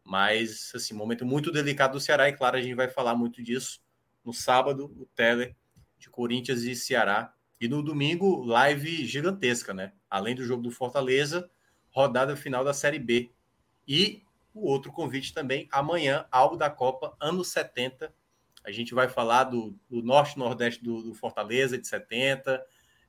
Mas, 0.03 0.73
assim, 0.75 0.95
momento 0.95 1.25
muito 1.25 1.53
delicado 1.53 1.93
do 1.93 2.01
Ceará, 2.01 2.29
e 2.29 2.33
claro, 2.33 2.57
a 2.57 2.61
gente 2.61 2.75
vai 2.75 2.89
falar 2.89 3.15
muito 3.15 3.43
disso 3.43 3.81
no 4.25 4.33
sábado, 4.33 4.87
o 4.97 5.07
Tele 5.15 5.55
de 5.99 6.09
Corinthians 6.09 6.63
e 6.63 6.75
Ceará. 6.75 7.33
E 7.61 7.69
no 7.69 7.83
domingo, 7.83 8.45
live 8.45 9.05
gigantesca, 9.05 9.75
né? 9.75 9.93
Além 10.09 10.35
do 10.35 10.45
jogo 10.45 10.63
do 10.63 10.71
Fortaleza, 10.71 11.51
rodada 11.99 12.37
final 12.37 12.65
da 12.65 12.73
Série 12.73 12.99
B. 12.99 13.31
E 13.87 14.23
o 14.55 14.69
outro 14.69 14.93
convite 14.93 15.35
também, 15.35 15.69
amanhã, 15.73 16.27
algo 16.31 16.57
da 16.57 16.71
Copa, 16.71 17.17
anos 17.21 17.49
70. 17.49 18.13
A 18.65 18.71
gente 18.71 18.95
vai 18.95 19.09
falar 19.09 19.45
do, 19.45 19.75
do 19.91 20.01
norte 20.03 20.37
e 20.37 20.39
nordeste 20.39 20.83
do, 20.83 21.03
do, 21.03 21.15
Fortaleza, 21.15 21.77
de 21.77 21.87
70, 21.89 22.63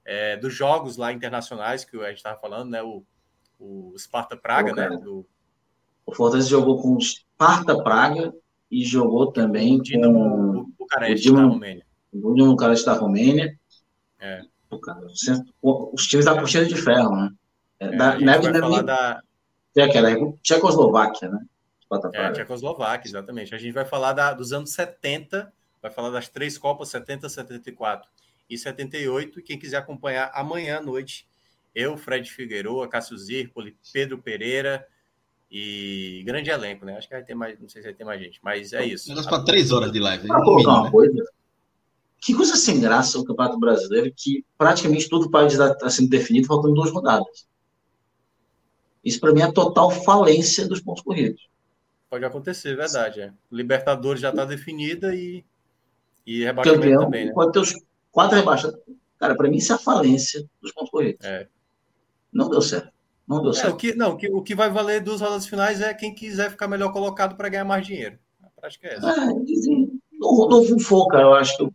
é, 0.05 0.37
dos 0.37 0.53
jogos 0.53 0.97
lá 0.97 1.13
internacionais 1.13 1.85
que 1.85 1.97
a 1.97 2.07
gente 2.07 2.17
estava 2.17 2.39
falando, 2.39 2.71
né? 2.71 2.81
O, 2.81 3.05
o 3.59 3.93
Sparta 3.97 4.35
Praga, 4.35 4.73
né? 4.73 4.89
Do... 4.97 5.25
O 6.05 6.15
Fortaleza 6.15 6.49
jogou 6.49 6.81
com 6.81 6.95
o 6.95 7.01
Sparta 7.01 7.83
Praga 7.83 8.33
e 8.71 8.83
jogou 8.83 9.31
também 9.31 9.77
o 9.77 9.83
Dinamo 9.83 10.65
com 10.65 10.71
Bucareste, 10.79 11.27
Dinamo, 11.27 11.47
da 11.47 11.53
Romênia. 11.53 11.85
O 12.11 12.33
Dinamo 12.33 12.51
Bucareste 12.51 12.85
da 12.85 12.93
Romênia. 12.93 13.59
É. 14.19 14.41
Os 15.61 16.07
times 16.07 16.25
da 16.25 16.35
cortina 16.35 16.65
de 16.65 16.75
ferro, 16.75 17.15
né? 17.15 17.31
É, 17.79 17.95
da, 17.95 18.13
a 18.13 18.37
vai 18.37 18.59
falar 18.59 18.81
da... 18.81 19.23
É 19.75 19.83
aquela 19.83 20.09
Tchecoslováquia, 20.41 21.29
né? 21.29 21.39
É, 22.13 22.31
Tchecoslováquia, 22.31 23.09
exatamente. 23.09 23.55
A 23.55 23.57
gente 23.57 23.73
vai 23.73 23.85
falar 23.85 24.13
da, 24.13 24.33
dos 24.33 24.53
anos 24.53 24.71
70, 24.71 25.51
vai 25.81 25.89
falar 25.89 26.09
das 26.09 26.27
três 26.27 26.57
Copas, 26.57 26.89
70, 26.89 27.29
74 27.29 28.09
e 28.49 28.57
78. 28.57 29.39
E 29.39 29.43
quem 29.43 29.57
quiser 29.57 29.77
acompanhar 29.77 30.31
amanhã 30.33 30.77
à 30.77 30.81
noite, 30.81 31.27
eu, 31.73 31.97
Fred 31.97 32.29
Figueiredo, 32.29 32.87
Cássio 32.89 33.17
Zirpoli, 33.17 33.75
Pedro 33.91 34.17
Pereira 34.19 34.85
e 35.51 36.21
grande 36.25 36.49
elenco, 36.49 36.85
né? 36.85 36.97
Acho 36.97 37.07
que 37.07 37.13
vai 37.13 37.23
ter 37.23 37.33
mais, 37.33 37.59
não 37.59 37.67
sei 37.67 37.81
se 37.81 37.87
vai 37.87 37.95
ter 37.95 38.03
mais 38.03 38.21
gente, 38.21 38.39
mas 38.43 38.71
é 38.73 38.85
isso. 38.85 39.09
Negócio 39.09 39.29
para 39.29 39.43
três 39.43 39.71
horas 39.71 39.91
de 39.91 39.99
live. 39.99 40.27
Ah, 40.31 40.41
colocar 40.43 40.71
uma 40.71 40.83
né? 40.83 40.91
coisa. 40.91 41.25
Que 42.21 42.33
coisa 42.35 42.55
sem 42.55 42.79
graça 42.79 43.17
o 43.17 43.23
Campeonato 43.23 43.57
Brasileiro, 43.57 44.13
que 44.15 44.45
praticamente 44.57 45.09
todo 45.09 45.25
o 45.25 45.31
país 45.31 45.53
está 45.53 45.89
sendo 45.89 46.09
definido 46.09 46.47
faltando 46.47 46.75
duas 46.75 46.91
rodadas. 46.91 47.47
Isso 49.09 49.19
para 49.19 49.33
mim 49.33 49.41
é 49.41 49.45
a 49.45 49.51
total 49.51 49.89
falência 49.89 50.67
dos 50.67 50.79
pontos 50.79 51.03
corridos. 51.03 51.49
Pode 52.09 52.23
acontecer, 52.23 52.75
verdade. 52.75 53.21
É. 53.21 53.33
Libertadores 53.51 54.21
já 54.21 54.29
está 54.29 54.45
definida 54.45 55.15
e, 55.15 55.43
e 56.25 56.43
rebaixamento 56.43 56.81
Campeão, 56.81 57.03
também, 57.03 57.25
né? 57.25 57.33
Pode 57.33 57.51
ter 57.51 57.59
os 57.59 57.73
quatro 58.11 58.37
rebaixados. 58.37 58.79
Cara, 59.17 59.35
para 59.35 59.49
mim 59.49 59.57
isso 59.57 59.71
é 59.71 59.75
a 59.75 59.79
falência 59.79 60.47
dos 60.61 60.71
pontos 60.71 60.91
corridos. 60.91 61.25
É. 61.25 61.47
Não 62.31 62.49
deu 62.49 62.61
certo. 62.61 62.91
Não 63.27 63.41
deu 63.41 63.51
é, 63.51 63.53
certo. 63.53 63.73
O 63.73 63.77
que, 63.77 63.95
não, 63.95 64.11
o 64.11 64.17
que, 64.17 64.29
o 64.29 64.41
que 64.41 64.55
vai 64.55 64.69
valer 64.69 65.01
dos 65.01 65.21
rodadas 65.21 65.47
finais 65.47 65.81
é 65.81 65.93
quem 65.93 66.13
quiser 66.13 66.51
ficar 66.51 66.67
melhor 66.67 66.91
colocado 66.91 67.35
para 67.35 67.49
ganhar 67.49 67.65
mais 67.65 67.85
dinheiro. 67.85 68.17
A 68.43 68.49
prática 68.61 68.87
é 68.87 68.95
essa. 68.95 69.09
É, 69.09 69.25
No, 70.13 70.47
no 70.47 70.79
Foca, 70.79 71.17
eu 71.17 71.33
acho 71.33 71.57
que 71.57 71.63
o 71.63 71.71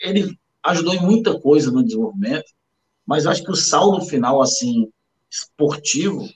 ele 0.00 0.36
ajudou 0.64 0.94
em 0.94 1.00
muita 1.00 1.38
coisa 1.38 1.70
no 1.70 1.84
desenvolvimento, 1.84 2.52
mas 3.06 3.26
acho 3.26 3.44
que 3.44 3.50
o 3.50 3.56
saldo 3.56 4.04
final, 4.04 4.42
assim, 4.42 4.90
esportivo, 5.30 6.28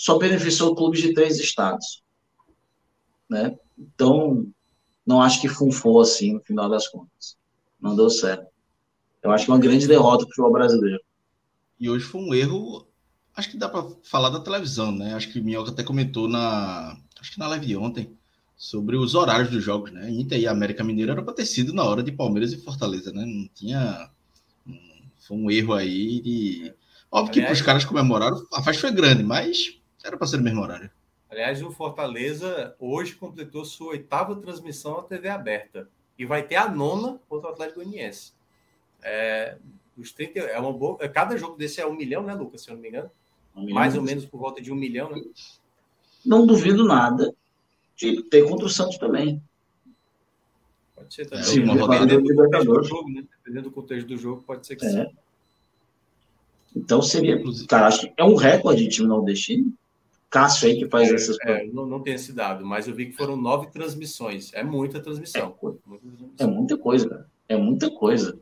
só 0.00 0.16
beneficiou 0.16 0.74
clubes 0.74 1.02
de 1.02 1.12
três 1.12 1.38
estados. 1.38 2.02
Né? 3.28 3.54
Então, 3.78 4.46
não 5.04 5.20
acho 5.20 5.42
que 5.42 5.46
funfou 5.46 6.00
assim 6.00 6.32
no 6.32 6.40
final 6.40 6.70
das 6.70 6.88
contas. 6.88 7.36
Não 7.78 7.94
deu 7.94 8.08
certo. 8.08 8.46
Eu 9.22 9.30
acho 9.30 9.44
que 9.44 9.50
é 9.50 9.54
uma 9.54 9.60
grande 9.60 9.86
derrota 9.86 10.24
para 10.24 10.28
o 10.28 10.28
futebol 10.28 10.52
brasileiro. 10.52 11.02
E 11.78 11.90
hoje 11.90 12.06
foi 12.06 12.22
um 12.22 12.32
erro, 12.32 12.88
acho 13.36 13.50
que 13.50 13.58
dá 13.58 13.68
para 13.68 13.90
falar 14.02 14.30
da 14.30 14.40
televisão, 14.40 14.90
né? 14.90 15.12
Acho 15.12 15.30
que 15.30 15.38
o 15.38 15.44
Minhoca 15.44 15.70
até 15.70 15.82
comentou 15.82 16.26
na, 16.26 16.96
acho 17.20 17.32
que 17.32 17.38
na 17.38 17.48
live 17.48 17.66
de 17.66 17.76
ontem, 17.76 18.16
sobre 18.56 18.96
os 18.96 19.14
horários 19.14 19.50
dos 19.50 19.62
jogos, 19.62 19.92
né? 19.92 20.10
Inter 20.10 20.40
e 20.40 20.46
América 20.46 20.82
Mineiro 20.82 21.12
era 21.12 21.22
para 21.22 21.34
ter 21.34 21.44
sido 21.44 21.74
na 21.74 21.84
hora 21.84 22.02
de 22.02 22.10
Palmeiras 22.10 22.54
e 22.54 22.64
Fortaleza, 22.64 23.12
né? 23.12 23.26
Não 23.26 23.46
tinha. 23.54 24.10
Foi 25.18 25.36
um 25.36 25.50
erro 25.50 25.74
aí 25.74 26.22
de. 26.22 26.74
Óbvio 27.12 27.34
que 27.34 27.42
para 27.42 27.52
os 27.52 27.60
caras 27.60 27.84
comemoraram, 27.84 28.46
a 28.50 28.62
festa 28.62 28.80
foi 28.80 28.92
grande, 28.92 29.22
mas 29.22 29.79
era 30.04 30.16
para 30.16 30.26
ser 30.26 30.38
no 30.38 30.44
mesmo 30.44 30.62
horário. 30.62 30.90
Aliás, 31.30 31.62
o 31.62 31.70
Fortaleza 31.70 32.74
hoje 32.78 33.14
completou 33.14 33.64
sua 33.64 33.90
oitava 33.90 34.34
transmissão 34.36 34.98
à 34.98 35.02
TV 35.02 35.28
aberta 35.28 35.88
e 36.18 36.26
vai 36.26 36.42
ter 36.42 36.56
a 36.56 36.68
nona 36.68 37.20
contra 37.28 37.48
o 37.48 37.52
Atlético 37.52 37.80
Goianiense. 37.80 38.32
É, 39.02 39.56
os 39.96 40.12
30, 40.12 40.40
é 40.40 40.58
uma 40.58 40.72
boa, 40.72 40.96
cada 41.08 41.36
jogo 41.36 41.56
desse 41.56 41.80
é 41.80 41.86
um 41.86 41.94
milhão, 41.94 42.22
né, 42.22 42.34
Lucas? 42.34 42.62
Se 42.62 42.70
eu 42.70 42.74
não 42.74 42.82
me 42.82 42.88
engano. 42.88 43.10
Um 43.54 43.72
Mais 43.72 43.96
ou 43.96 44.02
menos 44.02 44.24
por 44.24 44.38
volta 44.38 44.60
de 44.60 44.72
um 44.72 44.76
milhão, 44.76 45.10
né? 45.10 45.22
Não 46.24 46.46
duvido 46.46 46.84
nada 46.84 47.34
de 47.96 48.22
ter 48.24 48.48
contra 48.48 48.66
o 48.66 48.68
Santos 48.68 48.98
também. 48.98 49.42
Pode 50.94 51.14
ser 51.14 51.26
também. 51.26 51.44
Sim, 51.44 51.64
uma 51.64 51.74
rodada 51.74 52.06
do 52.06 52.82
jogo, 52.82 53.10
né? 53.10 53.24
Dependendo 53.38 53.68
do 53.68 53.74
contexto 53.74 54.06
do 54.06 54.16
jogo, 54.16 54.42
pode 54.42 54.66
ser 54.66 54.76
que 54.76 54.86
é. 54.86 54.90
sim. 54.90 55.16
Então 56.74 57.02
seria. 57.02 57.42
Cara, 57.68 57.88
acho 57.88 58.02
que 58.02 58.12
é 58.16 58.24
um 58.24 58.36
recorde 58.36 58.84
de 58.84 58.88
time 58.88 59.08
nordestino. 59.08 59.72
Cássio 60.30 60.68
aí 60.68 60.78
que 60.78 60.88
faz 60.88 61.10
é, 61.10 61.14
essas 61.14 61.36
é, 61.42 61.66
não, 61.66 61.84
não 61.84 62.00
tem 62.00 62.14
esse 62.14 62.32
dado, 62.32 62.64
mas 62.64 62.86
eu 62.86 62.94
vi 62.94 63.06
que 63.06 63.16
foram 63.16 63.36
nove 63.36 63.66
transmissões. 63.72 64.52
É 64.54 64.62
muita 64.62 65.00
transmissão. 65.00 65.56
É, 66.38 66.44
é 66.44 66.46
muita 66.46 66.78
coisa, 66.78 67.08
cara. 67.08 67.26
É 67.48 67.56
muita 67.56 67.90
coisa 67.90 68.38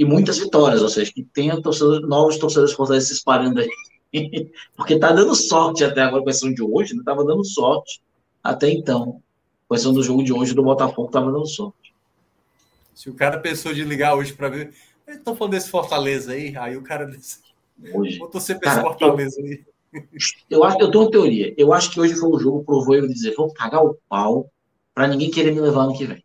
e 0.00 0.04
muitas 0.04 0.38
vitórias, 0.38 0.80
ou 0.80 0.88
seja, 0.88 1.12
que 1.12 1.22
tenha 1.22 1.60
torcedores, 1.60 2.08
novos 2.08 2.38
torcedores 2.38 2.72
Fortaleza 2.72 3.08
se 3.08 3.12
espalhando 3.12 3.60
aí. 3.60 3.70
Porque 4.74 4.98
tá 4.98 5.12
dando 5.12 5.34
sorte 5.34 5.84
até 5.84 6.00
agora, 6.00 6.22
com 6.22 6.28
a 6.30 6.32
questão 6.32 6.52
de 6.52 6.62
hoje, 6.62 6.94
não 6.94 7.00
né? 7.00 7.04
tava 7.04 7.22
dando 7.22 7.44
sorte 7.44 8.02
até 8.42 8.70
então. 8.70 9.22
Com 9.68 9.74
a 9.74 9.76
questão 9.76 9.92
do 9.92 10.02
jogo 10.02 10.24
de 10.24 10.32
hoje 10.32 10.54
do 10.54 10.62
Botafogo, 10.62 11.10
tava 11.10 11.30
dando 11.30 11.46
sorte. 11.46 11.94
Se 12.94 13.10
o 13.10 13.14
cara 13.14 13.38
pensou 13.38 13.74
de 13.74 13.84
ligar 13.84 14.14
hoje 14.14 14.32
para 14.32 14.48
ver, 14.48 14.72
estão 15.06 15.36
falando 15.36 15.52
desse 15.52 15.68
Fortaleza 15.68 16.32
aí, 16.32 16.56
aí 16.56 16.78
o 16.78 16.82
cara 16.82 17.04
disse, 17.04 17.40
hoje. 17.92 18.18
vou 18.18 18.28
torcer 18.28 18.58
para 18.58 18.72
esse 18.72 18.80
Fortaleza 18.80 19.38
aí. 19.38 19.62
Eu, 20.48 20.64
acho, 20.64 20.78
eu 20.80 20.90
tenho 20.90 21.04
uma 21.04 21.10
teoria. 21.10 21.54
Eu 21.56 21.72
acho 21.72 21.90
que 21.90 22.00
hoje 22.00 22.14
foi 22.14 22.28
um 22.28 22.38
jogo, 22.38 22.64
provou 22.64 22.94
eu 22.94 23.08
dizer, 23.08 23.34
vou 23.34 23.52
pagar 23.52 23.82
o 23.82 23.98
pau 24.08 24.50
para 24.94 25.08
ninguém 25.08 25.30
querer 25.30 25.52
me 25.52 25.60
levar 25.60 25.82
ano 25.82 25.96
que 25.96 26.06
vem. 26.06 26.24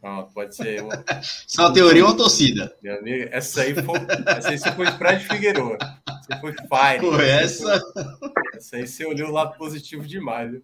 Pronto, 0.00 0.32
pode 0.32 0.54
ser. 0.54 0.82
Uma... 0.82 1.04
Isso 1.20 1.60
é 1.60 1.64
uma 1.64 1.72
teoria 1.72 2.04
ou 2.04 2.10
uma 2.10 2.16
torcida? 2.16 2.76
Meu 2.82 2.98
amigo, 2.98 3.28
essa 3.32 3.62
aí 3.62 3.74
foi, 3.74 3.98
essa 4.26 4.50
aí 4.50 4.58
você 4.58 4.72
foi 4.72 4.86
Fred 4.92 5.24
Figueiredo. 5.24 5.76
Você 6.22 6.40
foi 6.40 6.52
Fire. 6.52 7.00
Por 7.00 7.20
essa? 7.20 7.80
Essa 8.54 8.76
aí 8.76 8.86
você 8.86 9.04
olhou 9.04 9.30
o 9.30 9.32
lado 9.32 9.56
positivo 9.56 10.06
demais. 10.06 10.50
Viu? 10.50 10.62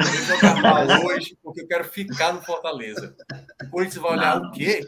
Eu 0.00 0.06
vou 0.06 0.36
jogar 0.36 0.62
mal 0.62 1.06
hoje 1.06 1.36
porque 1.42 1.62
eu 1.62 1.66
quero 1.66 1.84
ficar 1.84 2.32
no 2.32 2.42
Fortaleza. 2.42 3.16
O 3.62 3.70
Corinthians 3.70 4.02
vai 4.02 4.12
olhar 4.12 4.40
não. 4.40 4.48
o 4.48 4.52
quê? 4.52 4.86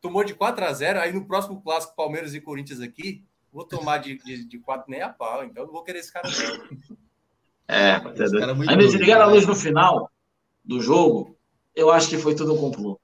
Tomou 0.00 0.24
de 0.24 0.34
4 0.34 0.64
a 0.64 0.72
0 0.72 1.00
aí 1.00 1.12
no 1.12 1.26
próximo 1.26 1.60
clássico 1.60 1.96
Palmeiras 1.96 2.34
e 2.34 2.40
Corinthians 2.40 2.80
aqui, 2.80 3.24
vou 3.58 3.64
tomar 3.64 3.98
de, 3.98 4.16
de, 4.18 4.44
de 4.44 4.58
4 4.60 4.88
nem 4.88 5.02
a 5.02 5.08
pau. 5.08 5.44
Então 5.44 5.66
não 5.66 5.72
vou 5.72 5.82
querer 5.82 5.98
esse 5.98 6.12
cara. 6.12 6.28
É, 7.66 7.90
é 7.90 8.00
Aí 8.68 8.76
me 8.76 8.86
ligaram 8.86 9.24
a 9.24 9.26
luz 9.26 9.46
no 9.46 9.54
final 9.54 10.10
do 10.64 10.80
jogo, 10.80 11.36
eu 11.74 11.90
acho 11.90 12.08
que 12.08 12.16
foi 12.16 12.34
tudo 12.34 12.54
um 12.54 12.58
complô. 12.58 13.00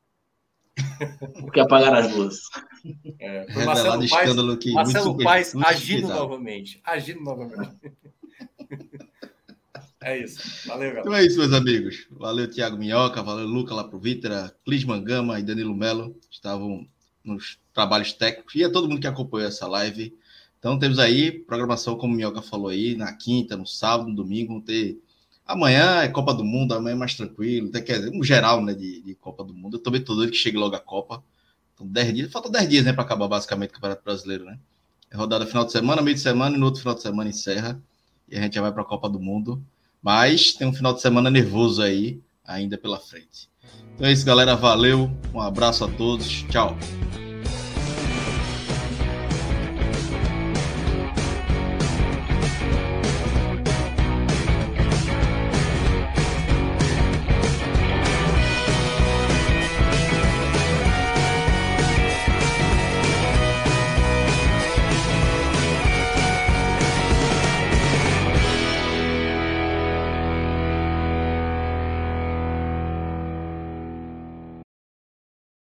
Porque 1.41 1.61
apagaram 1.61 1.99
as 1.99 2.15
luzes. 2.15 2.43
É, 3.19 3.65
Marcelo 3.65 4.09
Paes, 4.09 4.59
que 4.59 4.73
Marcelo 4.73 5.19
Paes 5.19 5.55
agindo 5.57 6.09
novamente. 6.09 6.81
Agindo 6.85 7.21
novamente. 7.21 7.77
É 10.03 10.19
isso. 10.19 10.69
Valeu, 10.69 10.89
galera. 10.89 11.01
Então 11.01 11.15
é 11.15 11.25
isso, 11.25 11.39
meus 11.39 11.53
amigos. 11.53 12.07
Valeu, 12.11 12.51
Tiago 12.51 12.77
Minhoca, 12.77 13.23
valeu, 13.23 13.47
Luca 13.47 13.75
lá 13.75 13.85
pro 13.85 13.99
Vitra, 13.99 14.55
Clisman 14.65 15.03
Gama 15.03 15.41
e 15.41 15.43
Danilo 15.43 15.75
Melo 15.75 16.15
estavam 16.31 16.87
nos 17.25 17.59
trabalhos 17.73 18.13
técnicos. 18.13 18.55
E 18.55 18.63
a 18.63 18.71
todo 18.71 18.89
mundo 18.89 19.01
que 19.01 19.07
acompanhou 19.07 19.49
essa 19.49 19.67
live. 19.67 20.15
Então 20.65 20.79
temos 20.79 20.99
aí 20.99 21.31
programação, 21.31 21.95
como 21.95 22.15
o 22.15 22.17
Minhoca 22.17 22.41
falou 22.41 22.69
aí, 22.69 22.97
na 22.97 23.13
quinta, 23.13 23.55
no 23.55 23.67
sábado, 23.67 24.09
no 24.09 24.17
domingo, 24.17 24.55
vão 24.55 24.63
ter 24.63 24.99
Amanhã 25.47 26.01
é 26.01 26.09
Copa 26.09 26.33
do 26.33 26.43
Mundo, 26.43 26.73
amanhã 26.73 26.95
é 26.95 26.99
mais 26.99 27.15
tranquilo. 27.15 27.71
Quer 27.71 27.99
dizer, 27.99 28.11
um 28.15 28.25
geral 28.25 28.65
né, 28.65 28.73
de, 28.73 29.03
de 29.03 29.15
Copa 29.15 29.45
do 29.45 29.53
Mundo. 29.53 29.77
Eu 29.77 29.83
também 29.83 30.01
tô 30.01 30.15
doido 30.15 30.33
que 30.33 30.39
chegue 30.39 30.57
logo 30.57 30.75
a 30.75 30.81
Copa. 30.81 31.23
Então, 31.75 31.87
10 31.87 32.15
dias, 32.15 32.33
falta 32.33 32.49
10 32.49 32.67
dias 32.67 32.85
né, 32.87 32.95
para 32.95 33.03
acabar 33.03 33.29
basicamente 33.29 33.73
o 33.73 33.73
Campeonato 33.75 34.03
Brasileiro. 34.03 34.47
Né? 34.47 34.59
É 35.11 35.17
rodada 35.19 35.45
final 35.45 35.67
de 35.67 35.73
semana, 35.73 36.01
meio 36.01 36.15
de 36.15 36.23
semana, 36.23 36.57
e 36.57 36.59
no 36.59 36.65
outro 36.65 36.81
final 36.81 36.95
de 36.95 37.03
semana 37.03 37.29
encerra. 37.29 37.79
E 38.27 38.35
a 38.35 38.41
gente 38.41 38.55
já 38.55 38.63
vai 38.63 38.73
para 38.73 38.81
a 38.81 38.87
Copa 38.87 39.07
do 39.07 39.21
Mundo. 39.21 39.63
Mas 40.01 40.55
tem 40.55 40.67
um 40.67 40.73
final 40.73 40.95
de 40.95 41.03
semana 41.03 41.31
nervoso 41.31 41.83
aí 41.83 42.23
ainda 42.43 42.79
pela 42.79 42.99
frente. 42.99 43.51
Então 43.95 44.07
é 44.07 44.13
isso, 44.13 44.25
galera. 44.25 44.57
Valeu. 44.57 45.11
Um 45.35 45.43
abraço 45.43 45.85
a 45.85 45.89
todos. 45.89 46.43
Tchau. 46.45 46.75